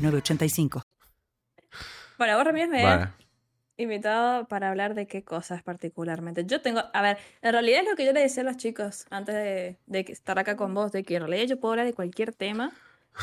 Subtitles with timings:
[0.00, 0.82] 985.
[2.18, 3.10] Bueno, vos Ramírez me
[3.82, 6.44] invitado para hablar de qué cosas particularmente.
[6.44, 9.06] Yo tengo, a ver, en realidad es lo que yo le decía a los chicos
[9.10, 12.34] antes de, estar acá con vos, de que en realidad yo puedo hablar de cualquier
[12.34, 12.72] tema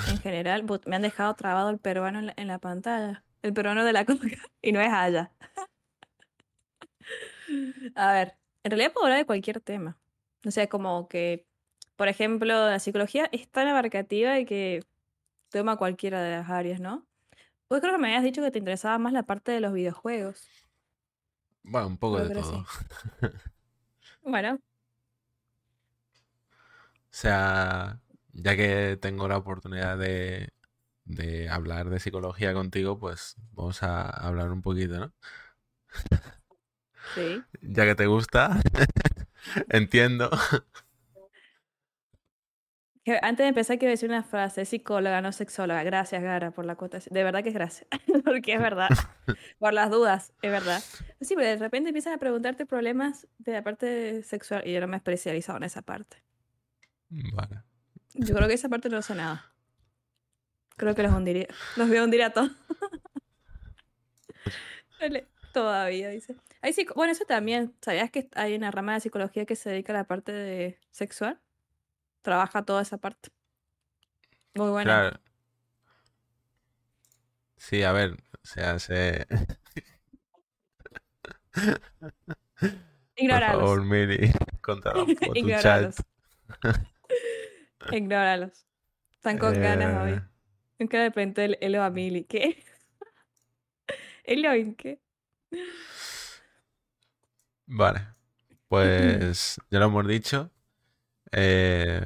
[0.10, 0.66] en general.
[0.86, 4.28] Me han dejado trabado el peruano en la, pantalla, el peruano de la coca,
[4.62, 5.32] y no es allá.
[7.96, 9.98] a ver, en realidad puedo hablar de cualquier tema.
[10.46, 11.46] O sea, como que,
[11.96, 14.84] por ejemplo, la psicología es tan abarcativa y que
[15.50, 17.06] toma cualquiera de las áreas, ¿no?
[17.68, 20.48] Pues creo que me habías dicho que te interesaba más la parte de los videojuegos.
[21.64, 22.66] Bueno, un poco de todo.
[24.24, 24.60] bueno.
[27.18, 28.00] O sea,
[28.32, 30.52] ya que tengo la oportunidad de,
[31.50, 35.14] hablar de psicología contigo, pues vamos a hablar un poquito, ¿no?
[37.16, 37.44] Sí.
[37.62, 38.60] Ya que te gusta,
[39.70, 40.30] entiendo
[43.22, 45.84] antes de empezar quiero decir una frase, psicóloga, no sexóloga.
[45.84, 47.00] Gracias, Gara, por la cuota.
[47.10, 47.88] De verdad que es gracias,
[48.26, 48.90] porque es verdad.
[49.60, 50.82] por las dudas, es verdad.
[51.22, 54.88] Sí, pero de repente empiezan a preguntarte problemas de la parte sexual y yo no
[54.88, 56.24] me he especializado en esa parte.
[57.10, 57.62] Vale.
[58.14, 59.54] Yo creo que esa parte no sé nada.
[60.76, 61.48] Creo que los hundiría.
[61.76, 62.52] Los voy a hundir a todos.
[65.54, 66.36] Todavía, dice.
[66.72, 67.74] sí, bueno, eso también.
[67.82, 71.40] ¿Sabías que hay una rama de psicología que se dedica a la parte de sexual?
[72.28, 73.30] Trabaja toda esa parte.
[74.54, 74.84] Muy buena.
[74.84, 75.20] Claro.
[77.56, 79.26] Sí, a ver, se hace.
[83.16, 83.60] Ignóralos.
[83.62, 84.82] Por favor, Miri, por
[85.34, 85.96] tu chat.
[87.94, 88.68] Ignóralos.
[89.14, 90.22] Están con ganas hoy.
[90.80, 92.26] Nunca de repente el Elo a Mili.
[92.26, 92.62] ¿Qué?
[94.26, 95.00] ¿Elo en qué?
[97.68, 98.02] Vale.
[98.68, 100.52] Pues ya lo hemos dicho.
[101.32, 102.02] Eh,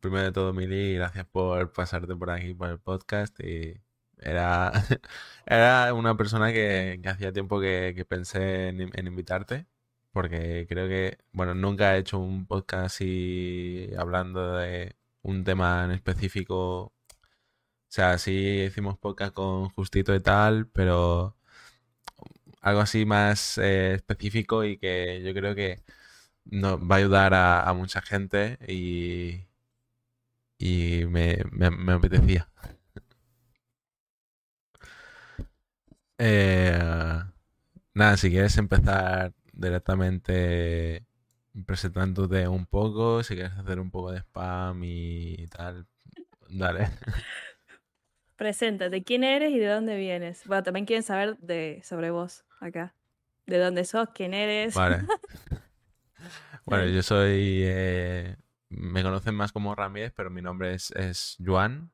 [0.00, 3.38] primero de todo, Mili, gracias por pasarte por aquí por el podcast.
[3.40, 3.80] Y
[4.18, 4.72] era,
[5.46, 9.66] era una persona que, hacía tiempo que, pensé en, invitarte,
[10.12, 15.92] porque creo que, bueno, nunca he hecho un podcast así hablando de un tema en
[15.92, 16.92] específico.
[16.92, 21.36] O sea, sí hicimos podcast con Justito y tal, pero
[22.60, 25.82] algo así más eh, específico y que yo creo que
[26.50, 29.44] no, va a ayudar a, mucha gente y,
[30.58, 32.48] y me, me, apetecía.
[36.20, 36.76] Eh,
[37.94, 41.06] nada, si quieres empezar directamente
[41.64, 45.86] presentándote un poco, si quieres hacer un poco de spam y tal,
[46.48, 46.88] dale.
[48.36, 50.44] Preséntate, ¿quién eres y de dónde vienes?
[50.46, 52.94] Bueno, también quieren saber de, sobre vos acá.
[53.46, 54.08] ¿De dónde sos?
[54.14, 54.74] ¿Quién eres?
[54.74, 55.02] Vale.
[56.68, 57.62] Bueno, yo soy.
[57.64, 58.36] Eh,
[58.68, 61.90] me conocen más como Ramírez, pero mi nombre es, es Juan.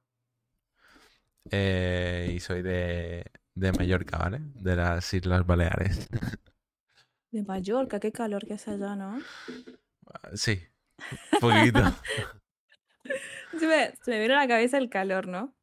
[1.51, 4.39] Eh, y soy de, de Mallorca, ¿vale?
[4.41, 6.09] De las Islas Baleares.
[7.31, 9.21] De Mallorca, qué calor que hace allá, ¿no?
[10.35, 10.61] Sí,
[11.33, 11.81] un poquito.
[13.59, 15.55] se, me, se me vino a la cabeza el calor, ¿no?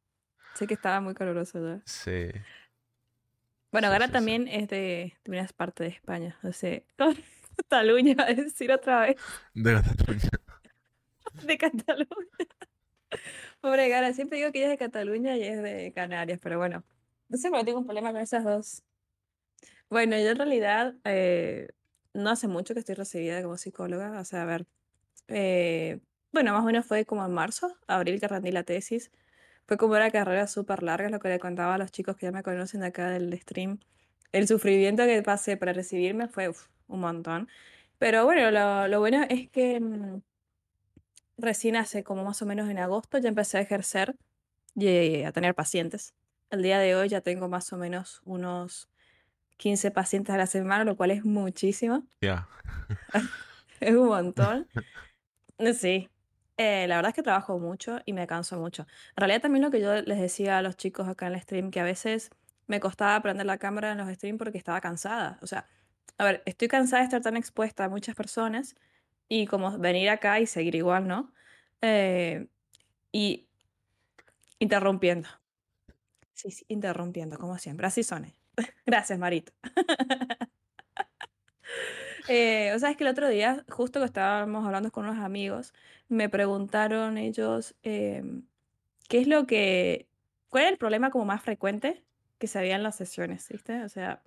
[0.54, 1.82] Sé que estaba muy caluroso allá.
[1.84, 2.28] Sí.
[3.70, 5.18] Bueno, ahora también es de.
[5.22, 6.38] También es parte de España.
[6.42, 6.82] O sea,
[7.56, 9.16] Cataluña, a decir otra vez.
[9.54, 10.30] De Cataluña.
[11.46, 12.08] De Cataluña.
[13.60, 16.84] Pobre Gara, siempre digo que ella es de Cataluña y es de Canarias, pero bueno.
[17.28, 18.82] No sé, pero tengo un problema con esas dos.
[19.88, 21.68] Bueno, yo en realidad eh,
[22.14, 24.18] no hace mucho que estoy recibida como psicóloga.
[24.20, 24.66] O sea, a ver.
[25.28, 26.00] Eh,
[26.32, 29.10] bueno, más o menos fue como en marzo, abril que rendí la tesis.
[29.66, 32.26] Fue como una carrera súper larga, es lo que le contaba a los chicos que
[32.26, 33.80] ya me conocen acá del stream.
[34.32, 36.52] El sufrimiento que pasé para recibirme fue
[36.92, 37.48] un montón.
[37.98, 38.50] Pero bueno,
[38.88, 40.20] lo, bueno es que mm,
[41.38, 44.16] recién hace como más o menos en agosto ya empecé a ejercer
[44.74, 46.14] y a tener pacientes.
[46.50, 48.88] El día de hoy ya tengo más o menos unos
[49.56, 52.04] 15 pacientes a la semana, lo cual es muchísimo.
[52.20, 52.48] Ya.
[53.80, 54.68] es un montón.
[55.78, 56.08] Sí.
[56.56, 58.82] Eh, la verdad es que trabajo mucho y me canso mucho.
[59.10, 61.70] En realidad también lo que yo les decía a los chicos acá en el stream,
[61.70, 62.30] que a veces
[62.66, 65.38] me costaba prender la cámara en los streams porque estaba cansada.
[65.40, 65.68] O sea,
[66.18, 68.74] a ver, estoy cansada de estar tan expuesta a muchas personas
[69.28, 71.32] y como venir acá y seguir igual, ¿no?
[71.80, 72.48] Eh,
[73.12, 73.48] y
[74.58, 75.28] interrumpiendo.
[76.34, 77.86] Sí, sí, interrumpiendo, como siempre.
[77.86, 78.32] Así son.
[78.86, 79.52] Gracias, Marito.
[82.28, 85.74] Eh, o sea, es que el otro día, justo que estábamos hablando con unos amigos,
[86.08, 88.46] me preguntaron ellos em,
[89.08, 90.08] qué es lo que,
[90.48, 92.04] cuál es el problema como más frecuente
[92.38, 93.82] que se había en las sesiones, ¿viste?
[93.84, 94.22] O sea,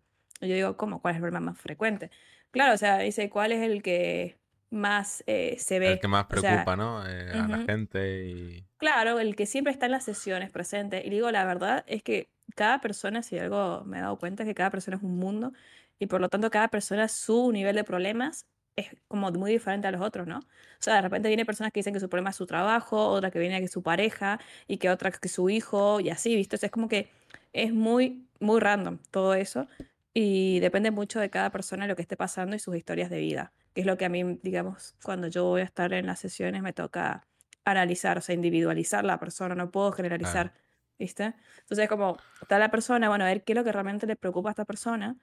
[0.46, 1.02] yo digo, ¿cómo?
[1.02, 2.12] ¿Cuál es el problema más frecuente?
[2.52, 4.38] Claro, o sea, dice, ¿cuál es el que
[4.70, 5.94] más eh, se ve?
[5.94, 7.08] El que más O sea, preocupa, ¿no?
[7.08, 8.66] Eh, a la gente y...
[8.78, 11.04] Claro, el que siempre está en las sesiones presente.
[11.06, 14.48] Y digo, la verdad es que cada persona, si algo me he dado cuenta, es
[14.48, 15.54] que cada persona es un mundo
[16.00, 18.46] y por lo tanto cada persona, su nivel de problemas
[18.76, 20.40] es como muy diferente a los otros, ¿no?
[20.40, 23.32] O sea, de repente viene personas que dicen que su problema es su trabajo, otra
[23.32, 26.58] que viene que su pareja y que otra que su hijo y así, ¿viste?
[26.58, 27.10] O sea, es como que
[27.54, 29.68] es muy, muy random todo eso
[30.18, 33.52] y depende mucho de cada persona lo que esté pasando y sus historias de vida,
[33.74, 36.62] que es lo que a mí, digamos, cuando yo voy a estar en las sesiones
[36.62, 37.28] me toca
[37.66, 40.54] analizar, o sea, individualizar la persona, no puedo generalizar,
[40.98, 41.34] ¿viste?
[41.60, 44.50] Entonces, como está la persona, bueno, a ver qué es lo que realmente le preocupa
[44.50, 45.18] a esta persona,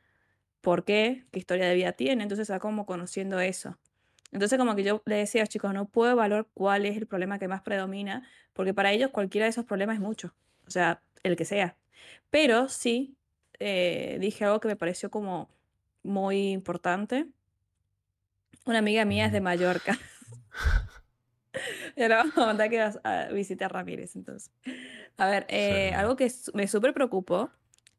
[0.60, 3.78] por qué, qué historia de vida tiene, entonces va como conociendo eso.
[4.30, 7.06] Entonces, como que yo le decía a los chicos, no puedo evaluar cuál es el
[7.06, 10.34] problema que más predomina, porque para ellos cualquiera de esos problemas es mucho,
[10.66, 11.78] o sea, el que sea.
[12.28, 13.16] Pero sí
[13.64, 15.48] eh, dije algo que me pareció como
[16.02, 17.26] muy importante.
[18.66, 19.40] Una amiga mía es de.
[19.40, 19.98] Mallorca.
[21.96, 24.50] Ya le vamos a mandar que vas a visite a Ramírez, entonces.
[25.18, 25.94] A ver, eh, Sí.
[25.94, 27.50] algo que me súper preocupó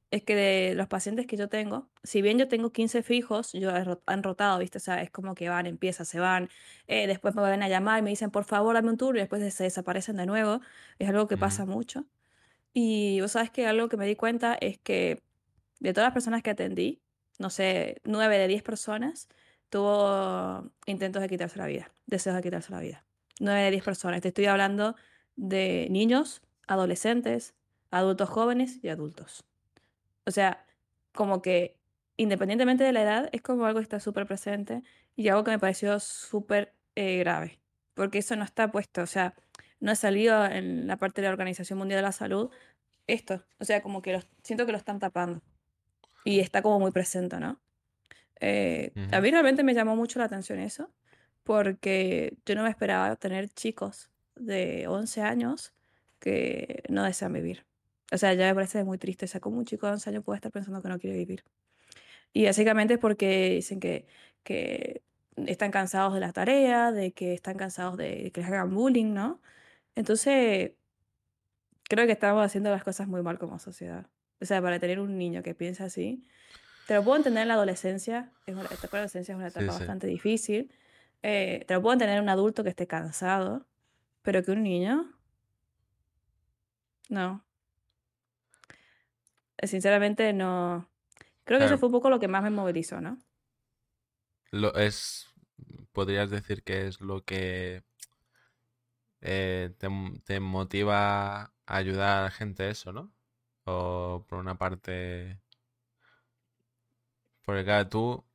[0.10, 3.72] es que de los pacientes que yo tengo, si bien yo tengo 15 fijos, yo
[4.06, 4.78] han rotado, ¿viste?
[4.78, 6.50] O sea, es como que van, empiezan, se van,
[6.88, 9.20] eh, después me van a llamar y me dicen, por favor, dame un tour, y
[9.20, 10.62] después se desaparecen de nuevo.
[11.00, 11.42] Es algo que Ujú.
[11.42, 12.06] pasa mucho.
[12.74, 15.22] Y vos sabes que algo que me di cuenta es que
[15.84, 17.02] de todas las personas que atendí,
[17.40, 19.28] no sé, 9 de 10 personas
[19.70, 23.06] tuvo intentos de quitarse la vida, deseos de quitarse la vida.
[23.40, 24.22] 9 de 10 personas.
[24.22, 24.96] Te estoy hablando
[25.36, 27.56] de niños, adolescentes,
[27.92, 29.44] adultos jóvenes y adultos.
[30.26, 30.66] O sea,
[31.12, 31.78] como que
[32.18, 34.84] independientemente de la edad, es como algo que está súper presente
[35.16, 37.60] y algo que me pareció súper eh, grave,
[37.94, 39.34] porque eso no está puesto, o sea,
[39.80, 42.52] no ha salido en la parte de la Organización Mundial de la Salud
[43.08, 45.42] esto, o sea, como que siento que lo están tapando
[46.26, 47.62] y está como muy presente, ¿no?
[48.42, 49.24] Eh, a Ujú.
[49.24, 50.92] mí realmente me llamó mucho la atención eso,
[51.44, 55.74] porque yo no me esperaba tener chicos de 11 años
[56.20, 57.66] que no desean vivir.
[58.12, 59.26] O sea, ya me parece muy triste.
[59.26, 61.44] O sea, como un chico de 11 años puede estar pensando que no quiere vivir.
[62.34, 64.08] Y básicamente es porque dicen que,
[64.44, 65.04] que
[65.48, 69.42] están cansados de la tarea, de que están cansados de que les hagan bullying, ¿no?
[69.96, 70.74] Entonces,
[71.90, 74.08] creo que estamos haciendo las cosas muy mal como sociedad.
[74.44, 76.28] O sea, para tener un niño que piensa así,
[76.86, 79.38] te lo puedo entender en la adolescencia, es una, la etapa de la adolescencia es
[79.38, 79.80] una etapa sí.
[79.80, 80.72] bastante difícil.
[81.24, 83.66] eh, te lo puedo entender en un adulto que esté cansado,
[84.22, 85.10] pero que un niño,
[87.10, 87.46] no.
[89.58, 90.90] Eh, Sinceramente, no.
[91.46, 93.18] Creo que eso fue un poco lo que más me movilizó, ¿no?
[94.52, 95.30] lo es...
[95.94, 97.84] Podrías decir que es lo que
[99.22, 99.72] eh,
[100.26, 103.13] te motiva a ayudar a la gente eso, ¿no?
[103.66, 105.40] O por una parte...
[107.46, 108.26] Porque claro, tú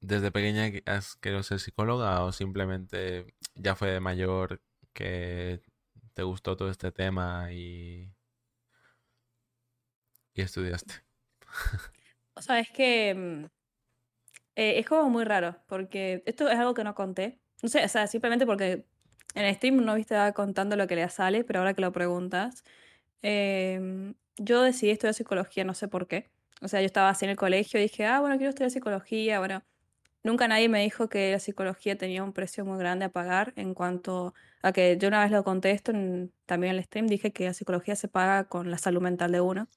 [0.00, 4.62] desde pequeña que- has querido ser psicóloga o simplemente ya fue de mayor
[4.94, 5.62] que
[6.14, 8.12] te gustó todo este tema y,
[10.34, 11.02] y estudiaste.
[12.36, 13.44] O sea, es que mm,
[14.56, 17.38] eh, es como muy raro, porque esto es algo que no conté.
[17.62, 18.84] No sé, o sea, simplemente porque
[19.34, 22.64] en el stream no viste contando lo que le sale, pero ahora que lo preguntas,
[23.22, 26.30] em, yo decidí estudiar psicología, no sé por qué.
[26.60, 29.38] O sea, yo estaba así en el colegio y dije, ah, bueno, quiero estudiar psicología.
[29.38, 29.62] Bueno,
[30.24, 33.74] nunca nadie me dijo que la psicología tenía un precio muy grande a pagar en
[33.74, 37.32] cuanto a que yo una vez lo conté esto en- también en el stream, dije
[37.32, 39.68] que la psicología se paga con la salud mental de uno.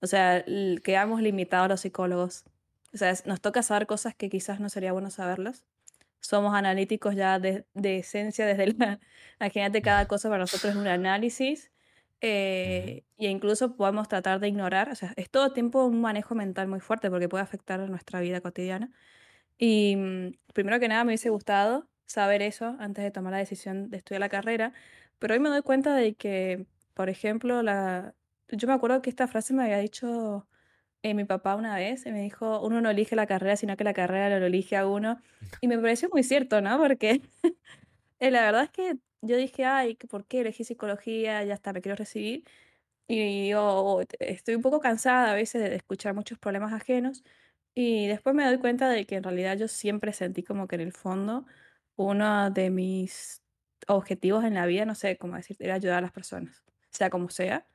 [0.00, 0.44] O sea,
[0.82, 2.44] quedamos limitados los psicólogos.
[2.92, 5.64] O sea, nos toca saber cosas que quizás no sería bueno saberlas.
[6.20, 9.00] Somos analíticos ya de, de esencia desde la...
[9.40, 11.72] Imagínate, cada cosa para nosotros es un análisis.
[12.26, 14.88] Eh, e incluso podemos tratar de ignorar.
[14.90, 18.20] O sea, es todo tiempo un manejo mental muy fuerte porque puede afectar a nuestra
[18.20, 18.90] vida cotidiana.
[19.58, 23.90] Y mm, primero que nada me hubiese gustado saber eso antes de tomar la decisión
[23.90, 24.72] de estudiar la carrera,
[25.18, 28.14] pero hoy me doy cuenta de que, por ejemplo, la...
[28.48, 30.48] yo me acuerdo que esta frase me había dicho
[31.02, 33.84] eh, mi papá una vez, y me dijo, uno no elige la carrera, sino que
[33.84, 35.20] la carrera lo elige a uno.
[35.60, 36.78] Y me pareció muy cierto, ¿no?
[36.78, 37.22] Porque
[38.20, 41.42] eh, la verdad es que yo dije, ay, ¿por qué elegí psicología?
[41.44, 42.44] Ya está, me quiero recibir.
[43.08, 47.24] Y yo estoy un poco cansada a veces de escuchar muchos problemas ajenos.
[47.74, 50.82] Y después me doy cuenta de que en realidad yo siempre sentí como que en
[50.82, 51.46] el fondo
[51.96, 53.42] uno de mis
[53.88, 57.30] objetivos en la vida, no sé cómo decir, era ayudar a las personas, sea como
[57.30, 57.66] sea.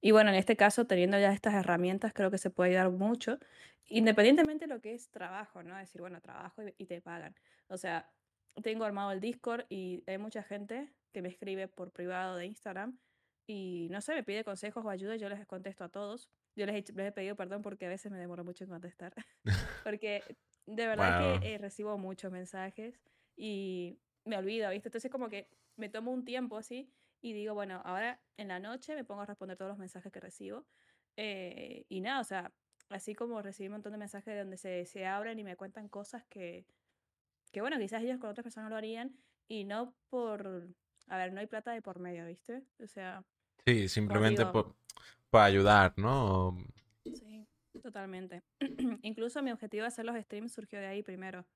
[0.00, 3.38] Y bueno, en este caso, teniendo ya estas herramientas, creo que se puede ayudar mucho,
[3.86, 5.76] independientemente de lo que es trabajo, ¿no?
[5.76, 7.34] Decir, bueno, trabajo y te pagan.
[7.68, 8.10] O sea,
[8.62, 12.98] tengo armado el Discord y hay mucha gente que me escribe por privado de Instagram
[13.46, 16.28] y no sé, me pide consejos o ayuda y yo les contesto a todos.
[16.54, 19.14] Yo les he, les he pedido perdón porque a veces me demoro mucho en contestar.
[19.84, 20.22] porque
[20.66, 23.00] de verdad Bueno, que eh, recibo muchos mensajes
[23.36, 24.88] y me olvido, ¿viste?
[24.88, 28.94] Entonces como que me tomo un tiempo así y digo, bueno, ahora en la noche
[28.94, 30.66] me pongo a responder todos los mensajes que recibo.
[31.16, 32.52] eh, y nada, o sea,
[32.88, 36.24] así como recibí un montón de mensajes donde se, se abren y me cuentan cosas
[36.28, 36.66] que,
[37.52, 39.14] que, bueno, quizás ellos con otras personas lo harían
[39.48, 40.68] y no por,
[41.08, 42.62] a ver, no hay plata de por medio, ¿viste?
[42.82, 43.24] O sea,
[43.66, 44.74] sí, simplemente por,
[45.30, 46.56] por ayudar, ¿no?
[47.04, 47.46] sí,
[47.82, 48.42] totalmente.
[49.02, 51.46] Incluso mi objetivo de hacer los streams surgió de ahí primero.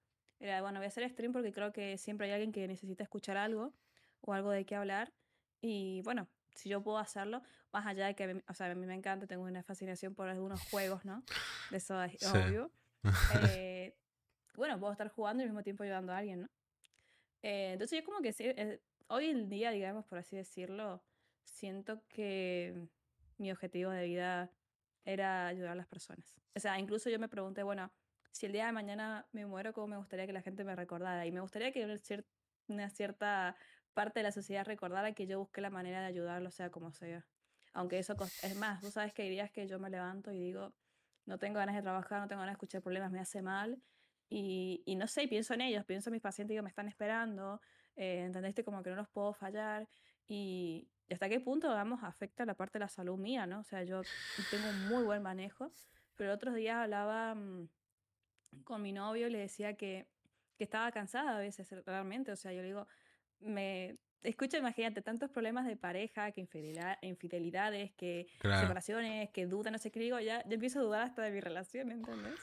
[0.41, 3.37] Era, bueno, voy a hacer stream porque creo que siempre hay alguien que necesita escuchar
[3.37, 3.73] algo
[4.21, 5.13] o algo de qué hablar.
[5.61, 8.75] Y bueno, si yo puedo hacerlo, más allá de que, a mí- o sea, a
[8.75, 11.23] mí me encanta, tengo una fascinación por algunos juegos, ¿no?
[11.71, 12.27] De eso es Sí.
[12.27, 12.71] obvio.
[13.41, 13.95] eh,
[14.57, 16.49] bueno, puedo estar jugando y al mismo tiempo ayudando a alguien, ¿no?
[17.43, 21.03] Eh, entonces yo como que sí, eh, hoy en día, digamos, por así decirlo,
[21.45, 22.89] siento que
[23.39, 24.51] mi objetivo de vida
[25.05, 26.41] era ayudar a las personas.
[26.55, 27.93] O sea, incluso yo me pregunté, bueno,
[28.33, 31.27] si el día de mañana me muero, ¿cómo me gustaría que la gente me recordara?
[31.27, 32.25] Y me gustaría que una, cier-
[32.69, 33.57] una cierta
[33.93, 37.27] parte de la sociedad recordara que yo busqué la manera de ayudarlo, sea como sea.
[37.75, 40.75] Aunque eso es más, tú sabes que hay días que yo me levanto y digo,
[41.27, 43.83] no tengo ganas de trabajar, no tengo ganas de escuchar problemas, me hace mal.
[44.29, 47.61] Y, y no sé, pienso en ellos, pienso en mis pacientes digo, me están esperando,
[47.97, 48.65] eh, ¿entendiste?
[48.65, 49.89] Como que no los puedo fallar.
[50.27, 53.61] Y hasta qué punto, vamos, afecta la parte de la salud mía, ¿no?
[53.61, 54.03] O sea, yo
[54.51, 55.71] tengo un muy buen manejo,
[56.17, 57.69] pero otros días hablaba mm,
[58.65, 60.07] con mi novio y le decía que,
[60.57, 62.33] que estaba cansada a veces, realmente.
[62.33, 62.87] O sea, yo le digo,
[63.41, 68.63] me escucho, imagínate, tantos problemas de pareja, que infidelidad, infidelidades, que Claro.
[68.63, 71.41] separaciones, que dudas, no sé qué digo, ya, ya empiezo a dudar hasta de mi
[71.41, 72.41] relación, ¿entendés?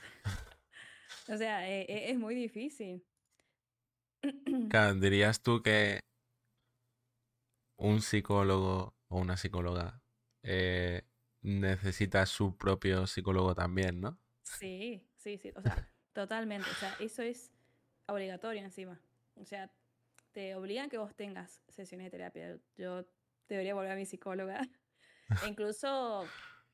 [1.30, 3.06] O sea, eh, eh, es muy difícil.
[4.70, 6.00] Claro, dirías tú que
[7.78, 10.02] un psicólogo o una psicóloga
[10.44, 11.04] eh,
[11.42, 14.20] necesita su propio psicólogo también, ¿no?
[14.44, 16.70] Sí, sí, sí, o sea, totalmente.
[16.70, 17.52] O sea, eso es
[18.08, 19.02] obligatorio encima.
[19.36, 19.72] O sea,
[20.32, 22.60] te obligan que vos tengas sesiones de terapia.
[22.78, 23.06] Yo
[23.50, 24.62] debería volver a mi psicóloga.
[25.46, 26.26] E incluso,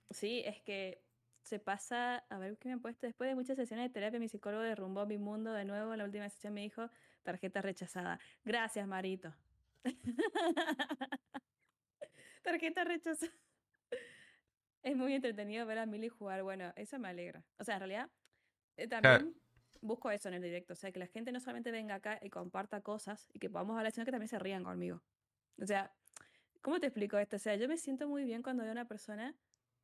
[0.09, 1.06] sí, es que
[1.47, 4.27] se pasa, a ver qué me han puesto, después de muchas sesiones de terapia, mi
[4.27, 5.93] psicólogo derrumbó mi mundo de nuevo.
[5.93, 6.89] En la última sesión me dijo,
[7.23, 8.19] tarjeta rechazada.
[8.43, 9.33] Gracias, Marito.
[12.43, 13.31] Tarjeta rechazada.
[14.83, 16.43] Es muy entretenido ver a Milly jugar.
[16.43, 17.43] Bueno, eso me alegra.
[17.57, 18.09] O sea, en realidad,
[18.77, 19.35] eh, también
[19.81, 20.73] busco eso en el directo.
[20.73, 23.77] O sea, que la gente no solamente venga acá y comparta cosas y que podamos
[23.77, 25.01] hablar, sino que también se rían conmigo.
[25.61, 25.91] O sea,
[26.61, 27.35] ¿cómo te explico esto?
[27.35, 29.35] O sea, yo me siento muy bien cuando veo a una persona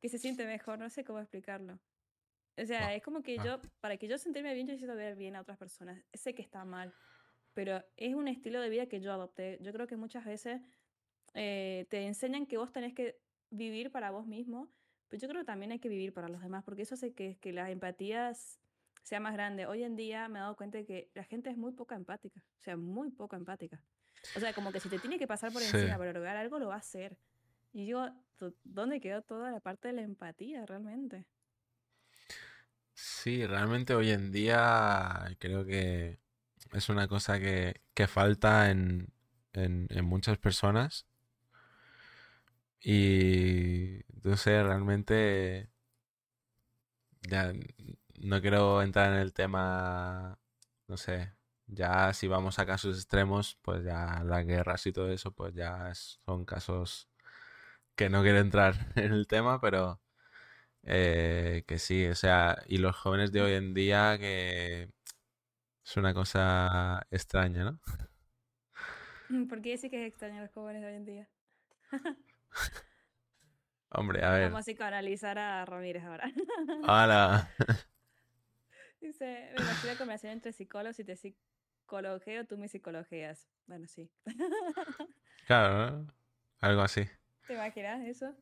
[0.04, 0.78] que se siente mejor.
[0.78, 1.78] No sé cómo explicarlo.
[2.58, 4.94] O sea, ah, es como que ah, yo, para que yo sentirme bien, yo necesito
[4.94, 6.04] ver bien a otras personas.
[6.12, 6.92] Sé que está mal,
[7.54, 9.58] pero es un estilo de vida que yo adopté.
[9.62, 10.60] Yo creo que muchas veces
[11.32, 13.16] eh, te enseñan que vos tenés que
[13.48, 14.68] vivir para vos mismo,
[15.08, 17.38] pero yo creo que también hay que vivir para los demás, porque eso hace que,
[17.40, 18.58] que la empatía s-
[19.04, 19.64] sea más grande.
[19.64, 22.40] Hoy en día me he dado cuenta de que la gente es muy poca empática,
[22.60, 23.80] o sea, muy poco empática.
[24.36, 25.78] O sea, como que si te tiene que pasar por sí.
[25.78, 27.16] encima para lograr algo, lo va a hacer.
[27.74, 31.26] Y digo, "¿Dó- ¿dónde quedó toda la parte de la empatía realmente?
[32.94, 36.20] Sí, realmente hoy en día creo que
[36.72, 39.12] es una cosa que, que falta en,
[39.52, 41.06] en, en muchas personas
[42.80, 45.70] y no sé, realmente
[47.22, 47.52] ya
[48.20, 50.38] no quiero entrar en el tema,
[50.88, 51.34] no sé,
[51.66, 55.92] ya si vamos a casos extremos, pues ya las guerras y todo eso, pues ya
[55.94, 57.08] son casos
[57.96, 60.00] que no quiero entrar en el tema, pero...
[60.86, 64.90] Eh, que sí, o sea, y los jóvenes de hoy en día que
[65.82, 67.80] es una cosa extraña, ¿no?
[69.48, 71.28] ¿Por qué decir que es extraño los jóvenes de hoy en día?
[73.90, 74.52] Hombre, a Vamos ver.
[74.56, 76.30] a psicoanalizar a Ramírez ahora.
[76.82, 77.48] Hola.
[79.00, 83.48] Dice, me imagino la conversación entre psicólogos y te psicologeo, tú me psicologeas.
[83.66, 84.10] Bueno, sí.
[85.46, 86.14] Claro, ¿no?
[86.60, 87.06] Algo así.
[87.46, 88.34] ¿Te imaginas eso?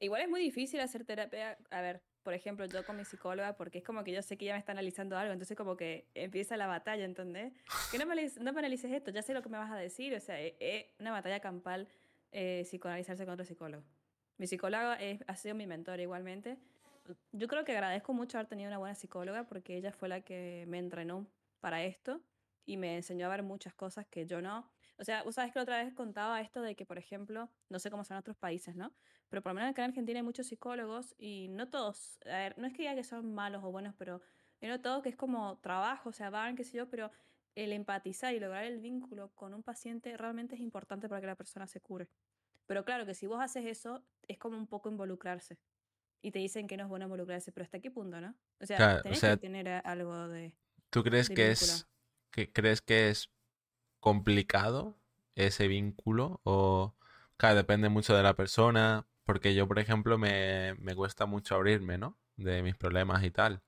[0.00, 1.56] Igual es muy difícil hacer terapia.
[1.70, 4.46] A ver, por ejemplo, yo con mi psicóloga, porque es como que yo sé que
[4.46, 7.52] ella me está analizando algo, entonces como que empieza la batalla, ¿entendés?
[7.90, 10.14] Que no me, no me analices esto, ya sé lo que me vas a decir,
[10.14, 11.86] o sea, es, es una batalla campal
[12.32, 13.84] eh, psicoanalizarse con otro psicólogo.
[14.38, 16.58] Mi psicóloga es- ha sido mi mentor igualmente.
[17.32, 20.64] Yo creo que agradezco mucho haber tenido una buena psicóloga porque ella fue la que
[20.66, 21.26] me entrenó
[21.60, 22.20] para esto
[22.66, 24.68] y me enseñó a ver muchas cosas que yo no.
[24.96, 27.78] O sea, vos sabes que la otra vez contaba esto de que, por ejemplo, no
[27.78, 28.92] sé cómo son otros países, ¿no?
[29.28, 32.58] Pero por lo menos acá en Argentina hay muchos psicólogos y no todos, a ver,
[32.58, 34.20] no es que diga que son malos o buenos, pero
[34.60, 37.10] yo noto que es como trabajo, o sea, van, qué sé yo, pero
[37.54, 41.36] el empatizar y lograr el vínculo con un paciente realmente es importante para que la
[41.36, 42.08] persona se cure.
[42.66, 45.58] Pero claro que si vos haces eso, es como un poco involucrarse.
[46.22, 48.34] Y te dicen que no es bueno involucrarse, pero ¿hasta qué punto, no?
[48.60, 50.54] O sea, Claro, o tenés sea, que tener algo de,
[50.90, 51.72] ¿Tú crees de que vínculo.
[51.72, 51.86] es
[52.30, 53.30] que crees que es
[54.04, 54.98] complicado
[55.36, 56.94] ese vínculo o
[57.38, 61.98] claro, depende mucho de la persona, porque yo, por ejemplo, me, me cuesta mucho abrirme,
[61.98, 62.18] ¿no?
[62.36, 63.62] De mis problemas y tal.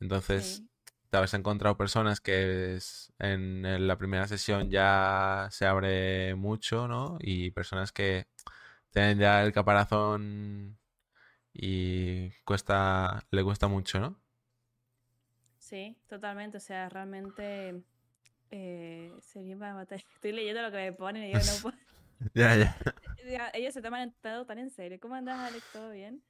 [0.00, 0.68] Entonces, Sí,
[1.10, 6.88] te habrás encontrado personas que es- en, en la primera sesión ya se abre mucho,
[6.88, 7.18] ¿no?
[7.20, 8.26] Y personas que
[8.92, 10.78] tienen ya el caparazón
[11.54, 14.20] y cuesta, le cuesta mucho, ¿no?
[15.58, 16.56] sí, totalmente.
[16.58, 17.82] O sea, realmente
[18.50, 19.12] eh,
[19.58, 20.00] para matar.
[20.16, 21.76] Estoy leyendo lo que me ponen y digo, no puedo.
[22.34, 22.76] Ya, ya.
[23.30, 24.98] Ya, Ellos se toman todo tan en serio.
[25.00, 25.64] ¿Cómo andas, Alex?
[25.72, 26.22] ¿Todo bien?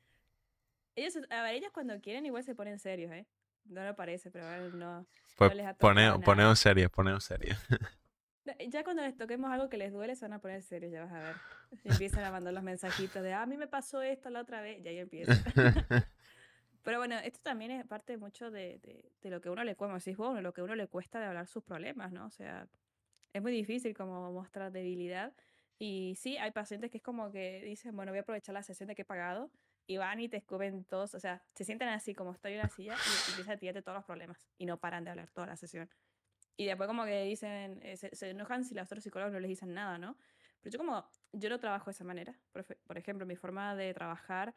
[0.96, 3.26] Ellos, a ver, ellos cuando quieren igual se ponen serios, ¿eh?
[3.64, 6.56] No lo parece, pero a ver, no, Pues no les poneo, poneo nada.
[6.56, 7.54] serio, poneo serio.
[8.44, 11.04] No, Ya cuando les toquemos algo que les duele, se van a poner serios, ya
[11.04, 11.36] vas a ver.
[11.84, 14.60] Y empiezan a mandar los mensajitos de, "Ah, a mí me pasó esto la otra
[14.62, 15.32] vez, y ahí empieza.
[16.82, 19.94] Pero bueno, esto también es parte mucho de, de, de lo que uno le cuesta,
[19.94, 22.26] decís de lo que uno le cuesta de hablar sus problemas, ¿no?
[22.26, 22.68] O sea,
[23.32, 25.34] es muy difícil como mostrar debilidad.
[25.78, 28.86] Y sí, hay pacientes que es como que dicen, bueno, voy a aprovechar la sesión
[28.88, 29.50] de que he pagado,
[29.86, 32.68] y van y te escupen todos, o sea, se sientan así como estoy en la
[32.68, 35.56] silla y empiezan a tirarte todos los problemas, y no paran de hablar toda la
[35.56, 35.90] sesión.
[36.56, 39.48] Y después como que dicen, eh, se, se enojan si los otros psicólogos no les
[39.48, 40.16] dicen nada, ¿no?
[40.60, 42.38] Pero yo como, yo no trabajo de esa manera.
[42.52, 44.54] Por, por ejemplo, mi forma de trabajar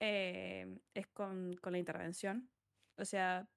[0.00, 2.48] eh, es con, con la intervención.
[2.96, 3.48] O sea,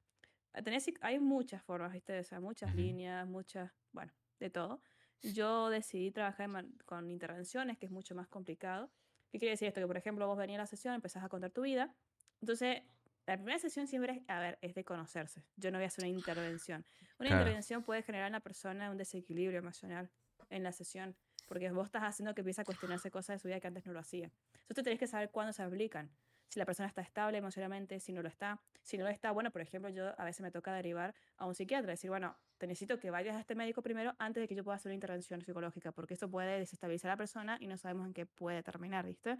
[0.63, 2.19] tenés, hay muchas formas, ¿viste?
[2.19, 4.81] O sea, muchas líneas, muchas, bueno, de todo.
[5.21, 6.49] Yo decidí trabajar
[6.85, 8.91] con intervenciones, que es mucho más complicado.
[9.31, 9.81] ¿Qué quiere decir esto?
[9.81, 11.93] Que, por ejemplo, vos venís a la sesión, empezás a contar tu vida.
[12.39, 12.83] Entonces,
[13.25, 15.43] la primera sesión siempre es, a ver, es de conocerse.
[15.57, 16.85] Yo no voy a hacer una intervención.
[17.19, 17.41] Una Claro.
[17.41, 20.09] intervención puede generar en la persona un desequilibrio emocional
[20.49, 21.15] en la sesión,
[21.47, 23.91] porque vos estás haciendo que empiece a cuestionarse cosas de su vida que antes no
[23.91, 24.31] lo hacía.
[24.61, 26.09] Entonces, tenés que saber cuándo se aplican.
[26.47, 28.61] Si la persona está estable emocionalmente, si no lo está.
[28.81, 31.53] Si no lo está, bueno, por ejemplo, yo a veces me toca derivar a un
[31.53, 34.63] psiquiatra, decir, bueno, te necesito que vayas a este médico primero antes de que yo
[34.63, 38.07] pueda hacer una intervención psicológica, porque esto puede desestabilizar a la persona y no sabemos
[38.07, 39.37] en qué puede terminar, ¿viste?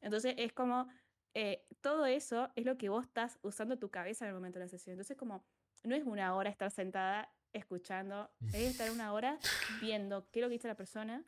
[0.00, 0.88] Entonces es como,
[1.34, 4.66] eh, todo eso es lo que vos estás usando tu cabeza en el momento de
[4.66, 4.94] la sesión.
[4.94, 5.44] Entonces como,
[5.84, 9.38] no es una hora estar sentada escuchando, es estar una hora
[9.80, 11.24] viendo qué es lo que dice la persona,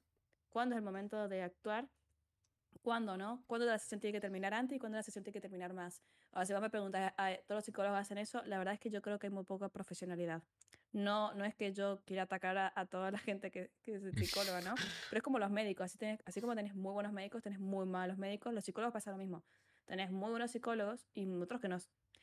[0.48, 1.88] cuándo es el momento de actuar,
[2.82, 5.40] cuándo no, cuándo la sesión tiene que terminar antes y cuándo la sesión tiene que
[5.40, 6.02] terminar más.
[6.32, 8.42] Ahora, si vos me preguntas, ¿a- ¿todos los psicólogos hacen eso?
[8.44, 10.42] La verdad es que yo creo que hay muy poca profesionalidad.
[10.92, 14.02] No, no es que yo quiera atacar a, a toda la gente que, que es
[14.18, 14.74] psicóloga, ¿no?
[15.10, 17.86] Pero es como los médicos, así, tenés- así como tenés muy buenos médicos, tenés muy
[17.86, 19.42] malos médicos, los psicólogos pasa lo mismo.
[19.86, 21.78] Tenés muy buenos psicólogos y otros que no.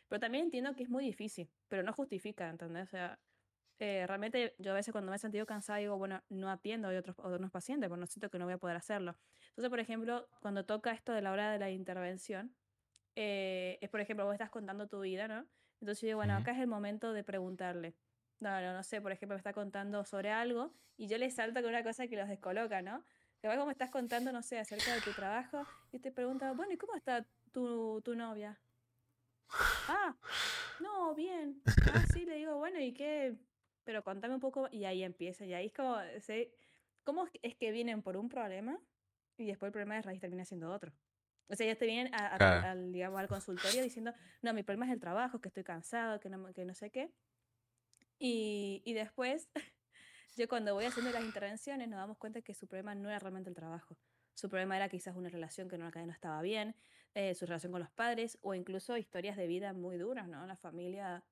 [0.09, 2.83] Pero también entiendo que es muy difícil, pero no justifica, ¿entendés?
[2.83, 3.19] O sea,
[3.79, 6.97] eh, realmente yo a veces cuando me he sentido cansada digo, bueno, no atiendo a
[6.97, 9.15] otros, a otros pacientes, porque no siento que no voy a poder hacerlo.
[9.51, 12.55] Entonces, por ejemplo, cuando toca esto de la hora de la intervención,
[13.15, 15.45] eh, es, por ejemplo, vos estás contando tu vida, ¿no?
[15.81, 17.95] Entonces yo digo, bueno, acá es el momento de preguntarle.
[18.39, 21.61] No, no, no sé, por ejemplo, me está contando sobre algo y yo le salto
[21.61, 23.03] con una cosa que los descoloca, ¿no?
[23.41, 26.71] Que vos me estás contando, no sé, acerca de tu trabajo y te pregunta, bueno,
[26.73, 28.59] ¿y cómo está tu, tu novia?
[29.87, 30.15] Ah,
[30.79, 31.61] no, bien.
[31.93, 33.35] Ah, sí, le digo, bueno, ¿y qué?
[33.83, 36.51] Pero contame un poco y ahí empieza, y ahí es como, ¿sí?
[37.03, 38.79] ¿cómo es que vienen por un problema
[39.41, 40.93] y después el problema de raíz termina siendo otro?
[41.47, 42.67] O sea, ellos te vienen a- a- Claro.
[42.67, 46.30] al, digamos, al consultorio diciendo, no, mi problema es el trabajo, que estoy cansado, que
[46.30, 47.12] no, que no sé qué.
[48.19, 49.49] Y, y después,
[50.38, 53.49] yo cuando voy haciendo las intervenciones nos damos cuenta que su problema no era realmente
[53.49, 53.97] el trabajo.
[54.34, 56.75] Su problema era quizás una relación que no, que no estaba bien,
[57.13, 60.45] eh, su relación con los padres o incluso historias de vida muy duras, ¿no?
[60.47, 61.25] La familia.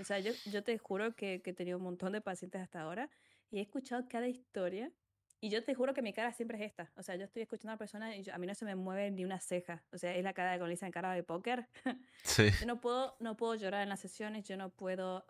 [0.00, 2.80] O sea, yo, yo te juro que, que he tenido un montón de pacientes hasta
[2.80, 3.10] ahora
[3.50, 4.92] y he escuchado cada historia
[5.40, 6.90] y yo te juro que mi cara siempre es esta.
[6.96, 8.74] O sea, yo estoy escuchando a una persona y yo- a mí no se me
[8.74, 9.82] mueve ni una ceja.
[9.92, 11.68] O sea, es la cara, como le dicen, cara de póker.
[12.24, 12.50] Sí.
[12.60, 15.24] Yo no puedo, no puedo llorar en las sesiones, yo no puedo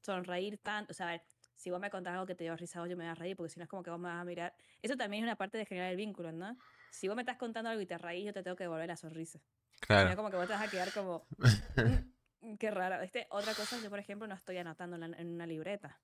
[0.00, 0.90] sonreír tanto.
[0.92, 1.22] O sea, a ver,
[1.56, 3.50] si vos me contás algo que te dio risa, yo me voy a reír, porque
[3.50, 4.54] si no es como que vos me vas a mirar.
[4.82, 6.56] Eso también es una parte de generar el vínculo, ¿no?
[6.90, 8.96] Si vos me estás contando algo y te reís, yo te tengo que devolver la
[8.96, 9.38] sonrisa.
[9.38, 9.44] Si
[9.80, 10.16] no, Claro.
[10.16, 11.26] como que vos te vas a quedar como.
[12.40, 13.00] "Mm, qué raro.
[13.02, 15.98] Este, otra cosa, yo por ejemplo no estoy anotando en, en una libreta.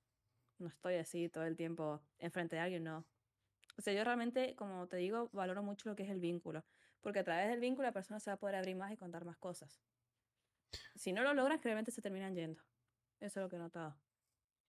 [0.57, 3.05] No estoy así todo el tiempo enfrente de alguien, no.
[3.77, 6.63] O sea, yo realmente, como te digo, valoro mucho lo que es el vínculo.
[7.01, 9.25] Porque a través del vínculo la persona se va a poder abrir más y contar
[9.25, 9.81] más cosas.
[10.95, 12.61] Si no lo logran, generalmente se terminan yendo.
[13.19, 13.95] Eso es lo que he notado.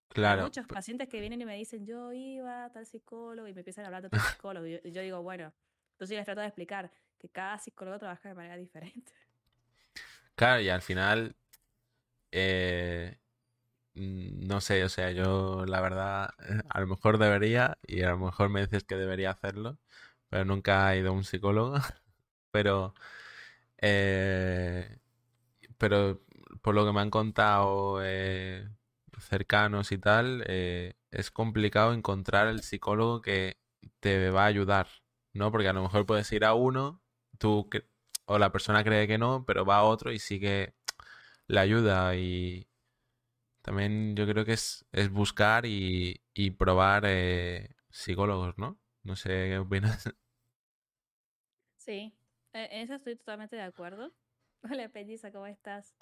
[0.08, 0.42] Claro.
[0.42, 3.84] muchos pacientes que vienen y me dicen, yo iba a tal psicólogo y me empiezan
[3.84, 4.66] a hablar de otro psicólogo.
[4.66, 5.52] Y yo, yo digo, bueno,
[5.92, 9.12] entonces yo les trato de explicar que cada psicólogo trabaja de manera diferente.
[10.34, 11.36] Claro, y al final,
[12.30, 13.18] eh,
[13.94, 16.30] no sé, o sea, yo la verdad,
[16.68, 19.78] a lo mejor debería, y a lo mejor me dices que debería hacerlo,
[20.28, 21.76] pero nunca he ido a un psicólogo.
[22.52, 22.94] Pero,
[23.78, 24.98] eh,
[25.78, 26.20] pero
[26.62, 28.68] por lo que me han contado eh,
[29.20, 33.58] cercanos y tal, eh, es complicado encontrar el psicólogo que
[34.00, 34.88] te va a ayudar,
[35.32, 35.50] ¿no?
[35.52, 37.02] Porque a lo mejor puedes ir a uno,
[37.38, 37.68] tú
[38.26, 40.74] o la persona cree que no, pero va a otro y sí que
[41.48, 42.68] le ayuda y
[43.62, 48.80] también yo creo que es, es buscar y, y probar eh, psicólogos, ¿no?
[49.04, 50.04] No sé qué opinas.
[51.76, 52.14] Sí,
[52.52, 54.12] eh, en eso estoy totalmente de acuerdo.
[54.62, 55.94] Hola, Pelliza, ¿cómo estás?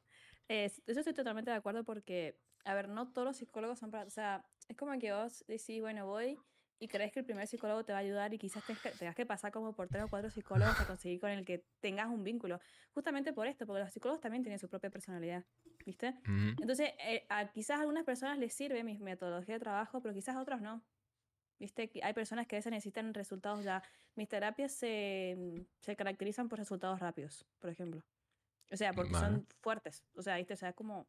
[0.48, 4.04] Eh, eso estoy totalmente de acuerdo porque, a ver, no todos los psicólogos son para,
[4.06, 6.38] o sea, es como que vos decís, bueno, voy
[6.80, 9.14] y crees que el primer psicólogo te va a ayudar y quizás tengas que, tengas
[9.14, 12.24] que pasar como por tres o cuatro psicólogos para conseguir con el que tengas un
[12.24, 12.58] vínculo.
[12.94, 15.44] Justamente por esto, porque los psicólogos también tienen su propia personalidad,
[15.84, 16.14] ¿viste?
[16.58, 20.34] Entonces, eh, a quizás a algunas personas les sirve mi metodología de trabajo, pero quizás
[20.36, 20.82] a otros no.
[21.58, 23.82] Viste, hay personas que a veces necesitan resultados ya.
[24.16, 28.02] Mis terapias se, se caracterizan por resultados rápidos, por ejemplo.
[28.72, 29.26] O sea, porque Vale.
[29.26, 30.02] son fuertes.
[30.14, 30.54] O sea, ¿viste?
[30.54, 31.06] O sea, es como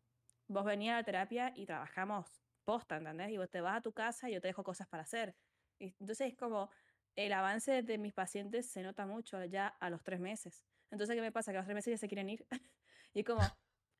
[0.49, 3.31] vos venís a la terapia y trabajamos posta, ¿entendés?
[3.31, 5.33] Y vos te vas a tu casa y yo te dejo cosas para hacer.
[5.99, 6.69] Entonces es como
[7.15, 10.63] el avance de mis pacientes se nota mucho ya a los tres meses.
[10.91, 11.51] Entonces, ¿qué me pasa?
[11.51, 12.45] Que a los tres meses ya se quieren ir.
[13.13, 13.41] y es como,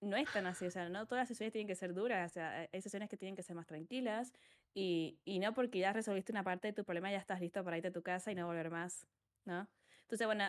[0.02, 0.65] no es tan así.
[0.65, 2.32] O sea, no todas las sesiones tienen que ser duras.
[2.32, 4.34] O sea, hay sesiones que tienen que ser más tranquilas.
[4.74, 7.78] Y, y no porque ya resolviste una parte de tu problema, ya estás listo para
[7.78, 9.06] irte a tu casa y no volver más,
[9.44, 9.67] ¿no?
[10.04, 10.46] Entonces, bueno,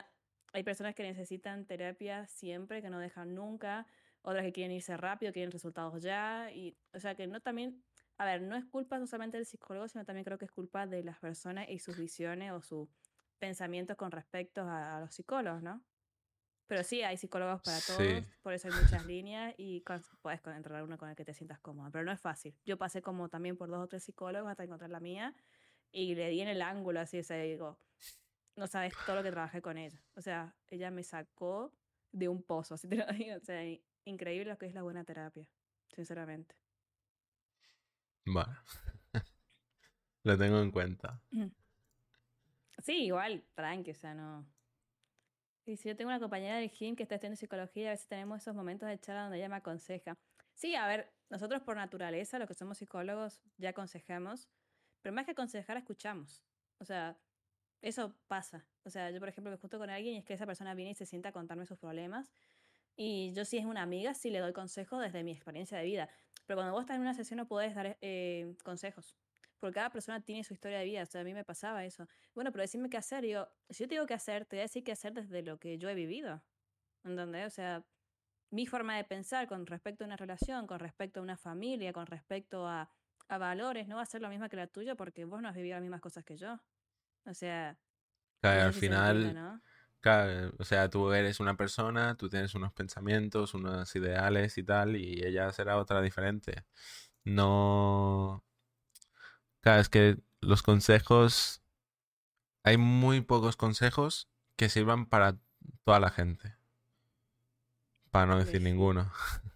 [0.52, 3.86] hay personas que necesitan terapia siempre, que no dejan nunca,
[4.22, 7.82] otras que quieren irse rápido, quieren resultados ya, y, o sea, que no también,
[8.22, 11.02] a ver, no es culpa solamente del psicólogo, sino también creo que es culpa de
[11.02, 12.88] las personas y sus visiones o sus
[13.40, 15.82] pensamientos con respecto a, a los psicólogos, ¿no?
[16.68, 17.84] Pero sí, hay psicólogos para Sí.
[17.86, 21.24] todos, por eso hay muchas líneas y con- puedes con- encontrar uno con el que
[21.24, 22.54] te sientas cómoda, pero no es fácil.
[22.64, 25.34] Yo pasé como también por dos o tres psicólogos hasta encontrar la mía
[25.90, 27.78] y le di en el ángulo, así, o sea, digo,
[28.56, 29.98] no sabes todo lo que trabajé con ella.
[30.14, 31.72] O sea, ella me sacó
[32.12, 33.36] de un pozo, así te lo digo.
[33.36, 33.60] O sea,
[34.04, 35.48] increíble lo que es la buena terapia,
[35.94, 36.54] sinceramente.
[38.26, 38.54] Vale.
[40.24, 41.20] Lo tengo en cuenta.
[42.78, 44.46] Sí, igual, tranqui, o sea, no.
[45.64, 48.42] Y si yo tengo una compañera del gym que está estudiando psicología, a veces tenemos
[48.42, 50.18] esos momentos de charla donde ella me aconseja.
[50.54, 54.48] Sí, a ver, nosotros por naturaleza, los que somos psicólogos, ya aconsejamos,
[55.00, 56.42] pero más que aconsejar, escuchamos.
[56.78, 57.16] O sea,
[57.80, 58.64] eso pasa.
[58.84, 60.92] O sea, yo, por ejemplo, me junto con alguien y es que esa persona viene
[60.92, 62.32] y se sienta a contarme sus problemas.
[62.96, 66.08] Y yo, si es una amiga, sí le doy consejos desde mi experiencia de vida.
[66.52, 69.16] Pero cuando vos estás en una sesión, no podés dar eh, consejos.
[69.58, 71.02] Porque cada persona tiene su historia de vida.
[71.02, 72.06] O sea, a mí me pasaba eso.
[72.34, 73.24] Bueno, pero decime qué hacer.
[73.24, 75.58] Yo, si yo te digo qué hacer, te voy a decir qué hacer desde lo
[75.58, 76.44] que yo he vivido.
[77.04, 77.46] ¿Entendés?
[77.46, 77.86] O sea,
[78.50, 82.04] mi forma de pensar con respecto a una relación, con respecto a una familia, con
[82.04, 82.90] respecto a,
[83.28, 85.54] a valores, no va a ser lo misma que la tuya porque vos no has
[85.54, 86.60] vivido las mismas cosas que yo.
[87.24, 87.78] O sea,
[88.42, 89.62] Claro, al final, ¿no?
[90.02, 94.96] Claro, o sea, tú eres una persona, tú tienes unos pensamientos, unos ideales y tal,
[94.96, 96.64] y ella será otra diferente.
[97.24, 98.44] No.
[99.60, 101.60] Claro, es que los consejos.
[102.64, 105.38] Hay muy pocos consejos que sirvan para
[105.84, 106.56] toda la gente.
[108.10, 108.64] Para no decir sí.
[108.64, 109.10] ninguno.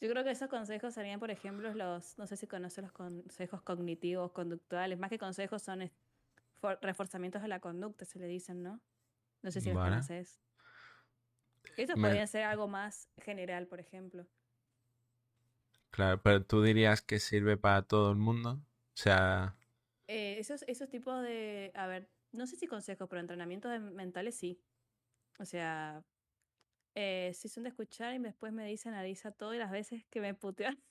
[0.00, 3.62] Yo creo que esos consejos serían, por ejemplo, los, no sé si conoces los consejos
[3.62, 5.90] cognitivos, conductuales, más que consejos son
[6.82, 8.82] reforzamientos de la conducta, se le dicen, ¿no?
[9.42, 10.40] No sé si los conoces.
[11.76, 14.26] Esos Me- podrían ser algo más general, por ejemplo.
[15.90, 18.52] Claro, pero tú dirías que sirve para todo el mundo.
[18.52, 18.62] O
[18.94, 19.56] sea,
[20.08, 24.36] Eh, esos, esos tipos de, a ver, no sé si consejos, pero entrenamientos de- mentales
[24.36, 24.62] sí.
[25.38, 26.04] O sea,
[26.94, 30.20] eh, si son de escuchar y después me dicen analiza todo y las veces que
[30.20, 30.82] me putean.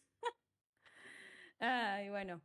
[1.59, 2.41] Ay, bueno,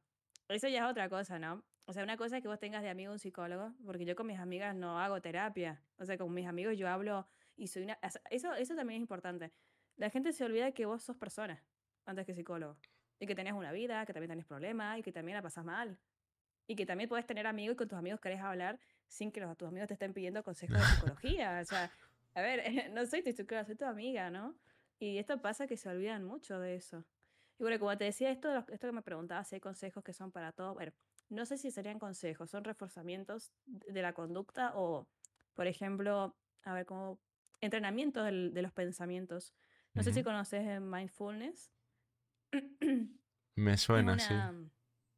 [0.48, 1.64] eso ya es otra cosa, ¿no?
[1.90, 4.24] O sea, una cosa es que vos tengas de amigo un psicólogo, porque yo con
[4.28, 5.82] mis amigas no hago terapia.
[5.98, 7.26] O sea, con mis amigos yo hablo
[7.56, 7.98] y soy una...
[8.30, 9.50] Eso, eso también es importante.
[9.96, 11.64] La gente se olvida que vos sos persona
[12.04, 12.76] antes que psicólogo.
[13.18, 15.98] Y que tenés una vida, que también tenés problemas y que también la pasás mal.
[16.68, 19.58] Y que también puedes tener amigos y con tus amigos querés hablar sin que los,
[19.58, 21.58] tus amigos te estén pidiendo consejos de psicología.
[21.60, 21.90] O sea,
[22.34, 24.54] a ver, no soy tu psicóloga, soy tu amiga, ¿no?
[25.00, 27.04] Y esto pasa que se olvidan mucho de eso.
[27.58, 30.30] Y bueno, como te decía, esto, esto que me preguntabas, si hay consejos que son
[30.30, 30.72] para todos.
[30.74, 30.92] Bueno,
[31.30, 35.08] no sé si serían consejos, son reforzamientos de la conducta o,
[35.54, 37.20] por ejemplo, a ver, como
[37.60, 39.54] entrenamiento del- de los pensamientos.
[39.94, 41.72] No sé si conoces eh, mindfulness.
[43.56, 44.70] Me suena, sí.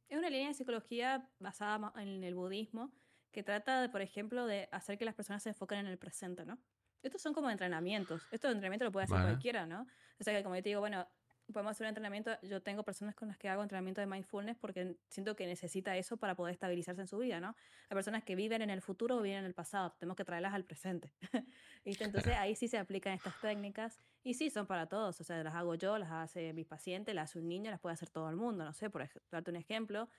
[0.09, 2.93] Es una línea de psicología basada en el budismo
[3.31, 6.45] que trata, de, por ejemplo, de hacer que las personas se enfoquen en el presente,
[6.45, 6.59] ¿no?
[7.01, 8.21] Estos son como entrenamientos.
[8.31, 9.87] Esto de entrenamiento lo puede hacer cualquiera, ¿no?
[10.19, 11.07] O sea que como yo te digo, bueno,
[11.51, 12.31] podemos hacer un entrenamiento.
[12.43, 16.17] Yo tengo personas con las que hago entrenamiento de mindfulness porque siento que necesita eso
[16.17, 17.55] para poder estabilizarse en su vida, ¿no?
[17.89, 19.93] Hay personas que viven en el futuro o viven en el pasado.
[19.99, 21.13] Tenemos que traerlas al presente.
[21.85, 25.19] Entonces ahí sí se aplican estas técnicas y sí son para todos.
[25.19, 27.93] O sea, las hago yo, las hace mis pacientes, las hace un niño, las puede
[27.93, 28.63] hacer todo el mundo.
[28.63, 30.09] No sé, por darte un ejemplo.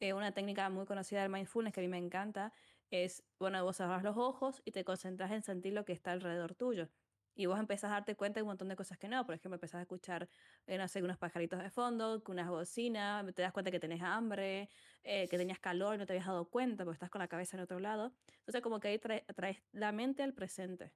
[0.00, 2.52] Eh, una técnica muy conocida del mindfulness que a mí me encanta
[2.90, 6.54] es, bueno, vos cerrás los ojos y te concentras en sentir lo que está alrededor
[6.54, 6.88] tuyo.
[7.34, 9.24] Y vos empezás a darte cuenta de un montón de cosas que no.
[9.26, 10.28] Por ejemplo, empezás a escuchar,
[10.66, 14.70] eh, no sé, unos pajaritos de fondo, unas bocinas, te das cuenta que tenés hambre,
[15.02, 17.62] eh, que tenías calor no te habías dado cuenta porque estás con la cabeza en
[17.64, 18.14] otro lado.
[18.38, 20.92] Entonces, como que ahí traes, la mente al presente.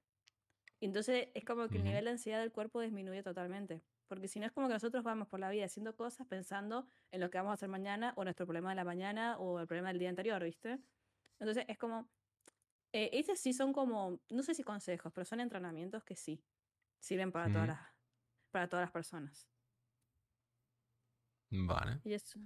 [0.79, 3.83] Y entonces es como que el nivel de ansiedad del cuerpo disminuye totalmente.
[4.07, 7.19] Porque si no es como que nosotros vamos por la vida haciendo cosas pensando en
[7.21, 9.89] lo que vamos a hacer mañana o nuestro problema de la mañana o el problema
[9.89, 10.79] del día anterior, ¿viste?
[11.39, 12.09] Entonces es como,
[12.91, 16.43] eh, estos sí son como, no sé si consejos, pero son entrenamientos que sí
[16.99, 17.79] sirven para, todas, las,
[18.51, 19.47] para todas las personas.
[21.51, 21.99] Vale.
[22.03, 22.39] Y eso,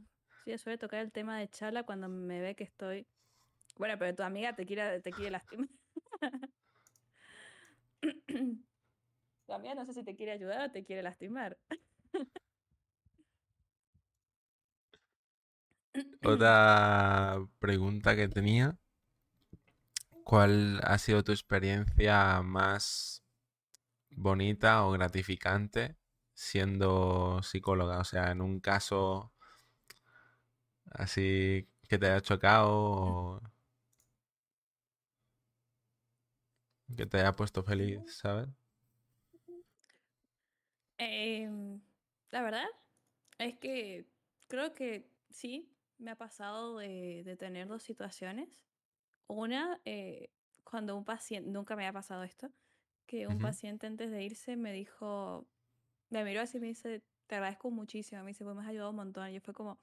[0.43, 3.08] sí, suele tocar el tema de charla cuando me ve que estoy...
[3.77, 5.69] Bueno, pero tu amiga te quiere, te quiere lastimar.
[9.47, 11.58] También no sé si te quiere ayudar o te quiere lastimar.
[16.23, 18.77] Otra pregunta que tenía.
[20.23, 23.23] ¿Cuál ha sido tu experiencia más
[24.12, 25.97] bonita o gratificante
[26.33, 27.99] siendo psicóloga?
[27.99, 29.33] O sea, en un caso
[30.91, 33.41] así que te haya chocado o
[36.95, 38.47] que te haya puesto feliz, ¿sabes?
[40.97, 41.81] Em,
[42.31, 42.65] la verdad
[43.39, 44.05] es que
[44.47, 48.65] creo que sí, me ha pasado de, tener dos situaciones.
[49.27, 50.29] Una, eh,
[50.63, 52.51] cuando un paciente, nunca me ha pasado esto,
[53.05, 55.47] que un paciente antes de irse me dijo,
[56.09, 58.89] me miró así y me dice, te agradezco muchísimo, me dice, pues me has ayudado
[58.89, 59.29] un montón.
[59.29, 59.79] Y yo fue como,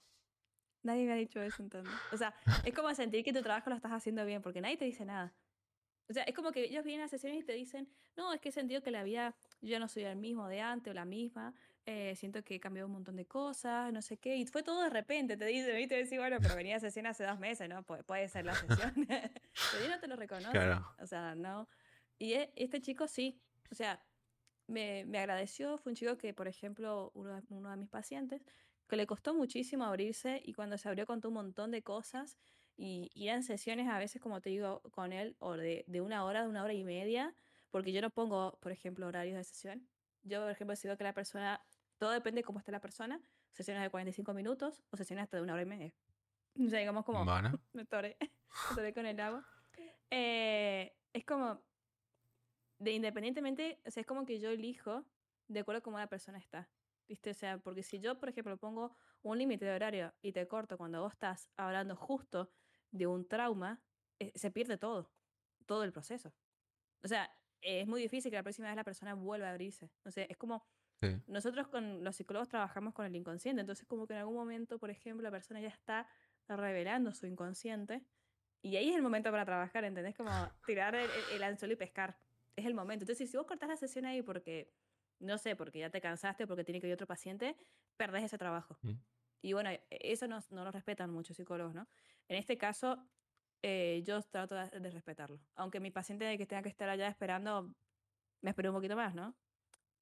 [0.82, 1.92] nadie me ha dicho eso entonces.
[2.12, 4.84] O sea, es como sentir que tu trabajo lo estás haciendo bien, porque nadie te
[4.84, 5.34] dice nada.
[6.08, 8.48] O sea, es como que ellos vienen a sesiones y te dicen, no, es que
[8.48, 11.04] he sentido que la vida, yo ya no soy el mismo de antes o la
[11.04, 11.54] misma,
[11.90, 14.84] eh, siento que he cambiado un montón de cosas, no sé qué, y fue todo
[14.84, 15.96] de repente, te dice, ¿viste?
[15.96, 17.82] Decís, bueno, pero venía a sesión hace dos meses, ¿no?
[17.82, 18.54] puede ser la
[18.94, 18.94] sesión.
[19.06, 20.94] pero yo no te lo reconozco.
[21.00, 21.68] O sea, no.
[22.16, 23.40] Y e, este chico sí,
[23.72, 24.00] o sea,
[24.68, 28.40] me, me, agradeció, fue un chico que, por ejemplo, uno de, uno de mis pacientes,
[28.88, 32.38] que le costó muchísimo abrirse y cuando se abrió contó un montón de cosas
[32.76, 36.24] y, y eran sesiones a veces, como te digo, con él, o de, de una
[36.24, 37.34] hora, de una hora y media,
[37.70, 39.88] porque yo no pongo, por ejemplo, horarios de sesión.
[40.22, 41.62] Yo, por ejemplo, decido que la persona,
[42.00, 43.20] todo depende de cómo esté la persona,
[43.52, 45.94] sesiones de 45 minutos o sesiones hasta de una hora y media.
[46.58, 47.24] O sea, digamos como,
[47.74, 48.16] me toré,
[48.70, 49.46] me toré con el agua.
[50.10, 51.62] Eh, es como,
[52.78, 55.04] de independientemente, o sea, es como que yo elijo
[55.46, 56.70] de acuerdo a cómo la persona está.
[57.06, 57.30] ¿Viste?
[57.30, 60.78] O sea, porque si yo, por ejemplo, pongo un límite de horario y te corto
[60.78, 62.50] cuando vos estás hablando justo
[62.92, 63.82] de un trauma,
[64.20, 65.10] eh, se pierde todo,
[65.66, 66.32] todo el proceso.
[67.02, 69.90] O sea, es muy difícil que la próxima vez la persona vuelva a abrirse.
[70.04, 70.64] O sea, es como
[71.26, 74.90] nosotros con los psicólogos trabajamos con el inconsciente, entonces como que en algún momento, por
[74.90, 76.06] ejemplo, la persona ya está
[76.48, 78.02] revelando su inconsciente
[78.62, 80.14] y ahí es el momento para trabajar, ¿entendés?
[80.14, 80.30] Como
[80.66, 82.18] tirar el, anzuelo y pescar.
[82.56, 83.04] Es el momento.
[83.04, 84.72] Entonces, si vos cortás la sesión ahí porque,
[85.18, 87.56] no sé, porque ya te cansaste, porque tiene que ir otro paciente,
[87.96, 88.78] perdés ese trabajo.
[88.82, 88.92] Mm.
[89.42, 91.88] Y bueno, e, eso no, no lo respetan muchos psicólogos, ¿no?
[92.28, 93.02] En este caso,
[93.62, 95.40] eh, yo trato de, respetarlo.
[95.54, 97.74] Aunque mi paciente que tenga que estar allá esperando,
[98.40, 99.34] me esperó un poquito más, ¿no?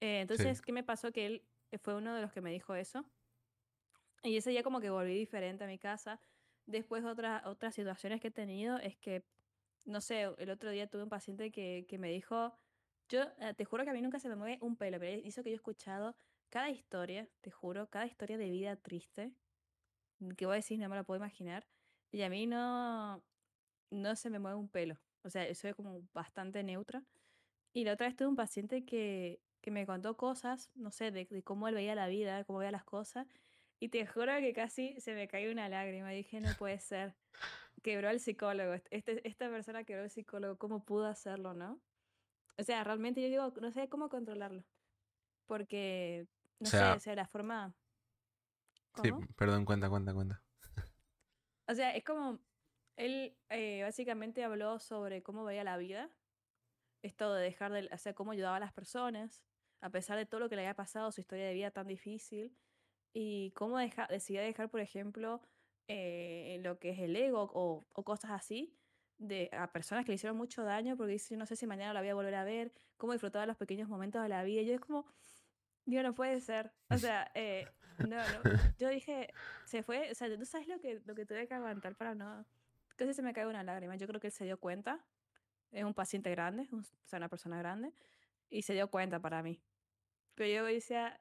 [0.00, 1.12] Eh, entonces, ¿qué me pasó?
[1.12, 3.04] Que él eh, fue uno de los que me dijo eso.
[4.22, 6.20] Y ese día como que volví diferente a mi casa.
[6.66, 9.24] Después otra, otras situaciones que he tenido es que,
[9.84, 12.54] no sé, el otro día tuve un paciente que, que me dijo,
[13.08, 13.24] yo
[13.56, 15.54] te juro que a mí nunca se me mueve un pelo, pero hizo que yo
[15.54, 16.14] he escuchado
[16.50, 19.32] cada historia, te juro, cada historia de vida triste,
[20.36, 21.66] que voy a decir, no me lo puedo imaginar.
[22.10, 23.22] Y a mí no,
[23.90, 24.98] no se me mueve un pelo.
[25.22, 27.04] O sea, soy como bastante neutra.
[27.72, 31.26] Y la otra vez tuve un paciente que, que me contó cosas, no sé, de,
[31.42, 33.26] cómo él veía la vida, cómo veía las cosas.
[33.80, 36.10] Y te juro que casi se me cayó una lágrima.
[36.10, 37.14] Dije, no puede ser.
[37.82, 38.74] Quebró el psicólogo.
[38.90, 40.58] Este, esta persona quebró el psicólogo.
[40.58, 41.80] ¿Cómo pudo hacerlo, no?
[42.56, 44.64] O sea, realmente yo digo, no sé cómo controlarlo.
[45.46, 46.26] Porque,
[46.58, 47.72] no sé, o sea, la forma...
[49.00, 50.42] Sí, perdón, cuenta, cuenta, cuenta.
[51.68, 52.40] O sea, es como,
[52.96, 56.10] él eh, básicamente habló sobre cómo veía la vida,
[57.02, 59.44] esto de dejar de, o sea, cómo ayudaba a las personas,
[59.80, 62.56] a pesar de todo lo que le había pasado, su historia de vida tan difícil.
[63.12, 65.40] y cómo deja, decidí dejar, por ejemplo,
[65.88, 68.78] eh, lo que es el ego o, o cosas así
[69.18, 72.00] de, a personas que le hicieron mucho daño porque dice, no sé si mañana la
[72.00, 74.62] voy a volver a ver, cómo disfrutaba los pequeños momentos de la vida.
[74.62, 75.06] Y yo es como,
[75.84, 76.72] Dios, no puede ser.
[76.90, 77.66] O sea, eh,
[77.98, 78.42] no, no.
[78.78, 79.32] Yo dije,
[79.64, 82.46] se fue, o sea, tú sabes lo que, lo que tuve que aguantar para no...
[82.96, 83.96] Casi se me cae una lágrima.
[83.96, 85.04] Yo creo que él se dio cuenta.
[85.70, 87.92] Es un paciente grande, o sea, una persona grande.
[88.50, 89.60] Y se dio cuenta para mí.
[90.38, 91.20] Pero yo decía,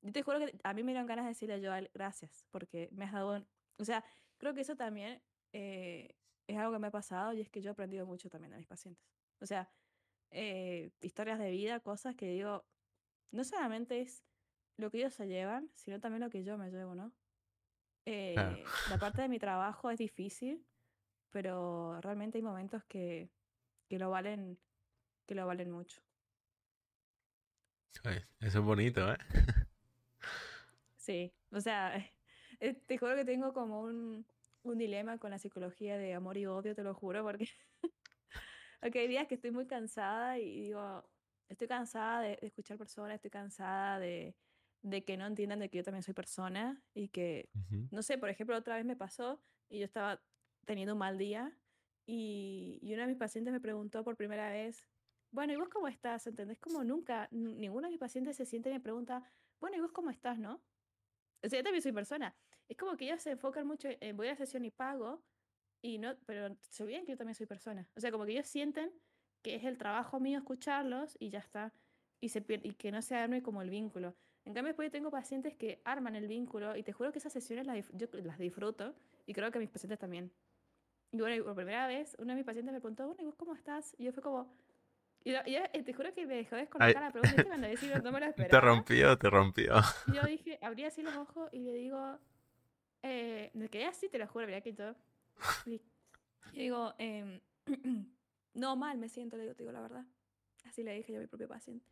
[0.00, 2.88] yo te juro que a mí me dieron ganas de decirle a él, gracias, porque
[2.92, 3.44] me has dado...
[3.78, 4.04] O sea,
[4.36, 5.20] creo que eso también
[5.52, 6.14] eh,
[6.46, 8.58] es algo que me ha pasado y es que yo he aprendido mucho también de
[8.58, 9.04] mis pacientes.
[9.40, 9.68] O sea,
[10.30, 12.64] eh, historias de vida, cosas que digo,
[13.32, 14.22] no solamente es
[14.76, 17.12] lo que ellos se llevan, sino también lo que yo me llevo, ¿no?
[18.06, 18.36] Eh,
[18.88, 20.64] la parte de mi trabajo es difícil,
[21.30, 23.32] pero realmente hay momentos que,
[23.88, 24.60] que lo valen,
[25.26, 26.07] que lo valen mucho.
[28.40, 29.18] Eso es bonito, ¿eh?
[30.96, 31.96] sí, o sea,
[32.60, 34.26] eh, te juro que tengo como un,
[34.62, 37.48] un dilema con la psicología de amor y odio, te lo juro, porque,
[38.80, 41.08] porque hay días que estoy muy cansada y digo,
[41.48, 44.36] estoy cansada de, escuchar personas, estoy cansada de,
[44.82, 47.48] de, que no entiendan de que yo también soy persona y que,
[47.90, 50.22] no sé, por ejemplo, otra vez me pasó y yo estaba
[50.64, 51.58] teniendo un mal día
[52.06, 54.88] y, y uno de mis pacientes me preguntó por primera vez,
[55.30, 56.26] bueno, ¿y vos cómo estás?
[56.26, 56.58] ¿Entendés?
[56.58, 59.22] Como nunca, ninguno de mis pacientes se siente y me pregunta,
[59.60, 60.60] bueno, ¿y vos cómo estás, no?
[61.42, 62.34] O sea, yo también soy persona.
[62.68, 65.22] Es como que ellos se enfocan mucho en voy a la sesión y pago,
[65.82, 67.88] y no, pero se olvidan que yo también soy persona.
[67.96, 68.92] O sea, como que ellos sienten
[69.42, 71.72] que es el trabajo mío escucharlos y ya está.
[72.20, 74.16] Y, se y que no se arme como el vínculo.
[74.44, 77.66] En cambio, después tengo pacientes que arman el vínculo y te juro que esas sesiones
[77.66, 78.94] las, yo las disfruto
[79.26, 80.32] y creo que mis pacientes también.
[81.12, 83.54] Y bueno, por primera vez, uno de mis pacientes me preguntó, bueno, ¿y vos cómo
[83.54, 83.94] estás?
[83.98, 84.52] Y yo fue como...
[85.24, 88.26] Y, y te juro que me dejó desconectar la pregunta y me no me lo
[88.26, 88.48] esperaba.
[88.48, 89.74] Te rompió, te rompió.
[90.06, 92.18] Y yo dije, abrí así los ojos y le digo,
[93.02, 94.96] eh, me quedé así, te lo juro, mira que todo.
[95.66, 95.80] Y,
[96.52, 97.40] digo, eh,
[98.54, 100.06] no, mal me siento, le digo, te digo la verdad.
[100.64, 101.86] Así le dije yo a mi propio paciente.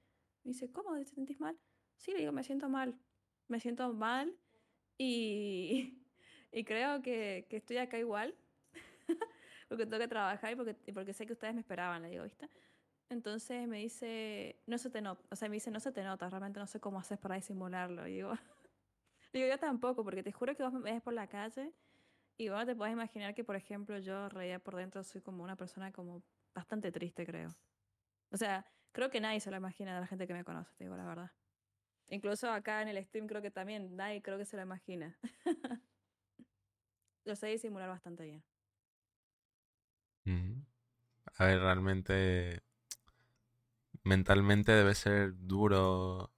[0.44, 1.58] Me dice, ¿cómo te sentís mal?
[1.96, 2.94] Sí, le digo, me siento mal.
[3.48, 4.34] Me siento mal
[4.98, 6.02] y,
[6.52, 8.34] y creo que, que, estoy acá igual.
[9.68, 12.48] porque tengo que trabajar y porque, porque sé que ustedes me esperaban, le digo, ¿viste?
[13.09, 16.29] Entonces me dice, no se te nota, o sea, me dice, no se te nota,
[16.29, 18.07] realmente no sé cómo haces para disimularlo.
[18.09, 18.33] Y digo,
[19.33, 21.73] digo, yo tampoco, porque te juro que vos me ves por la calle
[22.37, 25.57] y vos te podés imaginar que, por ejemplo, yo reía por dentro soy como una
[25.57, 26.23] persona como
[26.55, 27.51] bastante triste, creo.
[28.31, 30.85] O sea, creo que nadie se lo imagina de la gente que me conoce, te
[30.85, 31.31] digo la verdad.
[32.09, 35.19] Incluso acá en el stream creo que también nadie creo que se lo imagina.
[37.25, 38.45] lo sé disimular bastante bien.
[41.38, 42.65] A ver, realmente
[44.07, 46.33] mentalmente debe ser duro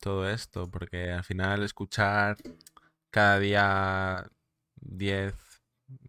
[0.00, 2.36] todo esto, porque al final escuchar
[3.10, 4.30] cada día
[4.76, 5.34] 10,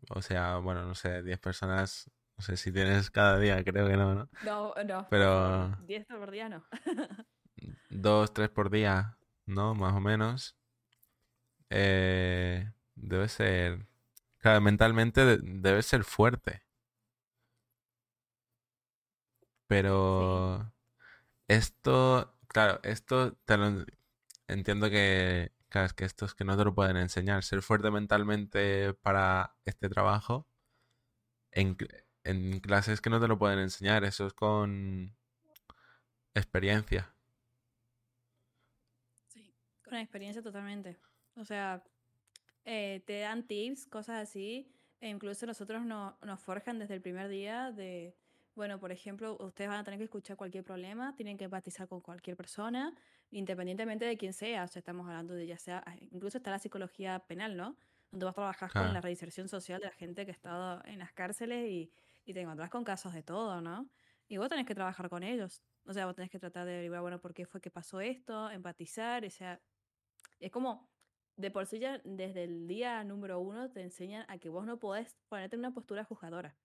[0.09, 3.97] o sea, bueno, no sé, 10 personas no sé si tienes cada día, creo que
[3.97, 4.29] no, ¿no?
[4.43, 5.07] No, no.
[5.09, 5.75] Pero.
[5.87, 6.63] 10 por día no.
[7.89, 9.73] dos, tres por día, ¿no?
[9.73, 10.55] Más o menos.
[11.71, 13.87] Eh, debe ser.
[14.37, 16.61] Claro, mentalmente debe ser fuerte.
[19.65, 20.71] Pero.
[21.47, 22.33] Esto.
[22.47, 23.37] Claro, esto
[24.47, 25.51] entiendo que.
[25.69, 27.43] Es que esto es que no te lo pueden enseñar.
[27.43, 30.47] Ser fuerte mentalmente para este trabajo.
[31.51, 31.77] En,
[32.23, 35.15] en clases que no te lo pueden enseñar, eso es con
[36.33, 37.13] experiencia.
[39.27, 40.97] Sí, con experiencia totalmente.
[41.35, 41.83] O sea,
[42.65, 47.29] eh, te dan tips, cosas así, e incluso nosotros no, nos forjan desde el primer
[47.29, 48.15] día de,
[48.57, 52.01] bueno, por ejemplo, ustedes van a tener que escuchar cualquier problema, tienen que empatizar con
[52.01, 52.93] cualquier persona,
[53.31, 57.19] independientemente de quién sea, o sea, estamos hablando de ya sea, incluso está la psicología
[57.19, 57.77] penal, ¿no?
[58.11, 60.99] Donde vas a trabajar con la reinserción social de la gente que ha estado en
[60.99, 61.91] las cárceles y
[62.27, 63.89] y te encontrás con casos de todo, ¿no?
[64.27, 65.63] Y vos tenés que trabajar con ellos.
[65.85, 68.51] O sea, vos tenés que tratar de averiguar, bueno, por qué fue que pasó esto,
[68.51, 69.61] empatizar, o sea,
[70.39, 70.89] es como,
[71.37, 74.77] de por sí ya desde el día número uno te enseñan a que vos no
[74.77, 76.57] podés ponerte en una postura juzgadora.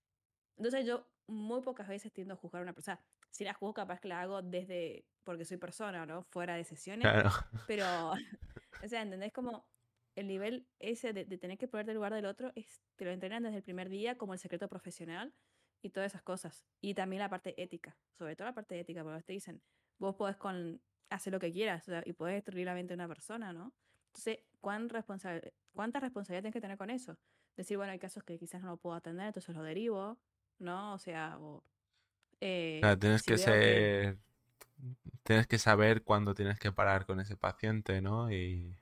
[0.56, 3.00] Entonces yo muy pocas veces tiendo a juzgar a una persona.
[3.30, 6.22] Si la juzgo, capaz que la hago desde, porque soy persona, ¿no?
[6.24, 7.02] Fuera de sesiones.
[7.02, 7.30] Claro.
[7.66, 7.84] Pero,
[8.84, 9.32] o sea, ¿entendés?
[9.32, 9.64] Como
[10.14, 13.10] el nivel ese de, de tener que ponerte en lugar del otro, es, te lo
[13.10, 15.32] entrenan desde el primer día como el secreto profesional
[15.82, 16.64] y todas esas cosas.
[16.80, 19.62] Y también la parte ética, sobre todo la parte ética, porque te dicen,
[19.98, 23.52] vos podés con, hacer lo que quieras y podés destruir la mente de una persona,
[23.52, 23.72] ¿no?
[24.08, 24.88] Entonces, ¿cuán
[25.72, 27.18] ¿cuánta responsabilidad tienes que tener con eso?
[27.56, 30.18] Decir, bueno, hay casos que quizás no lo puedo atender, entonces lo derivo,
[30.62, 30.94] ¿no?
[30.94, 31.64] O sea, o,
[32.40, 34.18] eh, tienes que ser...
[35.24, 38.30] Tienes que saber cuándo tienes que parar con ese paciente, ¿no?
[38.32, 38.76] Y...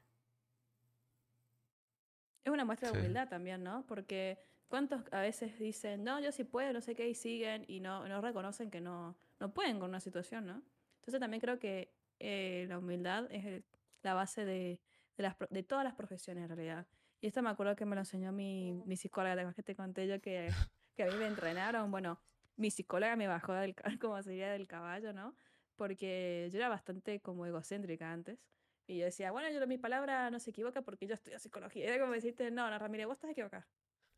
[2.45, 3.87] Es una muestra de humildad también, ¿no?
[3.87, 7.81] Porque cuántos a veces dicen, no, yo sí puedo, no sé qué, y siguen y
[7.81, 10.63] no, no reconocen que no, no pueden con una situación, ¿no?
[11.01, 13.65] Entonces también creo que eh, la humildad es el-
[14.03, 14.81] la base de,
[15.17, 16.87] de, las, de todas las profesiones en realidad.
[17.21, 19.77] Y esto me acuerdo que me lo enseñó mi, mi psicóloga, ¿te acuerdas que te
[19.77, 20.57] conté yo que,
[20.95, 21.91] que a mí me entrenaron?
[21.91, 22.21] Bueno,
[22.57, 25.35] mi psicóloga me bajó del, como sería del caballo, ¿no?
[25.77, 28.39] Porque yo era bastante como egocéntrica antes.
[28.87, 31.87] Y yo decía, bueno, yo mi palabra no se equivoca porque yo estudio psicología.
[31.87, 33.65] Era como decirte, no, no, Ramírez, vos estás equivocado.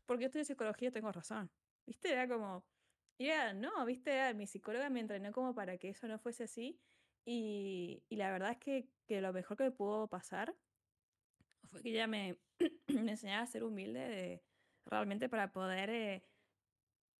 [0.05, 1.51] Porque yo estudio psicología tengo razón.
[1.85, 2.11] ¿Viste?
[2.11, 2.65] Era como,
[3.17, 4.33] y era, no, ¿viste?
[4.33, 6.79] Mi psicóloga me entrenó como para que eso no fuese así.
[7.25, 10.55] Y, y la verdad es que, que lo mejor que me pudo pasar
[11.65, 12.37] fue que ella me,
[12.87, 14.43] me enseñaba a ser humilde de,
[14.85, 16.23] realmente para poder, eh,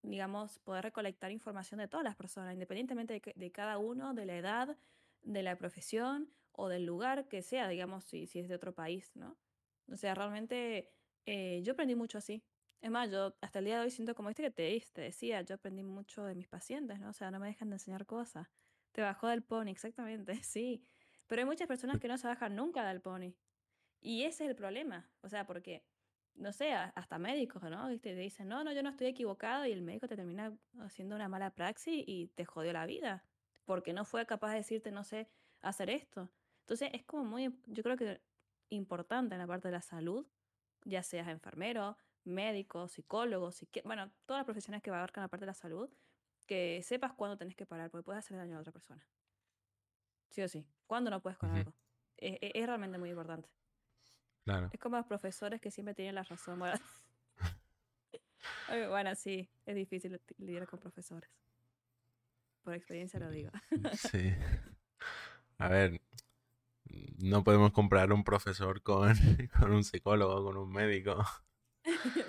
[0.03, 4.37] digamos, poder recolectar información de todas las personas, independientemente de, de cada uno, de la
[4.37, 4.77] edad,
[5.23, 9.11] de la profesión o del lugar que sea, digamos, si, si es de otro país,
[9.15, 9.37] ¿no?
[9.91, 10.93] O sea, realmente
[11.25, 12.43] eh, yo aprendí mucho así.
[12.81, 15.41] Es más, yo hasta el día de hoy siento como este que te, te decía,
[15.41, 17.09] yo aprendí mucho de mis pacientes, ¿no?
[17.09, 18.47] O sea, no me dejan de enseñar cosas.
[18.91, 20.83] Te bajó del pony, exactamente, sí.
[21.27, 23.33] Pero hay muchas personas que no se bajan nunca del pony.
[24.01, 25.09] Y ese es el problema.
[25.21, 25.85] O sea, porque,
[26.35, 27.87] no sé, hasta médicos, ¿no?
[27.89, 28.13] ¿Viste?
[28.13, 31.27] Te dicen, no, no, yo no estoy equivocado y el médico te termina haciendo una
[31.29, 33.23] mala praxis y te jodió la vida.
[33.65, 35.29] Porque no fue capaz de decirte, no sé,
[35.61, 36.29] hacer esto.
[36.61, 38.21] Entonces, es como muy, yo creo que
[38.69, 40.25] importante en la parte de la salud,
[40.85, 45.47] ya seas enfermero, médico, psicólogo, psiqui- bueno, todas las profesiones que abarcan la parte de
[45.47, 45.89] la salud,
[46.45, 49.05] que sepas cuándo tenés que parar, porque puedes hacer daño a otra persona.
[50.29, 50.65] Sí o sí.
[50.87, 51.73] ¿Cuándo no puedes con algo?
[52.17, 53.49] Es, es- es realmente muy importante.
[54.43, 54.69] Claro.
[54.73, 56.61] Es como los profesores que siempre tienen la razón.
[58.89, 61.29] Bueno, sí, es difícil li- lidiar con profesores.
[62.63, 63.51] Por experiencia lo digo.
[63.97, 64.33] Sí.
[65.59, 66.01] A ver,
[67.19, 69.13] no podemos comparar un profesor con,
[69.59, 71.23] con un psicólogo, con un médico.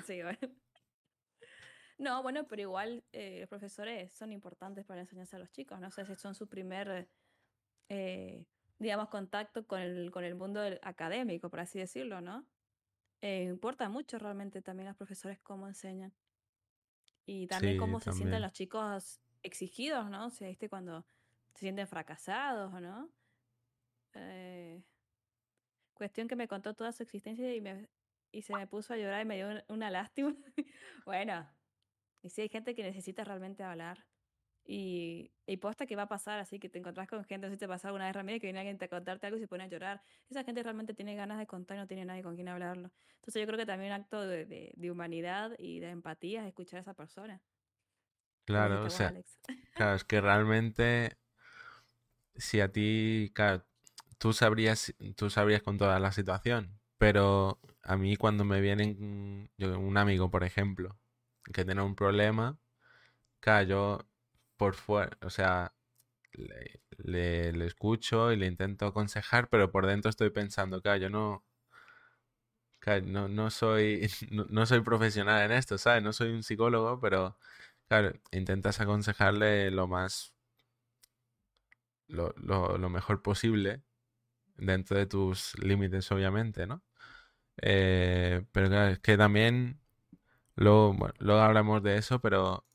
[0.05, 0.39] sí, bueno.
[1.99, 5.91] No, bueno, pero igual eh, los profesores son importantes para enseñarse a los chicos, no
[5.91, 7.09] sé si son su primer,
[7.89, 8.45] eh,
[8.79, 12.49] digamos, contacto con el, con el mundo del- académico, por así decirlo, ¿no?
[13.23, 16.15] Eh, importa mucho realmente también los profesores cómo enseñan.
[17.27, 20.27] Y también Sí, cómo se sienten los chicos exigidos, ¿no?
[20.27, 20.69] O sea, ¿viste?
[20.69, 21.07] Cuando
[21.55, 23.15] se sienten fracasados, ¿o no?
[24.15, 24.85] Eh,
[25.95, 27.91] cuestión que me contó toda su existencia y, me,
[28.33, 30.35] y se me puso a llorar y me dio un- una lástima.
[31.07, 31.49] bueno,
[32.23, 34.09] y sí, hay gente que necesita realmente hablar.
[34.67, 37.57] Y, y posta que va a pasar así, que te encontrás con gente, no sé
[37.57, 39.65] si te pasó alguna vez, Ramírez, que viene alguien a contarte algo y se pone
[39.65, 40.03] a llorar.
[40.31, 42.91] Esa gente realmente tiene ganas de contar y no tiene nadie con quien hablarlo.
[43.17, 46.49] Entonces yo creo que también un acto de, de, de humanidad y de empatía es
[46.49, 47.43] escuchar a esa persona.
[48.47, 49.39] Claro, o sea, Alex.
[49.75, 51.17] claro, es que realmente
[52.37, 53.65] si a ti, claro,
[54.19, 59.97] tú sabrías, tú sabrías controlar la situación, pero a mí cuando me vienen, yo, un
[59.97, 60.99] amigo, por ejemplo,
[61.53, 62.59] que tiene un problema,
[63.41, 64.01] claro, yo
[64.57, 65.75] por fuera, o sea,
[66.33, 71.45] le, le- escucho y le intento aconsejar, pero por dentro estoy pensando, claro, yo no,
[73.05, 76.03] no, no soy, no, soy profesional en esto, ¿sabes?
[76.03, 77.39] No soy un psicólogo, pero
[77.89, 80.35] claro, intentas aconsejarle lo más,
[82.09, 83.83] lo, lo, mejor posible,
[84.57, 86.83] dentro de tus límites, obviamente, ¿no?
[87.63, 89.81] Eh, pero claro, es que también,
[90.57, 92.67] luego, luego hablamos de eso, pero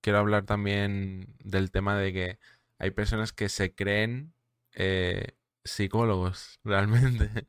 [0.00, 2.38] quiero hablar también del tema de que
[2.78, 4.34] hay personas que se creen
[4.72, 7.48] eh, psicólogos, realmente,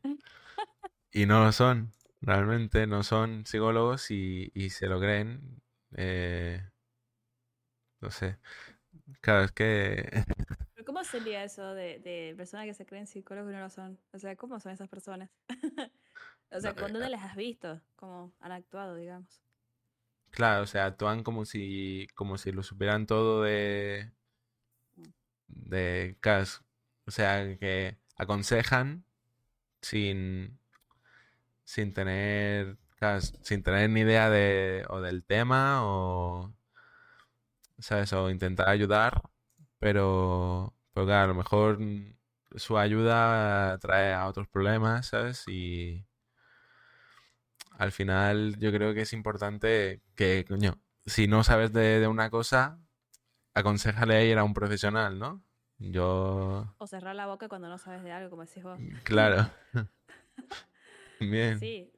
[1.12, 5.62] y no lo son, realmente no son psicólogos y, y se lo creen.
[5.96, 6.62] eh,
[8.02, 8.40] no sé,
[9.22, 10.26] claro, es que,
[10.74, 14.00] Pero ¿cómo sería eso de, de personas que se creen psicólogos y no lo son?
[14.14, 15.30] O sea, ¿cómo son esas personas?
[16.52, 17.82] o sea, eh, ¿cuándo las has visto?
[17.96, 19.44] ¿Cómo han actuado, digamos?
[20.32, 24.12] Claro, o sea, actúan como si, como si lo supieran todo de,
[25.48, 26.62] de, es-
[27.08, 29.06] o sea, que aconsejan
[29.82, 30.60] sin,
[31.64, 32.78] sin tener,
[33.44, 36.54] sin tener ni idea de, o del tema o,
[37.80, 38.12] ¿sabes?
[38.14, 39.22] O intentar ayudar,
[39.80, 41.80] pero, pero a lo mejor
[42.56, 45.44] su ayuda trae a otros problemas, ¿sabes?
[45.48, 46.06] Y
[47.80, 52.30] al final yo creo que es importante que, coño, si no sabes de, de una
[52.30, 52.78] cosa,
[53.54, 55.42] aconsejale a ir a un profesional, ¿no?
[55.78, 58.78] Yo, O cerrar la boca cuando no sabes de algo, como decís vos.
[59.06, 59.50] claro.
[61.22, 61.58] Bien.
[61.58, 61.90] Sí,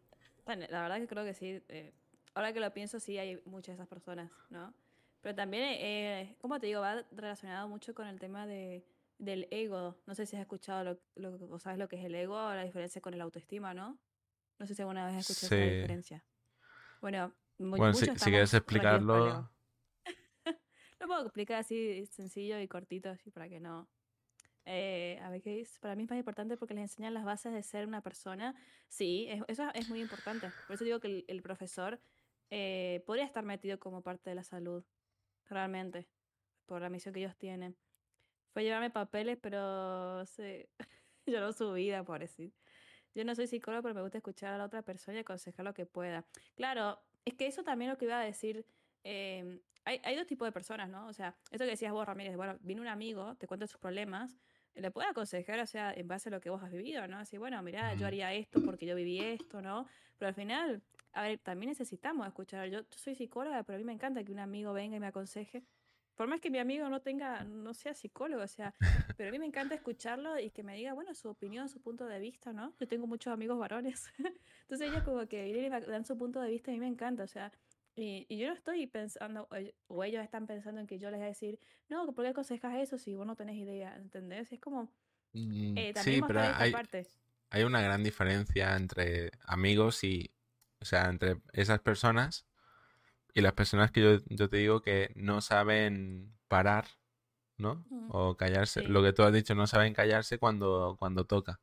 [0.46, 1.64] bueno, la verdad que creo que sí.
[1.68, 1.92] eh,
[2.36, 4.76] ahora que lo pienso, sí hay muchas de esas personas, ¿no?
[5.22, 8.86] Pero también, eh, como te digo, va relacionado mucho con el tema de,
[9.18, 9.98] del ego.
[10.06, 11.00] No sé si has escuchado lo,
[11.38, 13.98] lo, o sabes lo que es el ego, la diferencia con el autoestima, ¿no?
[14.62, 15.76] No sé si alguna vez has escuchado esa Sí.
[15.76, 16.24] diferencia.
[17.02, 19.50] Bueno, mu- Bueno, si, si quieres por explicarlo,
[21.00, 23.90] Lo puedo explicar así sencillo y cortito, así para que no.
[24.66, 25.80] Eh, a ver qué es.
[25.80, 28.54] Para mí es más importante porque les enseñan las bases de ser una persona.
[28.88, 30.52] Sí, es- eso es muy importante.
[30.68, 32.00] Por eso digo que el, el profesor
[32.52, 34.86] eh, podría estar metido como parte de la salud,
[35.50, 36.08] realmente,
[36.68, 37.76] por la misión que ellos tienen.
[38.54, 40.70] Fue llevarme papeles, pero se
[41.26, 42.56] lloró su vida, pobrecito.
[43.14, 45.74] Yo no soy psicólogo, pero me gusta escuchar a la otra persona y aconsejar lo
[45.74, 46.26] que pueda.
[46.56, 48.66] Claro, es que eso también lo que iba a decir.
[49.04, 51.08] eh, hay, hay dos tipos de personas, ¿no?
[51.08, 54.38] O sea, esto que decías vos, Ramírez, bueno, viene un amigo, te cuenta sus problemas,
[54.76, 57.18] le puede aconsejar, o sea, en base a lo que vos has vivido, ¿no?
[57.18, 59.86] Así, bueno, mira, yo haría esto porque yo viví esto, ¿no?
[60.18, 60.82] Pero al final,
[61.14, 62.70] a ver, también necesitamos escuchar.
[62.70, 65.08] Yo, yo soy psicóloga, pero a mí me encanta que un amigo venga y me
[65.08, 65.64] aconseje.
[66.22, 68.76] Por más que mi amigo no tenga, no sea psicólogo, o sea,
[69.18, 72.06] pero a mí me encanta escucharlo y que me diga, bueno, su opinión, su punto
[72.06, 72.76] de vista, ¿no?
[72.80, 74.08] Yo tengo muchos amigos varones.
[74.62, 76.88] Entonces ellos como que vienen y dan su punto de vista y a mí me
[76.88, 77.52] encanta, o sea,
[77.96, 81.10] y, y yo no estoy pensando, o ell- o ellos están pensando en que yo
[81.10, 81.58] les voy a decir,
[81.90, 83.96] no, ¿por qué aconsejas eso si vos no tenés idea?
[83.96, 84.52] ¿Entendés?
[84.52, 84.84] Es como,
[85.34, 87.08] mm, eh, sí, también pero mostrar esta hay, parte.
[87.50, 90.30] hay una gran diferencia entre amigos y,
[90.82, 92.46] o sea, entre esas personas
[93.34, 96.86] y las personas que yo, yo te digo que no saben parar,
[97.58, 97.86] ¿no?
[97.90, 98.82] Mm, O callarse.
[98.82, 98.88] sí.
[98.88, 101.60] Lo que tú has dicho, no saben callarse cuando, cuando toca.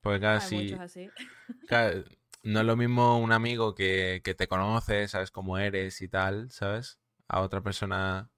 [0.00, 1.12] Porque claro, Hay si, muchos así.
[1.68, 2.04] claro,
[2.42, 6.50] no es lo mismo un amigo que, que te conoce, sabes cómo eres y tal,
[6.50, 6.98] ¿sabes?
[7.28, 8.30] A otra persona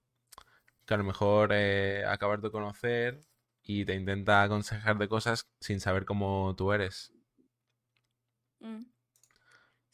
[0.85, 3.25] que a lo mejor eh, acabas de conocer
[3.63, 7.13] y te intenta aconsejar de cosas sin saber cómo tú eres.
[8.61, 8.85] Mm.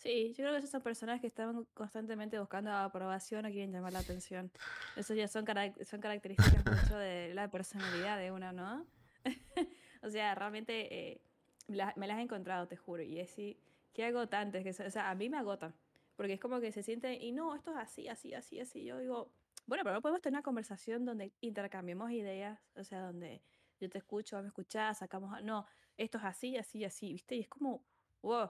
[0.02, 3.94] Sí, yo creo que esas son personas que están constantemente buscando aprobación o quieren llamar
[3.94, 4.52] la atención.
[4.96, 8.86] Eso ya son, carac- son características mucho de la personalidad de uno, ¿no?
[10.04, 11.22] O sea, realmente eh,
[11.68, 13.04] la- me las he encontrado, te juro.
[13.04, 13.60] Y es sí,
[13.94, 15.76] qué agotantes, que, so- o sea, a mí me agotan.
[16.16, 18.84] Porque es como que se sienten, y no, esto es así, así, así, así.
[18.84, 19.32] Yo digo,
[19.68, 23.44] bueno, pero no podemos tener una conversación donde intercambiemos ideas, o sea, donde
[23.80, 27.36] yo te escucho, me escuchás, sacamos, no, esto es así, así, así, ¿viste?
[27.36, 27.86] Y es como,
[28.24, 28.50] wow,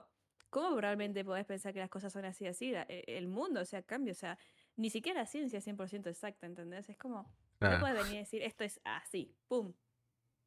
[0.52, 2.74] ¿cómo realmente podés pensar que las cosas son así, así?
[2.74, 4.38] E- El mundo, o sea, cambia, o sea,
[4.76, 6.88] ni siquiera la ciencia es 100% exacta, ¿entendés?
[6.90, 7.24] Es como,
[7.72, 9.72] no puedes venir y decir, esto es así, pum.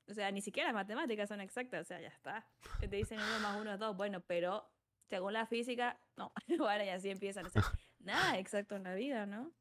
[0.08, 2.46] O sea, ni siquiera las matemáticas son exactas, o sea, ya está.
[2.80, 4.70] Te dicen uno más uno es dos, bueno, pero
[5.08, 6.32] según la física, no.
[6.60, 7.48] bueno, y así empiezan.
[7.48, 7.64] O sea,
[8.00, 9.52] nada exacto en la vida, ¿no?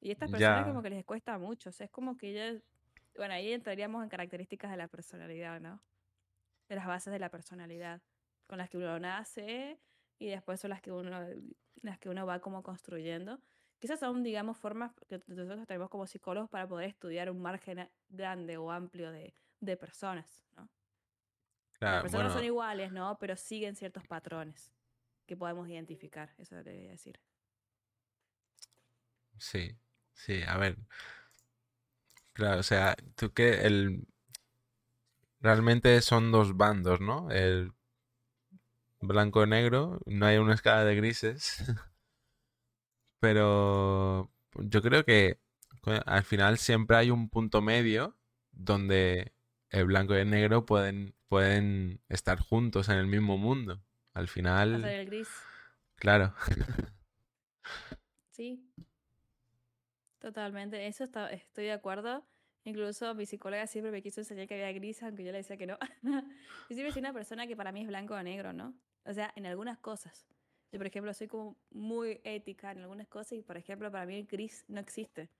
[0.00, 0.66] Y estas personas Ya.
[0.68, 2.52] como que les cuesta mucho, o sea, es como que ya,
[3.16, 5.80] bueno, ahí entraríamos en características de la personalidad, ¿no?
[6.68, 8.02] De las bases de la personalidad,
[8.46, 9.78] con las que uno nace
[10.18, 11.10] y después son las que uno,
[11.82, 13.40] las que uno va como construyendo.
[13.78, 18.56] Quizás son, digamos, formas que nosotros tenemos como psicólogos para poder estudiar un margen grande
[18.56, 20.68] o amplio de, de personas, ¿no?
[21.80, 23.18] Las personas no son iguales, ¿no?
[23.18, 24.72] Pero siguen ciertos patrones
[25.26, 27.20] que podemos identificar, eso le voy a decir.
[29.38, 29.76] sí,
[30.14, 30.78] sí, a ver,
[32.32, 34.06] claro, o sea, tú que el
[35.40, 37.30] realmente son dos bandos, ¿no?
[37.30, 37.73] El
[39.06, 41.64] blanco y negro, no hay una escala de grises,
[43.20, 45.40] pero yo creo que
[46.06, 48.16] al final siempre hay un punto medio
[48.52, 49.32] donde
[49.70, 53.82] el blanco y el negro pueden, pueden estar juntos en el mismo mundo.
[54.12, 55.28] Al final, el gris,
[55.96, 56.32] claro,
[58.30, 58.70] sí,
[60.20, 60.86] totalmente.
[60.86, 62.24] Eso está, estoy de acuerdo.
[62.64, 65.66] Incluso mi psicóloga siempre me quiso enseñar que había gris, aunque yo le decía que
[65.66, 65.76] no.
[66.70, 68.74] Yo siempre soy una persona que para mí es blanco o negro, ¿no?
[69.04, 70.26] O sea, en algunas cosas.
[70.72, 74.16] Yo, por ejemplo, soy como muy ética en algunas cosas y, por ejemplo, para mí
[74.16, 75.30] el gris no existe.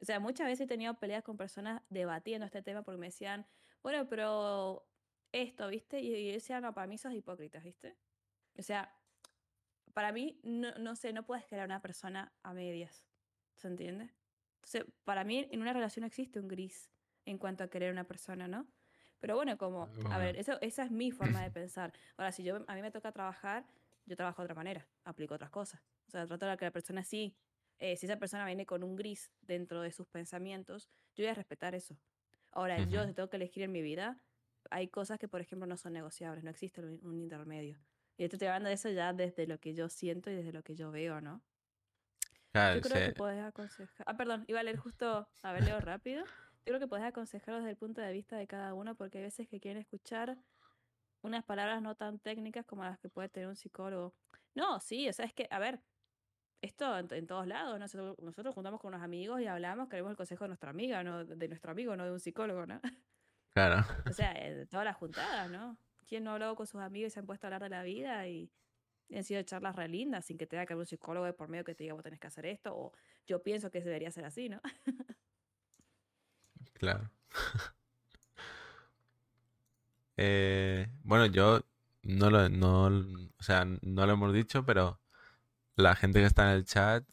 [0.00, 3.46] O sea, muchas veces he tenido peleas con personas debatiendo este tema porque me decían,
[3.82, 4.88] bueno, pero
[5.32, 6.00] esto, ¿viste?
[6.00, 7.96] Y y yo decía, no, para mí sos hipócrita, ¿viste?
[8.56, 8.94] O sea,
[9.94, 13.08] para mí, no, no sé, no puedes crear una persona a medias.
[13.56, 14.14] ¿Se entiende?
[14.56, 16.90] Entonces, para mí, en una relación existe un gris
[17.24, 18.68] en cuanto a querer una persona, ¿no?
[19.20, 21.92] Pero bueno, como, a ver, eso, esa es mi forma de pensar.
[22.16, 23.66] Ahora, si yo, a mí me toca trabajar,
[24.06, 25.82] yo trabajo de otra manera, aplico otras cosas.
[26.08, 27.36] O sea, trato de que la persona sí,
[27.78, 31.34] eh, si esa persona viene con un gris dentro de sus pensamientos, yo voy a
[31.34, 31.98] respetar eso.
[32.52, 33.06] Ahora, yo Ujú.
[33.06, 34.22] si tengo que elegir en mi vida,
[34.70, 37.80] hay cosas que, por ejemplo, no son negociables, no existe un, un intermedio.
[38.16, 40.62] Y esto estoy hablando de eso ya desde lo que yo siento y desde lo
[40.62, 41.44] que yo veo, ¿no?
[42.52, 44.04] claro, Yo creo que puedes aconsejar.
[44.08, 46.24] Ah, perdón, iba a leer justo, a ver, leo rápido.
[46.68, 49.48] Creo que puedes aconsejarlo desde el punto de vista de cada uno, porque hay veces
[49.48, 50.36] que quieren escuchar
[51.22, 54.14] unas palabras no tan técnicas como las que puede tener un psicólogo.
[54.54, 55.80] No, sí, o sea, es que, a ver,
[56.60, 60.16] esto en, en todos lados, nosotros, nosotros juntamos con unos amigos y hablamos, queremos el
[60.18, 62.80] consejo de nuestra amiga, no de nuestro amigo, no de un psicólogo, ¿no?
[63.54, 63.82] claro.
[64.06, 65.78] O sea, de todas las juntadas, ¿no?
[66.06, 67.82] ¿quién no ha hablado con sus amigos y se han puesto a hablar de la
[67.82, 68.50] vida y,
[69.10, 71.64] han sido charlas re lindas sin que tenga que haber un psicólogo de por medio
[71.64, 72.92] que te diga vos tenés que hacer esto o
[73.26, 74.60] yo pienso que debería ser así, ¿no?
[76.78, 77.10] claro.
[80.20, 81.60] Eh, bueno, yo
[82.02, 85.00] no lo, no, o sea, no lo hemos dicho, pero
[85.76, 87.04] la gente que está en el chat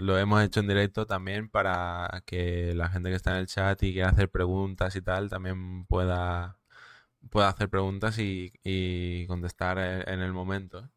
[0.00, 3.82] lo hemos hecho en directo también para que la gente que está en el chat
[3.84, 6.58] y quiera hacer preguntas y tal también pueda,
[7.30, 8.52] pueda hacer preguntas y,
[9.28, 10.90] contestar e, en el momento.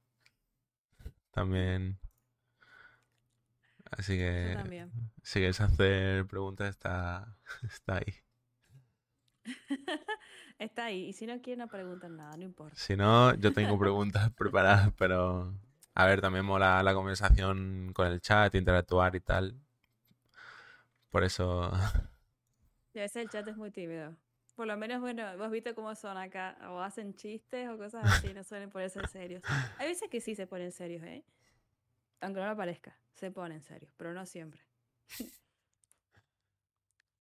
[1.31, 2.00] También.
[3.91, 4.57] Así que
[5.21, 8.15] si quieres hacer preguntas está, está ahí.
[10.59, 11.07] Está ahí.
[11.07, 12.75] Y si no quieren, no preguntan nada, no importa.
[12.75, 15.55] Si no, yo tengo preguntas preparadas, pero
[15.95, 19.59] a ver, también mola la conversación con el chat, interactuar y tal.
[21.09, 21.71] Por eso.
[22.93, 24.15] Y a veces el chat es muy tímido.
[24.55, 26.57] Por lo menos, bueno, vos viste cómo son acá.
[26.69, 29.41] O hacen chistes o cosas así, no suelen ponerse serios.
[29.79, 31.25] Hay veces que sí se ponen serios, ¿eh?
[32.21, 34.61] Aunque no lo parezca, se ponen serios, pero no siempre.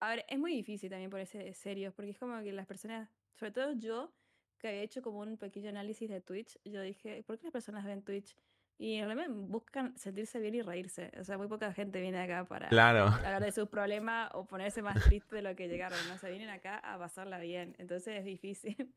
[0.01, 3.53] A ver, es muy difícil también ponerse serios, porque es como que las personas sobre
[3.53, 4.13] todo yo,
[4.59, 7.85] que había hecho como un pequeño análisis de Twitch, yo dije, ¿por qué las personas
[7.85, 8.37] ven Twitch?
[8.79, 11.13] Y realmente buscan sentirse bien y reírse.
[11.21, 14.95] O sea, muy poca gente viene acá para hablar de sus problemas o ponerse más
[15.05, 15.99] triste de lo que llegaron.
[16.09, 16.15] ¿no?
[16.15, 17.77] O sea, vienen acá a pasarla bien.
[17.79, 18.93] Entonces es difícil.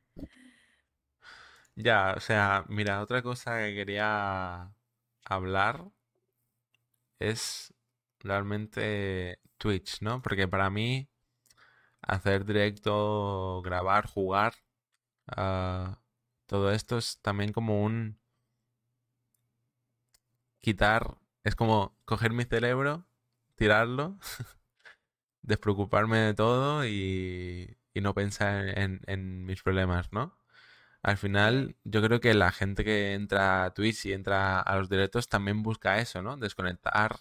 [1.76, 4.74] Ya, o sea, mira, otra cosa que quería
[5.26, 5.92] hablar
[7.20, 7.74] es
[8.20, 10.22] realmente Twitch, ¿no?
[10.22, 11.10] Porque para mí
[12.02, 14.54] hacer directo, grabar, jugar.
[15.28, 16.00] Ah,
[16.48, 18.20] todo esto es también como un
[20.62, 23.06] quitar, es como coger mi cerebro,
[23.56, 24.18] tirarlo,
[25.44, 30.38] despreocuparme de todo y, no pensar en, mis problemas, ¿no?
[31.06, 34.90] Al final, yo creo que la gente que entra a Twitch y entra a los
[34.90, 36.36] directos también busca eso, ¿no?
[36.38, 37.18] Desconectar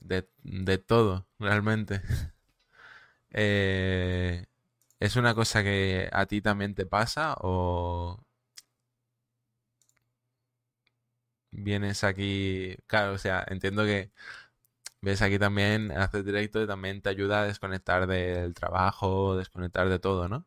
[0.00, 2.02] de, de todo, realmente.
[3.30, 4.46] Eh,
[5.00, 8.20] ¿Es una cosa que a ti también te pasa o
[11.50, 12.76] vienes aquí?
[12.86, 14.12] Claro, o sea, entiendo que
[15.02, 20.00] ves aquí también, haces directo y también te ayuda a desconectar del trabajo, desconectar de
[20.00, 20.46] todo, ¿no?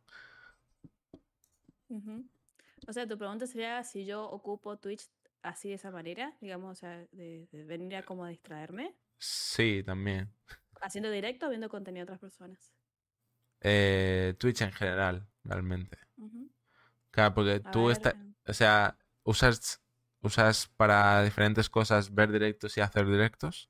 [2.87, 5.09] O sea, tu pregunta sería si yo ocupo Twitch
[5.41, 8.95] así de esa manera, digamos, o sea, de, venir a como distraerme.
[9.17, 10.31] Sí, también.
[10.81, 12.73] ¿Haciendo directo o viendo contenido de otras personas?
[13.61, 15.97] Eh, Twitch en general, realmente.
[17.11, 18.15] Claro, porque tú estás,
[18.47, 19.81] o sea, usas,
[20.21, 23.69] usas para diferentes cosas ver directos y hacer directos.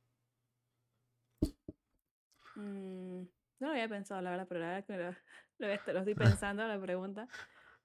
[2.56, 3.22] Mm,
[3.60, 6.80] no lo había pensado, la verdad, pero la verdad que lo, lo, estoy pensando, la
[6.80, 7.28] pregunta.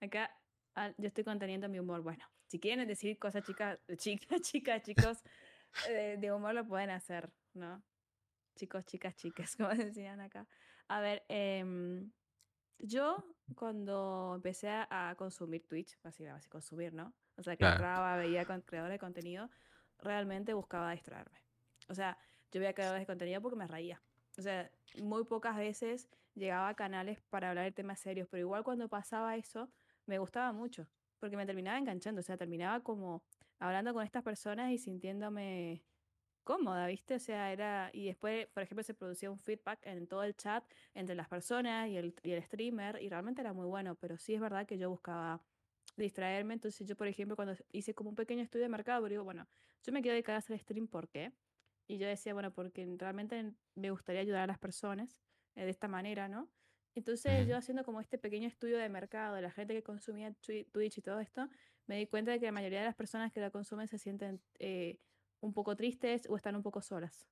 [0.00, 0.30] Acá
[0.74, 2.02] ah, yo estoy conteniendo mi humor.
[2.02, 5.22] Bueno, si quieren decir cosas chicas, chicas, chicas, chicos,
[5.88, 7.82] eh, de humor lo pueden hacer, ¿no?
[8.56, 10.46] Chicos, chicas, chicas, como decían acá.
[10.88, 12.10] A ver, em,
[12.78, 13.24] yo
[13.54, 17.14] cuando empecé a consumir Twitch, básicamente consumir, ¿no?
[17.36, 19.50] O sea, que entraba, veía con creadores de contenido,
[19.98, 21.38] realmente buscaba distraerme.
[21.88, 22.16] O sea,
[22.52, 24.00] yo veía creadores de contenido porque me reía.
[24.38, 24.70] O sea,
[25.02, 29.36] muy pocas veces llegaba a canales para hablar de temas serios, pero igual cuando pasaba
[29.36, 29.70] eso,
[30.06, 30.88] me gustaba mucho,
[31.18, 33.24] porque me terminaba enganchando, o sea, terminaba como
[33.58, 35.84] hablando con estas personas y sintiéndome
[36.44, 37.14] cómoda, ¿viste?
[37.16, 37.90] O sea, era.
[37.92, 41.88] Y después, por ejemplo, se producía un feedback en todo el chat entre las personas
[41.88, 44.78] y el, y el streamer, y realmente era muy bueno, pero sí es verdad que
[44.78, 45.42] yo buscaba
[45.96, 46.54] distraerme.
[46.54, 49.48] Entonces, yo, por ejemplo, cuando hice como un pequeño estudio de mercado, digo, bueno,
[49.82, 51.32] yo me quiero dedicar a hacer stream, ¿por qué?
[51.86, 55.20] Y yo decía, bueno, porque realmente me gustaría ayudar a las personas
[55.54, 56.48] eh, de esta manera, ¿no?
[56.94, 60.32] Entonces, yo haciendo como este pequeño estudio de mercado de la gente que consumía
[60.72, 61.48] Twitch y todo esto,
[61.86, 64.40] me di cuenta de que la mayoría de las personas que la consumen se sienten.
[64.58, 64.98] Eh,
[65.44, 67.26] un poco tristes o están un poco solas,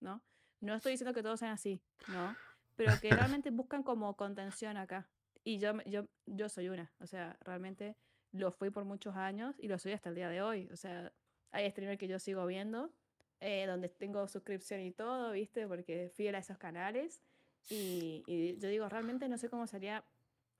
[0.00, 0.22] ¿no?
[0.60, 2.36] No estoy diciendo que todos sean así, ¿no?
[2.76, 3.10] Pero que
[3.40, 5.08] realmente buscan como contención acá.
[5.44, 7.96] Y yo, yo, yo soy una, o sea, realmente
[8.32, 10.68] lo fui por muchos años y lo soy hasta el día de hoy.
[10.72, 11.12] O sea,
[11.52, 12.92] hay streamers que yo sigo viendo,
[13.40, 15.66] eh, donde tengo suscripción y todo, ¿viste?
[15.66, 17.20] Porque fiel a esos canales.
[17.68, 20.04] Y, y, yo digo, realmente no sé cómo sería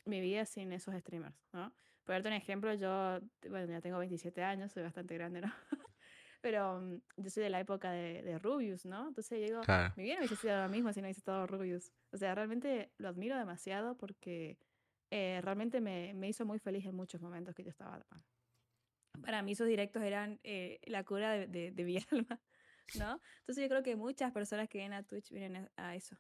[0.06, 1.72] mi vida sin esos streamers, ¿no?
[2.04, 5.52] Por darte un ejemplo, yo, bueno, ya tengo 27 años, soy bastante grande, ¿no?
[6.42, 9.08] Pero mm, yo soy de la época de, de Rubius, ¿no?
[9.08, 9.60] Entonces yo digo,
[9.96, 11.90] mi vida no hubiese sido lo mismo si no hubiese estado Rubius.
[12.12, 14.58] O sea, realmente lo admiro demasiado porque
[15.10, 18.04] eh, realmente me, me, hizo muy feliz en muchos momentos que yo estaba.
[19.22, 22.40] Para mí esos directos eran eh, la cura de, de, mi alma,
[22.98, 23.20] ¿no?
[23.38, 26.16] Entonces yo creo que muchas personas que vienen a Twitch vienen a eso.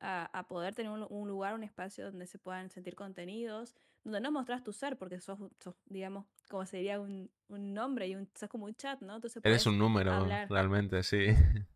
[0.00, 4.20] A, a poder tener un, un lugar, un espacio donde se puedan sentir contenidos, donde
[4.20, 8.14] no mostrás tu ser, porque sos, sos, digamos, como se diría un, un nombre y
[8.14, 9.16] un, sos como un chat, ¿no?
[9.16, 10.48] Entonces Eres un número, hablar.
[10.50, 11.26] realmente, sí.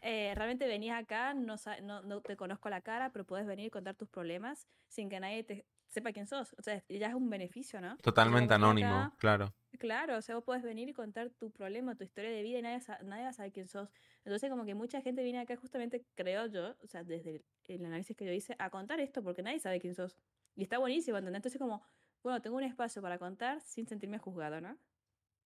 [0.00, 3.70] Eh, realmente venías acá, no, no, no te conozco la cara, pero puedes venir y
[3.70, 6.54] contar tus problemas sin que nadie te sepa quién sos.
[6.58, 7.96] O sea, ya es un beneficio, ¿no?
[7.98, 9.54] Totalmente anónimo, acá, claro.
[9.78, 12.62] Claro, o sea, vos podés venir y contar tu problema, tu historia de vida y
[12.62, 13.90] nadie, nadie va a saber quién sos.
[14.24, 17.84] Entonces, como que mucha gente viene acá justamente, creo yo, o sea, desde el, el
[17.84, 20.16] análisis que yo hice, a contar esto porque nadie sabe quién sos.
[20.56, 21.38] Y está buenísimo, ¿entendés?
[21.38, 21.82] Entonces, como,
[22.22, 24.76] bueno, tengo un espacio para contar sin sentirme juzgado, ¿no?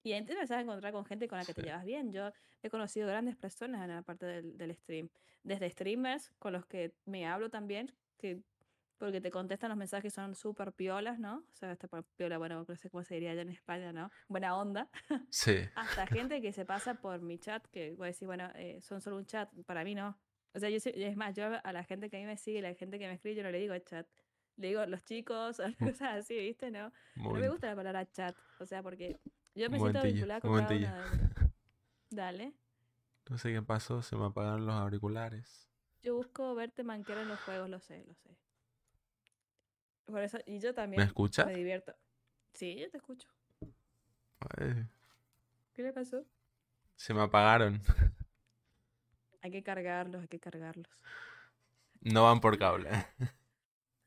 [0.04, 1.66] Y te vas a encontrar con gente con la que te Sí.
[1.68, 2.12] llevas bien.
[2.12, 2.32] Yo
[2.62, 5.10] he conocido grandes personas en la parte del, del stream.
[5.44, 8.42] Desde streamers con los que me hablo también, que
[9.02, 11.38] porque te contestan los mensajes son súper piolas, ¿no?
[11.38, 14.12] O sea, hasta por piola, bueno, no sé cómo se diría allá en España, ¿no?
[14.28, 14.88] Buena onda.
[15.28, 18.80] Sí, Hasta gente que se pasa por mi chat, que voy a decir, bueno, eh,
[18.80, 20.16] son solo un chat, para mí no.
[20.54, 22.74] O sea, yo es más, yo a la gente que a mí me sigue, la
[22.74, 24.06] gente que me escribe, yo no le digo chat.
[24.56, 26.70] Le digo los chicos, o cosas así, ¿viste?
[26.70, 29.18] No, no me gusta la palabra chat, o sea, porque
[29.56, 31.50] yo me siento vinculada con cada una de.
[32.10, 32.54] Dale.
[33.28, 35.68] No sé qué pasó, se me apagaron los auriculares.
[36.04, 38.36] Yo busco verte manquero en los juegos, lo sé, lo sé.
[40.12, 41.46] Por eso, y yo ¿Me también escuchas?
[41.46, 41.94] me divierto.
[42.54, 43.28] Sí, yo te escucho.
[44.58, 44.86] Ay,
[45.74, 46.24] ¿Qué le pasó?
[46.96, 47.80] se me apagaron.
[49.42, 50.88] Hay que cargarlos, hay que cargarlos.
[52.02, 52.90] No van por cable.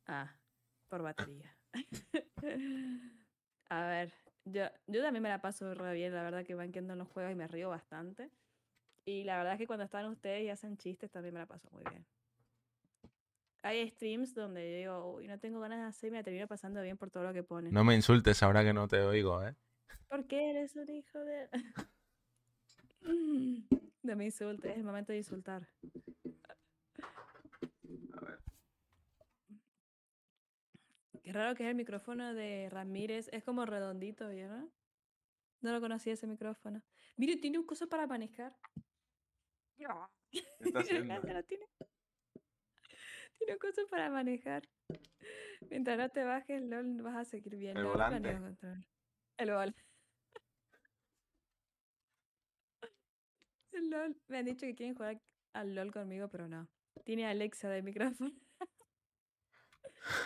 [0.07, 0.35] Ah,
[0.89, 1.55] por batería.
[3.69, 4.13] A ver,
[4.45, 7.07] yo, yo también me la paso re bien, la verdad que van quedando en los
[7.09, 8.31] juegos y me río bastante.
[9.05, 11.69] Y la verdad es que cuando están ustedes y hacen chistes también me la paso
[11.71, 12.05] muy bien.
[13.65, 16.83] Hay streams donde yo digo, uy, no tengo ganas de hacer y me termino pasando
[16.83, 17.73] bien por todo lo que ponen.
[17.73, 19.55] No me insultes ahora que no te oigo, ¿eh?
[20.07, 21.49] ¿Por qué eres un hijo de...?
[24.03, 25.67] No me insultes, es el momento de insultar.
[31.23, 34.71] Qué raro que es el micrófono de Ramírez, es como redondito, ¿no?
[35.61, 36.83] No lo conocía ese micrófono.
[37.15, 38.55] Mire, tiene un coso para manejar.
[40.29, 41.43] ¿Qué está haciendo?
[41.47, 41.65] Tiene.
[43.39, 44.63] Tiene coso para manejar.
[45.69, 47.77] Mientras no te bajes, LOL, vas a seguir bien.
[47.77, 48.33] ¿El no, volante?
[48.33, 48.85] control.
[49.37, 49.75] El vol.
[53.71, 54.21] El LOL.
[54.27, 55.21] Me han dicho que quieren jugar
[55.53, 56.67] al LOL conmigo, pero no.
[57.03, 58.31] Tiene Alexa de micrófono.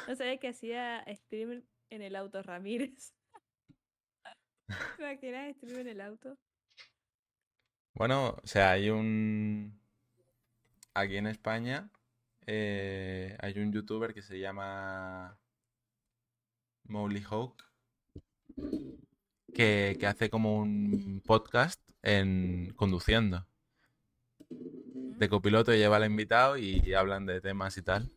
[0.08, 3.14] No sabía que hacía stream en el auto Ramírez.
[4.98, 6.38] ¿Te imaginas stream en el auto?
[7.94, 9.80] Bueno, o sea, hay un...
[10.94, 11.90] Aquí en España
[12.52, 15.38] eh, hay un youtuber que se llama
[16.86, 17.64] Mowgli Hawk
[19.54, 23.46] que, que hace como un podcast en conduciendo.
[24.50, 28.10] De copiloto lleva al invitado y hablan de temas y tal.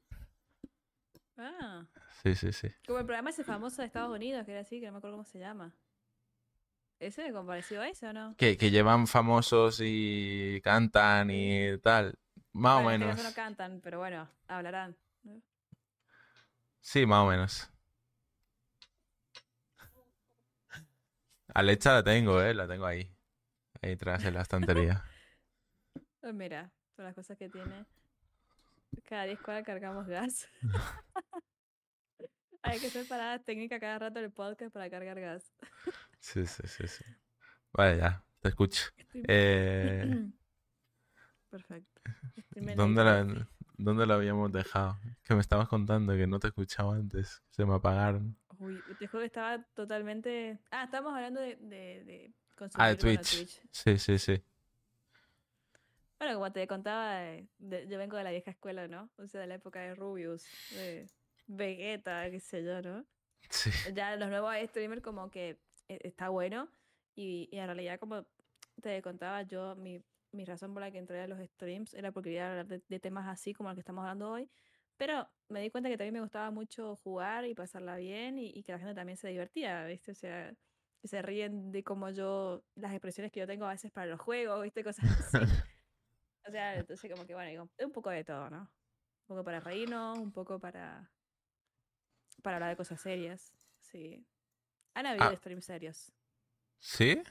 [1.36, 1.86] Ah,
[2.22, 2.68] Sí, sí, sí.
[2.86, 5.16] como el programa ese famoso de Estados Unidos, que era así, que no me acuerdo
[5.16, 5.74] cómo se llama.
[7.00, 8.34] ¿Ese como parecido a ese o no?
[8.36, 12.16] Que, que llevan famosos y cantan y tal.
[12.52, 13.22] Más o Bueno, menos.
[13.24, 14.96] no cantan, pero bueno, hablarán.
[16.80, 17.68] Sí, más o menos.
[21.54, 23.10] Alexa la tengo, eh, la tengo ahí.
[23.82, 25.04] Ahí atrás en la estantería.
[26.20, 27.84] Pues mira, todas las cosas que tiene.
[29.08, 30.48] Cada 10 cuadras cargamos gas.
[32.62, 35.52] Hay que hacer paradas técnicas cada rato en el podcast para cargar gas.
[36.20, 37.04] Sí, sí, sí, sí.
[37.72, 38.84] Vale, ya, te escucho.
[39.14, 40.04] Eh,
[41.52, 42.00] Perfecto.
[42.76, 43.46] ¿dónde, la-
[43.76, 44.96] ¿Dónde lo habíamos dejado?
[45.22, 47.42] Que me estabas contando que no te escuchaba antes.
[47.50, 48.36] Se me apagaron.
[48.58, 50.58] Uy, te juro que estaba totalmente.
[50.70, 52.34] Ah, estábamos hablando de, de, de
[52.74, 53.60] Ah, de bueno, Twitch.
[53.70, 54.42] Sí, sí, sí.
[56.18, 57.16] Bueno, como te contaba,
[57.58, 59.10] de- yo vengo de la vieja escuela, ¿no?
[59.18, 61.06] O sea, de la época de Rubius, de
[61.48, 63.04] Vegeta, qué sé yo, ¿no?
[63.50, 63.70] Sí.
[63.94, 66.68] Ya los nuevos streamers como que eh, está bueno
[67.14, 68.24] y, y en realidad como
[68.80, 70.00] te contaba yo, mi,
[70.32, 73.00] mi razón por la que entré a los streams era porque quería hablar de, de
[73.00, 74.50] temas así como los que estamos hablando hoy,
[74.96, 78.62] pero me di cuenta que también me gustaba mucho jugar y pasarla bien y, y
[78.62, 80.12] que la gente también se divertía, ¿viste?
[80.12, 80.54] O sea,
[81.00, 84.20] que se ríen de cómo yo, las expresiones que yo tengo a veces para los
[84.20, 84.84] juegos, ¿viste?
[84.84, 85.38] Cosas así.
[86.46, 88.62] O sea, entonces como que bueno, digo, un poco de todo, ¿no?
[88.62, 91.12] Un poco para reírnos, un poco para
[92.42, 93.52] para hablar de cosas serias.
[93.80, 94.26] Sí.
[94.94, 95.36] Han habido Ah.
[95.36, 96.12] streams serios.
[96.80, 97.22] ¿Sí?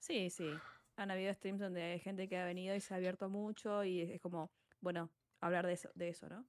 [0.00, 0.64] Sí, sí.
[0.98, 4.02] Han habido streams donde hay gente que ha venido y se ha abierto mucho y
[4.02, 6.44] es, como, bueno, hablar de eso, de eso ¿no?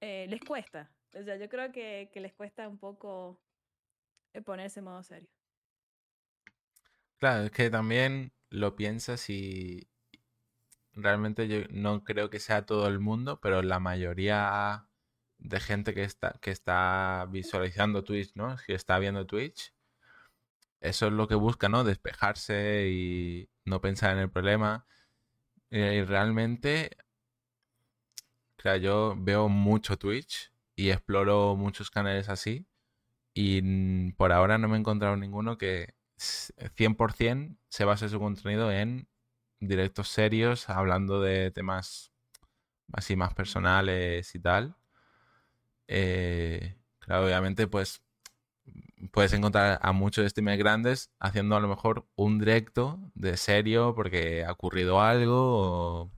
[0.00, 0.90] Eh, les cuesta.
[1.14, 3.40] O sea, yo creo que, que les cuesta un poco
[4.32, 5.28] eh, ponerse en modo serio.
[7.18, 9.88] Claro, es que también lo piensas y
[10.92, 14.88] realmente yo no creo que sea todo el mundo, pero la mayoría
[15.38, 18.56] de gente que está, que está visualizando Twitch, ¿no?
[18.66, 19.72] Que está viendo Twitch,
[20.80, 21.84] eso es lo que busca, ¿no?
[21.84, 24.86] Despejarse y no pensar en el problema.
[25.70, 26.96] Y realmente,
[28.56, 32.66] claro, yo veo mucho Twitch y exploro muchos canales así.
[33.34, 39.08] Y por ahora no me he encontrado ninguno que 100% se base su contenido en
[39.60, 42.12] directos serios, hablando de temas
[42.92, 44.76] así más personales y tal.
[45.88, 48.02] Eh, claro, obviamente, pues
[49.12, 54.44] puedes encontrar a muchos streamers grandes haciendo a lo mejor un directo de serio porque
[54.44, 56.10] ha ocurrido algo,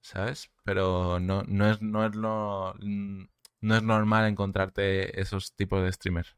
[0.00, 0.50] ¿sabes?
[0.64, 6.36] Pero no, no, es, no, es lo, no es normal encontrarte esos tipos de streamers.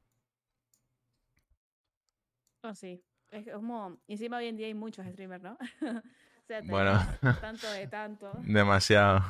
[2.62, 3.02] Oh, sí.
[3.30, 5.58] Es como, encima hoy en día hay muchos streamers, ¿no?
[5.80, 6.92] o sea, bueno,
[7.40, 8.30] tanto de tanto.
[8.42, 9.22] Demasiado.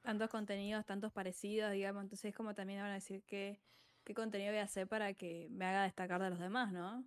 [0.00, 2.02] Tantos contenidos, tantos parecidos, digamos.
[2.02, 3.60] Entonces es como también van a decir que
[4.04, 7.04] qué contenido voy a hacer para que me haga destacar de los demás, ¿no?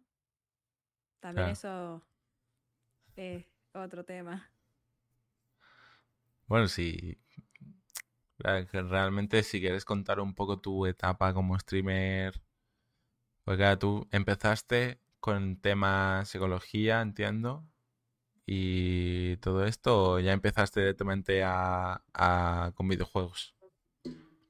[1.20, 2.04] También eso
[3.16, 4.50] es otro tema.
[6.48, 7.18] Bueno, sí.
[8.39, 12.39] Realmente si quieres contar un poco tu etapa como streamer,
[13.43, 17.66] pues claro, tú empezaste con tema psicología, entiendo,
[18.45, 23.57] y todo esto, o ya empezaste directamente a, a, con videojuegos.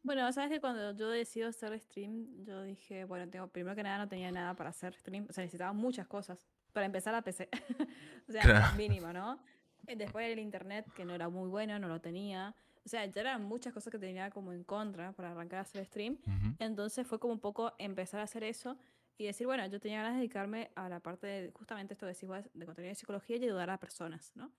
[0.08, 3.98] Bueno, sabes que cuando yo decido hacer stream, yo dije, bueno, tengo, primero que nada
[3.98, 7.50] no tenía nada para hacer stream, o sea, necesitaba muchas cosas para empezar a PC,
[8.30, 9.38] o sea, mínimo, ¿no?
[9.86, 12.54] Eh, después el internet, que no era muy bueno, no lo tenía,
[12.86, 15.86] o sea, ya eran muchas cosas que tenía como en contra para arrancar a hacer
[15.86, 16.18] stream,
[16.60, 18.78] entonces fue como un poco empezar a hacer eso
[19.18, 22.14] y decir, bueno, yo tenía ganas de dedicarme a la parte de justamente esto de,
[22.54, 24.52] de contenido de psicología y ayudar a personas, ¿no?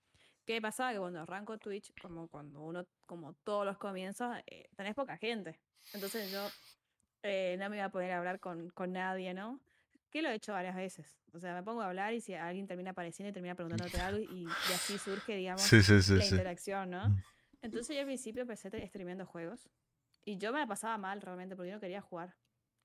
[0.49, 0.95] ¿Qué pasaba?
[0.95, 5.61] Que cuando arranco Twitch, como cuando uno, como todos los comienzos, eh, tenés poca gente.
[5.93, 6.41] Entonces yo
[7.23, 9.61] eh, no me iba a poder hablar con, con nadie, ¿no?
[10.11, 11.19] Que lo he hecho varias veces.
[11.35, 14.23] O sea, me pongo a hablar y si alguien termina apareciendo y termina preguntándote algo
[14.23, 17.11] y, así surge, digamos, la interacción, ¿no?
[17.11, 17.23] Mm.
[17.61, 19.69] Entonces yo al principio empecé streameando juegos
[20.25, 22.37] y yo me la pasaba mal realmente porque yo no quería jugar.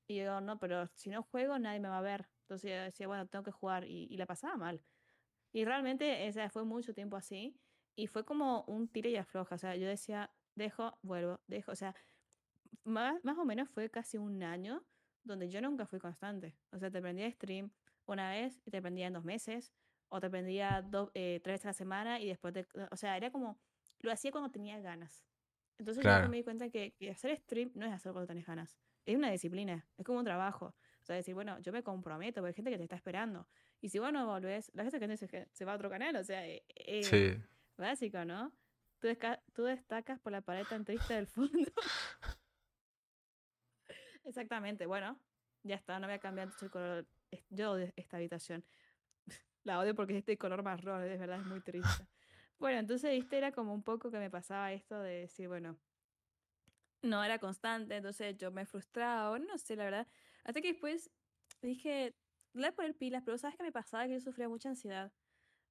[0.09, 2.27] Y yo, no, pero si no juego nadie me va a ver.
[2.41, 4.83] Entonces yo decía, bueno, tengo que jugar y, y la pasaba mal.
[5.53, 7.55] Y realmente, o sea, fue mucho tiempo así.
[7.95, 9.55] Y fue como un tiro y afloja.
[9.55, 11.71] O sea, yo decía, dejo, vuelvo, dejo.
[11.71, 11.95] O sea,
[12.83, 14.83] más, más o menos fue casi un año
[15.23, 16.57] donde yo nunca fui constante.
[16.71, 17.71] O sea, te prendía stream
[18.05, 19.71] una vez y te prendía en dos meses.
[20.09, 23.17] O te prendía dos, eh, tres veces a la semana y después, te, o sea,
[23.17, 23.59] era como,
[23.99, 25.25] lo hacía cuando tenía ganas.
[25.79, 28.77] Entonces yo me di cuenta que, que, hacer stream no es hacer cuando tenés ganas.
[29.05, 30.75] Es una disciplina, es como un trabajo.
[31.03, 33.45] O sea, decir, bueno, yo me comprometo, porque hay gente que te está esperando.
[33.81, 36.23] Y si vos no volvés, la gente que se, se va a otro canal, o
[36.23, 37.41] sea, eh, eh
[37.77, 38.53] básico, ¿no?
[38.99, 39.09] Tú,
[39.51, 41.51] tú, destacas por la pared tan triste del fondo.
[44.23, 45.19] Exactamente, bueno,
[45.63, 47.05] ya está, no voy a cambiar el color.
[47.49, 48.63] Yo de esta habitación.
[49.65, 52.07] La odio porque es este color marrón, es verdad, es muy triste.
[52.59, 55.77] Bueno, entonces, viste, era como un poco que me pasaba esto de decir, bueno,
[57.01, 60.07] no era constante, entonces yo me frustraba, no sé, la verdad.
[60.43, 61.09] Hasta que después
[61.61, 62.15] dije,
[62.53, 64.05] le voy a poner pilas, pero ¿sabes qué me pasaba?
[64.05, 65.11] Que yo sufría mucha ansiedad.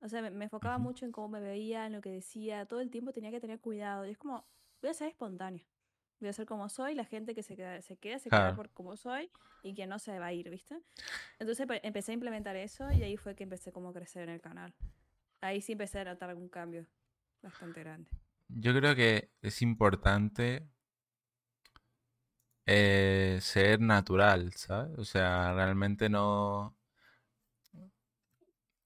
[0.01, 2.91] O sea, me, enfocaba mucho en cómo me veía, en lo que decía, todo el
[2.91, 4.07] tiempo tenía que tener cuidado.
[4.07, 4.45] Y es como,
[4.81, 5.65] voy a ser espontáneo.
[6.19, 8.71] Voy a ser como soy, la gente que se queda, se queda, se queda por
[8.71, 9.31] como soy
[9.63, 10.81] y que no se va a ir, ¿viste?
[11.41, 14.31] Entonces pues, empecé a implementar eso y ahí fue que empecé como a crecer en
[14.31, 14.73] el canal.
[15.41, 16.87] Ahí sí empecé a notar algún cambio
[17.43, 18.09] bastante grande.
[18.49, 20.69] Yo creo que es importante
[22.67, 24.99] eh, ser natural, ¿sabes?
[24.99, 26.77] O sea, realmente no...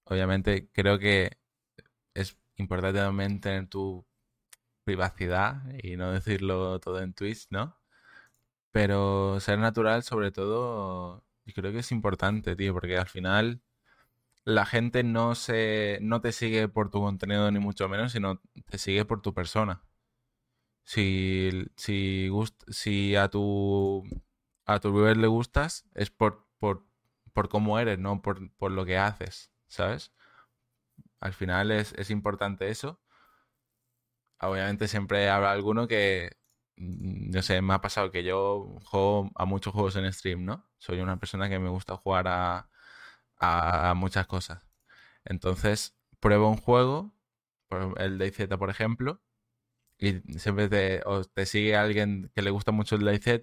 [0.05, 1.37] Obviamente creo que
[2.15, 4.05] es importante también tener tu
[4.85, 7.77] privacidad y no decirlo todo en Twitch, ¿no?
[8.71, 11.23] Pero ser natural sobre todo,
[11.55, 13.61] creo que es importante, tío, porque al final
[14.45, 18.77] la gente no se no te sigue por tu contenido ni mucho menos, sino te
[18.79, 19.83] sigue por tu persona.
[20.87, 22.29] Si, si,
[22.69, 24.03] si a tu
[24.65, 26.85] a tu viewer le gustas, es por, por,
[27.33, 30.13] por cómo eres, no por, por, lo que haces, ¿sabes?
[31.19, 33.01] Al final es, es importante eso.
[34.39, 36.37] Obviamente siempre habrá alguno que,
[36.77, 40.69] mm, no sé, me ha pasado que yo juego a muchos juegos en stream, ¿no?
[40.77, 42.69] Soy una persona que me gusta jugar a,
[43.39, 44.67] a, muchas cosas.
[45.25, 47.13] Entonces, pruebo un juego,
[47.97, 49.21] el DayZ, por ejemplo,
[49.97, 53.41] y siempre te, te sigue alguien que le gusta mucho el DayZ,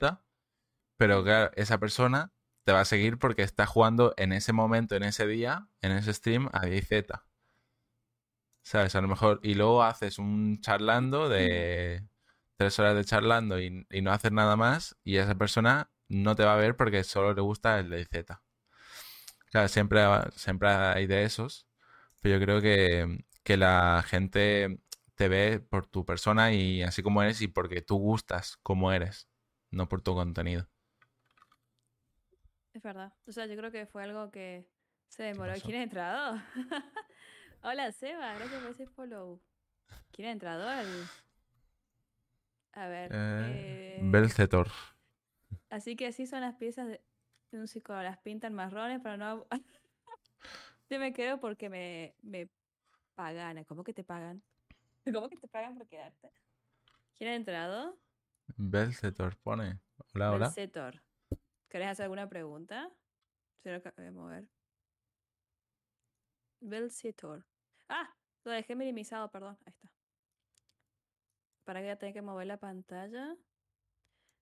[0.96, 2.32] pero claro, esa persona
[2.64, 6.14] te va a seguir porque está jugando en ese momento, en ese día, en ese
[6.14, 7.06] stream a DayZ.
[8.62, 8.94] ¿Sabes?
[8.94, 12.06] A lo mejor, y luego haces un charlando de
[12.56, 16.44] tres horas de charlando y, y no haces nada más, y esa persona no te
[16.44, 18.42] va a ver porque solo le gusta el de Z.
[19.50, 20.02] Claro, siempre,
[20.34, 21.66] siempre hay de esos,
[22.20, 24.80] pero yo creo que, que la gente
[25.14, 29.28] te ve por tu persona y así como eres y porque tú gustas como eres,
[29.70, 30.68] no por tu contenido.
[32.72, 33.14] Es verdad.
[33.26, 34.68] O sea, yo creo que fue algo que
[35.08, 35.54] se demoró.
[35.64, 36.42] ¿Quién ha entrado?
[37.62, 38.34] Hola, Seba.
[38.34, 39.40] Gracias por ese follow.
[40.10, 40.68] ¿Quién ha entrado?
[40.68, 40.88] Al...
[42.72, 43.12] A ver.
[43.14, 44.68] Eh, Belcetor.
[45.70, 47.00] Así que así son las piezas de
[47.52, 48.02] un psicólogo.
[48.02, 49.46] Las pintan marrones para no...
[50.90, 52.50] Yo me quedo porque me, me
[53.14, 53.62] pagan.
[53.64, 54.42] ¿Cómo que te pagan?
[55.12, 56.32] ¿Cómo que te pagan por quedarte?
[57.14, 57.98] ¿Quién ha entrado?
[58.56, 59.80] Belcetor pone.
[60.14, 60.46] Hola, hola.
[60.46, 61.02] Belcetor.
[61.68, 62.90] ¿Querés hacer alguna pregunta?
[63.62, 64.48] Se lo acabo de mover.
[66.60, 67.44] Belcetor.
[67.88, 69.58] Ah, lo dejé minimizado, perdón.
[69.66, 69.88] Ahí está.
[71.64, 73.36] Para que ya tenga que mover la pantalla.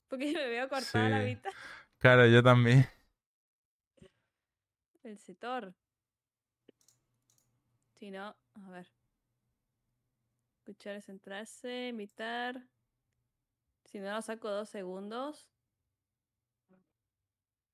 [0.08, 1.50] Porque me veo cortada la vista.
[1.98, 2.86] Claro, yo también.
[5.02, 5.74] Belcetor.
[7.98, 9.01] Si no, a ver.
[10.72, 12.66] Escuchar, centrarse, imitar.
[13.84, 15.50] Si no, lo saco dos segundos.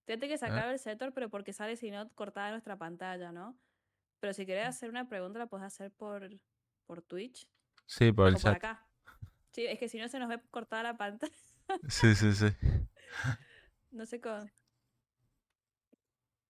[0.04, 3.56] Fíjate que sacar el sector, pero porque sale si no cortada nuestra pantalla, ¿no?
[4.18, 6.28] Pero si quieres hacer una pregunta, la puedes hacer por,
[6.86, 7.48] por Twitch.
[7.86, 8.56] Sí, por el chat.
[8.56, 8.84] acá.
[9.52, 11.32] Sí, es que si no se nos ve cortada la pantalla.
[11.88, 12.46] sí, sí, sí.
[13.92, 14.44] No sé cómo.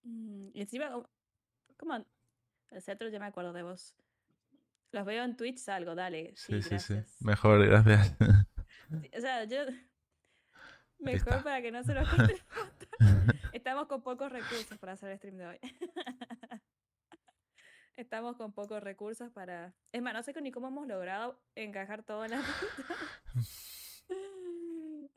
[0.03, 0.91] Mm, y encima,
[1.77, 2.07] ¿cómo?
[2.71, 3.95] El cetro ya me acuerdo de vos.
[4.93, 6.33] Los veo en Twitch, salgo, dale.
[6.37, 8.17] Sí, sí, sí, Mejor, gracias.
[9.17, 9.59] o sea, yo.
[10.99, 12.43] Mejor para que no se nos corte
[13.53, 15.59] Estamos con pocos recursos para hacer el stream de hoy.
[17.97, 19.75] Estamos con pocos recursos para.
[19.93, 22.43] Es más, no sé ni cómo hemos logrado encajar todo en la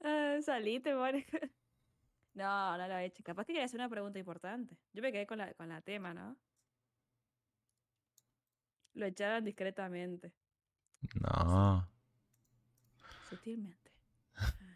[0.03, 3.23] ah, Salí, te No, no lo he hecho.
[3.23, 4.77] Capaz que quería hacer una pregunta importante.
[4.93, 6.37] Yo me quedé con la, con la tema, ¿no?
[8.93, 10.33] Lo echaron discretamente.
[11.21, 11.87] No.
[13.29, 13.91] Sutilmente.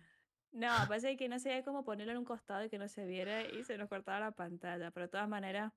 [0.51, 3.41] No, parece que no sabía cómo ponerlo en un costado y que no se viera
[3.41, 4.89] y se nos cortaba la pantalla.
[4.89, 5.73] Pero de todas maneras,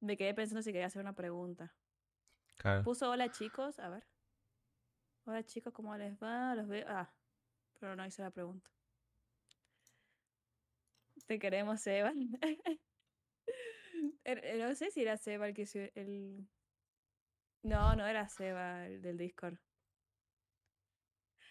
[0.00, 1.74] me quedé pensando si quería hacer una pregunta.
[2.58, 2.84] Claro.
[2.84, 4.06] Puso hola chicos, a ver.
[5.24, 6.54] Hola chicos, ¿cómo les va?
[6.54, 6.84] Los veo.
[6.86, 7.10] Ah,
[7.80, 8.70] pero no hice la pregunta.
[11.26, 12.12] Te queremos, Seba.
[14.24, 16.46] Er, eh, no sé si era Seba el que el.
[17.66, 19.56] No, no era Seba el del Discord.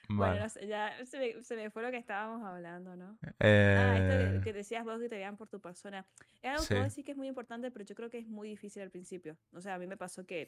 [0.07, 3.18] Bueno, ya se me, fue lo que estábamos hablando, ¿no?
[3.39, 4.53] Ah, esto que, eh.
[4.53, 6.05] decías vos que te vean por tu persona.
[6.41, 8.49] Es algo que vos decís que es muy importante, pero yo creo que es muy
[8.49, 9.36] difícil al principio.
[9.51, 10.45] O sea, a mí me pasó que.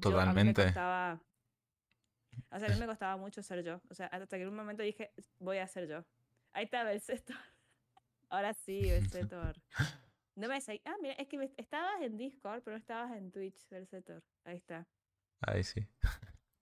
[0.00, 0.10] Totalmente.
[0.10, 1.22] Yo, a mí me costaba.
[2.50, 3.80] O sea, a mí me costaba mucho ser yo.
[3.88, 6.04] O sea, hasta que en un momento dije, voy a ser yo.
[6.52, 7.36] Ahí está Belcetor.
[8.28, 9.56] Ahora sí, Belcetor.
[10.34, 14.22] No me Ah, mira, es que estabas en Discord, pero no estabas en Twitch, Belcetor.
[14.44, 14.86] Ahí está.
[15.42, 15.86] Ahí sí.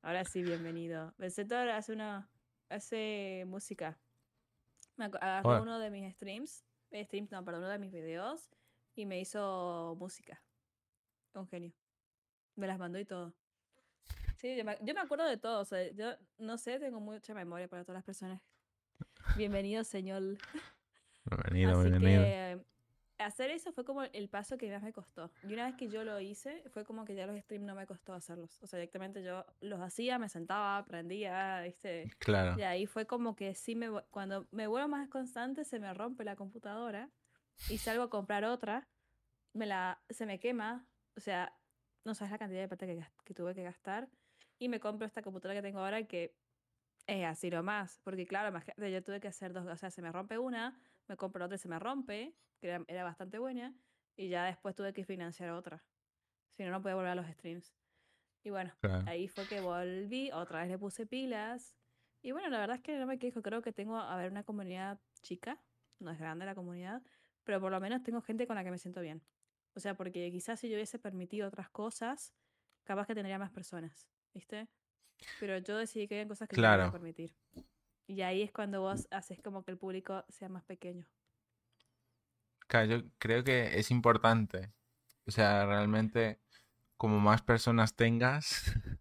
[0.03, 1.15] Ahora sí, bienvenido.
[1.19, 2.29] Belcetor hace una.
[2.69, 3.97] hace música.
[4.97, 6.65] Me agarró uno de mis streams.
[6.91, 8.51] Eh, streams, no, perdón, uno de mis videos.
[8.97, 10.43] Y me hizo música.
[11.35, 11.73] Un genio.
[12.57, 13.33] Me las mandó y todo.
[14.39, 15.61] Sí, yo me, yo me acuerdo de todo.
[15.61, 18.43] O sea, yo no sé, tengo mucha memoria para todas las personas.
[19.37, 20.23] Bienvenido, señor.
[21.25, 22.23] Bienvenido, Así bienvenido.
[22.23, 22.65] Que,
[23.21, 25.31] hacer eso fue como el paso que más me costó.
[25.43, 27.87] Y una vez que yo lo hice, fue como que ya los streams no me
[27.87, 28.61] costó hacerlos.
[28.63, 32.11] O sea, directamente yo los hacía, me sentaba, aprendía, ¿viste?
[32.19, 32.59] Claro.
[32.59, 36.25] Y ahí fue como que sí me cuando me vuelvo más constante se me rompe
[36.25, 37.11] la computadora
[37.69, 38.89] y salgo a comprar otra,
[39.53, 41.55] me la se me quema, o sea,
[42.05, 44.09] no sabes la cantidad de plata que, que tuve que gastar
[44.59, 46.35] y me compro esta computadora que tengo ahora que
[47.07, 50.13] es así lo más, porque claro, yo tuve que hacer dos, o sea, se me
[50.13, 50.79] rompe una,
[51.11, 53.75] me compro otra y se me rompe que era, bastante buena,
[54.17, 55.83] y ya después tuve que financiar otra.
[56.57, 57.75] Si no, no podía volver a los streams.
[58.45, 58.73] Y bueno,
[59.07, 61.75] ahí fue que volví, otra vez le puse pilas.
[62.23, 64.45] Y bueno, la verdad es que no me quejo, creo que tengo, a ver, una
[64.45, 65.61] comunidad chica,
[65.99, 67.03] no es grande la comunidad,
[67.45, 69.23] pero por lo menos tengo gente con la que me siento bien.
[69.75, 72.35] O sea, porque quizás si yo hubiese permitido otras cosas,
[72.85, 74.69] capaz que tendría más personas, ¿viste?
[75.41, 77.35] Pero yo decidí que hay cosas que no voy permitir.
[78.11, 81.07] Y ahí es cuando vos haces como que el público sea más pequeño.
[82.67, 84.73] Claro, yo creo que es importante.
[85.29, 86.41] O sea, realmente,
[86.97, 88.75] como más personas tengas,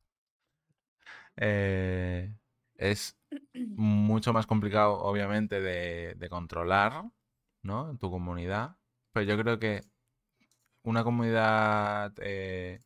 [1.37, 2.31] eh,
[2.75, 3.17] es
[3.55, 7.03] mucho más complicado, obviamente, de, controlar,
[7.63, 7.97] ¿no?
[7.97, 8.77] Tu comunidad.
[9.11, 9.81] Pero yo creo que
[10.83, 12.79] una comunidad, eh,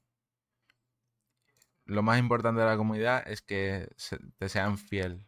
[1.83, 3.89] lo más importante de la comunidad es que
[4.37, 5.27] te sean fiel.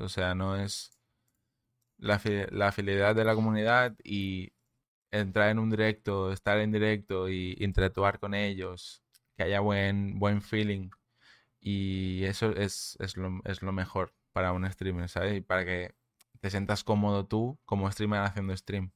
[0.00, 0.90] O sea, no es
[1.98, 4.52] la, la fidelidad de la comunidad y
[5.10, 9.02] entrar en un directo, estar en directo y interactuar con ellos,
[9.36, 10.90] que haya buen, buen feeling.
[11.60, 15.38] Y eso es, es, lo, es lo mejor para un streamer, ¿sabes?
[15.38, 15.94] Y para que
[16.40, 18.92] te sientas cómodo tú como streamer haciendo stream.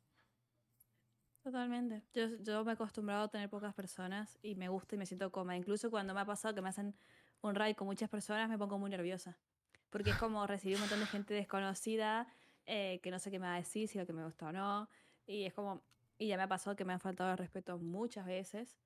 [1.42, 2.02] Totalmente.
[2.14, 5.30] Yo, yo me he acostumbrado a tener pocas personas y me gusta y me siento
[5.30, 5.56] cómoda.
[5.56, 6.94] Incluso cuando me ha pasado que me hacen
[7.42, 9.38] un raid con muchas personas, me pongo muy nerviosa.
[9.94, 12.26] Porque es como recibir un montón de gente desconocida
[12.66, 14.52] eh, que no sé qué me va a decir, si lo que me gusta o
[14.52, 14.88] no.
[15.24, 15.84] Y es como,
[16.18, 18.76] y ya me ha pasado que me han faltado el respeto muchas veces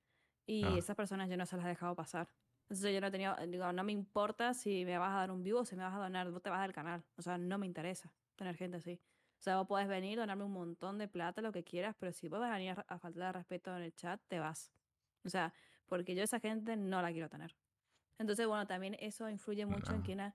[0.44, 0.74] y ah.
[0.76, 2.28] esas personas yo no se las he dejado pasar.
[2.64, 5.42] Entonces yo no he tenido, digo, no me importa si me vas a dar un
[5.42, 7.02] vivo o si me vas a donar, vos te vas del canal.
[7.16, 9.00] O sea, no me interesa tener gente así.
[9.38, 12.28] O sea, vos podés venir, donarme un montón de plata, lo que quieras, pero si
[12.28, 14.70] vos vas a venir a, faltar de respeto en el chat, te vas.
[15.24, 15.54] O sea,
[15.86, 17.56] porque yo esa gente no la quiero tener.
[18.18, 20.34] Entonces, bueno, también eso influye mucho en que una,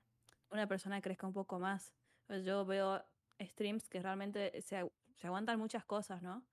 [0.53, 1.93] una persona crezca un poco más.
[2.27, 3.03] Pues yo veo
[3.41, 6.45] streams que realmente se, se aguantan muchas cosas, ¿no?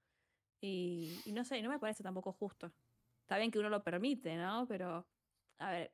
[0.60, 2.72] Y, no sé, no me parece tampoco justo.
[3.22, 4.66] Está bien que uno lo permite, ¿no?
[4.66, 5.06] Pero,
[5.58, 5.92] a ver,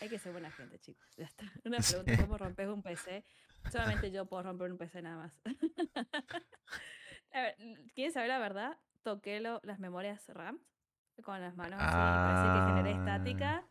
[0.00, 1.06] hay que ser buena gente, chicos.
[1.16, 1.44] Ya está.
[1.64, 3.24] Una pregunta, ¿cómo rompes un PC?
[3.70, 5.32] Solamente yo puedo romper un PC nada más.
[7.32, 7.56] a ver,
[7.94, 8.78] ¿quieren saber la verdad?
[9.02, 10.60] Toqué lo, las memorias RAM
[11.22, 12.98] con las manos así, parece que generé ah.
[12.98, 13.66] estática.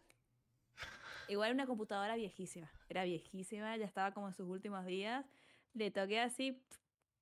[1.27, 5.25] Igual una computadora viejísima, era viejísima, ya estaba como en sus últimos días.
[5.73, 6.61] Le toqué así,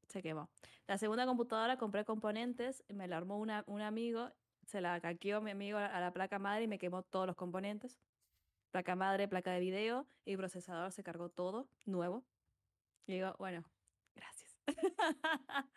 [0.07, 0.49] se quemó.
[0.87, 4.29] La segunda computadora compré componentes, me la armó un amigo,
[4.65, 7.99] se la caqueó mi amigo a la placa madre y me quemó todos los componentes.
[8.71, 12.23] Placa madre, placa de video y procesador se cargó todo, nuevo.
[13.05, 13.63] Y digo, bueno,
[14.15, 14.57] gracias.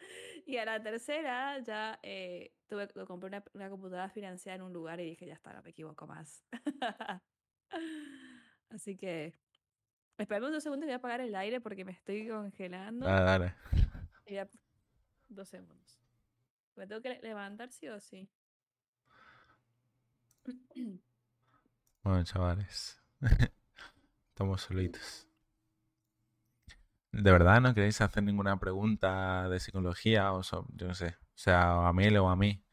[0.47, 5.01] y a la tercera ya eh, tuve que comprar una, computadora financiada en un lugar
[5.01, 6.43] y dije, ya está, no me equivoco más.
[8.71, 9.35] Así que
[10.19, 13.07] Esperemos un segundo y voy a apagar el aire porque me estoy congelando.
[13.07, 13.55] Dale,
[14.27, 14.49] dale.
[15.29, 16.01] Dos segundos.
[16.75, 18.29] ¿Me tengo que levantar sí o sí?
[22.03, 23.03] Bueno, chavales.
[24.29, 25.27] Estamos solitos.
[27.11, 31.89] ¿De verdad no queréis hacer ninguna pregunta de psicología o yo no sé, o sea,
[31.89, 32.65] a mí o a mí?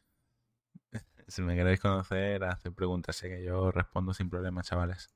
[1.34, 5.12] Si me queréis conocer, hacer preguntas, sé que yo respondo sin problemas, chavales.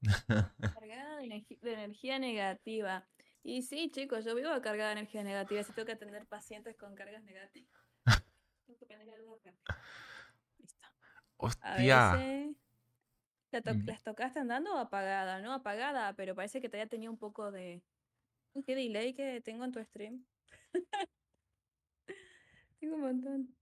[0.58, 3.06] Cargada de energía negativa.
[3.42, 5.62] Y sí, chicos, yo vivo cargada de energía negativa.
[5.62, 7.70] Si tengo que atender pacientes con cargas negativas.
[8.66, 9.04] tengo que la
[10.56, 10.88] Listo.
[11.36, 12.16] ¡Hostia!
[12.16, 12.56] Mm.
[13.84, 15.42] ¿Las tocaste andando o apagada?
[15.42, 17.82] No, apagada, pero parece que te haya tenido un poco de.
[18.64, 20.24] ¿Qué delay que tengo en tu stream?
[22.80, 23.59] tengo un montón.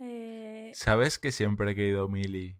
[0.00, 0.72] Eh...
[0.74, 2.58] ¿Sabes que siempre he querido Mili?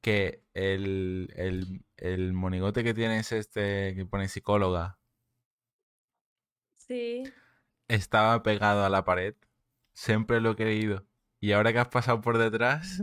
[0.00, 4.98] Que el, el, el monigote que tienes este que pone psicóloga.
[6.76, 7.24] Sí.
[7.88, 9.34] Estaba pegado a la pared.
[9.92, 11.06] Siempre lo he creído.
[11.40, 13.02] Y ahora que has pasado por detrás.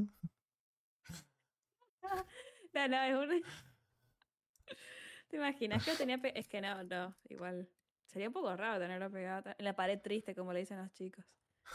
[2.73, 3.43] no, no, es un...
[5.29, 7.69] ¿Te imaginas que tenía Es que no, no, igual.
[8.05, 11.25] Sería un poco raro tenerlo pegado en la pared triste, como le dicen los chicos.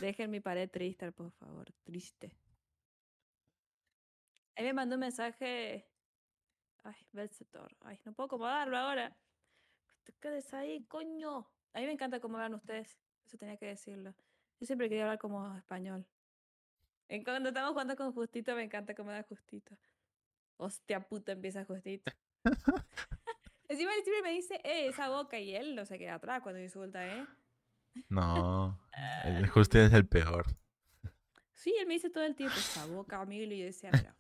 [0.01, 1.73] Dejen mi pared triste, por favor.
[1.85, 2.37] Triste.
[4.55, 5.89] Él me mandó un mensaje
[6.85, 7.77] Ay, Belsetor.
[7.81, 9.17] Ay, no puedo acomodarlo ahora.
[10.05, 11.51] Te quedes ahí, coño.
[11.75, 12.99] A mí me encanta cómo hablan ustedes.
[13.27, 14.15] Eso tenía que decirlo.
[14.59, 16.07] Yo siempre quería hablar como español.
[17.09, 19.77] En cuando estamos jugando con Justito, me encanta cómo da Justito.
[20.57, 22.11] Hostia puta, empieza Justito.
[23.69, 27.07] Encima siempre me dice, eh, esa boca, y él no se queda atrás cuando insulta,
[27.07, 27.27] ¿eh?
[28.09, 28.81] No,
[29.25, 30.47] el Justito es el peor.
[31.53, 34.15] Sí, él me dice todo el tiempo, esa boca, amigo, y yo decía, Justito,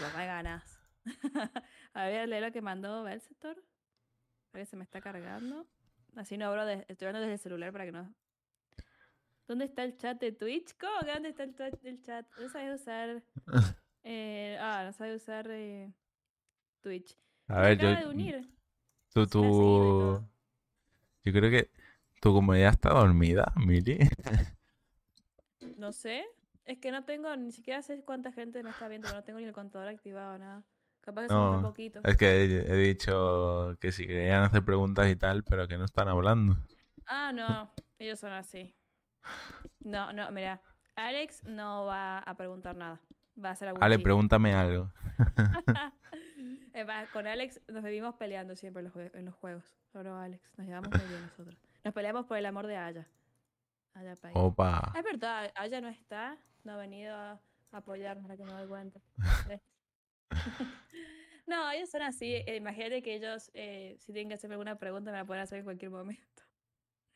[0.00, 0.80] lo me ganas.
[1.94, 3.56] a ver, leer lo que mandó Belsetor.
[4.52, 5.66] A ver, se me está cargando.
[6.16, 8.14] Así no abro, de, estoy hablando desde el celular para que no.
[9.46, 10.76] ¿Dónde está el chat de Twitch?
[10.78, 12.26] ¿Cómo que dónde está el chat del chat?
[12.40, 13.22] No sabes usar.
[14.08, 15.92] Eh, ah, no sabes usar eh,
[16.80, 17.18] Twitch.
[17.48, 17.88] A ver, yo.
[17.88, 18.48] De unir.
[19.12, 20.24] Tú, tú.
[21.24, 21.72] Yo creo que
[22.26, 23.98] tu comunidad está dormida, Mili.
[25.78, 26.24] no sé.
[26.64, 29.44] Es que no tengo, ni siquiera sé cuánta gente me está viendo, no tengo ni
[29.44, 30.64] el contador activado, nada.
[31.02, 32.00] Capaz que son un poquito.
[32.02, 36.08] Es que he, dicho que si querían hacer preguntas y tal, pero que no están
[36.08, 36.56] hablando.
[37.06, 37.70] Ah, no,
[38.00, 38.74] ellos son así.
[39.78, 40.60] No, no, mira,
[40.96, 43.00] Alex no va a preguntar nada.
[43.38, 43.84] Va a hacer algo.
[43.84, 44.90] Ale, pregúntame algo.
[47.12, 48.82] con Alex nos vivimos peleando siempre
[49.14, 49.64] en los, juegos.
[49.92, 51.56] Solo Alex, nos llevamos muy bien nosotros.
[51.86, 53.06] Nos peleamos por el amor de Aya.
[53.94, 54.92] Aya Opa.
[54.96, 57.40] Es verdad, Aya no está, no ha venido
[57.70, 59.00] apoyarnos, ahora que me doy cuenta.
[61.46, 62.34] no, ellos son así.
[62.44, 65.58] eh, imagínate que ellos, eh, si tienen que hacerme alguna pregunta, me la pueden hacer
[65.58, 66.42] en cualquier momento.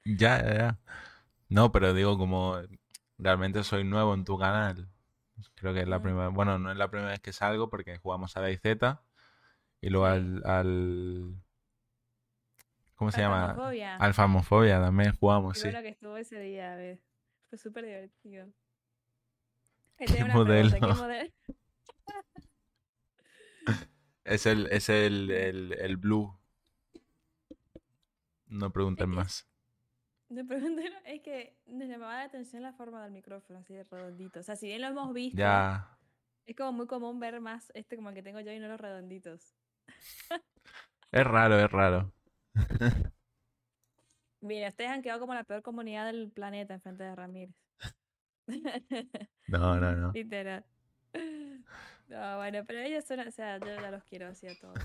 [0.04, 0.78] Ya, ya, ya.
[1.48, 2.56] No, pero digo, como
[3.18, 4.88] realmente soy nuevo en tu canal,
[5.56, 6.02] creo que es la Mm.
[6.02, 9.00] primera, bueno, no es la primera vez que salgo porque jugamos a DayZ
[9.80, 11.34] y luego al,
[13.00, 13.44] ¿cómo se llama?
[13.46, 13.96] Alfamofobia.
[13.96, 15.66] Al Famofobia también jugamos, Qué sí.
[15.68, 17.00] bueno que estuvo ese día, a ver.
[17.48, 18.46] Fue súper divertido.
[19.96, 20.94] ¿Qué una pregunta, ¿qué modelo?
[20.94, 21.32] modelo?
[24.24, 26.38] Es el, es el, el, el Blue.
[28.46, 29.48] No pregunten Es que- más.
[30.28, 30.42] No,
[31.06, 34.38] es que me llamaba la atención la forma del micrófono, así de redondito.
[34.40, 35.98] O sea, si bien lo hemos visto, Ya,
[36.46, 38.80] es como muy común ver más este como el que tengo yo y no los
[38.80, 39.56] redonditos.
[41.10, 42.12] es raro, es raro.
[44.40, 47.56] Mira, ustedes han quedado como la peor comunidad del planeta enfrente de Ramírez.
[49.46, 50.12] No, no, no.
[50.12, 50.64] Literal.
[52.08, 54.78] No, bueno, pero ellos son, o sea, yo ya los quiero así a todos.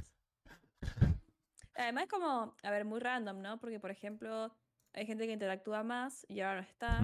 [1.76, 3.60] Además es como, a ver, muy random, ¿no?
[3.60, 4.56] Porque, por ejemplo,
[4.94, 7.02] hay gente que interactúa más y ahora no está.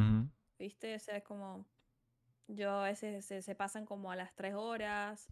[0.60, 0.96] ¿viste?
[0.96, 1.66] O sea, es como,
[2.48, 5.28] yo a veces se, se pasan como a las tres horas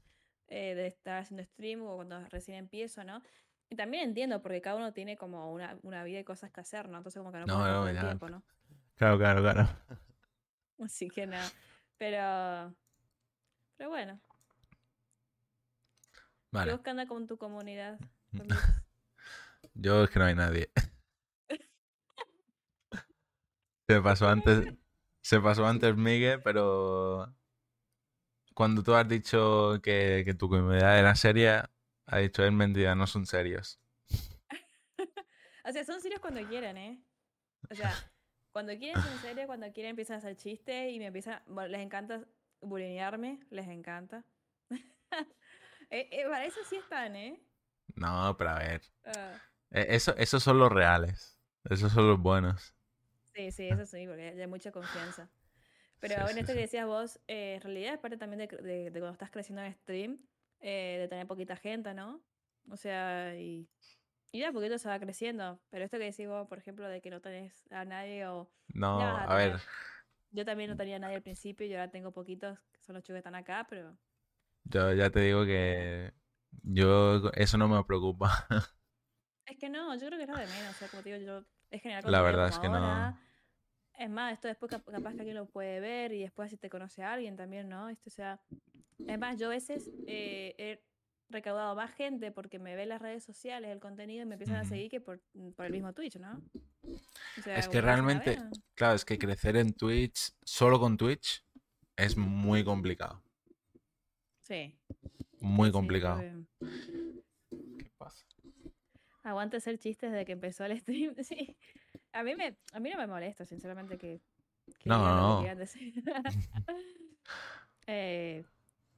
[0.48, 3.22] eh, de estar haciendo stream o cuando recién empiezo, ¿no?
[3.70, 6.90] Y también entiendo, porque cada uno tiene como una, una vida y cosas que hacer,
[6.90, 6.98] ¿no?
[6.98, 8.44] Entonces como que no No, no, el tiempo, ¿no?
[8.96, 9.70] Claro, claro, claro.
[10.80, 11.50] Así que nada.
[11.98, 12.76] Pero.
[13.78, 14.20] Pero bueno.
[16.12, 16.20] ¿Qué
[16.52, 16.72] Vale.
[16.72, 18.00] vos qué con tu comunidad?
[19.76, 20.72] Yo es que no hay nadie.
[23.88, 24.68] Se pasó antes,
[25.22, 27.34] se pasó antes Miguel, pero
[28.54, 31.72] cuando tú has dicho que, que tu comunidad era seria,
[32.10, 33.80] ha dicho es mentira, no son serios.
[35.66, 37.04] O sea, son serios cuando quieren, ¿eh?
[37.70, 38.02] O sea,
[38.52, 41.42] cuando quieren son serios, cuando quieren empiezan a hacer chistes y me empiezan.
[41.48, 42.28] Bueno, les encanta
[42.62, 44.26] bulinearme, les encanta.
[45.92, 47.42] Eh, eh, para eso sí están, ¿eh?
[47.96, 48.82] No, pero a ver.
[49.04, 49.40] Ah,
[49.72, 51.40] eh, Eso, esos son los reales.
[51.66, 52.76] Esos son los buenos.
[53.34, 55.30] sí, sí, eso sí, porque hay mucha confianza.
[56.00, 56.54] Pero Sí, en sí, esto sí.
[56.54, 59.32] que decías vos, eh, en realidad es parte también de, cre- de- de cuando estás
[59.32, 60.20] creciendo en stream,
[60.62, 62.22] eh, de tener poquita gente, ¿no?
[62.70, 63.68] O sea, y,
[64.32, 65.60] y ya poquito se va creciendo.
[65.70, 68.50] Pero esto que decís vos, por ejemplo, de que no tenés a nadie o...
[68.74, 69.62] No, Ya a a ver.
[70.32, 73.04] Yo también no tenía a nadie al principio y ahora tengo poquitos, que son los
[73.04, 73.98] chicos que están acá, pero...
[74.66, 76.14] yo ya te digo que
[76.64, 78.48] yo eso no me preocupa.
[79.46, 80.76] Es que no, yo creo que es lo de menos.
[80.76, 81.46] O sea, como te digo, yo...
[81.72, 82.78] Es generar La verdad es que no.
[82.78, 83.20] ahora.
[83.98, 86.70] Es más, esto después cap- capaz que alguien lo puede ver y después si te
[86.70, 87.90] conoce a alguien también, ¿no?
[87.90, 88.42] Esto, o sea,
[89.08, 90.84] es más, yo a veces eh, he
[91.30, 94.66] recaudado más gente porque me ve las redes sociales el contenido y me empiezan a
[94.66, 95.22] seguir que por,
[95.56, 96.42] por el mismo Twitch, ¿no?
[97.38, 98.40] O sea, Es que realmente,
[98.76, 101.44] claro, es que crecer en Twitch, solo con Twitch,
[101.96, 103.22] es muy complicado.
[104.42, 104.76] Sí.
[105.40, 106.22] Muy complicado.
[106.60, 108.26] ¿Qué pasa?
[109.24, 111.16] Aguanta hacer chistes desde que empezó el stream.
[111.24, 111.56] Sí.
[112.12, 114.20] A mí, me, a mí no me molesta, sinceramente, que,
[114.80, 115.56] que No, no.
[115.56, 115.94] decir.
[117.92, 118.44] Eh,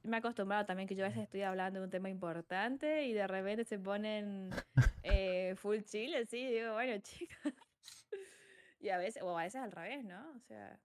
[0.04, 3.12] me he acostumbrado también que yo a veces estoy hablando de un tema importante y
[3.12, 4.50] de repente se ponen
[5.02, 7.36] eh, full chill, así, y digo, bueno, chicos.
[8.80, 10.32] Y a veces, o a veces al revés, ¿no?
[10.34, 10.76] O sea,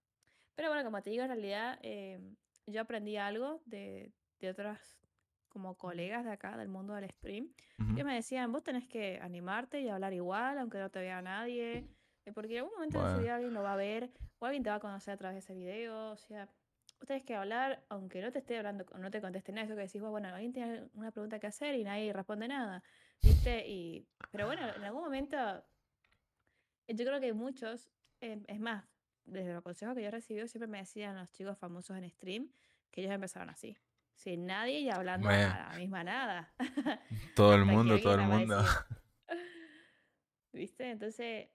[0.54, 2.20] pero bueno, como te digo, en realidad eh,
[2.68, 4.78] yo aprendí algo de, de otros
[5.50, 7.96] como colegas de acá, del mundo del stream, Ujú.
[7.96, 11.88] que me decían, vos tenés que animarte y hablar igual, aunque no te vea nadie,
[12.26, 13.22] eh, porque en algún momento de su Bueno.
[13.24, 15.40] vida alguien lo va a ver o alguien te va a conocer a través de
[15.40, 16.48] ese video, o sea,
[17.06, 20.02] tenés que hablar, aunque no te esté hablando, no te conteste nada, eso que decís,
[20.02, 22.84] vos, bueno, alguien tiene una pregunta que hacer y nadie responde nada,
[23.22, 23.68] ¿viste?
[23.68, 25.38] Y, pero bueno, en algún momento,
[26.88, 27.90] yo creo que muchos,
[28.22, 28.86] eh, es más,
[29.26, 32.52] desde los consejos que yo he recibido, siempre me decían los chicos famosos en stream
[32.92, 33.78] que ellos empezaron así.
[34.16, 35.44] Sin nadie y hablando Hombre.
[35.44, 36.54] a la misma nada.
[37.36, 38.58] Todo el mundo, todo el mundo.
[40.52, 40.90] ¿Viste?
[40.90, 41.50] Entonces,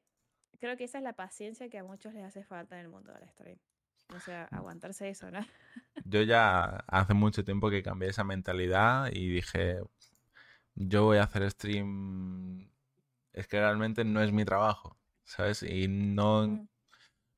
[0.60, 3.12] creo que esa es la paciencia que a muchos les hace falta en el mundo
[3.12, 3.58] del stream.
[4.14, 5.40] O sea, aguantarse eso, ¿no?
[6.04, 9.78] Yo ya hace mucho tiempo que cambié esa mentalidad y dije,
[10.74, 12.70] yo voy a hacer stream,
[13.32, 15.62] es que realmente no es mi trabajo, ¿sabes?
[15.62, 16.68] Y no, Mm.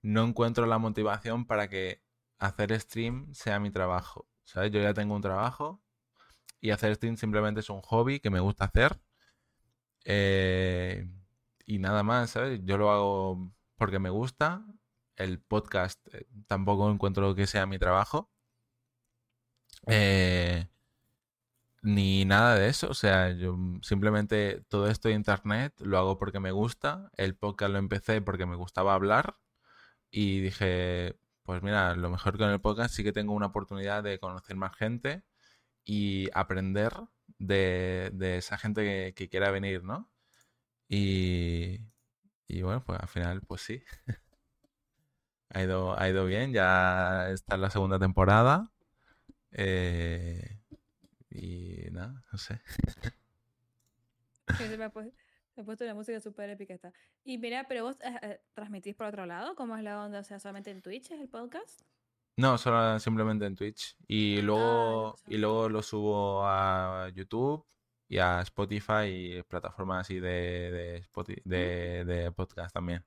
[0.02, 2.02] no encuentro la motivación para que
[2.38, 4.70] hacer stream sea mi trabajo, ¿sabes?
[4.72, 5.82] Yo ya tengo un trabajo
[6.60, 9.00] y hacer stream simplemente es un hobby que me gusta hacer
[10.04, 11.06] eh,
[11.66, 12.60] y nada más, ¿sabes?
[12.64, 14.64] Yo lo hago porque me gusta.
[15.16, 18.30] El podcast eh, tampoco encuentro que sea mi trabajo.
[19.86, 20.68] Eh,
[21.82, 22.88] ni nada de eso.
[22.90, 27.10] O sea, yo simplemente todo esto de internet lo hago porque me gusta.
[27.16, 29.36] El podcast lo empecé porque me gustaba hablar.
[30.10, 34.18] Y dije, pues mira, lo mejor con el podcast sí que tengo una oportunidad de
[34.18, 35.24] conocer más gente
[35.84, 36.92] y aprender
[37.38, 40.10] de, de esa gente que, que quiera venir, ¿no?
[40.88, 41.80] Y,
[42.48, 43.82] y bueno, pues al final, pues sí.
[45.54, 48.70] ha, ido, ha ido bien, ya está en la segunda temporada.
[49.52, 50.60] Eh,
[51.30, 52.60] y nada, no sé.
[54.58, 55.12] Se me ha, pu-
[55.56, 56.92] me ha puesto una música súper épica esta.
[57.24, 60.20] Y mira, pero vos eh, eh, transmitís por otro lado, ¿cómo es la onda?
[60.20, 61.82] O sea, solamente en Twitch es el podcast.
[62.36, 63.96] No, solo simplemente en Twitch.
[64.08, 67.64] Y luego, ya y luego lo subo a YouTube
[68.08, 71.04] y a Spotify y plataformas así de,
[71.44, 73.04] de, de podcast también.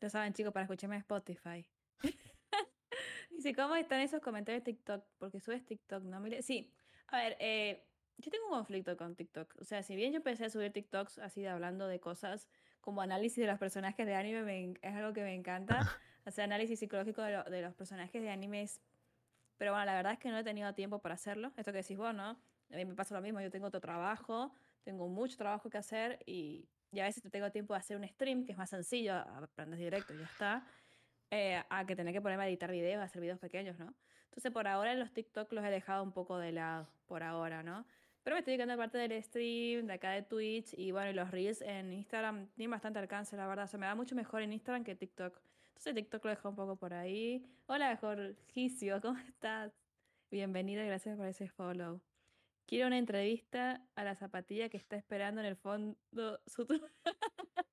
[0.00, 1.66] Ya saben, chicos, para escucharme en Spotify.
[3.30, 5.04] Dice, ¿cómo están esos comentarios de TikTok?
[5.18, 6.20] Porque subes TikTok, ¿no?
[6.20, 6.72] Mire, sí.
[7.08, 9.54] A ver, eh, yo tengo un conflicto con TikTok.
[9.60, 12.48] O sea, si bien yo empecé a subir TikToks así de hablando de cosas
[12.80, 15.80] como análisis de los personajes de anime, me es algo que me encanta.
[16.26, 18.80] O sea, análisis psicológico de, lo- de los personajes de animes.
[19.58, 21.52] Pero bueno, la verdad es que no he tenido tiempo para hacerlo.
[21.56, 22.30] Esto que decís vos, ¿no?
[22.30, 23.40] A mí me pasa lo mismo.
[23.40, 24.52] Yo tengo otro trabajo,
[24.82, 28.44] tengo mucho trabajo que hacer y, y a veces tengo tiempo de hacer un stream,
[28.44, 30.66] que es más sencillo, aprendes directo y ya está
[31.30, 33.94] eh, a que tener que ponerme a editar videos, a hacer videos pequeños, ¿no?
[34.26, 37.86] Entonces, por ahora los TikTok los he dejado un poco de lado, por ahora, ¿no?
[38.22, 41.14] Pero me estoy dedicando a parte del stream, de acá de Twitch, y bueno, y
[41.14, 43.64] los Reels en Instagram tienen bastante alcance, la verdad.
[43.64, 45.40] O sea, me va mucho mejor en Instagram que TikTok.
[45.68, 47.46] Entonces, TikTok lo he dejado un poco por ahí.
[47.66, 49.72] Hola, Jorgicio, ¿cómo estás?
[50.30, 52.00] Bienvenido y gracias por ese follow.
[52.66, 55.96] Quiero una entrevista a la zapatilla que está esperando en el fondo
[56.46, 56.66] su.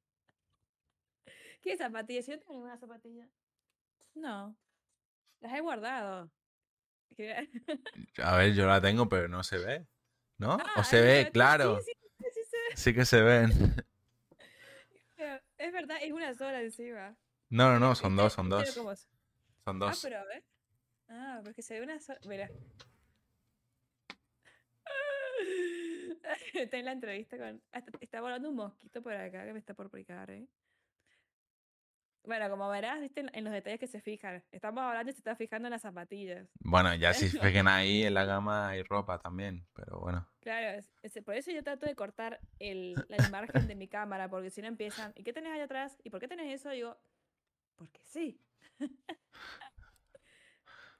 [1.61, 2.22] ¿Qué zapatilla?
[2.22, 3.28] Si yo no tengo ninguna zapatilla.
[4.14, 4.56] No.
[5.40, 6.32] Las he guardado.
[8.24, 9.88] A ver, yo la tengo, pero no se ve.
[10.38, 10.53] ¿no?
[10.53, 11.80] Ah, o se ve, claro.
[11.82, 12.76] Sí, sí, sí se ve.
[12.76, 13.52] Sí que se ven.
[15.57, 17.15] Es verdad, es una sola encima.
[17.49, 19.07] No, no, no, son dos, son ¿Viste dos.
[19.64, 20.02] Son Ah, dos.
[20.03, 20.44] pero a ver.
[21.07, 22.20] Ah, porque se ve una sola.
[22.26, 22.49] Mira.
[26.53, 27.61] Está en la entrevista con.
[27.71, 30.47] hasta- Está volando un mosquito por acá que me está por picar, ¿eh?
[32.25, 34.41] Bueno, como verás, viste en, en los detalles que se fijan.
[34.53, 36.47] Estamos hablando y se está fijando en las zapatillas.
[36.61, 37.25] Bueno, ya si
[37.65, 40.25] fijan ahí en la gama hay ropa también, pero bueno.
[40.39, 44.29] Claro, es- es- por eso yo trato de cortar el, la imagen de mi cámara,
[44.29, 45.97] porque si no empiezan, ¿y qué tenés allá atrás?
[46.03, 46.69] ¿Y por qué tenés eso?
[46.69, 46.97] Digo,
[47.75, 48.39] porque sí.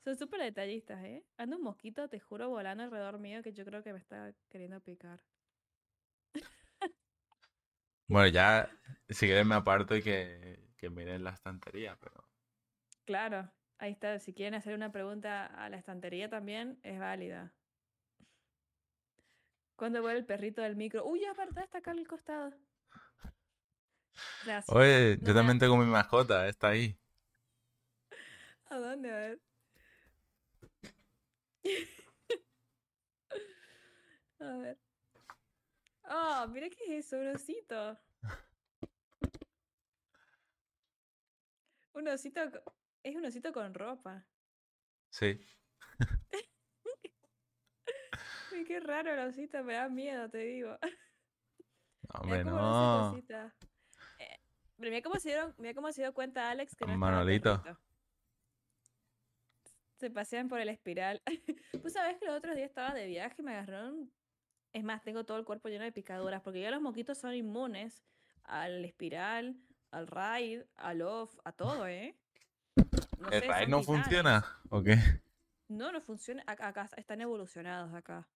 [0.04, 1.24] Son súper detallistas, ¿eh?
[1.38, 4.82] Anda un mosquito, te juro, volando alrededor mío que yo creo que me está queriendo
[4.82, 5.24] picar.
[8.08, 8.70] Bueno, ya
[9.10, 12.30] si quieres me aparto y que, que miren la estantería, pero...
[13.06, 14.20] Claro, ahí está.
[14.20, 17.54] Si quieren hacer una pregunta a la estantería también, es válida.
[19.78, 21.06] ¿Cuándo vuelve el perrito del micro?
[21.06, 22.54] Uy, es verdad, está acá al costado.
[24.46, 24.70] Gracias.
[24.76, 26.98] Oye, yo también tengo mi mascota, está ahí.
[28.70, 29.12] ¿A dónde?
[29.12, 29.40] A ver.
[34.40, 34.78] A ver.
[36.10, 37.98] Oh, mira qué es eso, un osito.
[41.94, 42.42] Un osito.
[43.04, 44.26] Es un osito con ropa.
[45.10, 45.40] Sí.
[48.52, 50.78] Uy, qué raro el osito, me da miedo, te digo.
[52.02, 53.18] No, Hombre, Mira cómo no.
[54.20, 54.40] Eh,
[54.78, 57.64] mira cómo se dieron, mira cómo se dio cuenta Alex que no Manolito.
[60.04, 61.22] Se pasean por el espiral.
[61.82, 64.12] Pues sabes que los otros días estaba de viaje y me agarraron.
[64.74, 68.04] Es más, tengo todo el cuerpo lleno de picaduras, porque ya los moquitos son inmunes
[68.44, 69.56] al espiral,
[69.92, 72.18] al raid, al off, a todo, ¿eh?
[73.18, 73.86] No ¿El sé, raid no titanes.
[73.86, 74.46] funciona?
[74.70, 74.98] ¿O qué?
[75.70, 76.44] No, no funciona.
[76.48, 78.28] Acá, acá están evolucionados acá.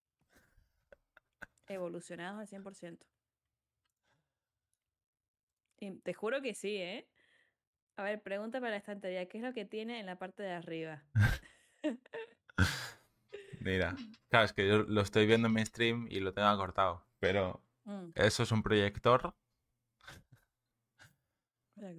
[1.67, 2.97] Evolucionados al 100%.
[5.81, 7.09] Y te juro que sí, ¿eh?
[7.97, 9.27] A ver, pregunta para la estantería.
[9.27, 11.03] ¿Qué es lo que tiene en la parte de arriba?
[13.61, 13.95] Mira,
[14.29, 17.61] claro, es que yo lo estoy viendo en mi stream y lo tengo acortado, pero
[17.85, 19.33] Mm, eso es un proyector,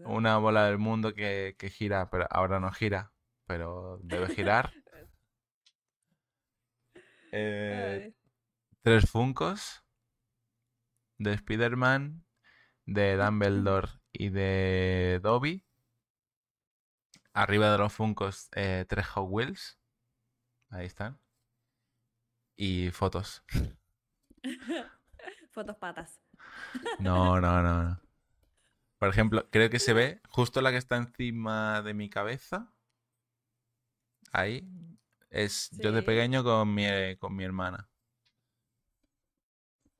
[0.05, 3.13] una bola del mundo que, que gira, pero ahora no gira,
[3.47, 4.73] pero debe girar.
[7.31, 8.15] Eh,
[8.83, 9.85] tres Funcos
[11.19, 12.25] de Spider-Man,
[12.87, 15.65] de Dumbledore y de Dobby.
[17.39, 19.79] Arriba de los Funcos, eh, tres Hot Wheels.
[20.71, 21.21] Ahí están.
[22.57, 23.45] Y fotos.
[25.53, 26.21] Fotos patas.
[26.99, 28.01] No, no, no, no.
[28.99, 32.75] Por ejemplo, creo que se ve justo la que está encima de mi cabeza.
[34.33, 34.69] Ahí.
[35.31, 36.87] Es yo de pequeño con mi,
[37.19, 37.89] con mi hermana.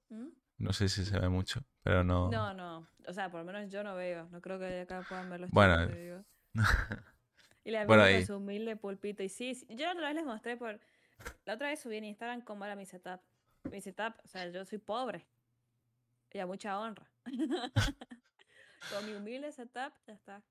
[0.09, 0.31] ¿Mm?
[0.57, 2.33] No sé si se ve mucho, pero no.
[2.33, 2.89] No, no.
[3.07, 4.29] O sea, por lo menos yo no veo.
[4.31, 6.27] No creo que acá puedan ver los Bueno, chicos.
[7.69, 9.23] Y la vi con su humilde pulpito.
[9.23, 10.81] Y sí, sí, yo la otra vez les mostré por...
[11.45, 13.21] La otra vez subí en Instagram cómo era mi setup.
[13.71, 15.27] Mi setup, o sea, yo soy pobre.
[16.33, 17.07] Y a mucha honra.
[18.91, 20.43] con mi humilde setup, ya está.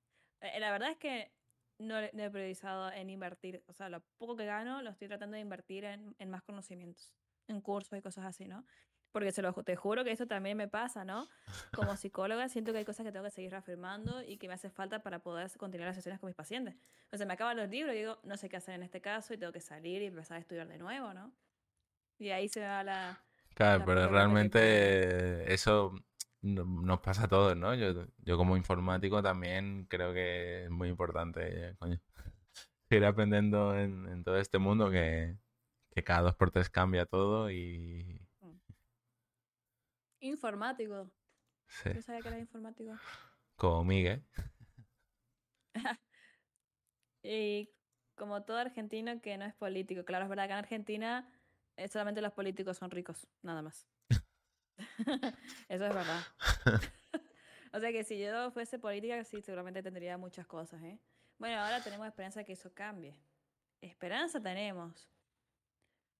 [0.41, 1.31] Eh, la verdad es que
[1.79, 3.63] no, no he priorizado en invertir.
[3.65, 7.15] O sea, lo poco que gano lo estoy tratando de invertir en, en más conocimientos.
[7.47, 8.63] En cursos y cosas así, ¿no?
[9.11, 11.27] Porque se lo, te juro que eso también me pasa, ¿no?
[11.73, 14.69] Como psicóloga siento que hay cosas que tengo que seguir reafirmando y que me hace
[14.69, 16.75] falta para poder continuar las sesiones con mis pacientes.
[17.11, 19.33] O sea, me acaban los libros y digo, no sé qué hacer en este caso
[19.33, 21.33] y tengo que salir y empezar a estudiar de nuevo, ¿no?
[22.19, 23.23] Y ahí se me va la...
[23.55, 25.93] Claro, la pero problemática que realmente eso
[26.41, 27.73] no- nos pasa a todos, ¿no?
[27.75, 31.99] Yo, yo como informático también creo que es muy importante, coño,
[32.89, 35.37] seguir aprendiendo en, en todo este mundo que,
[35.91, 38.26] que cada dos por tres cambia todo y
[40.19, 41.11] Informático.
[41.67, 42.93] sí, ¿Tú sabías que era informático?
[43.55, 44.23] como Miguel.
[47.23, 47.69] Y
[48.15, 50.05] como todo argentino que no es político.
[50.05, 51.29] Claro, es verdad que en Argentina
[51.75, 53.87] eh, solamente los políticos son ricos, nada más.
[55.67, 56.21] Eso es verdad.
[57.73, 60.99] o sea que si yo fuese política, sí, seguramente tendría muchas cosas, ¿eh?
[61.37, 63.15] Bueno, ahora tenemos esperanza de que eso cambie.
[63.81, 65.07] Esperanza tenemos.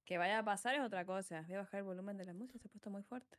[0.06, 1.42] Que vaya a pasar es otra cosa.
[1.48, 3.38] Voy a bajar el volumen de la música, se ha puesto muy fuerte.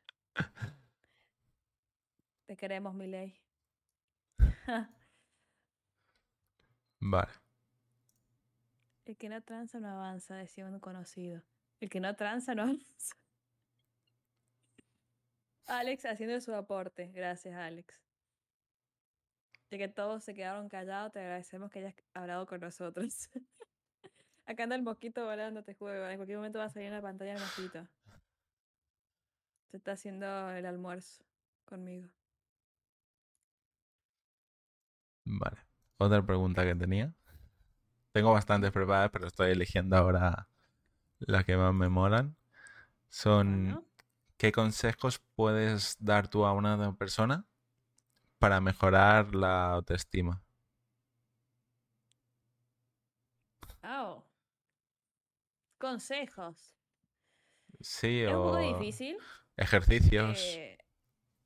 [2.46, 3.38] Te queremos, mi ley.
[7.00, 7.32] Vale.
[9.05, 11.42] El que no tranza no avanza, decía un conocido.
[11.80, 13.14] El que no tranza no avanza.
[15.66, 17.09] Alex haciendo su aporte.
[17.09, 18.00] Gracias, Alex.
[19.70, 23.28] Ya que todos se quedaron callados, te agradecemos que hayas hablado con nosotros.
[24.46, 26.06] Acá anda el mosquito volando, te juego.
[26.06, 27.86] En cualquier momento va a salir en la pantalla el mosquito.
[29.70, 31.24] Se está haciendo el almuerzo
[31.65, 32.09] conmigo.
[35.24, 35.59] Vale.
[35.99, 37.15] Otra pregunta que tenía.
[38.12, 40.49] Tengo bastantes preparadas, pero estoy eligiendo ahora
[41.20, 42.36] las que más me molan.
[43.11, 43.85] Son, Bueno,
[44.39, 47.47] ¿qué consejos puedes dar tú a una persona
[48.39, 50.43] para mejorar la autoestima?
[53.85, 54.23] oh.
[55.81, 56.77] Consejos.
[57.81, 59.16] Sí, Es un poco o difícil.
[59.59, 60.39] Ejercicios.
[60.39, 60.78] Eh,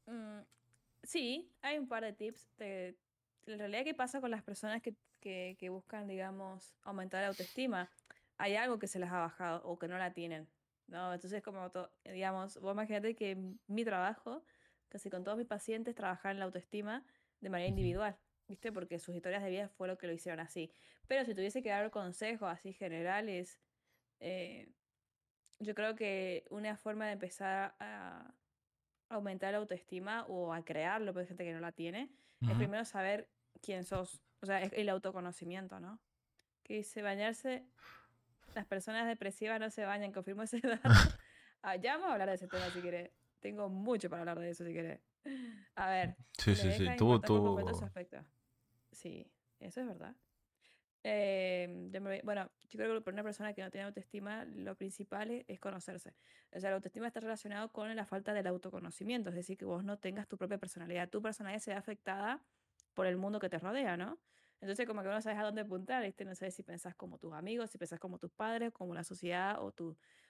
[0.06, 0.40] mm,
[1.02, 2.48] sí, hay un par de tips.
[2.59, 2.97] de-
[3.47, 7.90] en realidad, ¿qué pasa con las personas que, que- que buscan, digamos, aumentar la autoestima?
[8.39, 10.48] Hay algo que se les ha bajado o que no la tienen,
[10.86, 11.12] ¿no?
[11.12, 13.36] Entonces, como, to- digamos, vos imagínate que
[13.66, 14.44] mi trabajo,
[14.89, 17.05] casi con todos mis pacientes, trabajar en la autoestima
[17.40, 18.16] de manera individual,
[18.47, 18.70] ¿viste?
[18.70, 20.70] Porque sus historias de vida fue lo que lo hicieron así.
[21.09, 23.59] Pero si tuviese que dar consejos así generales,
[24.20, 24.68] eh,
[25.62, 28.34] yo creo que una forma de empezar a
[29.09, 32.10] aumentar la autoestima o a crearlo, porque hay gente que no la tiene,
[32.40, 32.56] es Ujú.
[32.59, 33.28] primero saber
[33.60, 34.22] quién sos.
[34.40, 36.01] O sea, es el autoconocimiento, ¿no?
[36.62, 37.64] Que dice bañarse,
[38.55, 40.82] las personas depresivas no se bañan, confirmo ese dato.
[41.64, 43.12] Ah, ya vamos a hablar de ese tema si querés.
[43.39, 45.01] Tengo mucho para hablar de eso si querés.
[45.76, 46.97] A ver, Sí, sí, sí.
[46.97, 47.62] Tú, tú.
[48.90, 49.30] Sí,
[49.60, 50.16] eso es verdad.
[51.05, 51.91] Eh,
[52.24, 55.61] bueno, yo creo que para una persona que no tiene autoestima, lo principal es, es
[55.61, 56.15] conocerse.
[56.53, 59.85] O sea, la autoestima está relacionado con la falta del autoconocimiento, es decir, que vos
[59.85, 61.09] no tengas tu propia personalidad.
[61.09, 62.43] Tu personalidad se ve afectada
[62.95, 64.19] por el mundo que te rodea, ¿no?
[64.61, 66.24] Entonces, como que no sabes a dónde apuntar, ¿viste?
[66.24, 69.61] No sabes si pensás como tus amigos, si pensás como tus padres, como la sociedad
[69.61, 69.89] o, tu,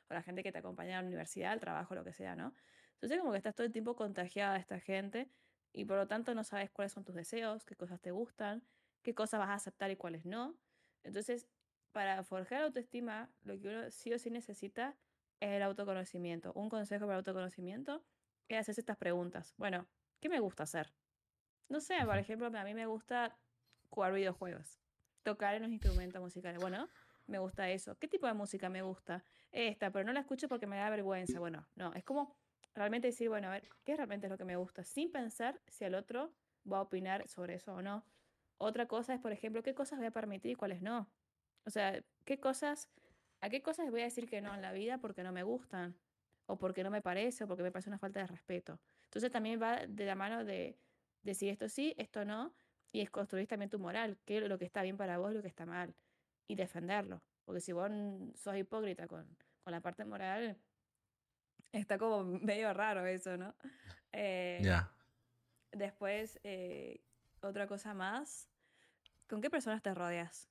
[0.09, 2.55] o la gente que te acompaña a la universidad, al trabajo, lo que sea, ¿no?
[2.95, 5.29] Entonces, como que estás todo el tiempo contagiada de esta gente
[5.73, 8.63] y por lo tanto no sabes cuáles son tus deseos, qué cosas te gustan,
[9.03, 10.57] qué cosas vas a aceptar y cuáles no.
[11.03, 11.49] Entonces,
[11.93, 14.97] para forjar la autoestima, lo que uno sí o sí necesita
[15.41, 16.53] es el autoconocimiento.
[16.55, 18.05] Un consejo para el autoconocimiento
[18.49, 19.55] es hacerse estas preguntas.
[19.57, 19.87] Bueno,
[20.21, 20.93] ¿qué me gusta hacer?
[21.69, 23.37] No sé, por ejemplo, a mí me gusta
[23.91, 24.81] jugar videojuegos,
[25.23, 26.61] tocar en los instrumentos musicales.
[26.61, 26.89] Bueno,
[27.27, 27.99] me gusta eso.
[27.99, 29.25] ¿Qué tipo de música me gusta?
[29.51, 31.39] Esta, pero no la escucho porque me da vergüenza.
[31.39, 32.37] Bueno, no, es como
[32.75, 34.85] realmente decir, bueno, a ver, ¿qué realmente es lo que me gusta?
[34.85, 36.33] Sin pensar si el otro
[36.71, 38.05] va a opinar sobre eso o no.
[38.63, 41.11] Otra cosa es, por ejemplo, qué cosas voy a permitir y cuáles no.
[41.65, 42.89] O sea, qué cosas,
[43.41, 45.97] a qué cosas voy a decir que no en la vida porque no me gustan,
[46.47, 48.79] o porque no me parece, o porque me parece una falta de respeto.
[49.07, 50.79] Entonces también va de la mano de
[51.25, 52.55] decir esto sí, esto no,
[52.93, 55.35] y es construir también tu moral, qué es lo que está bien para vos y
[55.35, 55.97] lo que está mal,
[56.47, 57.21] y defenderlo.
[57.45, 57.91] Porque si vos
[58.37, 59.27] sos hipócrita con,
[59.65, 60.57] con la parte moral,
[61.73, 63.55] está como medio raro eso, ¿no?
[64.15, 64.95] Eh, Ya.
[65.71, 67.01] Después, eh,
[67.41, 68.52] otra cosa más,
[69.29, 70.49] ¿con qué personas te rodeas?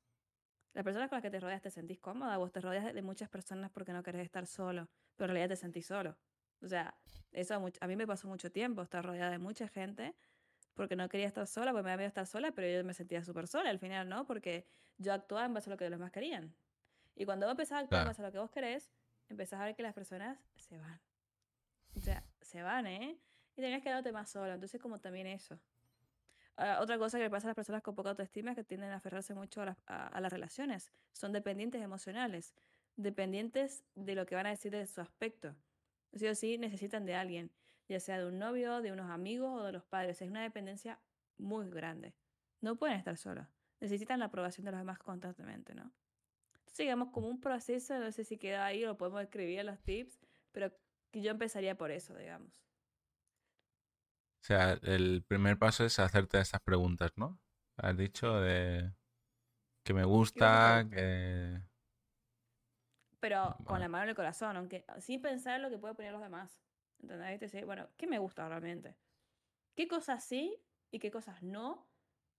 [0.73, 3.30] Las personas con las que te rodeas te sentís cómoda, vos te rodeas de- muchas
[3.30, 6.18] personas porque no querés estar solo, pero en realidad te sentís solo.
[6.61, 6.95] O sea,
[7.31, 10.15] eso a, mí me pasó mucho tiempo, estar rodeada de mucha gente,
[10.73, 13.48] porque no quería estar sola, porque me había estar sola, pero yo me sentía súper
[13.48, 14.26] sola al final, ¿no?
[14.26, 14.65] Porque
[14.98, 16.56] yo actuaba en base a lo que los demás querían.
[17.15, 18.91] Y cuando vos empezás a actuar en base a lo que vos querés,
[19.27, 21.02] empezás a ver que las personas se van.
[21.95, 23.18] O sea, se van, ¿eh?
[23.56, 24.53] Y tenías que quedarte más sola.
[24.53, 25.60] Entonces, como también eso.
[26.63, 28.91] Ah, otra cosa que le pasa a las personas con poca autoestima es que tienden
[28.91, 29.65] a aferrarse mucho a
[30.21, 30.91] las, relaciones.
[31.11, 32.53] Son dependientes emocionales,
[32.97, 35.55] dependientes de lo que van a decir de su aspecto.
[36.13, 37.51] Sí o sí necesitan de alguien,
[37.89, 40.21] ya sea de un novio, de unos amigos o de los padres.
[40.21, 40.99] Es una dependencia
[41.39, 42.13] muy grande.
[42.59, 43.47] No pueden estar solos.
[43.79, 45.91] Necesitan la aprobación de los demás constantemente, ¿no?
[46.59, 49.65] Entonces, digamos, como un proceso, no sé si queda ahí o lo podemos escribir en
[49.65, 50.19] los tips,
[50.51, 50.71] pero
[51.11, 52.61] yo empezaría por eso, digamos.
[54.41, 57.39] O sea, el primer paso es hacerte esas preguntas, ¿no?
[57.77, 58.91] Has dicho de
[59.85, 61.61] que me gusta, que...
[63.19, 66.11] Pero con la mano en el corazón, aunque sin pensar en lo que puede poner
[66.11, 66.59] los demás.
[66.99, 67.65] ¿Entendés?
[67.65, 68.97] Bueno, ¿qué me gusta realmente?
[69.76, 70.57] ¿Qué cosas sí
[70.89, 71.88] y qué cosas no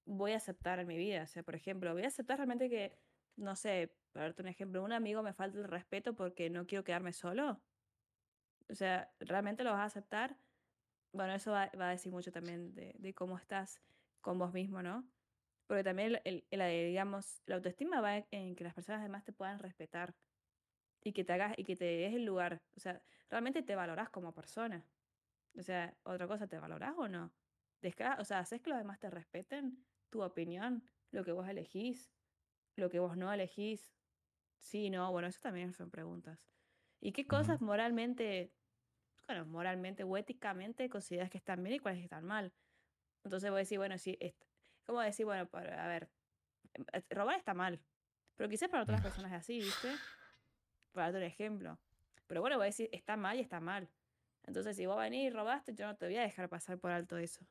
[0.05, 1.23] voy a aceptar en mi vida?
[1.23, 2.99] O sea, por ejemplo, voy a aceptar realmente que,
[3.37, 6.83] no sé, para darte un ejemplo, un amigo me falta el respeto porque no quiero
[6.83, 7.63] quedarme solo.
[8.69, 10.37] O sea, ¿realmente lo vas a aceptar?
[11.13, 13.81] Bueno, eso va, a decir mucho también de, cómo estás
[14.21, 15.07] con vos mismo, ¿no?
[15.67, 20.15] Porque también, el, digamos, la autoestima va en, que las personas además te puedan respetar
[21.03, 22.63] y que te hagas y que te des el lugar.
[22.77, 24.85] O sea, realmente te valorás como persona.
[25.57, 27.33] O sea, otra cosa, ¿te valorás o no?
[28.19, 32.13] o sea, ¿haces que los demás te respeten tu opinión, lo que vos elegís,
[32.77, 33.93] lo que vos no elegís?
[34.59, 36.39] Sí, no, bueno, eso también son preguntas.
[37.01, 38.55] ¿Y qué cosas moralmente
[39.27, 42.53] bueno, moralmente o éticamente consideras que están bien y cuáles están mal.
[43.25, 44.35] Entonces voy a decir, bueno, sí, es
[44.85, 46.09] ¿cómo decir, bueno, a ver,
[46.75, 47.81] em, eh, robar está mal,
[48.37, 49.93] pero quizás para otras personas es así, ¿viste?
[50.93, 51.79] Para otro ejemplo.
[52.27, 53.89] Pero bueno, voy a decir, está mal y está mal.
[54.45, 57.17] Entonces, si vos venís y robaste, yo no te voy a dejar pasar por alto
[57.19, 57.47] eso.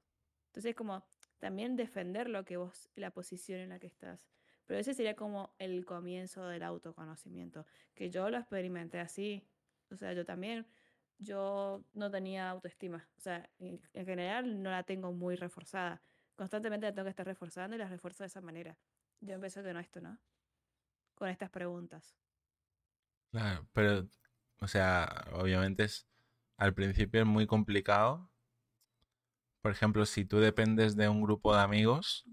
[0.47, 1.05] Entonces, como
[1.39, 4.27] también defender lo que vos, la posición en la que estás.
[4.65, 9.47] Pero ese sería como el comienzo del autoconocimiento, que yo lo experimenté así.
[9.89, 10.65] O sea, yo también
[11.21, 13.07] yo no tenía autoestima.
[13.17, 16.01] O sea, en, general no la tengo muy reforzada.
[16.35, 18.77] Constantemente la tengo que estar reforzando y la refuerzo de esa manera.
[19.21, 20.19] Yo empecé con esto, ¿no?
[21.13, 22.15] Con estas preguntas.
[23.29, 24.07] Claro, pero,
[24.59, 26.07] o sea, obviamente es,
[26.57, 28.29] al principio es muy complicado.
[29.61, 32.25] Por ejemplo, si tú dependes de un grupo de amigos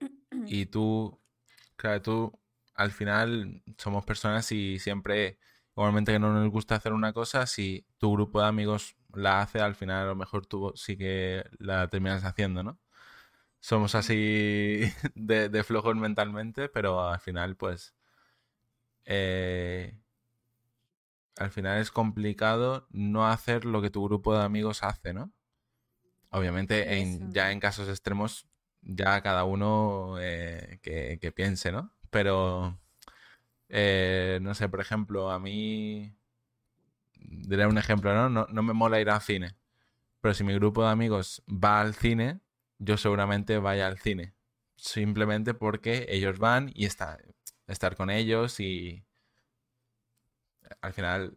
[0.46, 1.18] y tú,
[1.76, 2.40] claro, tú
[2.74, 5.38] al final somos personas y siempre
[5.76, 9.60] igualmente que no nos gusta hacer una cosa, si tu grupo de amigos la hace,
[9.60, 12.78] al final a lo mejor tú sí que la terminas haciendo, ¿no?
[13.60, 14.82] Somos así
[15.14, 17.94] de, flojos mentalmente, pero al final, pues.
[19.04, 19.98] Eh,
[21.36, 25.32] al final es complicado no hacer lo que tu grupo de amigos hace, ¿no?
[26.30, 28.48] Obviamente, en, ya en casos extremos,
[28.82, 31.92] ya cada uno eh, que, que piense, ¿no?
[32.10, 32.78] Pero
[33.74, 36.14] eh, no sé, por ejemplo, a mí.
[37.14, 38.28] Diré un ejemplo, ¿no?
[38.28, 38.46] ¿no?
[38.50, 38.62] ¿no?
[38.62, 39.56] me mola ir al cine.
[40.20, 42.40] Pero si mi grupo de amigos va al cine,
[42.78, 44.34] yo seguramente vaya al cine.
[44.76, 47.18] Simplemente porque ellos van y está,
[47.66, 49.04] estar con ellos y.
[50.82, 51.36] Al final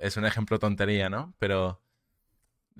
[0.00, 1.34] es un ejemplo tontería, ¿no?
[1.38, 1.82] Pero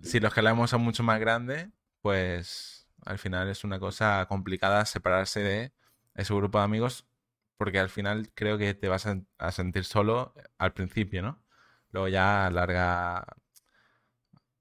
[0.03, 1.69] si los que hablamos son mucho más grandes,
[2.03, 5.73] pues al final es una cosa complicada separarse de
[6.15, 7.07] ese grupo de amigos
[7.61, 11.45] porque al final creo que te vas a, sentir solo al principio, ¿no?
[11.93, 13.27] Luego ya a larga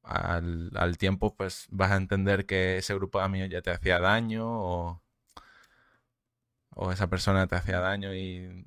[0.03, 4.45] al, tiempo pues vas a entender que ese grupo de amigos ya te hacía daño
[4.45, 5.01] o,
[6.71, 8.65] o esa persona te hacía daño y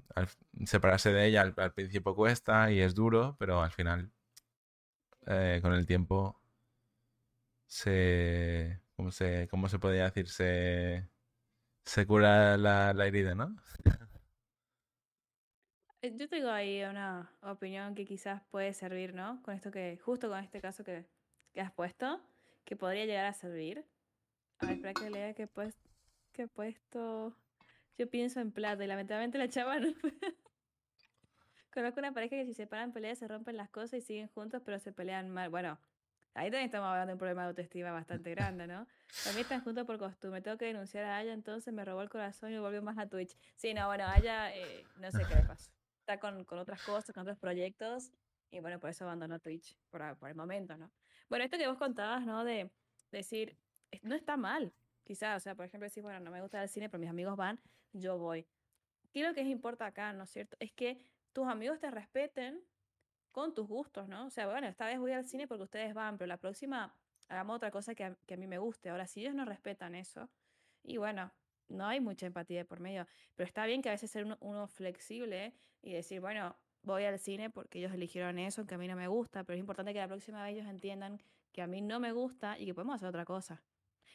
[0.64, 4.12] separarse de ella al, principio cuesta y es duro, pero al final
[5.26, 6.40] eh, con el tiempo
[7.66, 10.28] se ¿cómo se, cómo se podría decir?
[10.28, 11.08] Se,
[11.84, 13.56] se cura la, la herida, ¿no?
[16.02, 19.40] Eh, yo tengo ahí una opinión que quizás puede servir, ¿no?
[19.44, 21.06] Con esto que, justo con este caso que,
[21.52, 22.20] que has puesto,
[22.64, 23.86] que podría llegar a servir.
[24.58, 25.76] A ver, espera que lea que, pues,
[26.32, 27.36] que he puesto.
[27.96, 29.92] Yo pienso en plata y lamentablemente la chava no.
[31.72, 34.60] Conozco una pareja que si se paran peleas se rompen las cosas y siguen juntos,
[34.64, 35.50] pero se pelean mal.
[35.50, 35.78] Bueno,
[36.34, 38.88] ahí también estamos hablando de un problema de autoestima bastante grande, ¿no?
[39.22, 40.42] También están juntos por costumbre.
[40.42, 43.36] Tengo que denunciar a Aya, entonces me robó el corazón y volvió más a Twitch.
[43.54, 45.70] Sí, no, bueno, Aya, eh, no sé qué le pasó
[46.12, 48.12] está con, con, otras cosas, con otros proyectos,
[48.50, 50.90] y bueno, por eso abandonó Twitch por, por el momento, ¿no?
[51.28, 52.44] Bueno, esto que vos contabas, ¿no?
[52.44, 52.70] De
[53.10, 53.56] decir,
[54.02, 54.72] no está mal,
[55.04, 57.36] quizás, o sea, por ejemplo, decir, bueno, no me gusta el cine, pero mis amigos
[57.36, 57.60] van,
[57.92, 58.46] yo voy.
[59.12, 60.56] ¿Qué es lo que importa acá, no es cierto?
[60.60, 60.98] Es que
[61.32, 62.62] tus amigos te respeten
[63.30, 64.26] con tus gustos, ¿no?
[64.26, 66.94] O sea, bueno, esta vez voy al cine porque ustedes van, pero la próxima
[67.28, 68.90] hagamos otra cosa que a, que a mí me guste.
[68.90, 70.28] Ahora, si ellos no respetan eso,
[70.82, 71.32] y bueno,
[71.72, 74.66] no hay mucha empatía por medio, pero está bien que a veces ser uno, uno
[74.66, 78.96] flexible y decir, bueno, voy al cine porque ellos eligieron eso, que a mí no
[78.96, 81.20] me gusta, pero es importante que la próxima vez ellos entiendan
[81.52, 83.62] que a mí no me gusta y que podemos hacer otra cosa.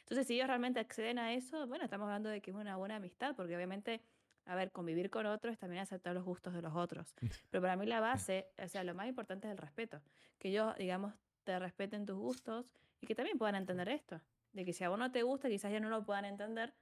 [0.00, 2.96] Entonces, si ellos realmente acceden a eso, bueno, estamos hablando de que es una buena
[2.96, 4.00] amistad, porque obviamente,
[4.46, 7.14] a ver, convivir con otros es también aceptar los gustos de los otros.
[7.50, 10.00] Pero para mí la base, o sea, lo más importante es el respeto.
[10.38, 11.14] Que ellos, digamos,
[11.44, 14.20] te respeten tus gustos y que también puedan entender esto.
[14.52, 16.72] De que si a vos no te gusta, quizás ya no lo puedan entender,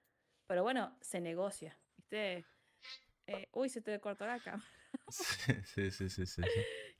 [0.47, 1.79] pero bueno, se negocia.
[1.97, 2.45] ¿Viste?
[3.27, 4.69] Eh, uy, se te cortó la cámara.
[5.09, 6.43] Sí, sí, sí, sí.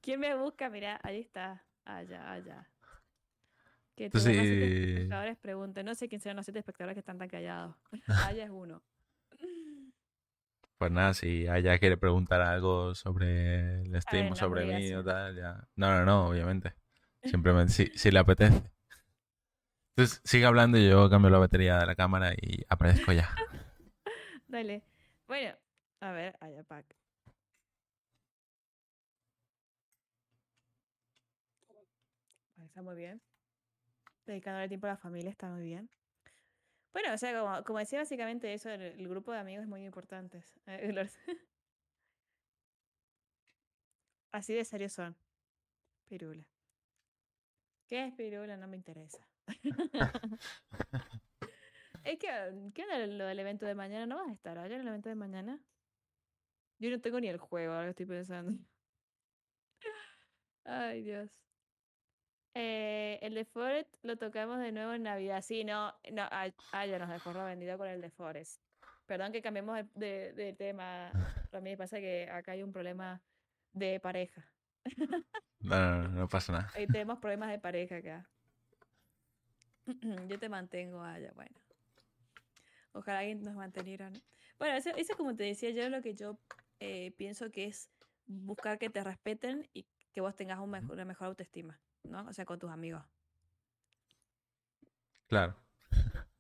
[0.01, 0.69] ¿Quién me busca?
[0.69, 1.65] Mira, ahí está.
[1.85, 2.69] Allá, allá.
[3.97, 4.93] Que demás siete sí.
[4.93, 5.87] espectadores pregunten.
[5.87, 7.75] No sé quién serán los siete espectadores que están tan callados.
[8.35, 8.83] Allá es uno.
[10.79, 15.03] Pues nada, si Aya quiere preguntar algo sobre el stream no, o sobre mí o
[15.03, 15.67] tal, ya.
[15.75, 16.75] No, no, no, obviamente.
[17.25, 18.71] Simplemente si, si le apetece.
[19.97, 23.35] Entonces sigue hablando y yo cambio la batería de la cámara y aparezco ya.
[24.47, 24.83] Dale.
[25.27, 25.57] Bueno,
[26.01, 26.85] a ver, allá, Pac.
[32.57, 33.23] Vale, Está muy bien.
[34.27, 35.89] Dedicándole tiempo a la familia está muy bien.
[36.93, 40.45] Bueno, o sea, como, decía básicamente eso, el, grupo de amigos es muy importante.
[40.67, 41.09] Eh,
[44.31, 45.17] Así de serios son.
[46.07, 46.45] Pirula.
[47.89, 48.59] ¿Qué es pirula?
[48.59, 49.27] No me interesa.
[52.05, 52.29] Es que,
[52.75, 54.07] ¿qué onda lo del evento de mañana?
[54.07, 55.61] ¿No vas a estar allá en el evento de mañana?
[56.79, 58.53] Yo no tengo ni el juego, ahora que estoy pensando.
[60.65, 61.31] Ay, Dios.
[62.55, 65.43] Eh, el de Forest lo tocamos de nuevo en Navidad.
[65.43, 66.29] Sí, no, no,
[66.73, 68.63] ya nos dejó vendido con el de Forest.
[69.07, 71.11] Perdón que cambiemos de, de- de tema.
[71.53, 73.23] A mí me pasa que acá hay un problema
[73.73, 74.53] de pareja.
[75.61, 76.71] No, no, no, no pasa nada.
[76.73, 78.36] Tenemos problemas de pareja acá.
[80.29, 81.57] Yo te mantengo allá, bueno.
[82.93, 84.19] Ojalá alguien nos manteniera, ¿no?
[84.59, 86.39] Bueno, eso, eso como te decía yo, lo que yo
[86.81, 87.91] eh, pienso que es
[88.27, 92.27] buscar que te respeten y que vos tengas un mejor, una mejor autoestima, ¿no?
[92.27, 93.05] O sea, con tus amigos.
[95.27, 95.57] Claro.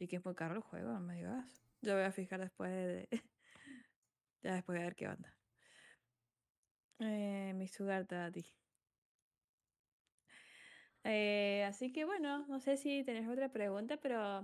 [0.00, 1.46] Y que es muy caro el juego, no me digas.
[1.80, 3.08] Yo voy a fijar después de...
[4.42, 5.34] ya después de ver qué onda.
[6.98, 8.44] Eh, mi sugar daddy.
[11.04, 14.40] Eh, así que bueno, no sé si tenés otra pregunta, pero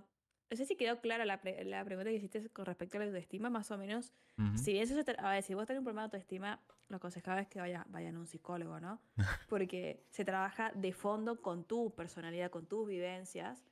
[0.50, 3.06] no sé si quedó clara la, pre- la pregunta que hiciste con respecto a la
[3.06, 4.12] autoestima, más o menos.
[4.38, 4.56] Ujú.
[4.58, 7.48] Si eso se a ver, si vos tenés un problema de autoestima, lo aconsejable es
[7.48, 9.00] que vaya, vayan a un psicólogo, ¿no?
[9.48, 13.64] Porque se trabaja de fondo con tu personalidad, con tus vivencias,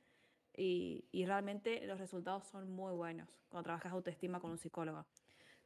[0.55, 5.05] y, y realmente los resultados son muy buenos cuando trabajas autoestima con un psicólogo.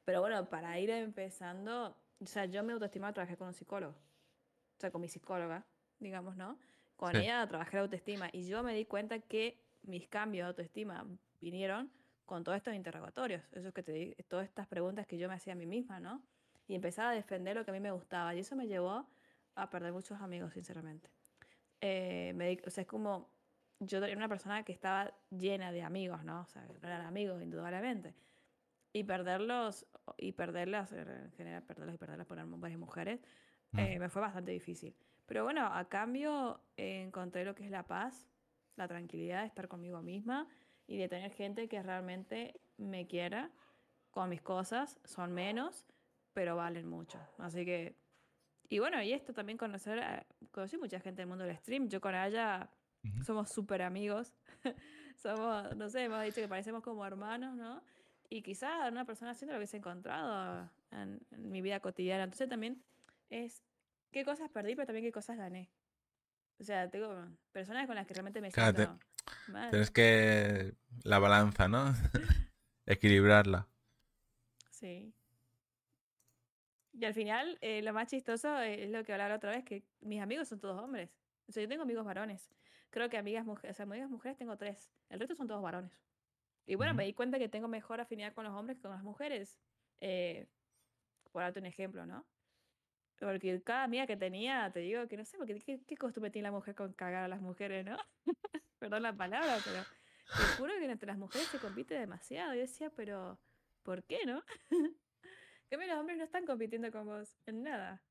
[0.05, 4.79] Pero bueno, para ir empezando, o sea, yo mi autoestima trabajé con un psicólogo, o
[4.79, 5.65] sea, con mi psicóloga,
[5.99, 6.57] digamos, ¿no?
[6.95, 7.17] Con Sí.
[7.17, 11.05] ella trabajé la autoestima y yo me di cuenta que mis cambios de autoestima
[11.41, 11.91] vinieron
[12.25, 15.53] con todos estos interrogatorios, esos que te di- todas estas preguntas que yo me hacía
[15.53, 16.23] a mí misma, ¿no?
[16.67, 19.05] Y empezaba a defender lo que a mí me gustaba y eso me llevó
[19.55, 21.09] a perder muchos amigos, sinceramente.
[21.81, 23.29] Eh, me di- o sea, es como
[23.79, 26.41] yo era una persona que estaba llena de amigos, ¿no?
[26.41, 28.15] O sea, no eran amigos, indudablemente.
[28.93, 29.85] Y perderlos,
[30.17, 33.19] y perderlas, en general, perderlos y perderlas por varias mujeres,
[33.77, 34.95] eh, me fue bastante difícil.
[35.25, 38.27] Pero bueno, a cambio eh, encontré lo que es la paz,
[38.75, 40.47] la tranquilidad de estar conmigo misma
[40.85, 43.51] y de tener gente que realmente me quiera
[44.11, 44.99] con mis cosas.
[45.05, 45.85] Son menos,
[46.33, 47.19] pero valen mucho.
[47.37, 47.95] Así que,
[48.69, 51.87] y bueno, y esto también conocer, conocí mucha gente del mundo del stream.
[51.87, 52.69] Yo con ella
[53.03, 53.23] Ujú.
[53.23, 54.33] somos súper amigos.
[55.17, 57.81] somos, no sé, hemos dicho que parecemos como hermanos, ¿no?
[58.33, 62.23] Y quizás una persona así no lo hubiese encontrado en, en mi vida cotidiana.
[62.23, 62.83] Entonces también
[63.29, 63.61] es
[64.11, 65.69] qué cosas perdí, pero también qué cosas gané.
[66.59, 69.03] O sea, tengo personas con las que realmente me Claro, te- siento
[69.49, 69.69] mal.
[69.69, 70.73] Tienes que...
[71.03, 71.93] La balanza, ¿no?
[72.87, 73.67] Equilibrarla.
[74.71, 75.13] Sí.
[76.93, 79.83] Y al final, eh, lo más chistoso es lo que hablaba la otra vez, que
[80.01, 81.11] mis amigos son todos hombres.
[81.47, 82.49] O sea, yo tengo amigos varones.
[82.89, 84.89] Creo que amigas mujeres, o sea, amigas mujeres tengo tres.
[85.09, 85.91] El resto son todos varones.
[86.65, 86.95] Y bueno, Ujú.
[86.95, 89.59] me di cuenta que tengo mejor afinidad con los hombres que con las mujeres.
[90.01, 90.47] Eh,
[91.31, 92.27] por darte un ejemplo, ¿no?
[93.19, 96.47] Porque cada amiga que tenía, te digo que no sé, porque qué, qué costumbre tiene
[96.49, 97.97] la mujer con cagar a las mujeres, ¿no?
[98.79, 99.87] Perdón la palabra, pero
[100.35, 102.53] te juro que entre las mujeres se compite demasiado.
[102.53, 103.41] Yo decía, pero
[103.83, 104.43] ¿por qué, no?
[105.69, 108.03] Que los hombres no están compitiendo con vos en nada.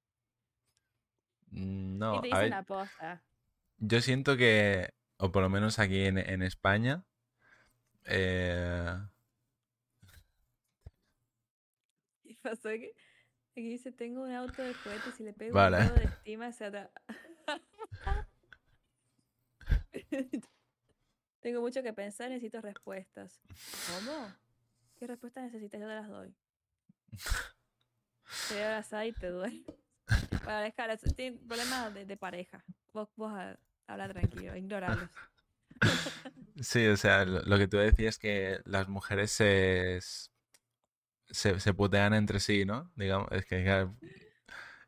[1.53, 3.25] Mm, y No, te a dicen ver, la posta.
[3.79, 7.07] yo siento que, o por lo menos aquí en, en España,
[8.07, 8.97] eh,
[12.25, 12.95] Y pasó que
[13.53, 15.77] Aquí dice, tengo un auto de juguete y si le pego Vale.
[15.77, 16.91] un juego de estima se ata-
[21.41, 23.43] Tengo mucho que pensar, necesito respuestas.
[24.07, 24.33] ¿Cómo?
[24.99, 25.81] ¿Qué respuestas necesitas?
[25.81, 26.35] Yo te las doy.
[28.49, 29.65] Te voy a abrazar y te duele.
[30.47, 30.73] Ahora
[31.15, 32.65] tiene problemas de, de pareja.
[32.93, 35.11] Vos, vos ha- habla tranquilo, ignoralos.
[36.61, 39.99] Sí, o sea, lo, que tú decías es que las mujeres se,
[41.31, 42.93] se, se putean entre sí, ¿no?
[42.95, 43.89] Digamos, es que,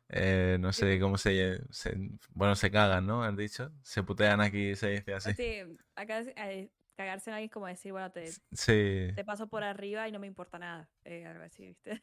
[0.09, 1.97] eh, no sé cómo se, se-
[2.33, 3.23] Bueno, se cagan, ¿no?
[3.23, 3.71] Has dicho.
[3.81, 5.33] Se putean aquí, se dice así.
[5.33, 9.63] Sí, acá eh, cagarse en alguien es como decir, bueno, te, Sí, te paso por
[9.63, 10.89] arriba y no me importa nada.
[11.03, 11.99] Eh, algo así, ¿viste?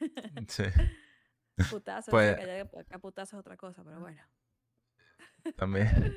[0.48, 0.64] sí,
[1.70, 4.20] Putazo, Pues- acá putazo es otra cosa, pero bueno.
[5.56, 6.16] también.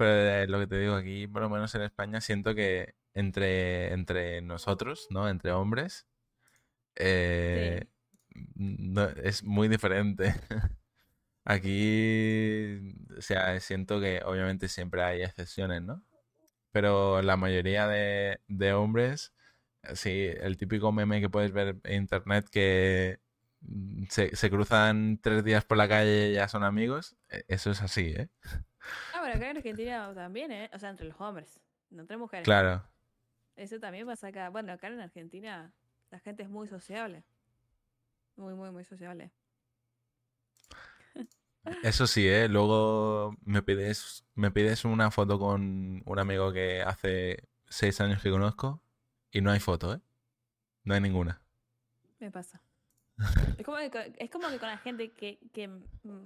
[0.00, 0.12] Pero
[0.44, 4.40] eh, lo que te digo aquí, por lo menos en España, siento que entre, entre
[4.42, 5.28] nosotros, ¿no?
[5.28, 6.06] Entre hombres,
[6.96, 7.86] eh,
[8.56, 10.34] no- es muy diferente.
[11.44, 16.04] Aquí, o sea, siento que obviamente siempre hay excepciones, ¿no?
[16.72, 19.34] Pero la mayoría de, de hombres,
[19.94, 20.10] sí,
[20.40, 23.20] el típico meme que puedes ver en internet que
[23.62, 27.70] mm, se, se cruzan tres días por la calle y ya son amigos, e- eso
[27.72, 28.30] es así, ¿eh?
[29.14, 30.70] Ah, bueno, acá en Argentina también, ¿eh?
[30.72, 32.44] O sea, entre los hombres, no entre mujeres.
[32.44, 32.82] Claro.
[33.56, 34.48] Eso también pasa acá.
[34.48, 35.72] Bueno, acá en Argentina
[36.10, 37.24] la gente es muy sociable.
[38.36, 39.32] Muy, muy, muy sociable.
[41.82, 42.48] Eso sí, ¿eh?
[42.48, 48.30] Luego me pides, me pides una foto con un amigo que hace seis años que
[48.30, 48.82] conozco
[49.30, 50.00] y no hay foto, ¿eh?
[50.84, 51.42] No hay ninguna.
[52.18, 52.62] Me pasa.
[53.58, 55.68] Es como que, es como que con la gente que, que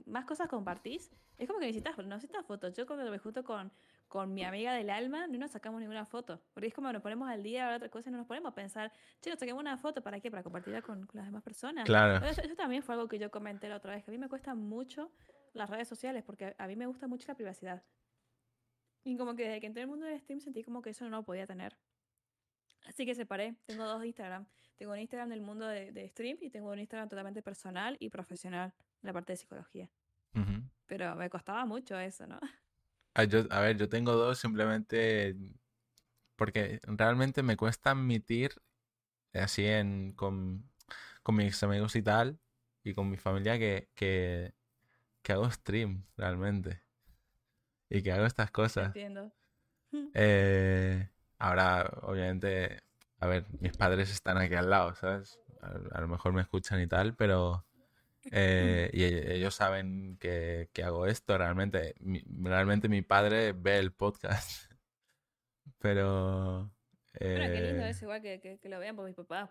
[0.07, 2.75] más cosas compartís, es como que necesitas, no necesitas fotos.
[2.75, 3.73] Yo cuando me junto con,
[4.09, 6.41] con mi amiga del alma, no nos sacamos ninguna foto.
[6.53, 8.55] Porque es como nos ponemos al día a otra cosa y no nos ponemos a
[8.55, 10.31] pensar, che, nos saquemos una foto, ¿para qué?
[10.31, 11.85] Para compartirla con, con las demás personas.
[11.85, 12.25] Claro.
[12.25, 14.29] Eso, eso también fue algo que yo comenté la otra vez, que a mí me
[14.29, 15.11] cuesta mucho
[15.53, 17.83] las redes sociales, porque a mí me gusta mucho la privacidad.
[19.05, 21.05] Y como que desde que entré en el mundo del stream sentí como que eso
[21.05, 21.77] no lo podía tener.
[22.85, 23.55] Así que separé.
[23.67, 24.47] Tengo dos Instagram.
[24.77, 28.11] Tengo un Instagram del mundo de, de stream y tengo un Instagram totalmente personal y
[28.11, 29.89] profesional en la parte de psicología.
[30.87, 32.39] Pero me costaba mucho eso, ¿no?
[33.15, 35.37] Ah, yo- a ver, yo tengo dos simplemente
[36.37, 38.51] porque realmente me cuesta admitir
[39.33, 40.69] así en, con,
[41.23, 42.41] con mis amigos y tal
[42.83, 44.53] y con mi familia que, que,
[45.23, 46.83] que hago stream realmente
[47.89, 48.89] y que hago estas cosas.
[48.89, 49.33] Entiendo.
[50.15, 51.09] Eh,
[51.39, 52.83] ahora, obviamente,
[53.21, 55.39] a ver, mis padres están aquí al lado, ¿sabes?
[55.63, 57.65] A, a lo mejor me escuchan y tal, pero...
[58.33, 61.95] eh, y ellos saben que, que hago esto realmente.
[62.01, 64.73] Mi- realmente mi padre ve el podcast.
[65.79, 66.71] Pero...
[67.21, 69.51] Bueno, qué lindo eh, es igual que, que, que lo vean por mis papás.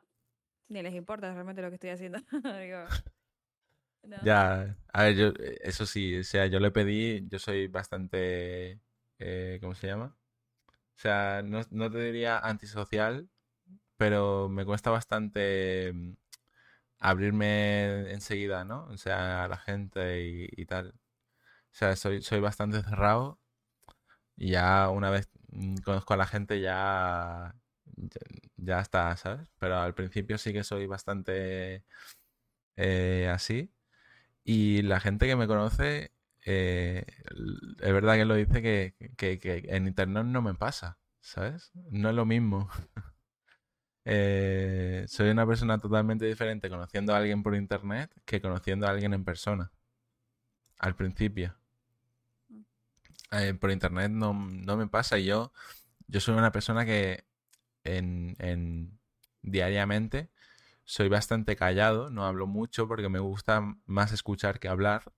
[0.69, 2.19] Ni les importa realmente lo que estoy haciendo.
[2.59, 2.85] Digo,
[4.03, 4.17] no.
[4.23, 8.79] Ya, a ver, yo, eh, eso sí, o sea, yo le pedí, yo soy bastante,
[9.19, 10.15] eh, ¿cómo se llama?
[10.97, 13.29] O sea, no, no te diría antisocial,
[13.97, 16.13] pero me cuesta bastante mm,
[16.99, 18.85] abrirme enseguida, ¿no?
[18.87, 20.89] O sea, a la gente y, y tal.
[21.73, 23.39] O sea, soy, soy bastante cerrado
[24.35, 27.55] y ya una vez mm, conozco a la gente ya,
[28.57, 29.47] ya, está, ¿sabes?
[29.59, 31.83] Pero al principio sí que soy bastante
[32.77, 33.71] eh, así.
[34.45, 36.12] Y la gente que me conoce,
[36.45, 37.05] eh,
[37.81, 41.71] es verdad que lo dice que, que- que en internet no me pasa, ¿sabes?
[41.91, 42.69] No es lo mismo.
[44.05, 49.13] Eh, soy una persona totalmente diferente conociendo a alguien por internet que conociendo a alguien
[49.13, 49.71] en persona.
[50.77, 51.55] Al principio.
[53.31, 55.17] Eh, por internet no, no me pasa.
[55.19, 55.51] y Yo,
[56.07, 57.25] yo soy una persona que
[57.85, 58.99] en, en-
[59.43, 60.31] diariamente
[60.85, 65.13] soy bastante callado, no hablo mucho porque me gusta más escuchar que hablar.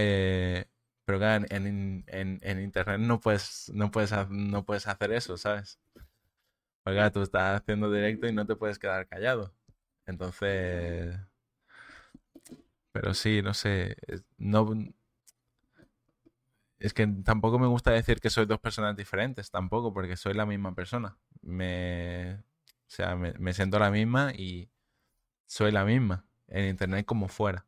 [0.00, 0.64] Eh,
[1.04, 5.78] pero claro, en, en- en- internet no puedes, no puedes, no puedes hacer eso, ¿sabes?
[6.82, 9.54] Porque tú estás haciendo directo y no te puedes quedar callado.
[10.06, 11.16] Entonces,
[12.92, 13.96] pero sí, no sé,
[14.38, 14.64] no,
[16.78, 20.46] es que tampoco me gusta decir que soy dos personas diferentes, tampoco, porque soy la
[20.46, 21.18] misma persona.
[21.42, 22.42] Me, o
[22.86, 24.70] sea, me, me siento la misma y
[25.46, 27.67] soy la misma en internet como fuera.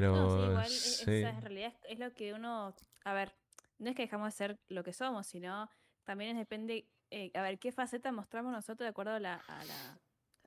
[0.00, 2.74] Pero No, sí, igual, es- sí, esa en realidad es, es lo que uno,
[3.04, 3.32] a ver,
[3.78, 5.68] no es que dejamos de ser lo que somos, sino
[6.04, 9.64] también es depende, eh, a ver, qué faceta mostramos nosotros de acuerdo a la, a
[9.64, 9.98] la,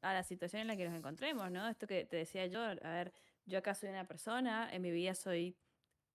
[0.02, 1.68] a la situación en la que nos encontremos, ¿no?
[1.68, 3.14] Esto que te decía yo, a ver,
[3.46, 5.56] yo acá soy una persona, en mi vida soy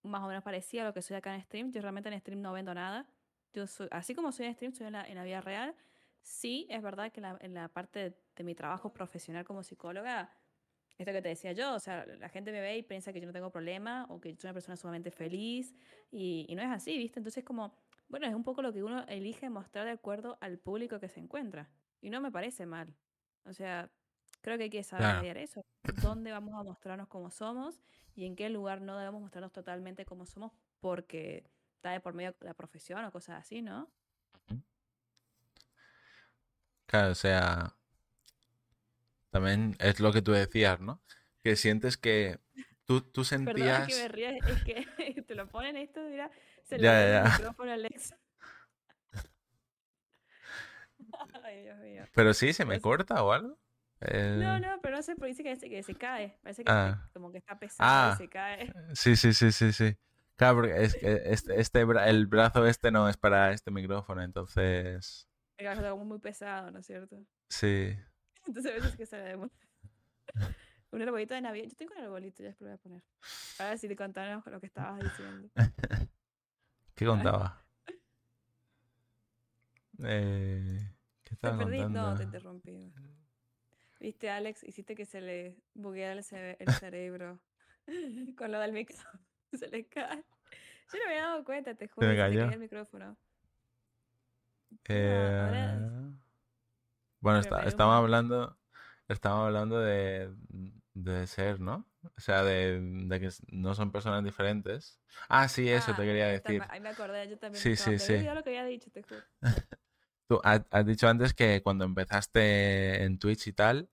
[0.03, 2.41] más o menos parecida a lo que soy acá en stream, yo realmente en stream
[2.41, 3.07] no vendo nada,
[3.53, 5.75] yo soy, así como soy en stream, soy en la, en la vida real,
[6.23, 10.31] sí, es verdad que la- en la parte de, de mi trabajo profesional como psicóloga,
[11.03, 13.27] esto que te decía yo, o sea, la gente me ve y piensa que yo
[13.27, 15.75] no tengo problema o que soy una persona sumamente feliz
[16.11, 17.21] y, y no es así, ¿viste?
[17.21, 17.75] Entonces como,
[18.09, 21.21] bueno, es un poco lo que uno elige mostrar de acuerdo al público que se
[21.21, 21.71] encuentra
[22.01, 22.95] y no me parece mal.
[23.45, 23.91] O sea,
[24.43, 25.39] creo que hay que saber Claro.
[25.39, 25.63] eso,
[25.93, 27.81] dónde vamos a mostrarnos como somos
[28.15, 32.35] y en qué lugar no debemos mostrarnos totalmente como somos porque está de por medio
[32.41, 33.91] la profesión o cosas así, ¿no?
[36.87, 37.77] Claro, o sea,
[39.31, 41.01] también es lo que tú decías, ¿no?
[41.43, 42.39] Que sientes que
[42.85, 43.87] tú, tú sentías...
[43.89, 46.31] que me rías, es que te lo ponen esto, mira,
[46.65, 48.19] se le Ya, pone ya, el micrófono a Alexa.
[51.45, 52.05] Ay, Dios mío.
[52.15, 53.49] Pero sí, ¿se me corta o algo?
[53.49, 53.57] No,
[54.03, 56.39] Eh, no, pero no sé, pero dice que se, que se cae.
[56.43, 57.03] Parece que Ah.
[57.07, 58.13] se- como que está pesado Ah.
[58.15, 58.73] y se cae.
[58.95, 59.97] Sí, sí, sí, sí, sí.
[60.37, 65.29] Claro, porque es este, este el brazo este no es para este micrófono, entonces...
[65.59, 67.23] El brazo está como muy pesado, ¿no es cierto?
[67.51, 67.95] Sí.
[68.47, 69.49] Entonces a veces que sale de mu-
[70.93, 71.69] Un arbolito de Navidad.
[71.69, 73.03] Yo tengo un arbolito, ya después lo voy a poner.
[73.59, 75.49] Ahora sí te contanos lo que estabas diciendo.
[76.97, 77.65] ¿Qué contaba?
[80.03, 80.79] Eh,
[81.23, 81.85] ¿qué ¿Te estaba perdí?
[81.91, 82.93] No, te interrumpí.
[84.01, 87.39] Viste, Alex, hiciste que se le bugueara el, cere- el cerebro
[88.37, 89.21] con lo del micrófono.
[89.53, 90.17] Se le cae.
[90.93, 92.41] Yo no me había dado cuenta, te juro, me se le cayó.
[92.41, 93.17] caía el micrófono.
[94.89, 95.89] Eh,
[97.21, 98.59] Bueno, está- estamos hablando,
[99.09, 100.33] estamos hablando de,
[100.95, 101.87] de ser, ¿no?
[102.17, 104.99] O sea, de, de que no son personas diferentes.
[105.29, 106.63] Ah, sí, eso te Ah, quería decir.
[106.71, 107.63] Ahí me acordé, yo también.
[107.63, 108.13] Sí, sí, sí.
[108.15, 109.23] olvidado lo que había dicho, te juro.
[110.29, 113.91] Tú has, has dicho antes que cuando empezaste en Twitch y tal,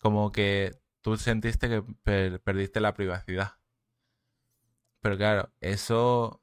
[0.00, 0.72] como que
[1.02, 3.54] tú sentiste que per- perdiste la privacidad.
[5.00, 6.42] Pero claro, eso,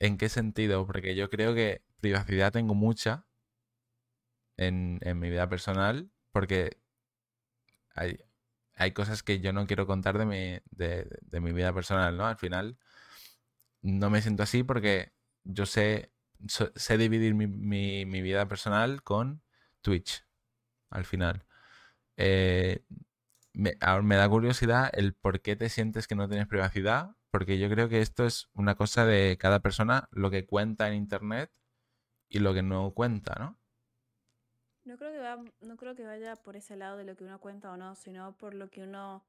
[0.00, 0.86] ¿en qué sentido?
[0.86, 3.27] Porque yo creo que privacidad tengo mucha
[4.58, 6.78] en, mi vida personal, porque
[7.94, 8.18] hay,
[8.74, 12.26] hay cosas que yo no quiero contar de mi, de, mi vida personal, ¿no?
[12.26, 12.78] Al final,
[13.82, 15.12] no me siento así porque
[15.44, 16.12] yo sé,
[16.74, 19.42] sé dividir mi, mi- mi vida personal con
[19.82, 20.24] Twitch,
[20.90, 21.44] al final.
[22.16, 22.84] Eh,
[23.80, 27.68] ahora me da curiosidad el por qué te sientes que no tienes privacidad, porque yo
[27.70, 31.50] creo que esto es una cosa de cada persona, lo que cuenta en internet
[32.28, 33.57] y lo que no cuenta, ¿no?
[34.88, 37.38] No creo que va, no creo que vaya por ese lado de lo que uno
[37.38, 39.22] cuenta o no, sino por lo que uno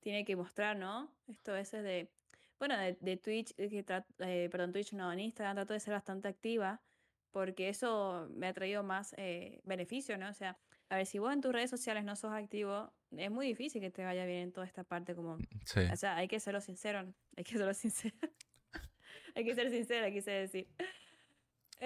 [0.00, 1.08] tiene que mostrar, ¿no?
[1.28, 2.10] Esto a veces de,
[2.58, 3.84] bueno, de, de Twitch, eh, que
[4.18, 6.82] eh, perdón, Twitch no, en Instagram trato de ser bastante activa,
[7.30, 10.28] porque eso me ha traído más eh, beneficio, ¿no?
[10.28, 10.58] O sea,
[10.88, 13.92] a ver, si vos en tus redes sociales no sos activo, es muy difícil que
[13.92, 15.80] te vaya bien en toda esta parte como Sí.
[15.92, 18.16] O sea, hay que serlo sincero, hay que serlo sincero.
[19.36, 20.66] hay que ser sincera, quise decir.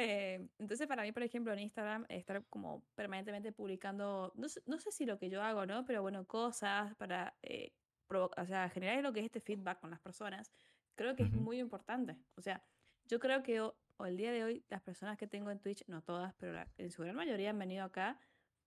[0.01, 4.93] Eh, entonces, para mí, por ejemplo, en Instagram, estar como permanentemente publicando, no no sé
[4.93, 5.85] si lo que yo hago, ¿no?
[5.85, 7.73] Pero bueno, cosas para, eh,
[8.09, 10.53] o sea, generar lo que es este feedback con las personas,
[10.95, 11.41] creo que es Ujú.
[11.41, 12.17] muy importante.
[12.37, 12.63] O sea,
[13.09, 15.85] yo creo que o, o el día de hoy, las personas que tengo en Twitch,
[15.89, 18.21] no todas, pero la- en su gran mayoría han venido acá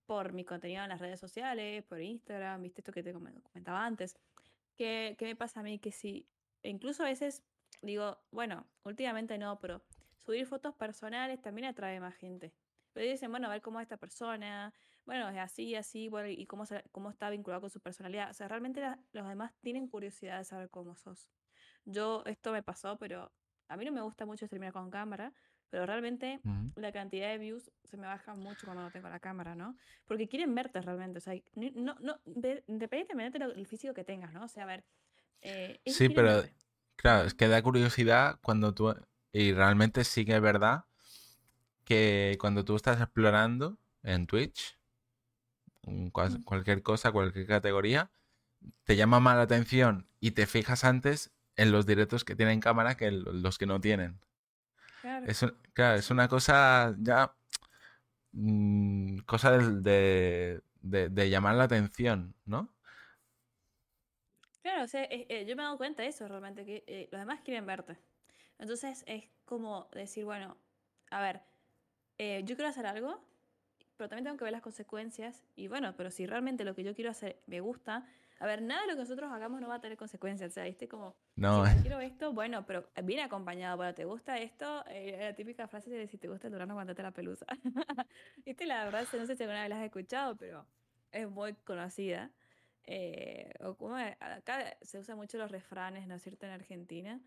[0.04, 3.86] por mi contenido en las redes sociales, por Instagram, viste esto que te comen- comentaba
[3.86, 4.18] antes.
[4.76, 5.78] ¿Qué, qué me pasa a mí?
[5.78, 6.26] Que si,
[6.62, 7.42] incluso a veces
[7.80, 9.80] digo, bueno, últimamente no, pero
[10.24, 12.52] subir fotos personales también atrae más gente.
[12.92, 14.72] Pero dicen, bueno, a ver cómo es esta persona,
[15.06, 18.30] bueno, es así, así, bueno, y cómo, se- cómo está vinculado con su personalidad.
[18.30, 21.30] O sea, realmente la- los demás tienen curiosidad de saber cómo sos.
[21.84, 23.32] Yo, esto me pasó, pero
[23.68, 25.32] a mí no me gusta mucho streamear con cámara,
[25.70, 26.72] pero realmente Ujú.
[26.76, 29.74] la cantidad de views se me baja mucho cuando no tengo la cámara, ¿no?
[30.06, 34.44] Porque quieren verte realmente, o sea, no, no, de- independientemente del físico que tengas, ¿no?
[34.44, 34.84] O sea, a ver,
[35.40, 36.54] eh, Sí, pero verte.
[36.96, 38.94] claro, es que da curiosidad cuando tú...
[39.32, 40.84] Y realmente sí que es verdad
[41.84, 44.78] que cuando tú estás explorando en Twitch,
[46.12, 46.42] cual- Mm.
[46.44, 48.10] cualquier cosa, cualquier categoría,
[48.84, 52.96] te llama más la atención y te fijas antes en los directos que tienen cámara
[52.96, 54.20] que los que no tienen.
[55.00, 55.26] Claro.
[55.26, 57.34] Es, un- claro, es una cosa ya...
[58.32, 60.62] mm, cosa de-
[61.10, 62.72] de llamar la atención, ¿no?
[64.62, 67.08] Claro, o sea, eh, eh, yo me he dado cuenta de eso realmente, que eh,
[67.12, 67.98] los demás quieren verte.
[68.58, 70.56] Entonces es como decir, bueno,
[71.10, 71.42] a ver,
[72.18, 73.20] eh, yo quiero hacer algo,
[73.96, 75.44] pero también tengo que ver las consecuencias.
[75.56, 78.06] Y bueno, pero si realmente lo que yo quiero hacer me gusta,
[78.42, 80.50] a ver, nada de lo que nosotros hagamos no va a tener consecuencias.
[80.50, 80.88] O sea, ¿viste?
[80.88, 83.76] Como, No, si quiero esto, bueno, pero viene acompañado.
[83.76, 84.84] Bueno, ¿te gusta esto?
[84.88, 87.46] Eh, la típica frase de si te gusta el durazno, aguantate la pelusa.
[88.44, 88.66] ¿Viste?
[88.66, 90.66] La verdad, no sé si alguna vez la has escuchado, pero
[91.12, 92.32] es muy conocida.
[92.84, 97.20] Eh, o como es, acá se usan mucho los refranes, ¿no es cierto?, en Argentina.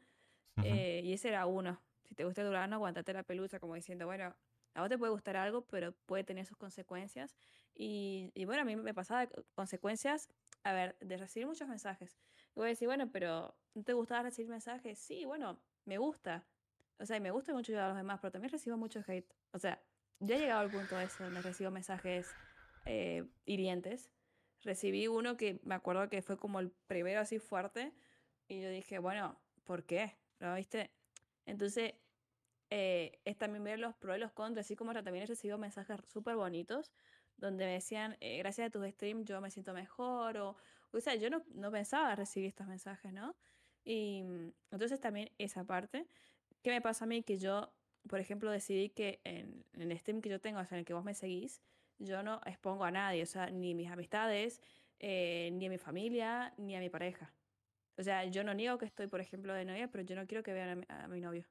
[0.57, 0.67] Ujú.
[0.67, 1.81] Eh, y ese era uno.
[2.03, 4.35] Si te gusta el durazno, aguantate la pelusa, como diciendo, bueno,
[4.73, 7.37] A vos te puede gustar algo, pero puede tener sus consecuencias.
[7.73, 10.27] Y, y bueno, a mí me pasaba consecuencias,
[10.63, 12.17] a ver, de recibir muchos mensajes.
[12.55, 14.99] Y voy a decir, bueno, pero ¿no te gustaba recibir mensajes?
[14.99, 16.45] Sí, bueno, me gusta.
[16.99, 19.33] O sea, y me gusta mucho ayudar a los demás, pero también recibo mucho hate.
[19.51, 19.81] O sea,
[20.19, 22.37] ya he llegado al punto de eso, donde recibo mensajes
[22.85, 24.11] eh, hirientes.
[24.61, 27.93] Recibí uno que me acuerdo que fue como el primero así fuerte.
[28.47, 30.17] Y yo dije, bueno, ¿por qué?
[30.45, 30.91] ¿Lo viste?
[31.45, 31.95] Entonces,
[32.69, 35.99] eh, es también ver los pros y los contras, así como también he recibido mensajes
[36.07, 36.91] súper bonitos
[37.37, 40.55] donde me decían, eh, gracias a tus streams yo me siento mejor, o,
[40.91, 43.35] o sea, yo no, no pensaba recibir estos mensajes, ¿no?
[43.83, 46.07] Y mm, entonces también esa parte,
[46.61, 47.23] ¿qué me pasa a mí?
[47.23, 47.73] Que yo,
[48.07, 50.85] por ejemplo, decidí que en, en el stream que yo tengo, o sea, en el
[50.85, 51.61] que vos me seguís,
[51.99, 54.61] yo no expongo a nadie, o sea, ni mis amistades,
[54.99, 57.33] eh, ni a mi familia, ni a mi pareja.
[57.97, 60.43] O sea, yo no niego que estoy, por ejemplo, de novia, pero yo no quiero
[60.43, 61.45] que vean a mi, a mi novio.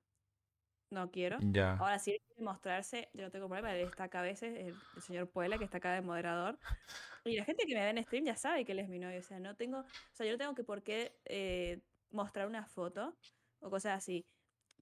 [0.90, 1.38] No quiero.
[1.40, 1.72] Ya.
[1.72, 5.02] Ahora sí quiere mostrarse, yo no tengo problema, él está acá a veces, el, el
[5.02, 6.58] señor Puela, que está acá de moderador.
[7.24, 9.18] Y la gente que me ve en stream ya sabe que él es mi novio.
[9.18, 11.80] O sea, no tengo, o sea, yo no tengo que por qué eh,
[12.10, 13.16] mostrar una foto
[13.60, 14.26] o cosas así.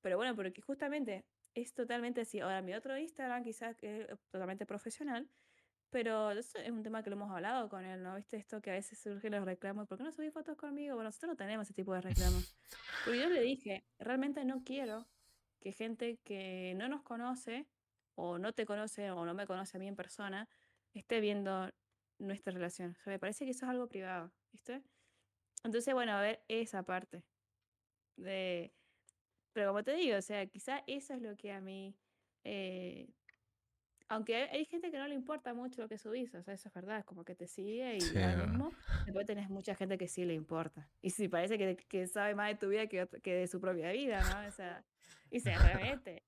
[0.03, 1.25] Pero bueno, porque justamente
[1.55, 2.41] es totalmente así.
[2.41, 5.29] Ahora, mi otro Instagram quizás que es totalmente profesional,
[5.93, 8.17] pero eso es un tema que lo hemos hablado con él, ¿no?
[8.17, 9.87] ¿Viste esto que a veces surgen los reclamos?
[9.87, 10.95] ¿Por qué no subís fotos conmigo?
[10.95, 12.57] Bueno, nosotros no tenemos ese tipo de reclamos.
[13.05, 15.07] Porque yo le dije, realmente no quiero
[15.61, 17.69] que gente que no nos conoce
[18.15, 20.49] o no te conoce o no me conoce a mí en persona
[20.95, 21.71] esté viendo
[22.19, 22.97] nuestra relación.
[22.99, 24.83] O sea, me parece que eso es algo privado, ¿viste?
[25.63, 27.23] Entonces, bueno, a ver esa parte
[28.17, 28.73] de...
[29.53, 31.95] Pero como te digo, o sea, quizá eso es lo que a mí...
[32.45, 33.11] eh,
[34.13, 36.69] aunque hay, hay gente que no le importa mucho lo que subís, o sea, eso
[36.69, 38.71] es verdad, es como que te sigue y Sí, mismo.
[39.07, 40.87] Después tenés mucha gente que sí le importa.
[41.01, 43.91] Y sí, parece que, que sabe más de tu vida que, que de su propia
[43.91, 44.47] vida, ¿no?
[44.47, 44.85] O sea,
[45.31, 46.23] y se remete.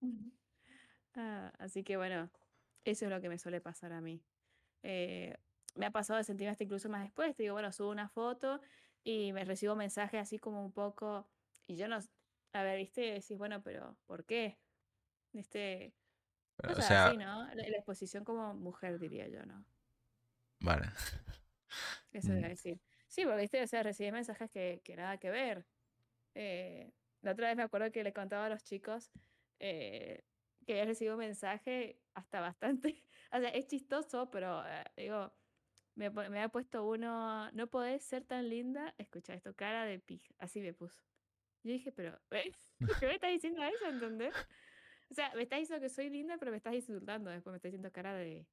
[1.20, 2.30] Ah, así que bueno,
[2.84, 4.22] eso es lo que me suele pasar a mí.
[4.84, 5.36] Eh,
[5.74, 7.34] me ha pasado de sentirme hasta incluso más después.
[7.34, 8.60] Te digo, bueno, subo una foto
[9.02, 11.26] y me recibo mensajes así como un poco.
[11.66, 11.98] Y yo no.
[12.52, 14.60] A ver, viste, decís, bueno, pero ¿por qué?
[15.32, 15.92] Viste,
[16.66, 17.44] O cosas sea, así, ¿no?
[17.54, 19.66] La, la exposición como mujer, diría yo, ¿no?
[20.60, 20.92] vale.
[22.12, 22.80] Eso iba a Mm, decir.
[23.08, 25.66] Sí, porque viste, o sea, recibí mensajes que, que nada que ver.
[26.34, 29.12] Eh, la otra vez me acuerdo que le contaba a los chicos
[29.60, 30.24] eh,
[30.66, 33.04] que había recibido un mensaje hasta bastante.
[33.32, 35.34] O sea, es chistoso, pero eh, digo,
[35.96, 38.94] me, me ha puesto uno, no podés ser tan linda.
[38.98, 40.34] Escucha esto, cara de pija.
[40.38, 41.02] Así me puso.
[41.64, 42.72] Yo dije, pero, ¿ves?
[43.00, 43.86] ¿qué me estás diciendo eso?
[43.88, 44.36] ¿Entendés?
[45.10, 47.30] O sea, me estás diciendo que soy linda, pero me estás insultando.
[47.30, 48.46] Después me estás diciendo cara de.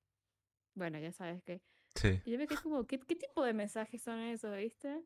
[0.73, 1.61] Bueno, ya sabes que.
[1.95, 2.21] Sí.
[2.25, 5.01] Y yo me quedé como, ¿qué, qué tipo de mensajes son esos, viste?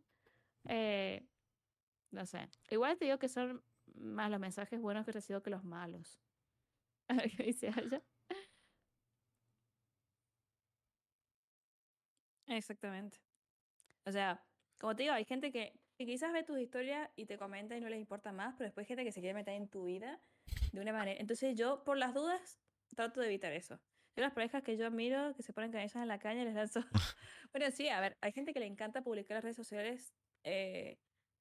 [0.67, 1.25] Eh,
[2.11, 2.49] no sé.
[2.69, 3.63] Igual te digo que son
[3.95, 6.19] más los mensajes buenos que recibo que los malos.
[7.07, 8.01] A ver qué dice allá.
[12.47, 13.19] Exactamente.
[14.05, 14.43] O sea,
[14.79, 17.81] como te digo, hay gente que, que quizás ve tus historias y te comenta y
[17.81, 20.19] no les importa más, pero después hay gente que se quiere meter en tu vida
[20.71, 21.19] de una manera.
[21.19, 22.59] Entonces yo, por las dudas,
[22.95, 23.79] trato de evitar eso.
[24.15, 26.83] Yo las parejas que yo admiro, que se ponen canillas en la caña, les lanzo...
[27.51, 30.13] Bueno, sí, a ver, hay gente que le encanta publicar en las redes sociales
[30.43, 30.99] eh,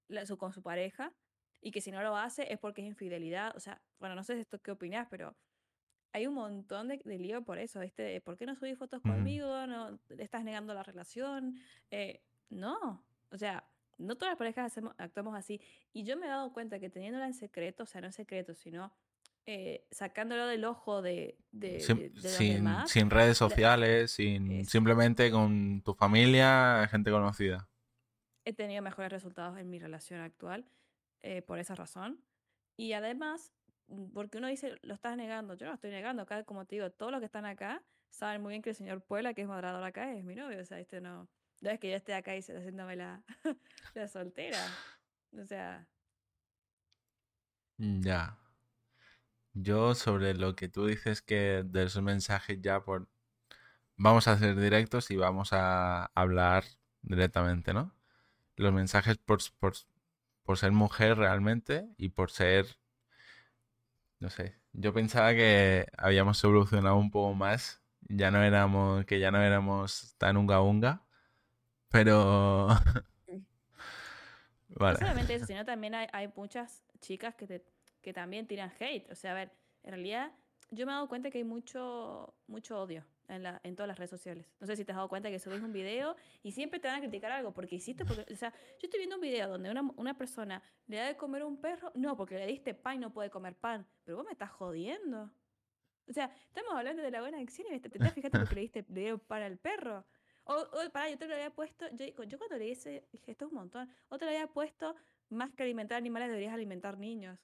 [0.09, 1.13] la- su, con su pareja
[1.61, 3.55] y que si no lo hace es porque es infidelidad.
[3.57, 5.37] O sea, bueno, no sé esto qué opinás, pero
[6.13, 8.21] hay un montón de, de lío por eso, ¿viste?
[8.23, 9.67] ¿Por qué no subís fotos conmigo?
[9.67, 11.57] No, ¿le estás negando la relación?
[11.91, 13.69] Eh, no, o sea,
[13.99, 15.61] no todas las parejas hacemos, actuamos así.
[15.93, 18.55] Y yo me he dado cuenta que teniéndola en secreto, o sea, no en secreto,
[18.55, 18.93] sino
[19.47, 24.11] eh, sacándolo del ojo de, de, Sin, de- de los sin, demás, sin redes sociales,
[24.13, 27.69] sin simplemente con tu familia, gente conocida.
[28.45, 30.67] he tenido mejores resultados en mi relación actual
[31.23, 32.23] eh, por esa razón.
[32.77, 33.53] Y además,
[33.89, 36.77] mm, porque uno dice, lo estás negando, yo no lo estoy negando, acá, como te
[36.77, 39.49] digo, todos los que están acá saben muy bien que el señor Puebla, que es
[39.49, 41.29] moderador acá, es mi novio, o sea, este no,
[41.61, 43.23] no es que yo esté acá y se- haciéndome la,
[43.95, 44.79] la soltera,
[45.39, 45.87] o sea,
[47.81, 48.37] Mm, Ya.
[49.55, 53.09] Yo sobre lo que tú dices que de esos mensajes ya por...
[53.97, 56.65] Vamos a hacer directos y vamos a hablar
[57.03, 57.95] directamente, ¿no?
[58.57, 59.75] Los mensajes por, por,
[60.45, 62.67] por ser mujer realmente y por ser...
[64.21, 64.57] No sé.
[64.73, 67.83] Yo pensaba que habíamos evolucionado un poco más.
[68.03, 69.05] Ya no éramos...
[69.07, 71.05] Que ya no éramos tan unga unga.
[71.91, 72.69] Pero...
[74.69, 77.65] no solamente eso, sino también hay, hay muchas chicas que, te,
[78.01, 79.53] que también tiran hate, o sea, a ver,
[79.83, 80.33] en realidad
[80.71, 83.99] yo me he dado cuenta que hay mucho, mucho odio en, la, en todas las
[83.99, 84.47] redes sociales.
[84.61, 86.99] No sé si te has dado cuenta que subís un video y siempre te van
[86.99, 89.83] a criticar algo porque hiciste, porque, o sea, yo estoy viendo un video donde una,
[89.97, 92.99] una persona le da de comer a un perro, no, porque le diste pan y
[92.99, 95.31] no puede comer pan, pero vos me estás jodiendo.
[96.07, 98.61] O sea, estamos hablando de la buena acción y te, te estás fijando porque le
[98.63, 100.05] diste video para el perro.
[100.49, 103.45] O, o para, yo te lo había puesto, yo, yo cuando le hice, dije, esto
[103.45, 103.91] es un montón.
[104.09, 104.97] Otro le había puesto,
[105.29, 107.39] más que alimentar animales, deberías alimentar niños.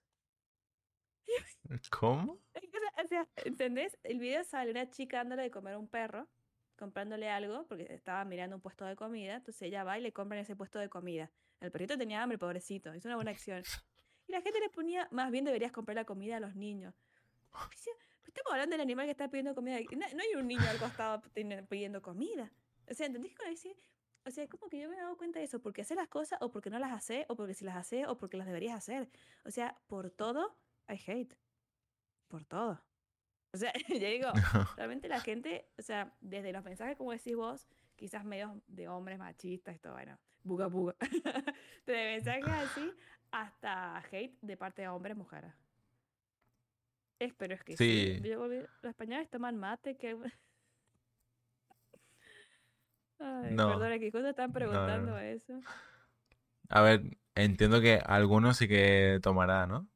[1.91, 2.41] ¿Cómo?
[3.05, 3.99] O sea, ¿entendés?
[4.05, 6.29] El video sale una chica dándole de comer a un perro,
[6.77, 10.39] comprándole algo, porque estaba mirando un puesto de comida, entonces ella va y le compra
[10.39, 11.31] en ese puesto de comida.
[11.61, 13.63] El perrito tenía hambre, pobrecito, es una buena acción.
[14.27, 16.95] Y la gente le ponía, más bien deberías comprar la comida a los niños.
[18.27, 19.79] Estamos hablando del animal que está pidiendo comida.
[19.97, 21.21] No, hay un niño al costado
[21.69, 22.51] pidiendo comida.
[22.91, 23.77] O sea, ¿entendés cómo decir?
[24.27, 26.39] O sea, como que yo me he dado cuenta de eso, porque hace las cosas,
[26.41, 29.11] o porque no las hace, o porque si las hace, o porque las deberías hacer.
[29.45, 30.57] O sea, por todo
[30.89, 31.37] I hate.
[32.29, 32.83] Por todo.
[33.53, 34.29] O sea, yo digo,
[34.77, 39.19] realmente la gente, o sea, desde los mensajes, como decís vos, quizás medios de hombres
[39.19, 40.97] machistas, esto, bueno, buga buga,
[41.87, 42.93] de mensajes así,
[43.31, 45.53] hasta hate de parte de hombres mujeres.
[47.19, 48.21] Espero es que sí.
[48.21, 50.19] los españoles toman mate, que...
[53.19, 55.61] Ay, no, perdona, que cuando están preguntando eso.
[56.69, 57.03] A ver,
[57.35, 59.89] entiendo que algunos sí que tomará, ¿no?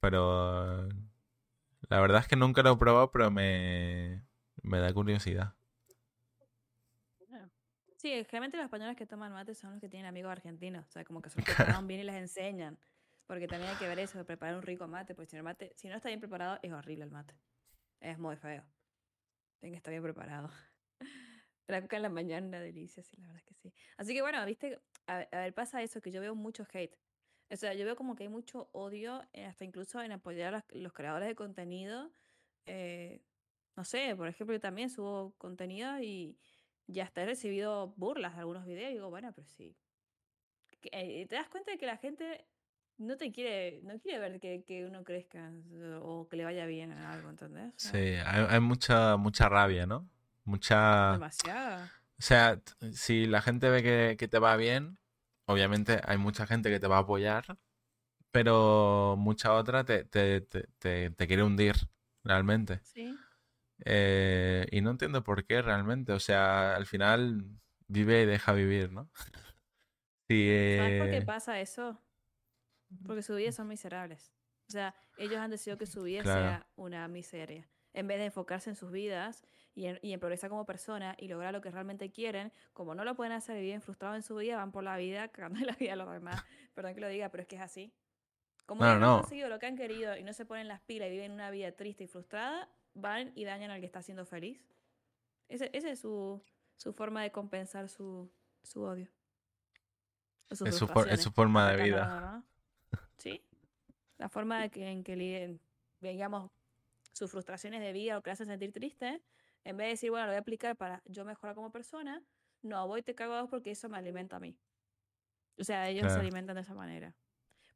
[0.00, 0.88] Pero
[1.88, 4.22] la verdad es que nunca lo he probado, pero me,
[4.62, 5.54] me da curiosidad.
[7.96, 10.86] Sí, generalmente los españoles que toman mate son los que tienen amigos argentinos.
[10.86, 12.78] O sea, como que son los que preparan bien y les enseñan.
[13.26, 15.14] Porque también hay que ver eso, de preparar un rico mate.
[15.14, 17.34] Porque si, el mate, si no está bien preparado, es horrible el mate.
[18.00, 18.62] Es muy feo.
[19.60, 20.50] Tiene que estar bien preparado.
[21.68, 23.72] La en la mañana, delicia, sí, la verdad que sí.
[23.96, 26.96] Así que bueno, viste, a, a ver, pasa eso, que yo veo mucho hate.
[27.50, 30.64] O sea, yo veo como que hay mucho odio, eh, hasta incluso en apoyar a
[30.70, 32.10] los, creadores de contenido.
[32.66, 33.22] Eh,
[33.76, 36.36] no sé, por ejemplo, yo también subo contenido y
[36.88, 39.76] ya hasta he recibido burlas de algunos videos y digo, bueno, pero sí.
[40.82, 42.46] Eh, te das cuenta de que la gente
[42.98, 45.52] no te quiere, no quiere ver que, uno crezca
[46.00, 47.74] o que le vaya bien en algo, ¿entendés?
[47.76, 50.08] Sí, hay, hay, mucha, mucha rabia, ¿no?
[50.46, 51.12] Mucha...
[51.12, 51.92] Demasiada.
[52.18, 52.62] O sea,
[52.92, 54.98] si la gente ve que, que te va bien,
[55.44, 57.58] obviamente hay mucha gente que te va a apoyar,
[58.30, 61.74] pero mucha otra te, te, te, te quiere hundir
[62.24, 62.80] realmente.
[62.84, 63.14] Sí.
[63.84, 66.12] Eh, y no entiendo por qué realmente.
[66.12, 67.44] O sea, al final
[67.88, 69.10] vive y deja vivir, ¿no?
[70.28, 72.00] sí, ¿Sabes por qué eh, pasa eso?
[73.04, 74.32] Porque sus vidas son miserables.
[74.68, 77.68] O sea, ellos han decidido que su vida sea una miseria.
[77.92, 79.44] En vez de enfocarse en sus vidas
[79.76, 83.34] y en, progresar como persona y lograr lo que realmente quieren, como no lo pueden
[83.34, 85.96] hacer y viven frustrados en su vida, van por la vida cagando la vida a
[85.96, 86.42] los demás.
[86.74, 87.92] Perdón que lo diga, pero es que es así.
[88.64, 91.08] Como no, no han conseguido lo que han querido y no se ponen las pilas
[91.08, 94.64] y viven una vida triste y frustrada, van y dañan al que está siendo feliz.
[95.48, 96.42] Esa es su,
[96.76, 98.32] su, forma de compensar su,
[98.62, 99.08] su odio.
[100.48, 100.74] Es su, es
[101.22, 102.42] su, forma de vida.
[103.18, 103.42] Sí.
[104.16, 105.60] La forma de que, en que,
[106.00, 106.50] digamos,
[107.12, 109.22] sus frustraciones de vida o que le hacen sentir triste,
[109.66, 112.22] en vez de decir, bueno, lo voy a aplicar para yo mejorar como persona,
[112.62, 114.56] no, voy te cago a porque eso me alimenta a mí.
[115.58, 117.16] O sea, ellos se alimentan de esa manera.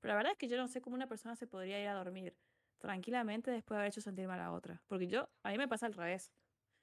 [0.01, 1.95] Pero la verdad es que yo no sé cómo una persona se podría ir a
[1.95, 2.37] dormir
[2.79, 4.81] tranquilamente después de haber hecho sentir mal a otra.
[4.87, 6.31] Porque yo, a mí me pasa al revés.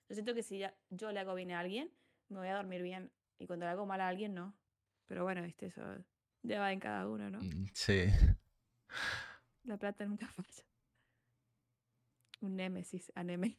[0.09, 1.89] Yo siento que si ya, yo le hago bien a alguien,
[2.27, 3.11] me voy a dormir bien.
[3.39, 4.57] Y cuando le hago mal a alguien, no.
[5.05, 5.81] Pero bueno, viste, eso
[6.43, 7.39] ya va en cada uno, ¿no?
[7.39, 8.07] Mm, sí.
[9.63, 10.65] La plata nunca falla.
[12.41, 13.55] Un némesis, aneme.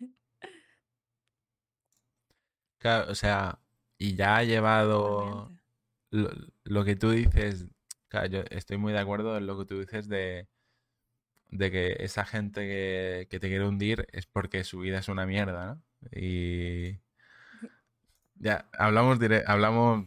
[2.78, 3.58] Claro, o sea,
[3.98, 5.50] y ya ha llevado
[6.10, 7.66] lo, que tú dices,
[8.08, 10.48] claro, yo estoy muy de acuerdo en lo que tú dices de,
[11.50, 15.26] de que esa gente que, que te quiere hundir es porque su vida es una
[15.26, 15.82] mierda, ¿no?
[16.12, 17.00] Y
[18.36, 20.06] ya, hablamos, hablamos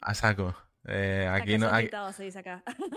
[0.00, 0.56] a saco.
[0.84, 1.90] Eh, aquí, no, aquí,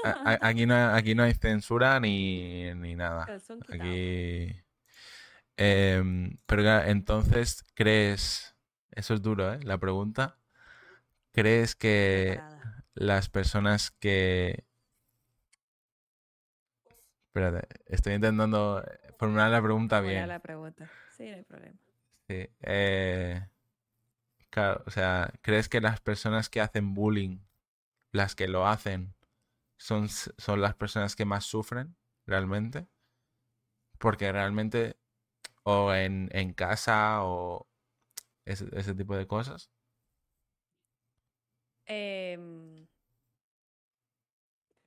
[0.03, 3.27] aquí, no, aquí no hay censura ni, ni nada.
[3.69, 4.55] Aquí
[5.63, 8.55] Em, pero entonces, ¿crees,
[8.89, 9.59] eso es duro, ¿eh?
[9.61, 10.39] La pregunta,
[11.33, 12.41] ¿crees que
[12.95, 14.65] las personas que...
[17.27, 18.83] Espérate, estoy intentando
[19.19, 20.27] formular la pregunta bien.
[20.27, 21.77] la pregunta, sí, no hay problema.
[22.27, 23.47] Sí, eh,
[24.49, 27.37] claro, o sea, ¿crees que las personas que hacen bullying,
[28.11, 29.13] las que lo hacen,
[29.77, 32.87] son, son las personas que más sufren realmente?
[33.99, 35.00] Porque realmente
[35.63, 37.67] o en, en casa o
[38.45, 39.69] ese, ese, tipo de cosas?
[41.85, 42.37] Eh,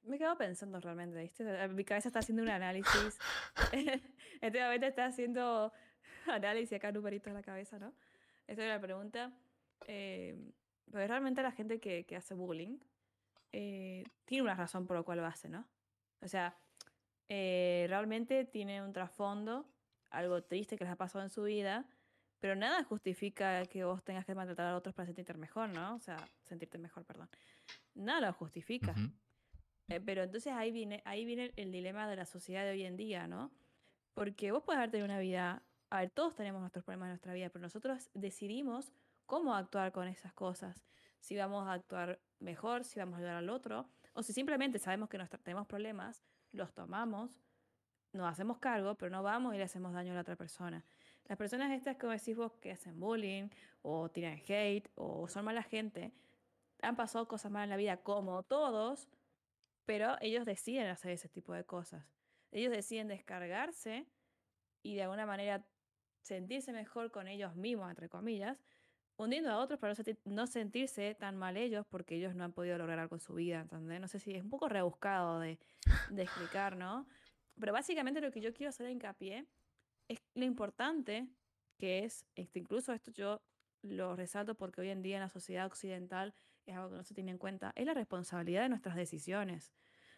[0.04, 1.44] me quedo pensando realmente, ¿viste?
[1.44, 3.18] Eh, mi cabeza está haciendo un análisis.
[4.40, 5.72] este momento está haciendo
[6.26, 7.94] análisis acá, numeritos en la cabeza, ¿no?
[8.46, 9.32] Esa es la pregunta.
[9.86, 10.36] Eh,
[10.90, 12.78] pues realmente la gente que, que hace bullying
[13.52, 15.66] eh, tiene una razón por la cual lo hace, ¿no?
[16.20, 16.56] O sea,
[17.28, 19.66] realmente tiene un trasfondo
[20.18, 21.86] algo triste que les ha pasado en su vida,
[22.40, 25.94] pero nada justifica que vos tengas que maltratar a otros para sentirte mejor, ¿no?
[25.94, 27.28] O sea, sentirte mejor, perdón.
[27.94, 28.94] Nada lo justifica.
[29.88, 32.96] Eh, pero entonces ahí viene, ahí viene el dilema de la sociedad de hoy en
[32.96, 33.50] día, ¿no?
[34.14, 37.34] Porque vos puedes haber tenido una vida, a ver, todos tenemos nuestros problemas en nuestra
[37.34, 38.92] vida, pero nosotros decidimos
[39.26, 40.84] cómo actuar con esas cosas.
[41.20, 45.08] Si vamos a actuar mejor, si vamos a ayudar al otro, o si simplemente sabemos
[45.08, 46.22] que tenemos problemas,
[46.52, 47.40] los tomamos,
[48.14, 50.84] nos hacemos cargo, pero no vamos y le hacemos daño a la otra persona.
[51.26, 53.48] Las personas estas, como decís vos, que hacen bullying,
[53.82, 56.12] o tiran hate, o son mala gente,
[56.82, 59.08] han pasado cosas malas en la vida como todos,
[59.84, 62.04] pero ellos deciden hacer ese tipo de cosas.
[62.52, 64.06] Ellos deciden descargarse
[64.82, 65.66] y de alguna manera
[66.22, 68.58] sentirse mejor con ellos mismos, entre comillas,
[69.16, 72.98] hundiendo a otros para no, sentirse tan mal ellos porque ellos no han podido lograr
[72.98, 74.00] algo en su vida, ¿entendés?
[74.00, 75.58] No sé si es un poco rebuscado de,
[76.10, 77.06] de explicar, ¿no?
[77.58, 79.46] Pero básicamente lo que yo quiero hacer hincapié
[80.08, 81.28] es lo importante
[81.78, 83.42] que es, este, incluso esto yo
[83.82, 86.34] lo resalto porque hoy en día en la sociedad occidental
[86.66, 89.72] es algo que no se tiene en cuenta, es la responsabilidad de nuestras decisiones.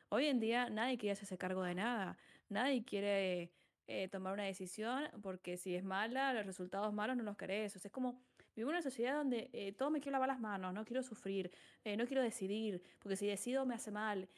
[0.09, 2.17] Hoy en día nadie quiere hacerse cargo de nada,
[2.49, 3.53] nadie quiere
[3.89, 7.75] eh, tomar una decisión porque si es mala, los resultados malos no los querés.
[7.77, 8.21] O sea, es como
[8.55, 11.51] vivo en una sociedad donde eh, todo me quiero lavar las manos, no quiero sufrir,
[11.85, 14.29] eh, no quiero decidir, porque si decido me hace mal.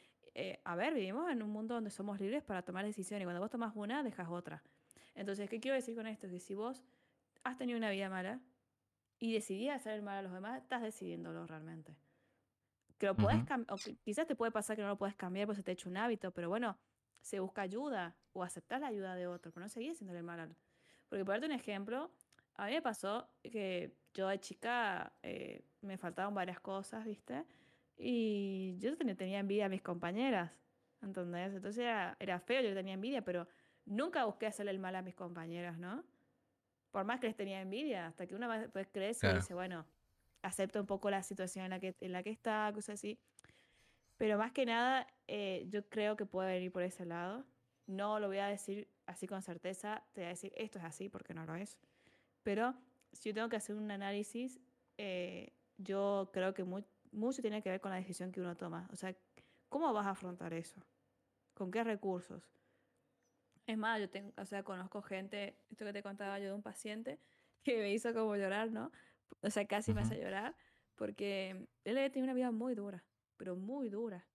[0.65, 3.51] A ver, vivimos en un mundo donde somos libres para tomar decisiones y cuando vos
[3.51, 4.63] tomas una, dejas otra.
[5.15, 6.29] Entonces, ¿qué quiero decir con esto?
[6.29, 6.85] Que si vos
[7.43, 8.41] has tenido una vida mala
[9.19, 11.97] y decidís hacer el mal a los demás, estás decidiéndolo realmente.
[12.99, 15.63] Que lo puedes o quizás te puede pasar que no lo puedes cambiar porque se
[15.63, 16.79] te ha hecho un hábito, pero bueno,
[17.21, 20.57] se busca ayuda o aceptar la ayuda de otro, pero no seguir haciéndole mal al.
[21.09, 22.11] Porque, por darte un ejemplo,
[22.55, 27.45] a mí me pasó que yo de chica eh, me faltaban varias cosas, ¿viste?
[27.99, 30.53] Y yo tenía, envidia a mis compañeras,
[31.03, 31.53] ¿entendés?
[31.53, 33.49] Entonces era, era feo, yo tenía envidia, pero
[33.85, 36.05] nunca busqué hacerle el mal a mis compañeras, ¿no?
[36.93, 39.85] Por más que les tenía envidia, hasta que una vez pues, crece y dice, bueno,
[40.43, 43.19] acepta un poco la situación en la que, en la que está, cosas así.
[44.17, 47.45] Pero más que nada, eh, yo creo que puede venir por ese lado.
[47.87, 51.09] No lo voy a decir así con certeza, te voy a decir esto es así
[51.09, 51.79] porque no lo es.
[52.43, 52.75] Pero
[53.13, 54.61] si yo tengo que hacer un análisis,
[54.99, 56.65] eh, yo creo que
[57.13, 58.89] mucho tiene que ver con la decisión que uno toma.
[58.93, 59.17] O sea,
[59.69, 60.83] ¿cómo vas a afrontar eso?
[61.55, 62.43] ¿Con qué recursos?
[63.67, 66.63] Es más, yo tengo, o sea, conozco gente, esto que te contaba yo de un
[66.63, 67.21] paciente
[67.63, 68.91] que me hizo como llorar, ¿no?
[69.43, 70.57] O sea, casi me hace llorar,
[70.95, 73.05] porque él tiene una vida muy dura,
[73.37, 74.27] pero muy dura.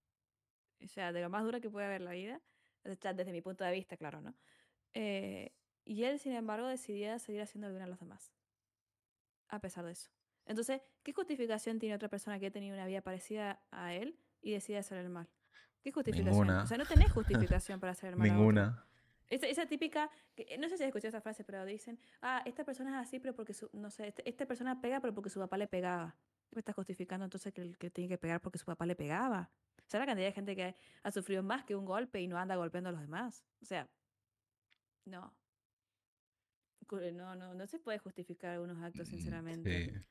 [0.84, 2.42] O sea, de lo más dura que puede haber la vida,
[2.84, 4.36] desde mi punto de vista, claro, ¿no?
[4.94, 5.52] Eh,
[5.86, 8.32] y él, sin embargo, decidía seguir haciendo bien a los demás,
[9.50, 10.12] a pesar de eso.
[10.46, 14.52] Entonces, ¿qué justificación tiene otra persona que ha tenido una vida parecida a él y
[14.52, 15.28] decide hacer el mal?
[15.82, 16.50] ¿Qué justificación?
[16.50, 18.28] O sea, no tenés justificación para hacer el mal.
[18.28, 18.86] Ninguna.
[19.30, 23.02] Esa, típica, que, no sé si has escuchado esa frase, pero dicen, ah, esta persona
[23.02, 25.58] es así, pero porque su, no sé, este, esta persona pega, pero porque su papá
[25.58, 26.16] le pegaba.
[26.52, 29.50] Me estás justificando entonces que, que tiene que pegar porque su papá le pegaba.
[29.80, 32.38] O sea, la cantidad de gente que ha sufrido más que un golpe y no
[32.38, 33.44] anda golpeando a los demás.
[33.62, 33.90] O sea,
[35.06, 35.34] no.
[37.14, 40.06] No, no, no se puede justificar algunos actos, mm, sinceramente.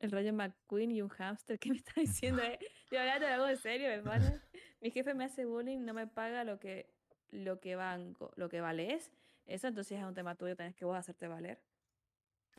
[0.00, 2.42] El Rayo McQueen y un hámster, ¿qué me está diciendo?
[2.42, 2.58] Eh?
[2.90, 4.40] Yo hablando de algo de serio, me pone
[4.80, 6.88] mi jefe me hace bullying, no me paga lo que,
[7.30, 9.10] lo que, banco, lo que vales.
[9.46, 11.60] Eso entonces es un tema tuyo, tenés que vos hacerte valer.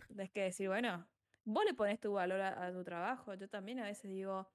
[0.08, 1.08] Tienes que decir, bueno,
[1.46, 3.34] vos le pones tu valor a, tu trabajo.
[3.36, 4.50] Yo también a veces digo,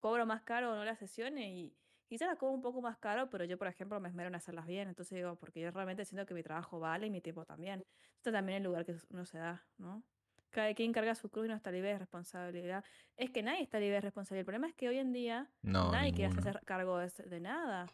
[0.00, 1.74] cobro más caro o no las sesiones y
[2.06, 4.66] quizás las cobro un poco más caro, pero yo, por ejemplo, me esmero en hacerlas
[4.66, 4.88] bien.
[4.88, 7.84] Entonces digo, porque yo realmente siento que mi trabajo vale y mi tiempo también.
[8.16, 10.04] Esto también es el lugar que uno se da, ¿no?
[10.52, 12.84] Cada quien carga su cruz y no está libre de responsabilidad.
[13.16, 14.40] Es que nadie está libre de responsabilidad.
[14.40, 17.86] El problema es que hoy en día nadie quiere hacerse cargo de, nada.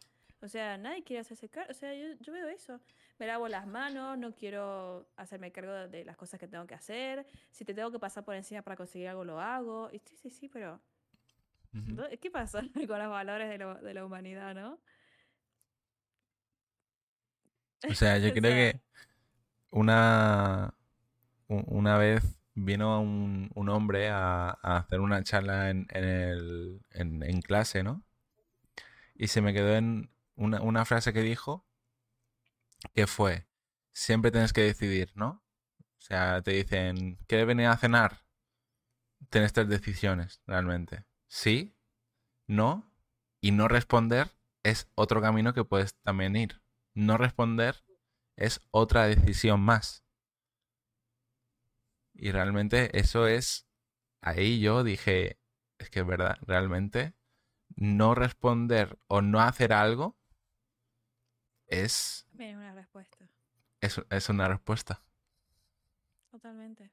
[0.43, 1.70] O sea, nadie quiere hacerse cargo.
[1.70, 2.80] O sea, yo, veo eso.
[3.18, 7.26] Me lavo las manos, no quiero hacerme cargo de, las cosas que tengo que hacer.
[7.51, 9.89] Si te tengo que pasar por encima para conseguir algo, lo hago.
[9.93, 10.80] Y sí, sí, sí, pero.
[12.20, 14.80] ¿Qué pasa con los valores de, de la humanidad, no?
[17.89, 18.80] O sea, yo creo que
[19.70, 20.74] una,
[21.47, 28.05] una vez vino un, un hombre a, hacer una charla en, el, en, clase, ¿no?
[29.14, 31.66] Y se me quedó en una, frase que dijo,
[32.94, 33.47] que fue,
[33.93, 35.43] siempre tienes que decidir, ¿no?
[35.80, 38.24] O sea, te dicen, ¿quieres venir a cenar?
[39.30, 41.05] Tienes tres decisiones, realmente.
[41.26, 41.76] Sí,
[42.47, 42.93] no,
[43.40, 44.30] y no responder
[44.62, 46.60] es otro camino que puedes también ir.
[46.94, 47.85] No responder
[48.36, 50.05] es otra decisión más.
[52.19, 53.69] Y realmente eso es,
[54.20, 55.39] ahí yo dije,
[55.78, 57.15] es que es verdad, realmente
[57.77, 60.19] no responder o no hacer algo
[61.69, 63.31] es, También es una respuesta.
[63.81, 65.03] es, es una respuesta.
[66.31, 66.90] Totalmente.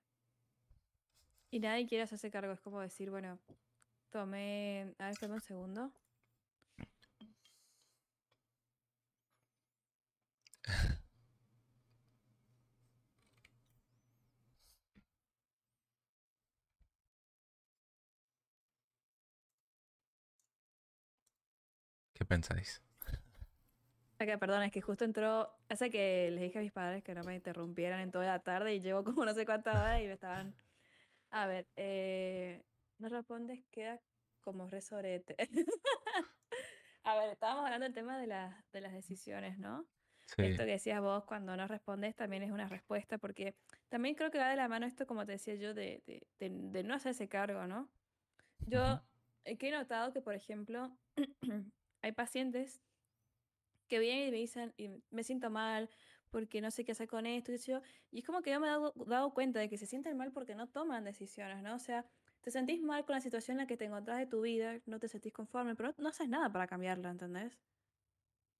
[1.52, 2.54] Y nadie quiere hacerse cargo.
[2.54, 3.40] Es como decir, bueno,
[4.12, 4.94] tomé.
[5.00, 5.92] A ver, espérame un segundo.
[22.26, 22.82] ¿Qué pensáis?
[24.20, 25.56] Ok, perdón, es que justo entró.
[25.70, 28.74] Hace que les dije a mis padres que no me interrumpieran en toda la tarde
[28.74, 30.56] y llevo como no sé cuántas horas y me estaban.
[31.30, 32.64] A ver, eh,
[32.98, 34.02] no respondes, queda
[34.42, 35.36] como resorete.
[37.04, 39.86] A ver, estábamos hablando del tema de, las de las decisiones, ¿no?
[40.26, 43.54] Sí, Esto que decías vos, cuando no respondes también es una respuesta, porque
[43.90, 46.50] también creo que va de la mano esto, como te decía yo, de, de, de-
[46.50, 47.88] de no hacerse cargo, ¿no?
[48.66, 49.00] Yo Ujú.
[49.44, 50.98] eh, que he notado que, por ejemplo,
[52.06, 52.84] hay pacientes
[53.88, 55.90] que vienen y me dicen, y me siento mal
[56.30, 58.68] porque no sé qué hacer con esto, y yo, y es como que yo me
[58.68, 61.74] he dado, dado cuenta de que se sienten mal porque no toman decisiones, ¿no?
[61.76, 62.06] O sea,
[62.42, 65.00] te sentís mal con la situación en la que te encontrás de tu vida, no
[65.00, 67.58] te sentís conforme, pero no, haces nada para cambiarla, ¿entendés?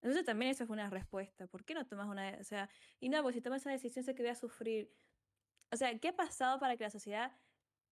[0.00, 1.46] Entonces también eso es una respuesta.
[1.46, 2.36] ¿Por qué no tomas una...
[2.40, 2.68] O sea,
[2.98, 4.90] y no, pues si tomas esa decisión sé que voy a sufrir.
[5.70, 7.32] O sea, ¿qué ha pasado para que la sociedad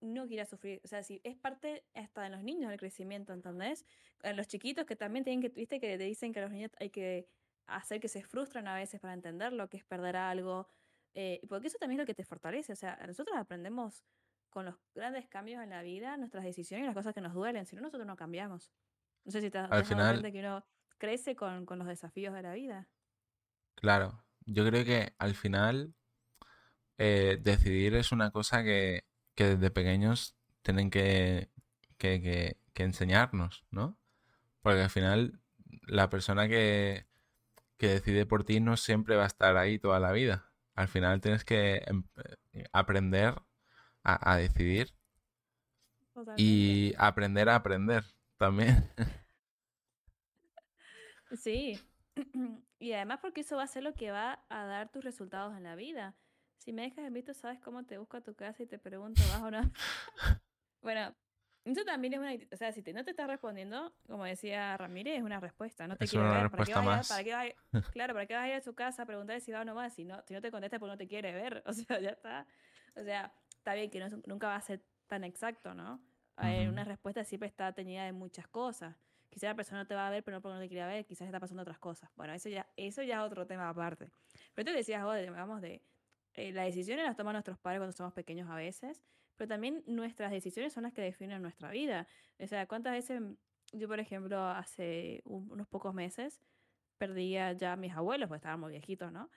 [0.04, 0.80] no quiera sufrir?
[0.84, 3.84] O sea, si es parte hasta de los niños del crecimiento, ¿entendés?
[4.22, 6.70] En los chiquitos que también tienen que, viste, que te dicen que a los niños
[6.80, 7.28] hay que
[7.66, 10.68] hacer que se frustran a veces para entender lo que es perder algo.
[11.14, 12.72] eh, porque eso también es lo que te fortalece.
[12.72, 14.04] O sea, nosotros aprendemos
[14.50, 17.66] con los grandes cambios en la vida, nuestras decisiones y las cosas que nos duelen.
[17.66, 18.70] Si no, nosotros no cambiamos.
[19.24, 20.64] No sé si te, has- final, cuenta que uno
[20.98, 22.88] crece con, con los desafíos de la vida.
[23.76, 25.94] claro, yo creo que al final
[26.98, 31.50] eh, decidir es una cosa que, que desde pequeños tienen que,
[31.98, 33.98] que, que- que enseñarnos, ¿no?
[34.62, 35.40] Porque al final
[35.86, 37.06] la persona que,
[37.78, 40.52] que decide por ti no siempre va a estar ahí toda la vida.
[40.74, 42.04] Al final tienes que em-
[42.54, 43.34] eh, aprender
[44.04, 44.94] a, a decidir
[46.14, 46.42] Totalmente.
[46.42, 48.04] y aprender a aprender
[48.38, 48.88] también.
[51.32, 51.80] Sí.
[52.78, 55.62] Y además porque eso va a ser lo que va a dar tus resultados en
[55.62, 56.14] la vida.
[56.58, 59.20] Si me dejas en visto, sabes cómo te busco a tu casa y te pregunto,
[59.30, 59.60] ¿vas o no?
[60.82, 61.14] Bueno,
[61.64, 62.34] eso también es una...
[62.52, 65.86] O sea, si te- no te estás respondiendo, como decía Ramírez, es una respuesta.
[65.86, 66.50] No te quiere ver.
[66.50, 66.72] ¿Para qué
[67.08, 67.44] para
[67.92, 69.74] Claro, ¿para qué vas a ir a su casa a preguntarle si va o no
[69.74, 69.88] va?
[69.90, 71.62] Si no, si no te contesta, pues no te quiere ver.
[71.66, 72.46] O sea, ya está.
[72.96, 76.00] O sea, está bien que no nunca va a ser tan exacto, ¿no?
[76.68, 78.94] Una respuesta siempre está teñida de muchas cosas.
[79.30, 81.04] Quizás la persona no te va a ver, pero no porque no te quiera ver,
[81.06, 82.10] quizás está pasando otras cosas.
[82.14, 84.10] Bueno, eso ya, eso ya es otro tema aparte.
[84.54, 85.82] Pero tú decías vos, digamos, de
[86.34, 89.02] eh, las decisiones las toman nuestros padres cuando somos pequeños a veces,
[89.36, 92.06] pero también nuestras decisiones son las que definen nuestra vida.
[92.38, 93.34] O sea, ¿cuántas veces mm,
[93.72, 96.40] yo, por ejemplo, hace un- unos pocos meses
[96.98, 99.30] perdía ya a mis abuelos, porque estaban muy viejitos, ¿no?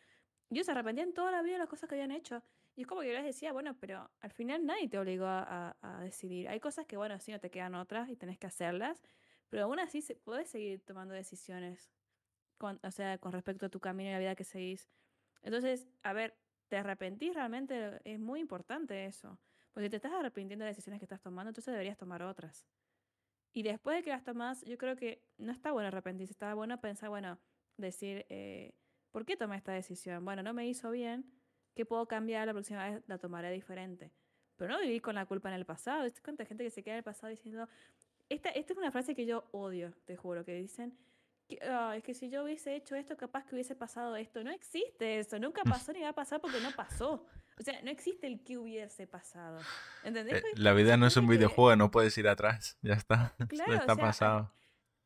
[0.50, 2.44] Y ellos se arrepentían toda la vida de las cosas que habían hecho.
[2.76, 5.42] Y es como que yo les decía, bueno, pero al final nadie te obligó a,
[5.82, 6.48] a- a decidir.
[6.50, 9.02] Hay cosas que, bueno, sí, no te quedan otras y tenés que hacerlas,
[9.50, 11.92] pero aún así se, puedes seguir tomando decisiones,
[12.58, 14.90] con, o sea, con respecto a tu camino y la vida que seguís.
[15.44, 16.38] Entonces, a ver,
[16.68, 18.02] ¿te arrepentís realmente?
[18.04, 19.40] Es muy importante eso.
[19.74, 22.66] Porque te estás arrepintiendo de decisiones que estás tomando, entonces deberías tomar otras.
[23.54, 26.80] Y después de que las tomas, yo creo que no está bueno arrepentirse, está bueno
[26.80, 27.40] pensar, bueno,
[27.78, 28.74] decir, eh,
[29.12, 30.26] ¿por qué tomé esta decisión?
[30.26, 31.32] Bueno, no me hizo bien,
[31.76, 32.48] ¿qué puedo cambiar?
[32.48, 34.12] La próxima vez la tomaré diferente.
[34.56, 36.06] Pero no vivir con la culpa en el pasado.
[36.06, 37.68] Estoy cuánta gente que se queda en el pasado diciendo,
[38.30, 40.98] esta, esta es una frase que yo odio, te juro, que dicen,
[41.62, 44.44] "Ah, es que si yo hubiese hecho esto, capaz que hubiese pasado esto.
[44.44, 47.26] No existe eso, nunca pasó ni va a pasar porque no pasó.
[47.60, 49.60] O sea, no existe el que hubiese pasado.
[50.04, 50.44] ¿Entendés?
[50.44, 52.78] Eh, La vida no es un videojuego, no puedes ir atrás.
[52.82, 53.34] Ya está.
[53.50, 54.52] Claro, está o sea, pasado.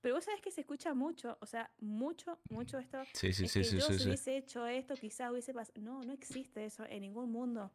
[0.01, 3.03] Pero vos sabés que se escucha mucho, o sea, mucho, mucho esto.
[3.13, 4.07] Sí, sí, es sí, que sí, yo sí, si sí.
[4.07, 5.79] hubiese hecho esto, quizás hubiese pasado.
[5.79, 7.71] No, no existe eso en ningún mundo.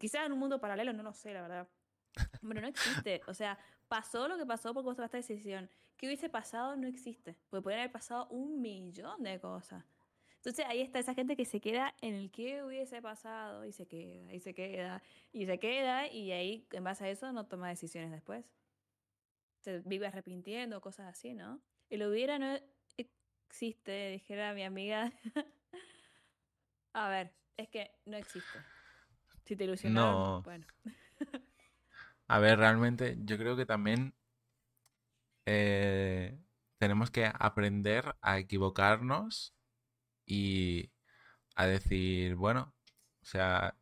[0.00, 1.68] Quizás en un mundo paralelo, no lo sé, la verdad.
[2.40, 3.20] Pero no existe.
[3.26, 3.58] O sea,
[3.88, 5.68] pasó lo que pasó porque vos tomaste esta decisión.
[5.96, 6.76] ¿Qué hubiese pasado?
[6.76, 7.36] No existe.
[7.50, 9.84] Porque podrían haber pasado un millón de cosas.
[10.36, 13.86] Entonces ahí está esa gente que se queda en el que hubiese pasado y se
[13.86, 15.02] queda, y se queda,
[15.32, 18.44] y se queda, y ahí en base a eso no toma decisiones después.
[19.60, 21.60] Se vive arrepintiendo, cosas así, ¿no?
[21.90, 22.56] El hubiera no
[22.96, 25.12] existe, dijera mi amiga.
[26.92, 28.58] A ver, es que no existe.
[29.44, 30.42] Si te ilusionaron, No.
[30.42, 30.66] bueno.
[32.28, 34.14] A ver, realmente yo creo que también
[35.46, 36.38] eh,
[36.78, 39.54] tenemos que aprender a equivocarnos
[40.26, 40.92] y
[41.56, 42.74] a decir, bueno,
[43.22, 43.76] o sea,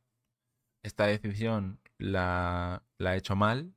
[0.82, 3.74] esta decisión la, la he hecho mal.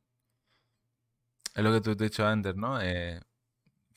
[1.56, 2.82] Es lo que tú te has dicho antes, ¿no?
[2.82, 3.22] Eh,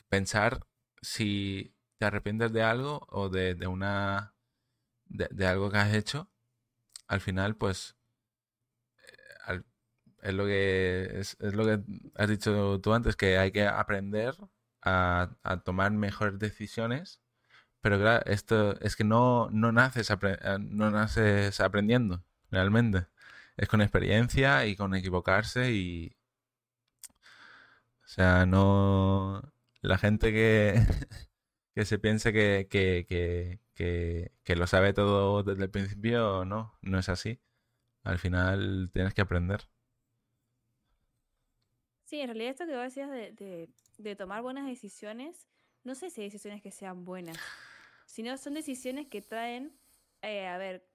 [0.08, 0.66] pensar
[1.02, 4.34] si te arrepientes de algo o de, de una
[5.06, 6.30] de, de algo que has hecho,
[7.08, 7.96] al final, pues
[10.22, 11.80] es lo que es, lo que
[12.16, 14.36] has dicho tú antes, que hay que aprender
[14.82, 17.20] a, a tomar mejores decisiones.
[17.82, 23.06] Pero claro, esto es que no, no naces eh, no naces aprendiendo, realmente.
[23.56, 26.16] Es con experiencia y con equivocarse y,
[28.04, 29.52] o sea, no.
[29.80, 30.74] La gente que,
[31.74, 33.06] que se piense que, que,
[33.74, 37.40] que, que lo sabe todo desde el principio, no, no es así.
[38.04, 39.68] Al final tienes que aprender.
[42.12, 45.48] Sí, en realidad esto que vos decías de, de, de tomar buenas decisiones,
[45.82, 47.38] no sé si hay decisiones que sean buenas,
[48.04, 49.74] sino son decisiones que traen,
[50.20, 50.86] eh, a ver,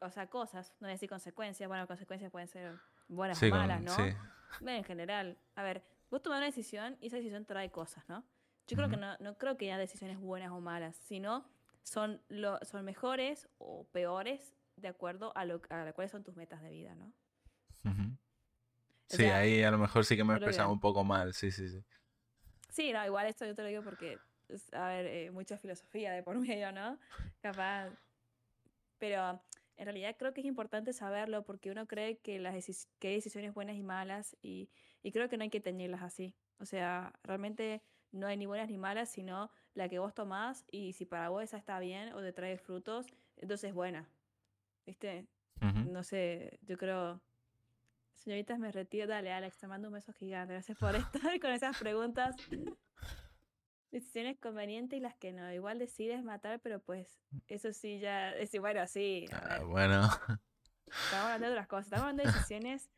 [0.00, 3.50] o sea, cosas, no voy a decir consecuencias, bueno, consecuencias pueden ser buenas Sí, o
[3.50, 3.94] malas, ¿no?
[3.94, 4.02] sí.
[4.58, 8.24] Bueno, en general, a ver, vos tomás una decisión y esa decisión trae cosas, ¿no?
[8.66, 11.48] Yo creo que no, no creo que haya decisiones buenas o malas, sino
[11.84, 16.60] son, lo, son mejores o peores de acuerdo a, lo, a cuáles son tus metas
[16.60, 17.12] de vida, ¿no?
[17.84, 18.02] Ujú.
[18.02, 18.23] O
[19.16, 21.50] Sí, sea, ahí a lo mejor sí que me he expresado un poco mal, sí,
[21.50, 21.80] sí, sí.
[22.70, 24.18] Sí, no, igual esto yo te lo digo porque,
[24.72, 26.98] a ver, eh, mucha filosofía de por medio, ¿no?
[27.40, 27.90] Capaz.
[28.98, 29.40] Pero
[29.76, 33.14] en realidad creo que es importante saberlo porque uno cree que, las decis- que hay
[33.16, 34.70] decisiones buenas y malas y,
[35.02, 36.34] y creo que no hay que teñirlas así.
[36.58, 37.82] O sea, realmente
[38.12, 41.42] no hay ni buenas ni malas, sino la que vos tomás y si para vos
[41.42, 44.08] esa está bien o te trae frutos, entonces es buena.
[44.86, 45.26] ¿Viste?
[45.92, 47.20] No sé, yo creo...
[48.14, 49.06] Señoritas, me retiro.
[49.06, 50.54] Dale, Alex, te mando un beso gigante.
[50.54, 52.36] Gracias por estar con esas preguntas.
[53.90, 55.52] Decisiones convenientes y las que no.
[55.52, 58.32] Igual decides matar, pero pues eso sí ya...
[58.32, 59.26] Es bueno, sí.
[59.32, 60.08] Ah, bueno,
[60.86, 61.86] estamos hablando de otras cosas.
[61.86, 62.90] Estamos hablando de decisiones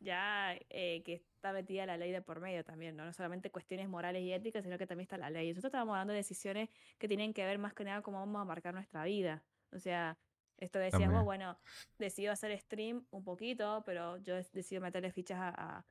[0.00, 3.04] ya eh, que está metida la ley de por medio también, ¿no?
[3.04, 5.48] No solamente cuestiones morales y éticas, sino que también está la ley.
[5.48, 6.68] Nosotros estamos hablando de decisiones
[6.98, 9.42] que tienen que ver más que nada cómo vamos a marcar nuestra vida.
[9.72, 10.18] O sea,
[10.64, 11.58] esto decías vos, bueno,
[11.98, 15.48] decido hacer stream un poquito, pero yo decido meterle fichas a,
[15.78, 15.86] a-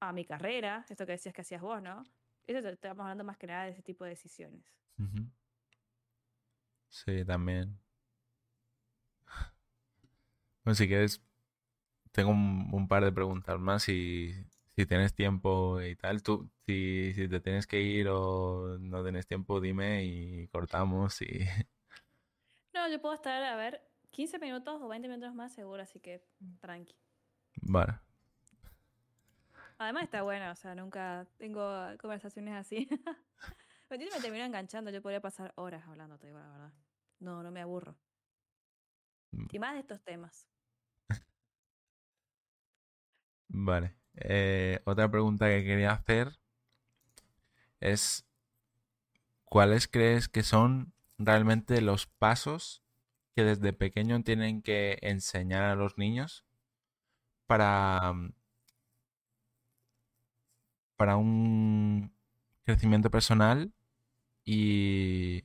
[0.00, 2.04] a mi carrera, esto que decías que hacías vos, ¿no?
[2.46, 4.64] Eso estamos hablando más que nada de ese tipo de decisiones.
[6.90, 7.78] Sí, también.
[10.64, 11.22] Bueno, si quieres,
[12.12, 14.32] tengo un, un par de preguntas más si,
[14.76, 16.22] si tienes tiempo y tal.
[16.22, 21.26] Tú, si, si te tienes que ir o no tienes tiempo, dime y cortamos y...
[22.74, 23.82] No, yo puedo estar, a ver,
[24.12, 26.22] 15 minutos o 20 minutos más seguro, así que
[26.60, 26.94] tranqui.
[27.62, 27.98] Vale.
[29.78, 31.64] Además está bueno, o sea, nunca tengo
[31.98, 32.88] conversaciones así.
[33.90, 36.72] Me termino enganchando, yo podría pasar horas hablando, te digo la verdad.
[37.18, 37.98] No, no me aburro.
[39.32, 39.46] Mm.
[39.52, 40.48] Y más de estos temas.
[43.48, 43.94] Vale.
[44.14, 46.38] Eh, otra pregunta que quería hacer
[47.80, 48.26] es,
[49.44, 52.81] ¿cuáles crees que son realmente los pasos
[53.34, 56.44] que desde pequeño tienen que enseñar a los niños
[57.46, 58.32] para, mm,
[60.96, 62.14] para un
[62.64, 63.72] crecimiento personal
[64.44, 65.44] y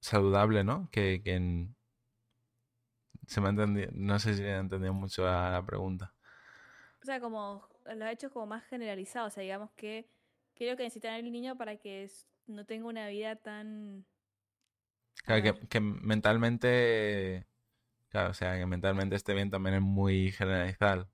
[0.00, 0.88] saludable, ¿no?
[0.90, 1.68] Que, que
[3.26, 6.14] se me entendido, no sé si he entendido mucho la, la pregunta.
[7.02, 10.08] O sea, como los hechos como más generalizados, o sea, digamos que
[10.54, 12.10] quiero que necesita el niño para que
[12.46, 14.06] no tenga una vida tan...
[15.24, 17.48] Claro, que, que mentalmente,
[18.08, 21.10] claro, o sea, que mentalmente esté bien también es muy generalizar.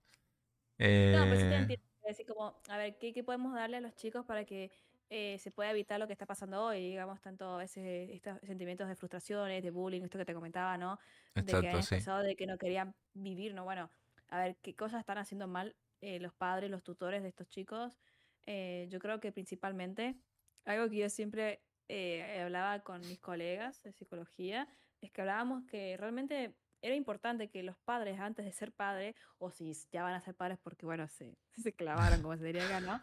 [1.11, 1.85] No, pero sí te Eh, entiendo.
[2.07, 4.73] Decir, como, a ver, ¿qué, qué podemos darle a los chicos para que
[5.11, 6.81] eh, se pueda evitar lo que está pasando hoy?
[6.81, 10.99] Digamos, tanto a veces estos sentimientos de frustraciones, de bullying, esto que te comentaba, ¿no?
[11.39, 11.97] De que exacto, habían sí.
[12.01, 13.65] expresado de que no querían vivir, ¿no?
[13.65, 13.93] Bueno,
[14.29, 17.99] a ver, ¿qué cosas están haciendo mal eh, los padres, los tutores de estos chicos?
[18.47, 20.21] Eh, yo creo que principalmente,
[20.65, 24.69] algo que yo siempre eh, hablaba con mis colegas de psicología,
[25.01, 29.51] es que hablábamos que realmente era importante que los padres, antes de ser padres, o
[29.51, 32.81] si ya van a ser padres porque, bueno, se, se clavaron, como se diría acá,
[32.81, 33.01] ¿no?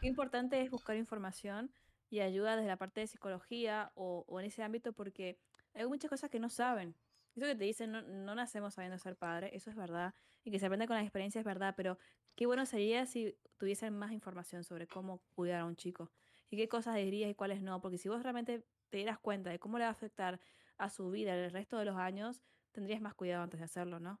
[0.00, 1.72] Qué importante es buscar información
[2.10, 5.38] y ayuda desde la parte de psicología o, o en ese ámbito porque
[5.74, 6.94] hay muchas cosas que no saben.
[7.34, 10.14] Eso que te dicen, no, no nacemos sabiendo ser padre, eso es verdad.
[10.44, 11.98] Y que se aprende con la experiencia es verdad, pero
[12.36, 16.12] qué bueno sería si tuviesen más información sobre cómo cuidar a un chico.
[16.50, 17.80] Y qué cosas dirías y cuáles no.
[17.80, 20.40] Porque si vos realmente te dieras cuenta de cómo le va a afectar
[20.78, 22.42] a su vida el resto de los años,
[22.72, 24.20] tendrías más cuidado antes de hacerlo, ¿no?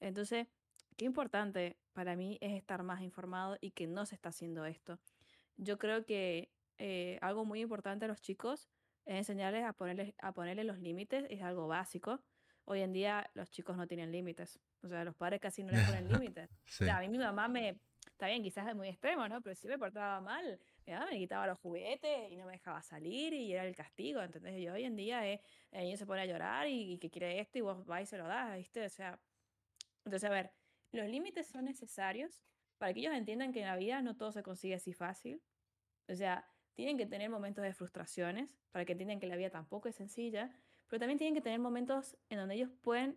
[0.00, 0.48] Entonces,
[0.96, 4.98] qué importante para mí es estar más informado y que no se está haciendo esto.
[5.56, 8.68] Yo creo que eh, algo muy importante a los chicos
[9.04, 12.24] es enseñarles a ponerles, a ponerles los límites, es algo básico.
[12.64, 15.82] Hoy en día los chicos no tienen límites, o sea, los padres casi no les
[15.82, 16.50] ponen límites.
[16.50, 16.84] O Sí.
[16.84, 19.40] sea, a mí mi mamá me, está bien, quizás es muy extremo, ¿no?
[19.42, 23.32] Pero si me portaba mal, ah, me quitaba los juguetes y no me dejaba salir
[23.32, 24.58] y era el castigo, ¿entendés?
[24.58, 25.40] Y hoy en día eh,
[25.72, 28.18] niño se pone a llorar y, y que quiere esto y vos vas y se
[28.18, 28.84] lo das, ¿viste?
[28.84, 29.18] O sea,
[30.04, 30.50] entonces, a ver,
[30.92, 32.42] los límites son necesarios
[32.78, 35.40] para que ellos entiendan que en la vida no todo se consigue así fácil.
[36.08, 39.88] O sea, tienen que tener momentos de frustraciones para que entiendan que la vida tampoco
[39.88, 40.50] es sencilla,
[40.88, 43.16] pero también tienen que tener momentos en donde ellos pueden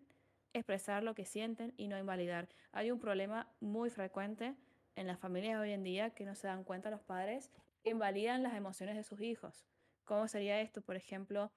[0.53, 2.47] expresar lo que sienten y no invalidar.
[2.71, 4.55] Hay un problema muy frecuente
[4.95, 7.51] en las familias hoy en día que no se dan cuenta los padres
[7.84, 9.65] invalidan las emociones de sus hijos.
[10.05, 10.81] ¿Cómo sería esto?
[10.81, 11.51] Por ejemplo,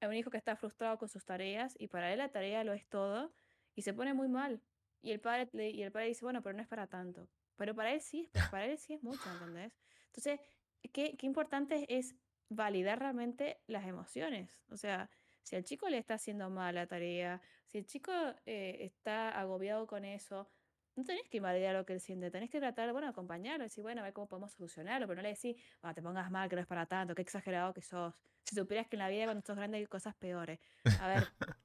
[0.00, 2.72] hay un hijo que está frustrado con sus tareas y para él la tarea lo
[2.72, 3.32] es todo
[3.74, 4.62] y se pone muy mal.
[5.02, 7.28] Y el padre, y el padre dice, bueno, pero no es para tanto.
[7.56, 9.72] Pero para él sí, para él sí es mucho, ¿entendés?
[10.06, 10.40] Entonces,
[10.92, 12.14] qué, qué importante es
[12.48, 14.60] validar realmente las emociones.
[14.70, 15.10] O sea,
[15.42, 18.12] si al chico le está haciendo mal la tarea, si el chico
[18.46, 20.48] eh, está agobiado con eso,
[20.98, 24.00] no tenés que invalidar lo que él siente, tenés que tratar, bueno, acompañarlo, decir, bueno,
[24.00, 26.62] a ver cómo podemos solucionarlo, pero no le decís, ah, te pongas mal, que no
[26.62, 28.14] es para tanto, qué exagerado que sos.
[28.44, 30.58] Si supieras que en la vida cuando sos grande hay cosas peores.
[31.00, 31.28] A ver,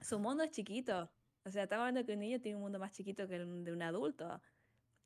[0.00, 1.10] su mundo es chiquito.
[1.44, 3.72] O sea, estamos hablando que un niño tiene un mundo más chiquito que el de
[3.72, 4.40] un adulto.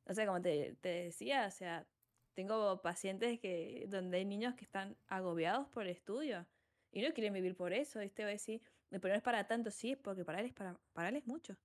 [0.05, 1.87] O sea, como te, te decía, o sea,
[2.35, 6.47] tengo pacientes que, donde hay niños que están agobiados por el estudio
[6.93, 8.23] y no quieren vivir por eso, ¿viste?
[8.23, 11.09] Va a decir, pero no es para tanto, sí, porque para él es, para, para
[11.09, 11.57] él es mucho,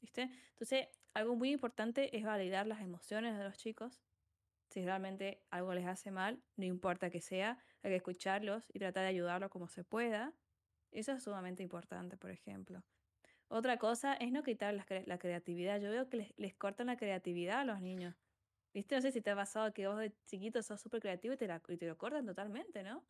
[0.00, 0.30] ¿viste?
[0.50, 4.02] Entonces, algo muy importante es validar las emociones de los chicos.
[4.68, 9.04] Si realmente algo les hace mal, no importa que sea, hay que escucharlos y tratar
[9.04, 10.34] de ayudarlos como se pueda.
[10.90, 12.84] Eso es sumamente importante, por ejemplo.
[13.48, 15.80] Otra cosa es no quitar la, la creatividad.
[15.80, 18.14] Yo veo que les, cortan la creatividad a los niños.
[18.74, 18.94] ¿Viste?
[18.94, 21.46] No sé si te ha pasado que vos de chiquito sos súper creativo y te,
[21.46, 23.06] la, lo cortan totalmente, ¿no?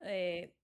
[0.00, 0.54] Eh,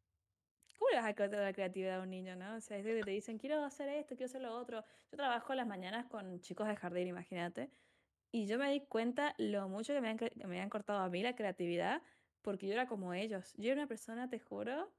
[0.78, 2.56] ¿Cómo le vas a cortar la creatividad a un niño, no?
[2.56, 4.84] O sea, es que te dicen, quiero hacer esto, quiero hacer lo otro.
[5.10, 7.70] Yo trabajo las mañanas con chicos de jardín, imagínate.
[8.32, 11.08] Y yo me di cuenta lo mucho que me han, que me han cortado a
[11.08, 12.02] mí la creatividad,
[12.42, 13.54] porque yo era como ellos.
[13.56, 14.92] Yo era una persona, te juro,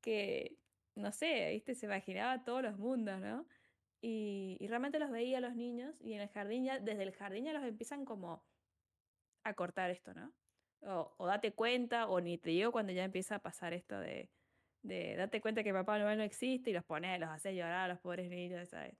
[0.00, 0.56] que
[0.94, 1.74] no sé, ¿viste?
[1.74, 3.46] Se imaginaba todos los mundos, ¿no?
[4.00, 7.12] Y, y, realmente los veía a los niños y en el jardín ya, desde el
[7.12, 8.44] jardín ya los empiezan como
[9.42, 10.32] a cortar esto, ¿no?
[10.82, 14.30] O, o date cuenta, o ni te digo cuando ya empieza a pasar esto de,
[14.82, 17.88] de date cuenta que Papá Noel no existe y los pones, los haces llorar a
[17.88, 18.96] los pobres niños, ¿sabes?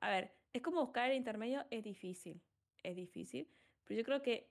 [0.00, 2.42] A ver, es como buscar el intermedio, es difícil,
[2.82, 3.48] es difícil,
[3.84, 4.50] pero yo creo que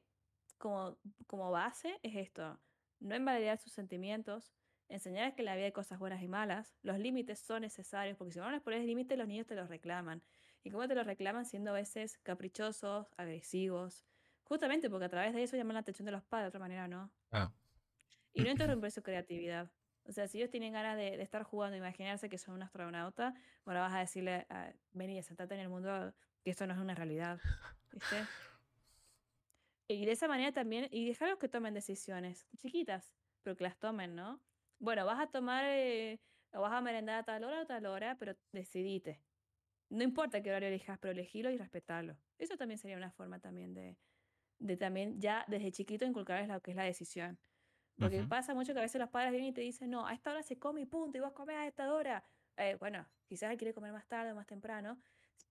[0.57, 0.97] como,
[1.27, 2.59] como base es esto,
[2.99, 4.53] no invalidar sus sentimientos,
[4.89, 8.33] enseñar que en la vida hay cosas buenas y malas, los límites son necesarios, porque
[8.33, 10.21] si no les pones límites, los niños te los reclaman.
[10.63, 11.45] ¿Y cómo te los reclaman?
[11.45, 14.05] Siendo a veces caprichosos, agresivos,
[14.43, 16.87] justamente porque a través de eso llaman la atención de los padres, de otra manera
[16.87, 17.11] no.
[17.31, 17.53] Ah.
[18.33, 19.71] Y no interrumpir su creatividad.
[20.09, 23.79] O sea, si ellos tienen ganas de, estar jugando, imaginarse que son un astronauta, bueno,
[23.81, 26.13] vas a decirle, a, vení, sentate en el mundo,
[26.43, 27.39] que esto no es una realidad.
[27.91, 28.25] ¿Viste?
[29.87, 34.15] Y de esa manera también, y dejarlos que tomen decisiones chiquitas, pero que las tomen,
[34.15, 34.41] ¿no?
[34.79, 36.19] Bueno, vas a tomar, eh,
[36.53, 39.21] o vas a merendar a tal hora o tal hora, pero decidite.
[39.89, 42.17] No importa qué horario elijas, pero elegirlo y respetarlo.
[42.39, 43.97] Eso también sería una forma también de,
[44.57, 47.39] de también ya desde chiquito inculcarles lo que es la decisión.
[47.99, 48.29] Porque uh -huh.
[48.29, 50.41] pasa mucho que a veces los padres vienen y te dicen, no, a esta hora
[50.43, 52.23] se come y punto, y vos comés a esta hora.
[52.57, 55.01] Eh, bueno, quizás él quiere comer más tarde o más temprano,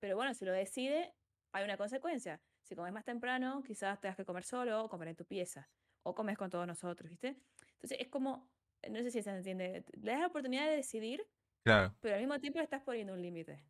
[0.01, 1.15] pero bueno, si lo decide,
[1.53, 2.41] hay una consecuencia.
[2.63, 5.69] Si comes más temprano, quizás tengas que comer solo o comer en tu pieza,
[6.03, 7.37] o comes con todos nosotros, ¿viste?
[7.73, 8.49] Entonces es como,
[8.91, 11.27] no sé si se entiende, le das la oportunidad de decidir,
[11.65, 11.95] Claro.
[12.01, 13.63] pero al mismo tiempo le estás poniendo un límite.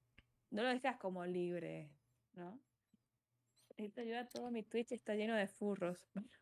[0.50, 1.90] No lo dejas como libre,
[2.34, 2.60] ¿no?
[3.76, 6.08] Esto ayuda todo mi Twitch está lleno de furros.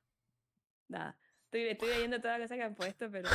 [0.89, 3.29] Nada, estoy, estoy leyendo toda la cosa que han puesto, pero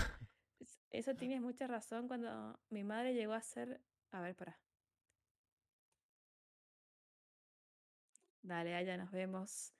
[0.91, 3.81] eso tienes mucha razón cuando mi madre llegó a ser,
[4.11, 4.59] a ver, para.
[8.43, 9.73] Dale, allá nos vemos.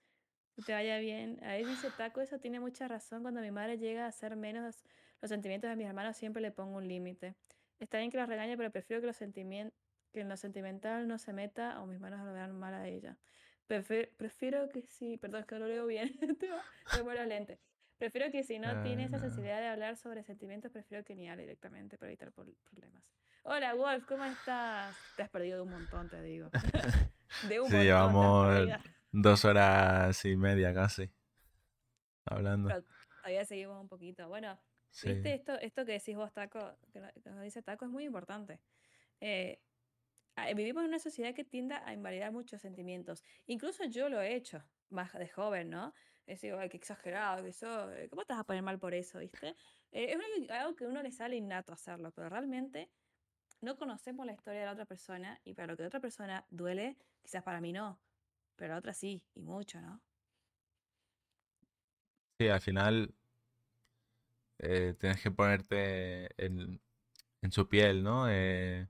[0.54, 1.42] Que te vaya bien.
[1.42, 3.22] Ahí dice Taco, eso tiene mucha razón.
[3.22, 4.84] Cuando mi madre llega a hacer menos
[5.20, 7.34] los sentimientos de mis hermanos, siempre le pongo un límite.
[7.78, 9.76] Está bien que los regañe, pero prefiero que, los sentimientos
[10.12, 13.16] que en lo sentimental no se meta o mis manos lo vean mal a ella.
[13.66, 16.12] Prefiero, prefiero que sí, perdón, es que no lo leo bien,
[16.94, 17.58] tengo los lentes.
[17.98, 19.22] Prefiero que si no Ah, tiene esa no.
[19.22, 23.04] sensibilidad de hablar sobre sentimientos, prefiero que ni hable directamente para evitar problemas.
[23.44, 24.96] Hola Wolf, ¿cómo estás?
[25.16, 26.50] Te has perdido de un montón, te digo.
[27.48, 28.68] De un Sí, montón, llevamos
[29.10, 31.10] dos horas y media casi
[32.26, 32.68] hablando.
[32.68, 32.84] Pero
[33.22, 34.28] todavía seguimos un poquito.
[34.28, 34.58] Bueno,
[34.90, 35.08] Sí.
[35.14, 38.60] viste, esto, esto que decís vos, Taco, que nos dice Taco, es muy importante.
[39.20, 39.60] Eh,
[40.36, 43.24] ah, vivimos en una sociedad que tiende a invalidar muchos sentimientos.
[43.46, 45.94] Incluso yo lo he hecho, más de joven, ¿no?
[46.26, 49.56] Es ay, qué exagerado que eso, ¿cómo te vas a poner mal por eso, viste?
[49.92, 52.90] Eh, es algo- que a uno le sale innato hacerlo, pero realmente
[53.62, 56.98] no conocemos la historia de la otra persona y para lo que otra persona duele,
[57.22, 58.00] quizás para mí no,
[58.56, 60.02] pero a otra sí, y mucho, ¿no?
[62.38, 63.14] Sí, al final
[64.58, 66.80] eh, tienes que ponerte en,
[67.42, 68.26] en su piel, ¿no?
[68.30, 68.88] Eh,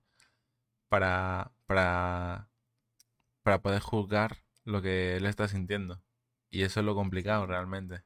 [0.88, 2.50] para, para,
[3.42, 6.02] para poder juzgar lo que él está sintiendo.
[6.52, 8.04] Y eso es lo complicado realmente.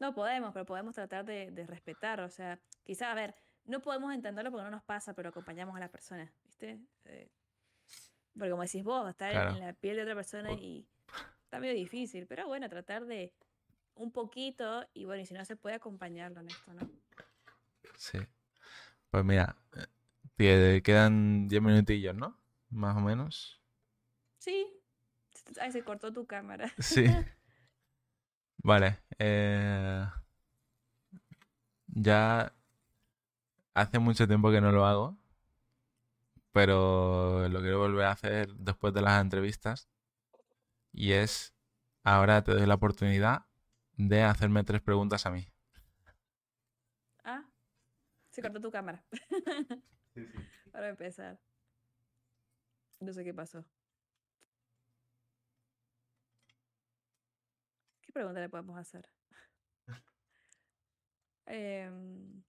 [0.00, 2.20] No podemos, pero podemos tratar de, de respetar.
[2.20, 3.34] O sea, quizás, a ver,
[3.64, 6.78] no podemos entenderlo porque no nos pasa, pero acompañamos a la persona, ¿viste?
[7.06, 7.30] Eh,
[8.36, 9.56] porque como decís vos, estar en- Claro.
[9.56, 10.86] en la piel de otra persona y
[11.44, 13.32] está medio difícil, pero bueno, tratar de
[13.94, 16.90] un poquito y bueno, y si no se puede acompañarlo en esto, ¿no?
[17.96, 18.18] Sí.
[19.10, 19.86] Pues mira, eh,
[20.36, 22.38] te quedan 10 minutillos, ¿no?
[22.70, 23.62] Más o menos.
[24.38, 24.66] Sí.
[25.60, 26.70] Ay, se cortó tu cámara.
[26.78, 27.06] Sí.
[28.58, 28.98] Vale.
[29.18, 30.06] eh,
[31.86, 32.54] ya
[33.74, 35.18] hace mucho tiempo que no lo hago,
[36.52, 39.88] pero lo quiero volver a hacer después de las entrevistas.
[40.92, 41.54] Y es,
[42.04, 43.46] ahora te doy la oportunidad
[43.96, 45.46] de hacerme tres preguntas a mí.
[47.24, 47.44] Ah,
[48.30, 49.04] se cortó tu cámara.
[50.72, 51.40] Para empezar.
[53.00, 53.64] No sé qué pasó.
[58.12, 59.08] ¿Qué pregunta le podemos hacer?
[61.46, 62.42] Em,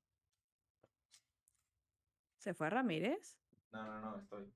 [2.38, 3.38] ¿Se fue Ramírez?
[3.72, 4.54] No, no, no, estoy.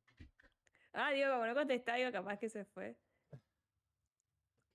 [0.91, 2.97] Ah, digo, como no contesta, digo, capaz que se fue.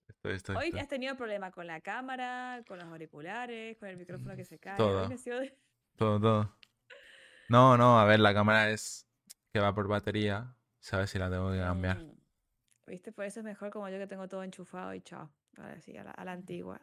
[0.08, 0.80] Estoy, estoy, Hoy estoy.
[0.80, 4.78] has tenido problemas con la cámara, con los auriculares, con el micrófono que se cae.
[4.78, 5.06] Todo.
[5.08, 5.58] De-
[5.98, 6.56] Todo, todo.
[7.50, 9.06] No, no, a ver, la cámara es
[9.52, 10.56] que va por batería.
[10.80, 11.98] ¿Sabes si la tengo que cambiar?
[11.98, 12.12] Mm,
[12.86, 13.12] ¿Viste?
[13.12, 15.30] Por eso es mejor como yo que tengo todo enchufado y chao.
[15.56, 16.80] Ahora sí, a la, a la antigua.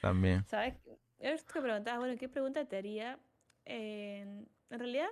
[0.00, 0.44] También.
[0.48, 0.74] ¿Sabes?
[1.18, 3.18] Esto que preguntabas, bueno, ¿qué pregunta te haría?
[3.64, 5.08] En, en realidad,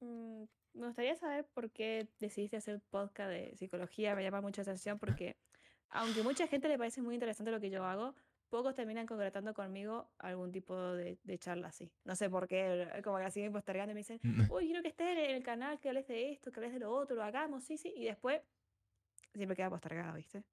[0.00, 0.44] mm,
[0.74, 4.14] me gustaría saber por qué decidiste hacer podcast de psicología.
[4.14, 5.36] Me llama mucha atención porque,
[5.88, 8.14] aunque mucha gente le parece muy interesante lo que yo hago,
[8.48, 11.90] pocos terminan concretando conmigo algún tipo de, de charla así.
[12.04, 14.20] No sé por qué, como que la siguen postergando y me dicen,
[14.52, 16.92] uy, quiero que esté en el canal, que hables de esto, que hables de lo
[16.92, 18.42] otro, lo hagamos, sí, sí, y después
[19.34, 20.44] siempre queda postergado, ¿viste?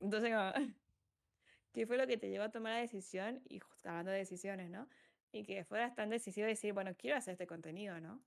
[0.00, 0.52] Entonces, como,
[1.72, 3.40] ¿qué fue lo que te llevó a tomar la decisión?
[3.48, 4.88] Y hablando de decisiones, ¿no?
[5.32, 8.20] Y que fueras tan decidido de decir, bueno, quiero hacer este contenido, ¿no?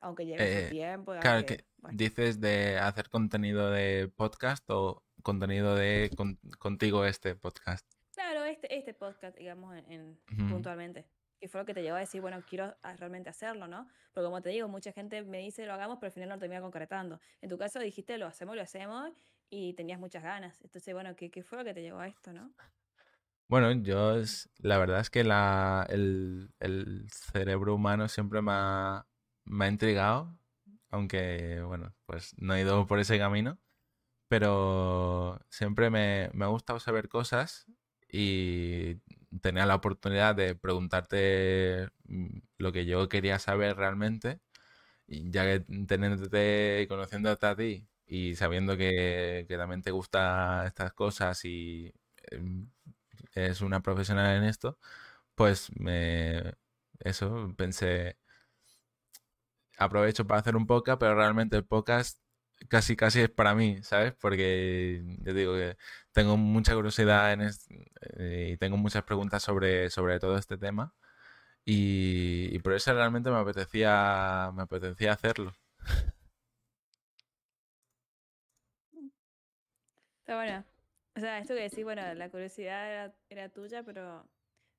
[0.00, 1.12] Aunque lleve Eh, su tiempo.
[1.20, 7.34] Claro, que bueno, dices de hacer contenido de podcast o contenido de con- contigo este
[7.34, 7.84] podcast.
[8.14, 10.48] claro, este, este podcast, digamos, en, en- Ujú.
[10.54, 11.06] puntualmente.
[11.40, 13.88] Y fue lo que te llevó a decir, bueno, quiero a- realmente hacerlo, ¿no?
[14.12, 16.40] Porque como te digo, mucha gente me dice lo hagamos, pero al final no lo
[16.40, 17.20] termina concretando.
[17.40, 19.12] En tu caso dijiste lo hacemos, lo hacemos
[19.50, 20.60] y tenías muchas ganas.
[20.62, 22.52] Entonces, bueno, ¿qué, fue lo que te llevó a esto, no?
[23.48, 24.16] Bueno, yo
[24.58, 29.06] la verdad es que la, el, el cerebro humano siempre me ha,
[29.44, 30.38] me ha intrigado,
[30.90, 33.58] aunque bueno, pues no he ido por ese camino,
[34.28, 37.66] pero siempre me, me ha gustado saber cosas
[38.10, 38.96] y
[39.40, 44.40] tenía la oportunidad de preguntarte mm, lo que yo quería saber realmente,
[45.06, 50.92] y ya que teniéndote, conociéndote a ti y sabiendo que, que también te gustan estas
[50.94, 51.92] cosas y
[52.30, 52.70] em,
[53.34, 54.78] es una profesional en esto,
[55.34, 56.54] pues me,
[57.00, 58.18] eso, pensé,
[59.78, 62.18] aprovecho para hacer un podcast, pero realmente el podcast
[62.68, 64.14] casi casi es para mí, ¿sabes?
[64.20, 65.76] Porque yo digo que
[66.12, 67.42] tengo mucha curiosidad en
[68.18, 70.94] eh, y tengo muchas preguntas sobre, sobre todo este tema
[71.64, 75.54] y, y por eso realmente me apetecía, me apetecía hacerlo.
[80.28, 80.62] Está bueno.
[81.16, 84.28] O sea, esto que decís, bueno, la curiosidad era, era tuya, pero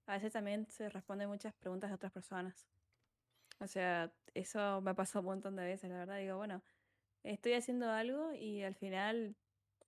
[0.06, 2.68] a veces también se responden muchas preguntas de otras personas.
[3.60, 6.20] O sea, eso me ha pasado un montón de veces, la verdad.
[6.20, 6.62] Digo, bueno,
[7.24, 9.36] estoy haciendo algo y al final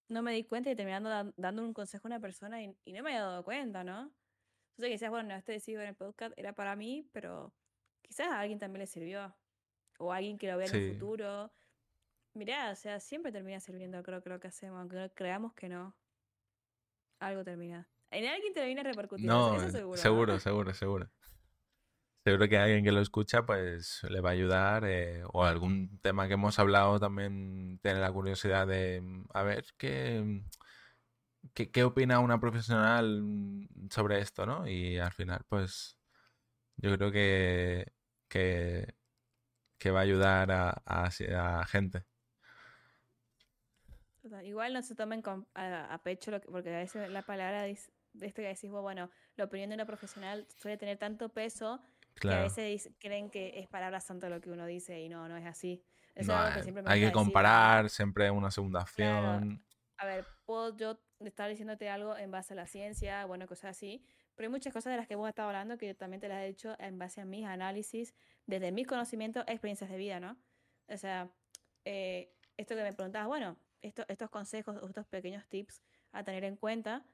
[0.09, 2.93] no me di cuenta y terminando dan- dando un consejo a una persona y, y
[2.93, 4.11] no me había dado cuenta, ¿no?
[4.71, 7.53] Entonces quizás, bueno, este decido en el podcast era para mí, pero
[8.01, 9.35] quizás a alguien también le sirvió.
[9.99, 10.93] O a alguien que lo vea en un Sí.
[10.95, 11.53] futuro.
[12.33, 15.95] Mirá, o sea, siempre termina sirviendo, creo que lo que hacemos, aunque creamos que no.
[17.19, 17.89] Algo termina.
[18.09, 19.95] En alguien termina repercutiendo, No, eso seguro.
[19.95, 20.01] ¿no?
[20.01, 21.11] seguro, seguro, seguro.
[22.23, 26.27] Seguro que alguien que lo escucha, pues le va a ayudar, eh, o algún tema
[26.27, 30.43] que hemos hablado también tiene la curiosidad de, mm, a ver, ¿qué,
[31.53, 34.67] qué, qué opina una profesional mm, sobre esto, ¿no?
[34.67, 35.97] Y al final, pues,
[36.77, 37.93] yo creo que,
[38.29, 38.95] que,
[39.79, 41.09] que va a ayudar a, a,
[41.61, 42.05] a gente.
[44.31, 47.21] Total, Igual no se tomen con- a, a pecho, lo que- porque a veces la
[47.21, 51.27] palabra de este que decís vos, bueno, la opinión de una profesional suele tener tanto
[51.29, 51.81] peso
[52.15, 52.43] que a Claro.
[52.43, 55.83] veces creen que es palabra santa lo que uno dice y no, no es así.
[56.15, 58.85] Eso No, es algo que hay siempre me hay que decir, comparar siempre una segunda
[58.95, 59.35] Claro.
[59.37, 59.65] opción.
[59.97, 64.01] A ver, puedo yo estar diciéndote algo en base a la ciencia, bueno, cosas así.
[64.35, 66.41] Pero hay muchas cosas de las que hemos estado hablando que yo también te las
[66.43, 68.13] he dicho en base a mis análisis,
[68.45, 70.37] desde mis conocimientos, experiencias de vida, ¿no?
[70.87, 71.29] O sea,
[71.85, 76.55] eh, esto que me preguntabas, bueno, esto, estos consejos, estos pequeños tips a tener en
[76.55, 77.05] cuenta,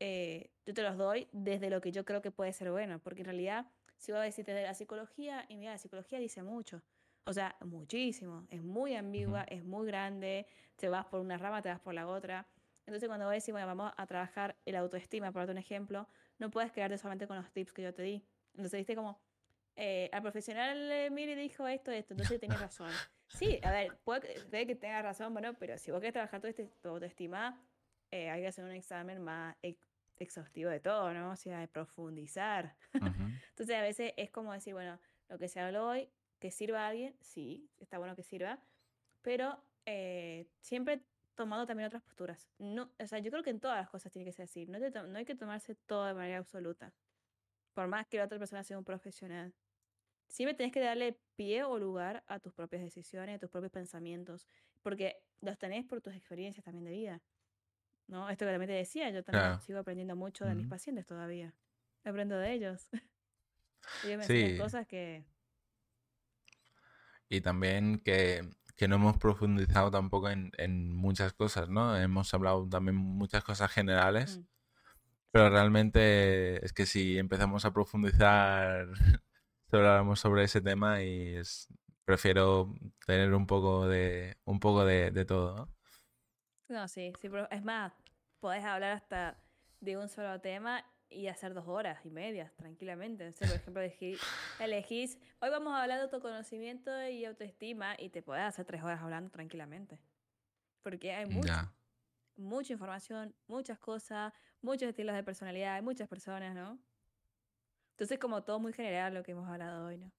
[0.00, 3.20] eh, yo te los doy desde lo que yo creo que puede ser bueno, porque
[3.22, 6.82] en realidad, si voy a decirte de la psicología, y mira, la psicología dice mucho,
[7.24, 10.46] o sea, muchísimo, es muy ambigua, es muy grande,
[10.76, 12.46] te vas por una rama, te vas por la otra.
[12.86, 16.06] Entonces, cuando voy a decir, bueno, vamos a trabajar el autoestima, por darte un ejemplo,
[16.38, 18.26] no puedes quedarte solamente con los tips que yo te di.
[18.52, 19.18] Entonces, viste como,
[19.76, 22.90] eh, al profesional eh, Miri dijo esto, esto, entonces tienes razón.
[23.28, 26.66] Sí, a ver, puede que tenga razón, bueno, pero si vos querés trabajar todo este,
[26.80, 27.60] tu autoestima,
[28.10, 29.56] eh, hay que hacer un examen más
[30.16, 31.30] exhaustivo de todo, ¿no?
[31.32, 32.76] O sea, de profundizar.
[33.50, 36.88] Entonces, a veces es como decir, bueno, lo que se habló hoy, que sirva a
[36.88, 38.60] alguien, sí, está bueno que sirva,
[39.22, 39.64] pero
[40.60, 41.02] siempre
[41.34, 42.48] tomando también otras posturas.
[42.58, 44.66] No, o sea, yo creo que en todas las cosas tiene que ser así.
[44.66, 46.92] No, no hay que tomarse todo de manera absoluta.
[47.74, 49.52] Por más que la otra persona sea un profesional.
[50.28, 54.48] Siempre tenés que darle pie o lugar a tus propias decisiones, a tus propios pensamientos,
[54.82, 57.22] porque los tenés por tus experiencias también de vida.
[58.06, 58.28] ¿No?
[58.28, 61.54] Esto que también te decía, yo también sigo aprendiendo mucho de mis pacientes todavía.
[62.04, 62.88] Aprendo de ellos.
[64.04, 64.58] ellos me sí.
[64.58, 65.24] cosas que...
[67.30, 68.42] Y también que
[68.76, 71.96] que no hemos profundizado tampoco en, en, muchas cosas, ¿no?
[71.96, 74.46] Hemos hablado también muchas cosas generales, mm.
[75.30, 78.88] pero realmente es que si empezamos a profundizar,
[79.72, 81.68] hablamos sobre ese tema y es,
[82.04, 82.74] prefiero
[83.06, 85.74] tener un poco de, un poco de, de todo, ¿no?
[86.68, 87.92] No, sí, sí, pero es más,
[88.40, 89.38] podés hablar hasta
[89.80, 93.30] de un solo tema y hacer dos horas y media tranquilamente.
[93.32, 93.82] por ejemplo,
[94.60, 99.00] elegís, hoy vamos a hablar de autoconocimiento y autoestima y te puedes hacer tres horas
[99.00, 99.98] hablando tranquilamente.
[100.82, 101.72] Porque hay mucha,
[102.36, 106.78] mucha información, muchas cosas, muchos estilos de personalidad, hay muchas personas, ¿no?
[107.94, 110.10] Entonces, como todo muy general lo que hemos hablado hoy, ¿no?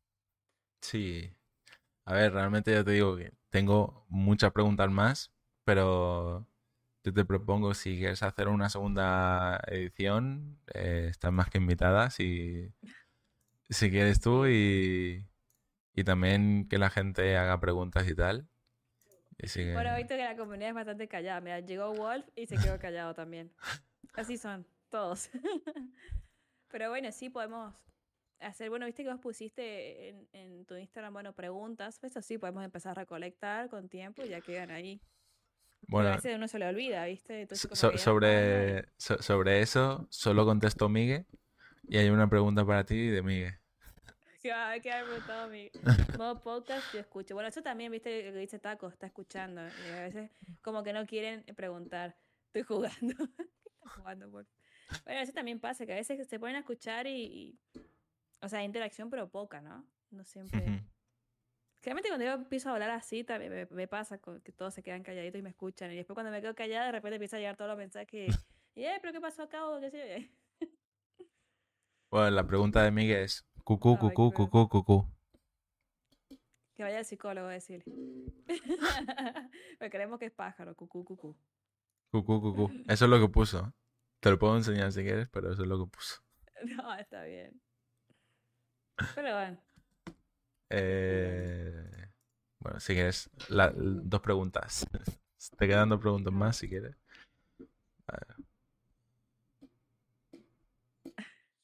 [0.82, 1.30] Sí.
[2.06, 5.34] A ver, realmente ya te digo que tengo muchas preguntas más,
[5.66, 6.48] pero
[7.04, 12.72] yo te propongo, si quieres hacer una segunda edición, eh, estás más que invitada, si,
[13.70, 15.28] si quieres tú, y,
[15.94, 18.48] y también que la gente haga preguntas y tal.
[19.74, 21.42] Bueno, he visto que la comunidad es bastante callada.
[21.42, 23.52] Mira, llegó Wolf y se quedó callado también.
[24.14, 25.30] Así son, todos.
[26.76, 27.74] Pero bueno, sí podemos
[28.42, 32.66] hacer, bueno, viste que vos pusiste en, en tu Instagram, bueno, preguntas, pues así podemos
[32.66, 35.00] empezar a recolectar con tiempo y ya quedan ahí.
[35.88, 37.48] Bueno, a veces uno se le olvida, ¿viste?
[37.56, 41.26] sobre, sobre eso, solo contestó Miguel
[41.88, 43.54] y hay una pregunta para ti de Miguel.
[44.42, 45.72] Que quedar preguntado Miguel.
[46.20, 47.36] Modo podcast yo escucho.
[47.36, 48.26] Bueno, eso también, ¿viste?
[48.26, 49.62] Lo que dice Taco, está escuchando.
[49.62, 50.30] Y a veces
[50.62, 52.18] como que no quieren preguntar.
[52.48, 53.16] Estoy jugando.
[53.38, 54.46] ¿Qué estás jugando, por?
[55.06, 57.60] Bueno, eso también pasa, que a veces se ponen a escuchar y,
[58.42, 59.86] o sea, interacción pero poca, ¿no?
[60.12, 60.84] No siempre...
[61.82, 65.38] Generalmente cuando yo empiezo a hablar así, también me, pasa que todos se quedan calladitos
[65.38, 65.92] y me escuchan.
[65.92, 68.36] Y después cuando me quedo callada, de repente empieza a llegar todos los mensajes.
[68.78, 69.62] Y, eh, pero ¿qué pasó acá?
[69.80, 70.32] ¿Qué sé
[72.12, 75.16] Bueno, la pregunta de Miguel es: cucú, cucú, cucú, cucú.
[76.76, 78.34] Que vaya al psicólogo a decirle.
[79.80, 81.38] Pero creemos que es pájaro, cucú, cucú.
[82.12, 82.70] Cucú, cucú.
[82.90, 83.74] Eso es lo que puso.
[84.26, 86.20] Te lo puedo enseñar si quieres, pero eso es lo que puso.
[86.76, 87.62] No, está bien.
[89.14, 89.64] Pero bueno.
[90.72, 92.10] Eh,
[92.58, 94.88] bueno, si quieres, dos preguntas.
[95.60, 96.98] Te quedan dos preguntas más si quieres.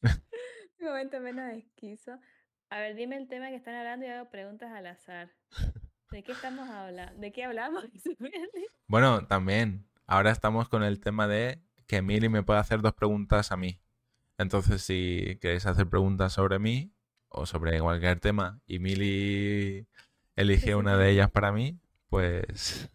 [0.03, 2.19] Un momento menos esquizo.
[2.69, 5.31] A ver, dime el tema que están hablando y hago preguntas al azar.
[6.11, 7.19] ¿De qué estamos hablando?
[7.19, 7.85] ¿De qué hablamos?
[8.87, 9.89] bueno, también.
[10.05, 13.79] Ahora estamos con el tema de que Emily me puede hacer dos preguntas a mí.
[14.37, 16.91] Entonces, si queréis hacer preguntas sobre mí,
[17.31, 19.87] o sobre cualquier tema y Mili
[20.35, 21.79] elige una de ellas para mí,
[22.09, 22.89] pues...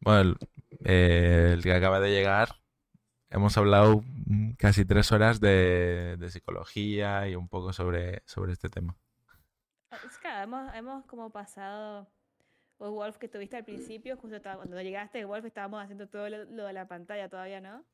[0.00, 0.36] Bueno,
[0.84, 2.56] el, que acaba de llegar,
[3.30, 4.02] hemos hablado
[4.56, 8.96] casi tres horas de, psicología y un poco sobre, sobre este tema.
[10.06, 12.08] Es que hemos, hemos como pasado,
[12.78, 16.72] vos Wolf que tuviste al principio, justo cuando llegaste, Wolf estábamos haciendo todo lo, de
[16.72, 17.84] la pantalla todavía, ¿no?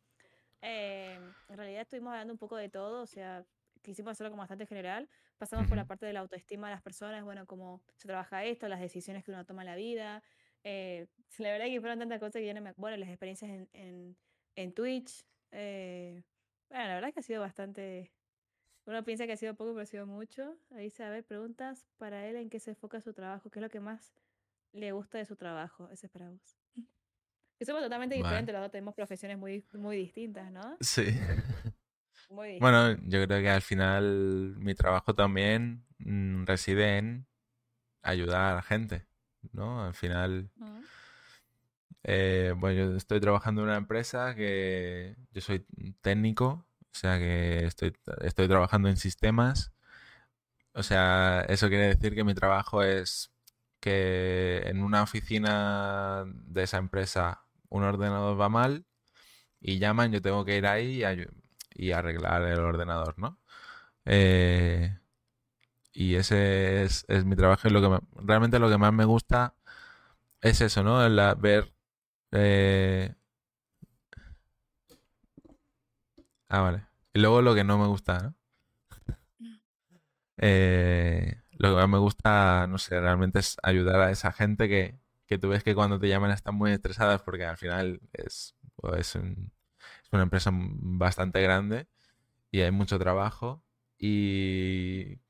[0.60, 3.44] Eh, en realidad estuvimos hablando un poco de todo, o sea,
[3.82, 5.08] quisimos hacerlo como bastante general.
[5.38, 8.68] Pasamos por la parte de la autoestima de las personas, bueno, cómo se trabaja esto,
[8.68, 10.22] las decisiones que uno toma en la vida.
[10.64, 11.06] Eh,
[11.38, 14.16] la verdad que fueron tantas cosas que yo no me Bueno, las experiencias en, en,
[14.56, 15.24] en Twitch.
[15.50, 16.22] Eh,
[16.68, 18.12] bueno, la verdad que ha sido bastante...
[18.86, 20.58] Uno piensa que ha sido poco, pero ha sido mucho.
[20.72, 23.62] Ahí se a ver preguntas para él en qué se enfoca su trabajo, qué es
[23.62, 24.12] lo que más
[24.74, 25.88] le gusta de su trabajo.
[25.90, 26.56] Ese es para vos.
[27.58, 30.76] Que somos totalmente diferentes, los dos tenemos profesiones muy, muy distintas, ¿no?
[30.80, 31.04] Sí.
[32.30, 32.60] Muy distintas.
[32.60, 37.26] Bueno, yo creo que al final mi trabajo también mm, reside en
[38.02, 39.06] ayudar a la gente,
[39.52, 39.84] ¿no?
[39.84, 40.82] Al final, Ujú.
[42.02, 45.66] eh, bueno, yo estoy trabajando en una empresa que yo soy
[46.00, 49.72] técnico, o sea que estoy, estoy trabajando en sistemas.
[50.72, 53.33] O sea, eso quiere decir que mi trabajo es
[53.84, 58.86] que en una oficina de esa empresa un ordenador va mal
[59.60, 61.02] y llaman, yo tengo que ir ahí
[61.76, 63.38] y, arreglar el ordenador, ¿no?
[64.06, 64.98] Eh,
[65.92, 69.04] y ese es, es mi trabajo y lo que me- realmente lo que más me
[69.04, 69.54] gusta
[70.42, 71.08] es eso, ¿no?
[71.08, 71.72] La- ver...
[72.32, 73.14] eh,
[76.48, 76.86] Ah, vale.
[77.12, 78.34] Y luego lo que no me gusta, ¿no?
[80.38, 84.98] Eh, lo que más me gusta, no sé, realmente es ayudar a esa gente que,
[85.26, 89.16] que tú ves que cuando te llaman están muy estresadas porque al final es, pues,
[89.16, 89.22] es
[90.12, 91.88] una empresa bastante grande
[92.50, 93.64] y hay mucho trabajo
[93.98, 95.20] y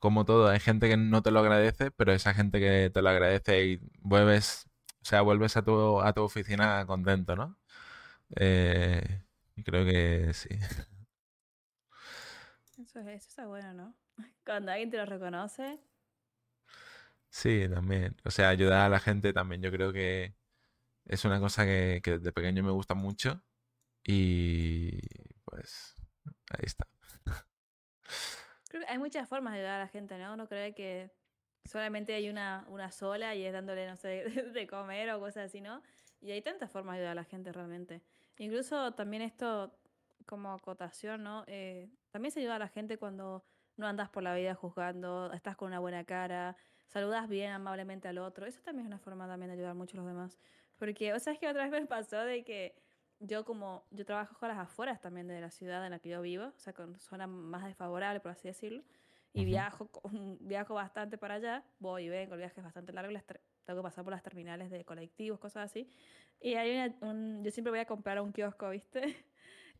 [0.00, 3.08] como todo, hay gente que no te lo agradece, pero esa gente que te lo
[3.10, 4.68] agradece y vuelves,
[5.02, 7.58] o sea, vuelves a tu, a tu oficina contento, ¿no?
[8.36, 9.22] Eh,
[9.64, 10.48] creo que sí.
[12.78, 13.94] Eso, es, eso está bueno, ¿no?
[14.44, 15.80] Cuando alguien te lo reconoce,
[17.30, 18.16] Sí, también.
[18.24, 19.62] O sea, ayudar a la gente también.
[19.62, 20.34] Yo creo que
[21.06, 23.42] es una cosa que, que desde pequeño me gusta mucho.
[24.04, 24.98] Y
[25.44, 25.96] pues
[26.50, 26.86] ahí está.
[28.68, 30.34] creo que hay muchas formas de ayudar a la gente, ¿no?
[30.34, 31.10] Uno cree que
[31.64, 34.24] solamente hay una, una sola y es dándole, no sé,
[34.54, 35.82] de comer o cosas así, ¿no?
[36.20, 38.02] Y hay tantas formas de ayudar a la gente realmente.
[38.38, 39.78] Incluso también esto,
[40.26, 41.44] como acotación, ¿no?
[41.46, 43.44] Eh, también se ayuda a la gente cuando
[43.78, 48.18] no andas por la vida juzgando, estás con una buena cara, saludas bien amablemente al
[48.18, 48.46] otro.
[48.46, 50.38] Eso también es una forma también de ayudar mucho a los demás.
[50.78, 52.74] Porque, o sea, es que otra vez me pasó de que
[53.20, 56.20] yo como, yo trabajo con las afueras también de la ciudad en la que yo
[56.22, 58.82] vivo, o sea, con zona más desfavorable, por así decirlo,
[59.32, 59.46] y Ujú.
[59.46, 63.24] viajo, con- viajo bastante para allá, voy y vengo, el viaje es bastante largo, las
[63.64, 65.88] tengo que pasar por las terminales de colectivos, cosas así,
[66.40, 69.02] y hay una, un- yo siempre voy a comprar a un kiosco, ¿viste?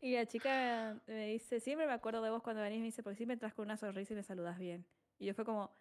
[0.01, 3.17] Y la chica me dice, siempre me acuerdo de vos cuando venís, me dice, porque
[3.17, 4.85] siempre entras con una sonrisa y me saludas bien.
[5.17, 5.71] Y yo fue como,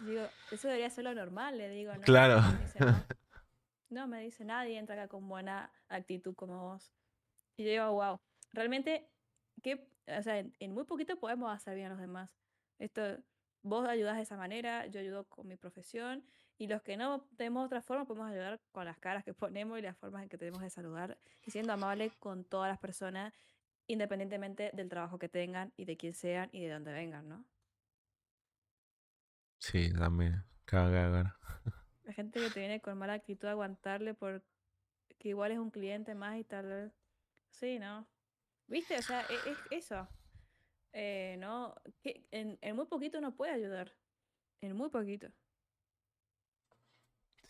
[0.00, 2.00] digo, eso debería ser lo normal, le digo, ¿no?
[2.00, 2.40] Claro.
[2.40, 3.04] Me dice, no.
[3.88, 6.92] No, me dice, nadie entra acá con buena actitud como vos.
[7.56, 8.18] Y yo digo, wow,
[8.52, 9.08] realmente,
[9.62, 9.88] ¿qué?
[10.08, 12.28] O sea, en, en muy poquito podemos hacer bien a los demás.
[12.80, 13.16] Esto,
[13.62, 16.24] vos ayudas de esa manera, yo ayudo con mi profesión,
[16.58, 19.82] y los que no tenemos otra forma, podemos ayudar con las caras que ponemos y
[19.82, 23.32] las formas en que tenemos de saludar, y siendo amable con todas las personas,
[23.86, 27.44] independientemente del trabajo que tengan y de quién sean y de dónde vengan, ¿no?
[29.58, 30.44] Sí, también.
[30.64, 31.34] Claro, claro.
[32.04, 34.42] La gente que te viene con mala actitud, aguantarle por
[35.18, 36.92] que igual es un cliente más y tal vez.
[37.50, 38.06] Sí, ¿no?
[38.66, 38.98] ¿Viste?
[38.98, 40.08] O sea, e- es, eso.
[40.92, 41.74] Eh, ¿no?
[42.02, 43.92] En muy poquito uno puede ayudar.
[44.60, 45.28] En muy poquito.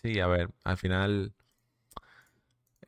[0.02, 1.34] Sí, a ver, al final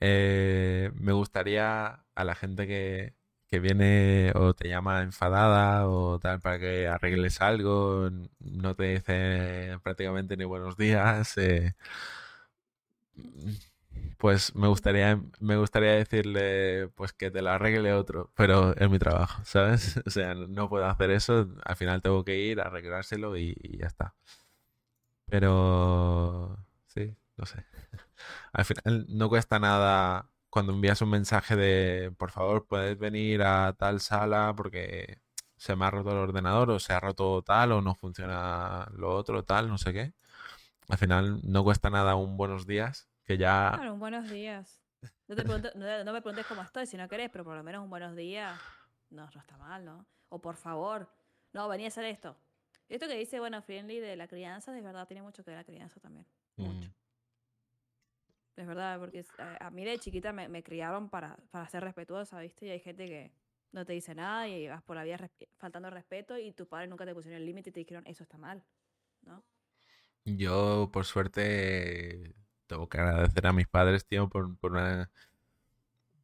[0.00, 3.14] eh, me gustaría a la gente que,
[3.48, 9.78] que viene o te llama enfadada o tal para que arregles algo, no te dice
[9.82, 11.74] prácticamente ni buenos días, eh,
[14.18, 18.98] pues me gustaría, me gustaría decirle pues que te lo arregle otro, pero es mi
[18.98, 20.00] trabajo, ¿sabes?
[20.06, 23.86] O sea, no puedo hacer eso, al final tengo que ir a arreglárselo y, ya
[23.86, 24.14] está.
[25.26, 26.58] Pero
[27.38, 27.64] no sé.
[28.52, 33.72] Al final no cuesta nada cuando envías un mensaje de por favor puedes venir a
[33.74, 35.20] tal sala porque
[35.56, 39.14] se me ha roto el ordenador o se ha roto tal o no funciona lo
[39.14, 40.14] otro tal, no sé qué.
[40.88, 44.80] Al final no cuesta nada un buenos días que ya Claro, un buenos días.
[45.28, 47.62] No, te pregunto- no, no me preguntes cómo estoy si no querés, pero por lo
[47.62, 48.58] menos un buenos días.
[49.10, 50.06] No, no está mal, ¿no?
[50.30, 51.10] O por favor,
[51.52, 52.36] no, venía a hacer esto.
[52.88, 55.64] Esto que dice, bueno, Friendly de la crianza, de verdad, tiene mucho que ver la
[55.64, 56.26] crianza también.
[56.56, 56.88] Mucho.
[56.88, 56.92] Mm,
[58.58, 62.40] Es verdad, porque es- a, mí de chiquita me, me criaron para, para ser respetuosa,
[62.40, 62.66] ¿viste?
[62.66, 63.32] Y hay gente que
[63.72, 66.66] no te dice nada y vas por la vida resp- faltando al respeto y tus
[66.68, 68.64] padres nunca te pusieron el límite y te dijeron, eso está mal,
[69.22, 69.44] ¿no?
[70.24, 72.34] Yo, por suerte,
[72.66, 75.10] tengo que agradecer a mis padres, tío, por, por una-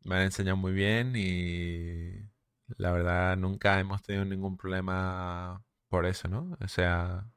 [0.05, 2.29] me han enseñado muy bien y
[2.77, 6.57] la verdad nunca hemos tenido ningún problema por eso, ¿no?
[6.61, 7.31] O sea,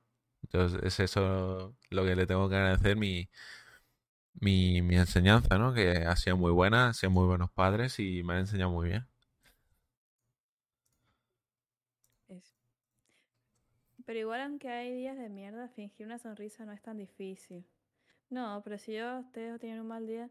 [0.44, 3.30] entonces es eso lo que le tengo que agradecer mi,
[4.40, 5.74] mi, mi enseñanza, ¿no?
[5.74, 8.90] Que ha sido muy buena, han sido muy buenos padres y me han enseñado muy
[8.90, 9.08] bien.
[14.06, 17.66] Pero igual aunque hay días de mierda, fingir una sonrisa no es tan difícil.
[18.30, 20.30] No, pero si yo, ustedes tienen un mal día,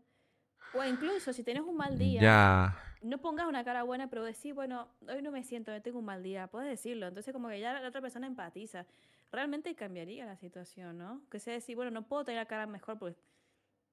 [0.75, 2.77] O incluso si tienes un mal día, Ya.
[3.03, 6.05] no pongas una cara buena, pero decir, bueno, hoy no me siento, hoy tengo un
[6.07, 7.07] mal día, puedes decirlo.
[7.09, 8.87] Entonces como que ya la otra persona empatiza.
[9.33, 11.23] Realmente cambiaría la situación, ¿no?
[11.31, 13.17] Que sea decir, bueno, no puedo tener la cara mejor porque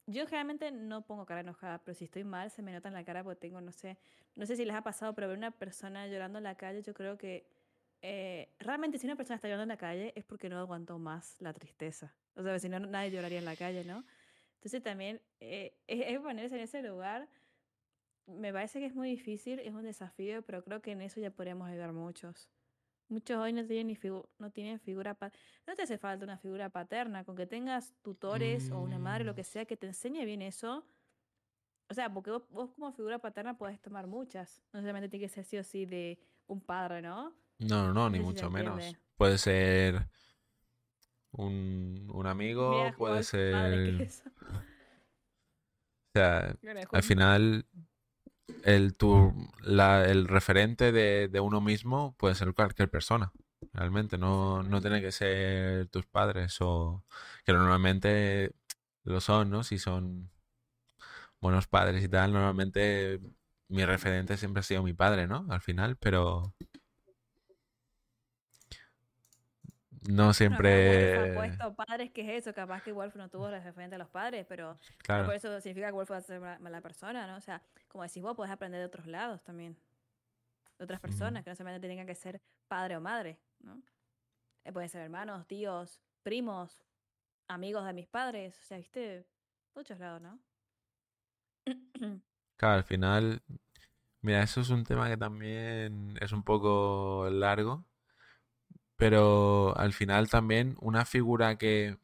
[0.07, 3.05] yo generalmente no pongo cara enojada, pero si estoy mal se me nota en la
[3.05, 3.97] cara porque tengo, no sé,
[4.35, 6.93] no sé si les ha pasado, pero ver una persona llorando en la calle, yo
[6.93, 7.45] creo que
[8.01, 11.39] eh, realmente si una persona está llorando en la calle es porque no aguantó más
[11.39, 12.13] la tristeza.
[12.35, 14.03] O sea, si no, nadie lloraría en la calle, ¿no?
[14.55, 17.29] Entonces también eh, es, ponerse en ese lugar.
[18.27, 21.31] Me parece que es muy difícil, es un desafío, pero creo que en eso ya
[21.31, 22.49] podríamos ayudar muchos.
[23.13, 25.31] Muchos hoy no tienen, ni figu- no tienen figura pa-
[25.67, 29.35] No te hace falta una figura paterna, con que tengas tutores o una madre, lo
[29.35, 30.83] que sea, que te enseñe bien eso.
[31.89, 34.63] O sea, porque vos, vos como figura paterna podés tomar muchas.
[34.73, 36.17] No solamente tiene que ser sí o sí de
[36.47, 37.35] un padre, ¿no?
[37.59, 38.97] No, no, no, ni mucho menos.
[39.15, 40.07] Puede ser
[41.31, 44.31] un, un amigo, Mira, puede Wolf, padre, ¿qué ser...
[46.15, 46.55] O sea,
[46.91, 47.65] al final,
[48.63, 53.31] el, tu, la, el referente de, de uno mismo puede ser cualquier persona.
[53.73, 57.03] Realmente, no, no tiene que ser tus padres o
[57.45, 58.51] que normalmente
[59.03, 59.63] lo son, ¿no?
[59.63, 60.31] Si son
[61.41, 63.19] buenos padres y tal, normalmente
[63.67, 65.45] mi referente siempre ha sido mi padre, ¿no?
[65.49, 66.53] Al final, pero
[70.09, 72.53] no Bueno, siempre, puesto padres, ¿qué es eso?
[72.53, 74.77] Capaz que Wolf no tuvo referente a los padres, pero
[75.15, 75.35] no por claro.
[75.35, 77.37] eso significa que Wolf va a ser ma- mala persona, ¿no?
[77.37, 79.77] O sea, como decís vos, podés aprender de otros lados también,
[80.77, 83.81] de otras personas, que no solamente tengan que ser padre o madre, ¿no?
[84.65, 86.83] Eh, pueden ser hermanos, tíos, primos,
[87.47, 89.25] amigos de mis padres, o sea, viste,
[89.75, 90.39] muchos lados, ¿no?
[92.57, 93.41] Claro, al final,
[94.21, 97.85] mira, eso es un tema que también es un poco largo,
[99.03, 101.97] pero al final también una figura que,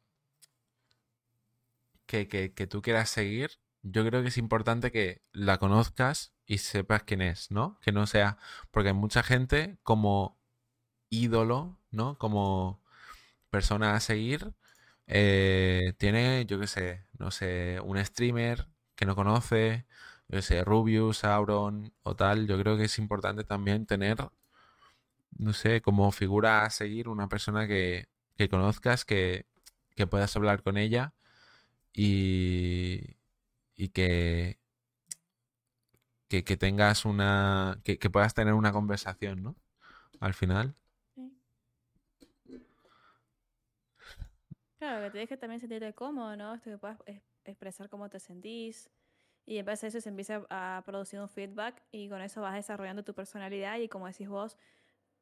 [2.06, 3.52] que, que, tú quieras seguir,
[3.84, 7.80] yo creo que es importante que la conozcas y sepas quién es, ¿no?
[7.82, 8.38] Que no sea,
[8.72, 10.38] porque mucha gente como
[11.10, 12.18] ídolo, ¿no?
[12.18, 12.84] Como
[13.50, 14.54] persona a seguir,
[15.08, 19.86] eh, tiene, yo qué sé, no sé, un streamer que no conoce,
[20.28, 22.48] yo qué sé, Rubius, Auron o tal.
[22.48, 24.18] Yo creo que es importante también tener,
[25.38, 29.46] no sé, como figura a seguir una persona que, que conozcas, que,
[29.96, 31.14] que puedas hablar con ella
[31.94, 33.02] y,
[33.76, 34.60] y que,
[36.28, 39.56] que, que tengas una, que, que puedas tener una conversación, ¿no?
[40.22, 40.76] Al final.
[44.78, 46.54] Claro, que te deje también sentirte cómodo, ¿no?
[46.56, 48.90] Esto que puedas es- expresar cómo te sentís.
[49.46, 52.54] Y en base a eso se empieza a producir un feedback y con eso vas
[52.56, 54.58] desarrollando tu personalidad y como decís vos,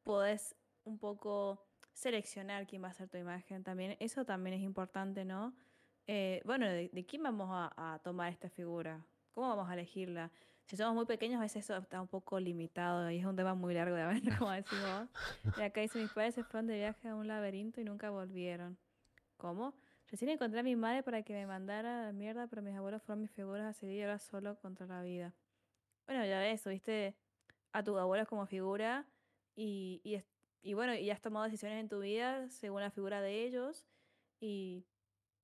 [0.08, 1.62] podés un poco
[1.92, 3.94] seleccionar quién va a ser tu imagen también.
[4.00, 5.54] Eso también es importante, ¿no?
[6.06, 9.04] Eh, bueno, de, quién vamos a, tomar esta figura?
[9.32, 10.30] ¿Cómo vamos a elegirla?
[10.64, 13.52] Si somos muy pequeños, a veces eso está un poco limitado y es un tema
[13.54, 15.54] muy largo de hablar, como decís vos.
[15.58, 18.78] Y acá dice, mis padres se fueron de viaje a un laberinto y nunca volvieron.
[19.36, 19.74] ¿Cómo?
[20.10, 23.02] Recién encontré a mi madre para que me mandara a la mierda, pero mis abuelos
[23.02, 25.34] fueron mis figuras a seguir y ahora solo contra la vida.
[26.06, 27.14] Bueno, ya ves, viste
[27.74, 29.06] a tus abuelos como figura
[29.60, 30.22] y, y,
[30.62, 33.84] y bueno, y has tomado decisiones en tu vida según la figura de ellos.
[34.40, 34.84] Y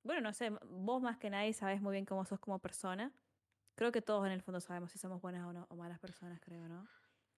[0.03, 3.11] bueno, no sé, vos más que nadie sabes muy bien cómo sos como persona.
[3.75, 6.39] Creo que todos en el fondo sabemos si somos buenas o, no, o malas personas,
[6.39, 6.87] creo, ¿no?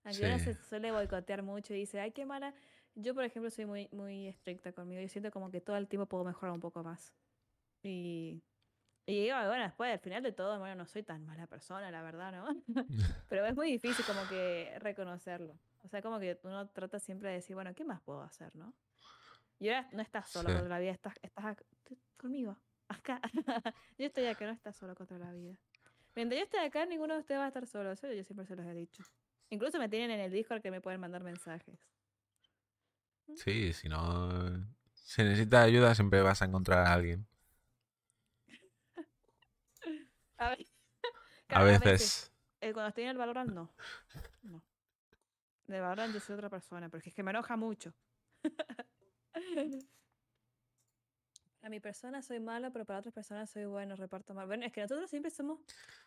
[0.04, 0.46] Aunque uno Sí.
[0.46, 2.54] se suele boicotear mucho y dice, ay, qué mala.
[2.94, 5.02] Yo, por ejemplo, soy muy, muy estricta conmigo.
[5.02, 7.12] Yo siento como que todo el tiempo puedo mejorar un poco más.
[7.82, 8.44] Y,
[9.08, 12.32] y bueno, después, al final de todo, bueno, no soy tan mala persona, la verdad,
[12.32, 12.46] ¿no?
[13.30, 15.58] Pero es muy difícil como que reconocerlo.
[15.88, 18.74] O sea, como que uno trata siempre de decir, bueno, ¿qué más puedo hacer, no?
[19.58, 20.56] Y ahora no estás solo Sí.
[20.56, 21.58] contra la vida, estás, estás
[22.18, 22.58] conmigo,
[22.90, 23.22] acá.
[23.98, 25.56] yo estoy acá, no estás solo contra la vida.
[26.14, 27.94] Mientras yo esté acá, ninguno de ustedes va a estar solo.
[27.94, 29.02] Eso yo siempre se los he dicho.
[29.50, 31.80] Incluso me tienen en el Discord que me pueden mandar mensajes.
[33.38, 34.30] Sí, si no,
[34.94, 37.26] si necesitas ayuda siempre vas a encontrar a alguien.
[40.38, 40.68] A, ve-
[41.50, 43.70] A veces, Eh, cuando estoy en el Valorant, no.
[44.44, 44.62] No.
[45.68, 47.94] El Valorant yo soy otra persona, porque es que me enoja mucho.
[51.60, 54.48] Para mi persona soy malo, pero para otras personas soy bueno, reparto mal.
[54.48, 55.60] Bueno, es que nosotros siempre somos,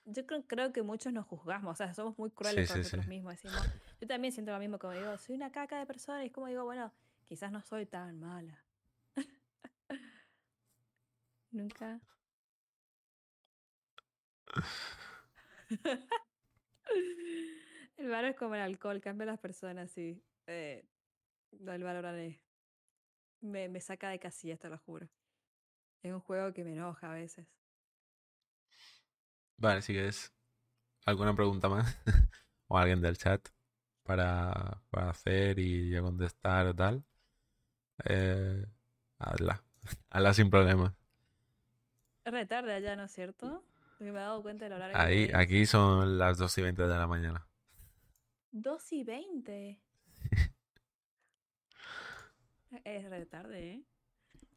[0.05, 2.89] yo creo, creo que muchos nos juzgamos, o sea, somos muy crueles Sí, con sí,
[2.89, 2.97] sí.
[2.97, 3.33] nosotros mismos.
[3.35, 3.69] Decimos,
[4.01, 6.47] yo también siento lo mismo, como digo, soy una caca de persona, y es como
[6.47, 6.93] digo, bueno,
[7.25, 8.65] quizás no soy tan mala.
[11.51, 12.01] Nunca.
[18.01, 20.25] El valor es como el alcohol, cambia a las personas, sí.
[20.47, 20.87] Eh,
[21.61, 22.07] no, el valor
[23.43, 25.07] me, me saca de casillas, te lo juro.
[26.03, 27.47] Es un juego que me enoja a veces.
[29.59, 30.33] vale, si quieres,
[31.05, 31.95] alguna pregunta más
[32.69, 33.47] o alguien del chat
[34.03, 37.05] para, para hacer y yo contestar o tal,
[38.07, 38.65] eh,
[39.19, 39.63] hazla.
[40.09, 40.95] Hazla sin problemas.
[42.25, 43.63] Es retarde allá, ¿no es cierto?
[43.99, 44.97] Porque me he dado cuenta del horario.
[44.97, 47.50] Ahí, aquí son las 2 y 20 de la mañana.
[48.53, 49.81] 2 y 20.
[52.85, 53.85] Es retarde, ¿eh?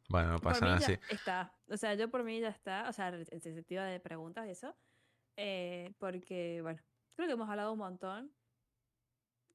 [0.08, 0.98] Bueno, no Por pasa mí nada ya así.
[1.08, 1.52] está.
[1.68, 2.88] O sea, yo por mí ya está.
[2.88, 4.76] O sea, en el sentido de preguntas y eso.
[5.36, 6.80] eh, porque, bueno,
[7.16, 8.32] creo que hemos hablado un montón.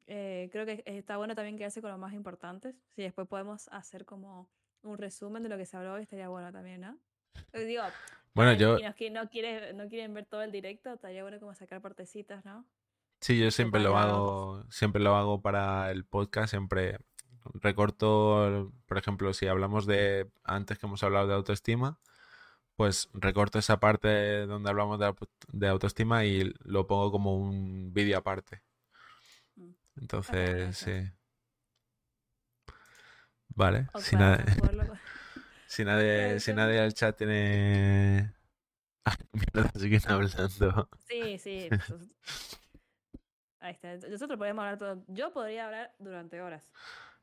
[0.08, 2.76] Eh, creo que está bueno también quedarse con lo más importantes.
[2.95, 4.50] Si después podemos hacer como
[4.82, 6.98] un resumen de lo que se habló hoy, estaría bueno también, ¿no?
[7.53, 7.84] Eh, Digo,
[8.34, 11.40] Bueno, para yo, quienes que no, quiere, no quieren ver todo el directo, estaría bueno
[11.40, 12.66] como sacar partecitas, ¿no?
[13.22, 16.99] Sí, yo siempre lo hago, siempre lo hago para el podcast, siempre
[17.53, 21.99] recorto, por ejemplo, si hablamos de, antes que hemos hablado de autoestima,
[22.75, 27.93] pues recorto esa parte donde hablamos de, auto- de autoestima y lo pongo como un
[27.93, 28.61] vídeo aparte.
[29.56, 29.72] Mm.
[29.98, 31.11] Entonces, sí.
[33.49, 34.45] Vale, si nadie,
[35.67, 38.33] si nadie, si nadie al chat tiene...
[39.33, 40.89] Mierda, siguen hablando.
[41.07, 41.69] Sí, sí.
[43.59, 43.95] Ahí está.
[44.07, 45.03] Nosotros podríamos hablar todo.
[45.07, 46.63] Yo podría hablar durante horas.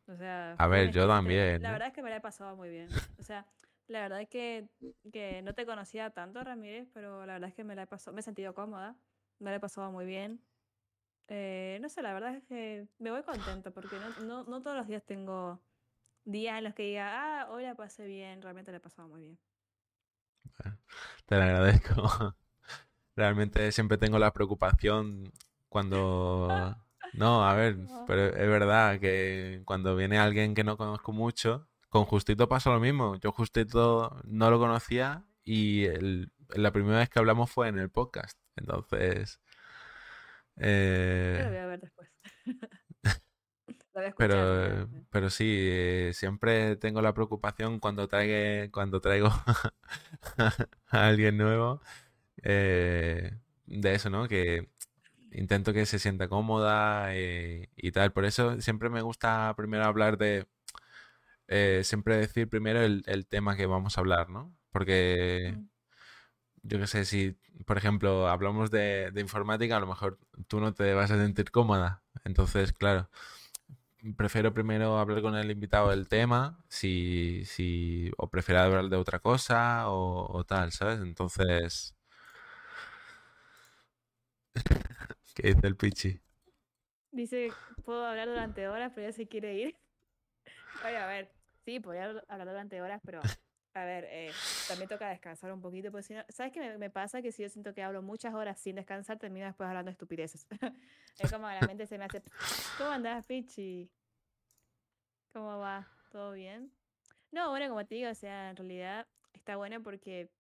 [0.07, 1.73] O sea, A ver, yo también, La ¿eh?
[1.73, 2.89] verdad es que me la he pasado muy bien.
[3.19, 3.47] O sea,
[3.89, 4.69] la verdad es que,
[5.13, 8.15] que no te conocía tanto, Ramírez, pero la verdad es que me la he pasado,
[8.15, 8.97] me he sentido cómoda.
[9.39, 10.41] Me la he pasado muy bien.
[11.29, 14.77] Eh, no sé, la verdad es que me voy contenta porque no, no, no todos
[14.77, 15.61] los días tengo
[16.25, 19.23] días en los que diga, ah, hoy la pasé bien, realmente la he pasado muy
[19.23, 19.39] bien.
[21.27, 21.95] Te lo agradezco.
[23.17, 25.33] Realmente siempre tengo la preocupación
[25.77, 26.75] cuando...
[27.13, 32.05] No, a ver, pero es verdad que cuando viene alguien que no conozco mucho, con
[32.05, 33.17] Justito pasa lo mismo.
[33.17, 37.91] Yo Justito no lo conocía y el- la primera vez que hablamos fue en el
[37.91, 38.39] podcast.
[38.57, 39.41] Entonces...
[40.57, 42.09] Lo eh, voy a ver después.
[44.19, 49.29] Pero, pero sí, eh, siempre tengo la preocupación cuando traigo, cuando traigo
[50.89, 51.81] a alguien nuevo
[52.43, 54.29] eh, de eso, ¿no?
[54.29, 54.69] Que
[55.37, 58.13] intento que se sienta cómoda eh, y tal.
[58.13, 60.47] Por eso siempre me gusta primero hablar de,
[61.49, 64.55] eh, siempre decir primero el, el tema que vamos a hablar, ¿no?
[64.73, 65.57] Porque
[66.63, 70.75] yo qué sé, si por ejemplo hablamos de, de informática, a lo mejor tú no
[70.75, 72.03] te vas a sentir cómoda.
[72.25, 73.09] Entonces, claro,
[74.17, 79.19] prefiero primero hablar con el invitado del tema, si, si, o prefiero hablar de otra
[79.21, 81.01] cosa o, o tal, ¿sabes?
[81.01, 81.95] Entonces,
[85.37, 86.19] ¿qué dice el Pichi?
[87.13, 87.53] Dice,
[87.85, 89.77] puedo hablar durante horas, pero ya se quiere ir.
[90.85, 91.31] Oye, a ver,
[91.65, 93.21] sí, podría habl- hablar durante horas, pero
[93.75, 94.31] a ver, eh,
[94.69, 96.01] también toca descansar un poquito, no,
[96.31, 97.21] ¿sabes qué me, me pasa?
[97.23, 100.47] Que si yo siento que hablo muchas horas sin descansar, termino después hablando estupideces.
[101.19, 102.23] Es como la mente se me hace,
[102.79, 103.91] ¿cómo andás, Pichi?
[105.33, 105.87] ¿Cómo va?
[106.11, 106.71] ¿Todo bien?
[107.33, 110.31] No, bueno, como te digo, o sea, en realidad está bueno porque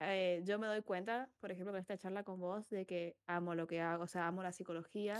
[0.00, 3.54] eh, yo me doy cuenta, por ejemplo, con esta charla con vos, de que amo
[3.54, 5.16] lo que hago, o sea, amo la psicología.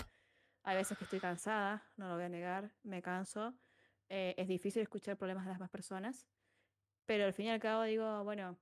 [0.64, 3.54] Hay veces que estoy cansada, no lo voy a negar, me canso.
[4.10, 6.26] eh, es difícil escuchar problemas de las demás personas,
[7.06, 8.58] pero al fin y al cabo digo, bueno,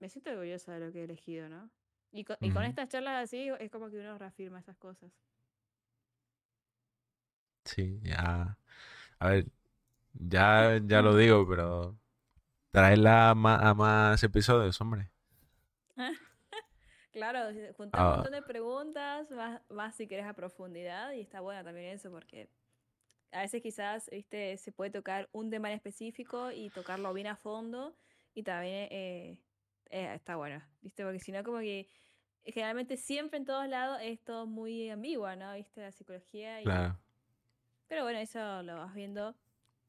[0.00, 1.70] me siento orgullosa de lo que he elegido, ¿no?
[2.12, 5.12] Y, co- y con estas charlas así es como que uno reafirma esas cosas.
[7.64, 8.58] Sí, ya.
[9.20, 9.46] A ver,
[10.14, 11.98] ya, ya lo digo, pero
[12.72, 15.11] traerla a ma- a más episodios, hombre.
[17.12, 17.38] Claro,
[17.76, 18.14] juntar un Ah.
[18.16, 22.48] montón de preguntas, más, más si querés a profundidad, y está bueno también eso, porque
[23.32, 27.36] a veces quizás, viste, se puede tocar un tema en específico y tocarlo bien a
[27.36, 27.94] fondo,
[28.34, 29.38] y también eh,
[29.90, 31.88] eh, está bueno, viste, porque si no, como que
[32.44, 35.54] generalmente siempre en todos lados es todo muy ambigua, ¿no?
[35.54, 36.64] Viste, la psicología y...
[36.64, 36.98] Claro.
[37.88, 39.34] Pero bueno, eso lo vas viendo.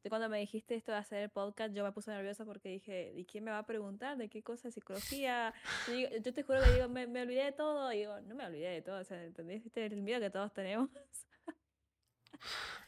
[0.09, 3.25] Cuando me dijiste esto de hacer el podcast, yo me puse nerviosa porque dije, ¿y
[3.25, 5.53] quién me va a preguntar de qué cosa de psicología?
[5.88, 7.91] Yo, te juro que digo, me, me olvidé de todo.
[7.93, 9.64] Y digo, no me olvidé de todo, o sea, ¿entendés?
[9.75, 10.90] El miedo que todos tenemos.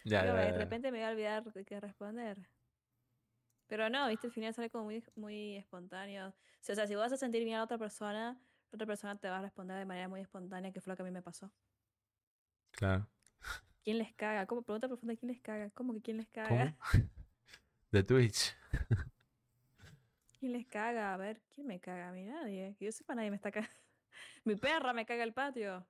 [0.03, 2.37] Ya, ya, de repente me voy a olvidar de qué responder.
[3.67, 4.27] Pero no, ¿viste?
[4.27, 6.27] Al final sale como muy, muy espontáneo.
[6.27, 8.39] O sea, o sea, si vas a sentir bien a otra persona,
[8.71, 11.05] otra persona te va a responder de manera muy espontánea, que fue lo que a
[11.05, 11.51] mí me pasó.
[12.71, 13.07] Claro.
[13.85, 14.47] ¿Quién les caga?
[14.47, 14.63] ¿Cómo?
[14.63, 15.69] Pregunta profunda, ¿quién les caga?
[15.69, 16.49] ¿Cómo que quién les caga?
[16.49, 16.75] ¿Cómo?
[17.91, 18.55] De Twitch.
[20.39, 21.13] ¿Quién les caga?
[21.13, 22.09] A ver, ¿quién me caga?
[22.09, 22.75] A mí nadie.
[22.79, 23.75] Que yo sepa, nadie me está cagando.
[24.43, 25.85] Mi perra me caga el patio.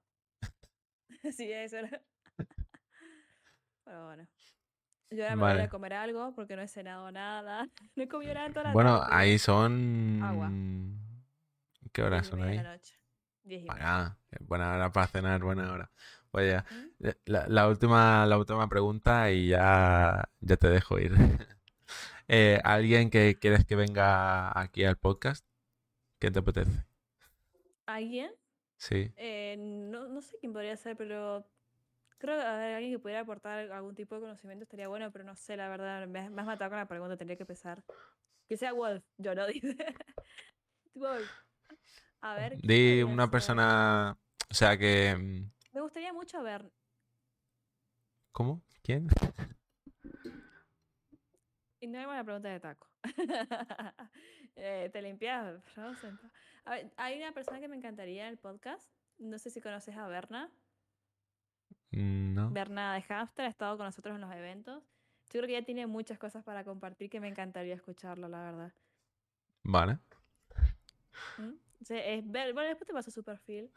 [1.32, 2.01] sí, eso era.
[3.85, 4.27] Pero bueno.
[5.11, 7.69] Yo ahora me voy a comer algo porque no he cenado nada.
[7.95, 9.15] No he comido nada en toda la Bueno, tarde.
[9.15, 10.22] ahí son...
[10.22, 10.51] Agua.
[11.93, 12.64] ¿Qué horas son media de ahí?
[12.64, 12.99] la noche.
[13.43, 13.85] Diez y media.
[13.85, 15.91] Venga, buena hora para cenar, buena hora.
[16.36, 16.62] Oye,
[17.26, 21.14] la, la última, la última pregunta y ya, ya te dejo ir.
[22.28, 25.46] Eh, ¿alguien que quieres que venga aquí al podcast?
[26.18, 26.84] ¿Qué te apetece?
[27.86, 28.32] ¿Alguien?
[28.78, 29.14] Sí.
[29.16, 31.46] Eh, no, no sé quién podría ser, pero
[32.18, 35.24] creo que a ver, alguien que pudiera aportar algún tipo de conocimiento estaría bueno, pero
[35.24, 36.08] no sé, la verdad.
[36.08, 37.84] Me, has- me has matado con la pregunta, tendría que pensar.
[38.48, 39.78] Que sea Wolf, yo no dice.
[40.96, 41.30] Wolf.
[42.22, 42.58] A ver.
[42.58, 44.18] ¿quién Di una persona,
[44.50, 46.72] o sea que, mm, Me gustaría mucho ver.
[48.32, 48.64] ¿cómo?
[48.82, 49.08] ¿Quién?
[51.82, 52.90] Y no hay la pregunta de taco.
[54.58, 55.62] Eh, ¿Te limpias?
[55.66, 56.18] Frozen?
[56.64, 58.90] A ver, hay una persona que me encantaría en el podcast.
[59.18, 60.50] No sé si conoces a Berna.
[61.92, 62.52] Mm, No.
[62.52, 64.82] Berna de Hamster ha estado con nosotros en los eventos.
[65.26, 68.74] Yo creo que ella tiene muchas cosas para compartir que me encantaría escucharlo, la verdad.
[69.64, 70.00] Vale.
[71.38, 71.56] ¿Mm?
[71.90, 73.70] Es bueno, después te paso su perfil.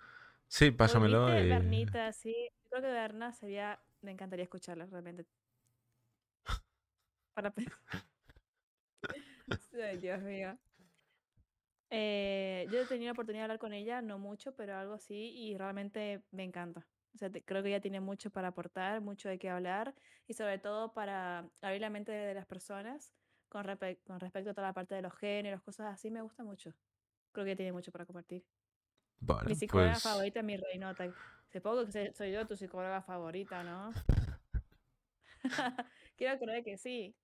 [0.49, 1.49] Sí, pásamelo y...
[1.49, 2.35] Bernita, sí.
[2.71, 3.81] Creo que Berna sería.
[4.01, 5.27] Me encantaría escucharla realmente.
[7.35, 7.53] Para
[9.83, 10.57] Ay, Dios mío.
[11.91, 15.33] Eh, yo he tenido la oportunidad de hablar con ella, no mucho, pero algo así,
[15.35, 16.87] y realmente me encanta.
[17.15, 19.95] O sea, te- creo que ella tiene mucho para aportar, mucho de qué hablar,
[20.27, 23.15] y sobre todo para abrir la mente de las personas
[23.49, 23.65] con,
[24.07, 26.75] con respecto a toda la parte de los géneros, cosas así, me gusta mucho.
[27.33, 28.45] Creo que ella tiene mucho para compartir.
[29.21, 30.03] Vale, Mi psicóloga pues...
[30.03, 31.13] favorita es mi reinota.
[31.53, 33.91] Supongo que soy yo tu psicóloga favorita, ¿no?
[36.17, 37.15] Quiero creer que sí.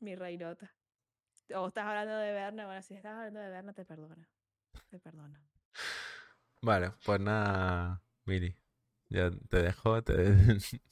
[0.00, 0.74] Mi reinota.
[1.54, 2.66] O estás hablando de Berna.
[2.66, 4.26] Bueno, si estás hablando de Berna, te perdono.
[4.90, 5.38] Te perdono.
[6.62, 8.56] Vale, pues nada, Miri.
[9.10, 10.14] Ya te dejo, te,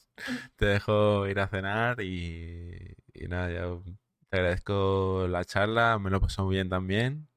[0.57, 3.93] te dejo ir a cenar y, y nada, ya
[4.29, 7.29] te agradezco la charla, me lo pasado muy bien también.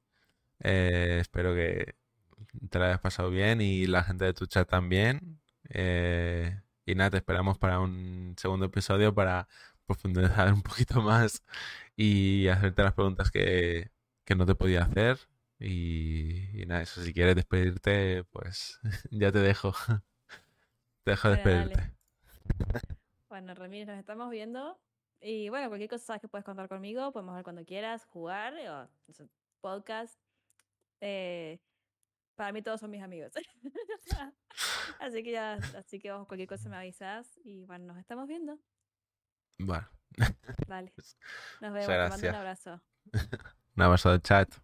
[0.60, 1.94] Eh, espero que
[2.70, 5.40] te la hayas pasado bien y la gente de tu chat también.
[5.70, 9.48] Eh, y nada, te esperamos para un segundo episodio para
[9.86, 11.42] profundizar un poquito más
[11.96, 13.90] y hacerte las preguntas que,
[14.24, 15.18] que no te podía hacer.
[15.58, 19.72] Y, y nada, eso, si quieres despedirte, pues ya te dejo.
[21.04, 21.76] Te dejo Bueno, dale.
[21.76, 21.96] despedirte.
[23.28, 24.78] Bueno, Ramírez, nos estamos viendo.
[25.20, 27.12] Y bueno, cualquier cosa sabes que puedes contar conmigo.
[27.12, 28.88] Podemos ver cuando quieras, jugar o
[29.60, 30.18] podcast.
[31.00, 31.60] Eh,
[32.34, 33.32] para mí todos son mis amigos.
[35.00, 37.38] así que ya, así que vos, cualquier cosa me avisas.
[37.44, 38.58] Y bueno, nos estamos viendo.
[39.58, 39.88] Bueno,
[40.66, 40.92] Dale.
[41.60, 41.86] Nos vemos.
[41.86, 42.82] Te mando un abrazo.
[43.76, 44.54] un abrazo de chat.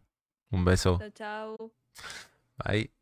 [0.51, 0.99] Un beso.
[0.99, 1.73] Chao, chao.
[2.65, 3.02] Bye.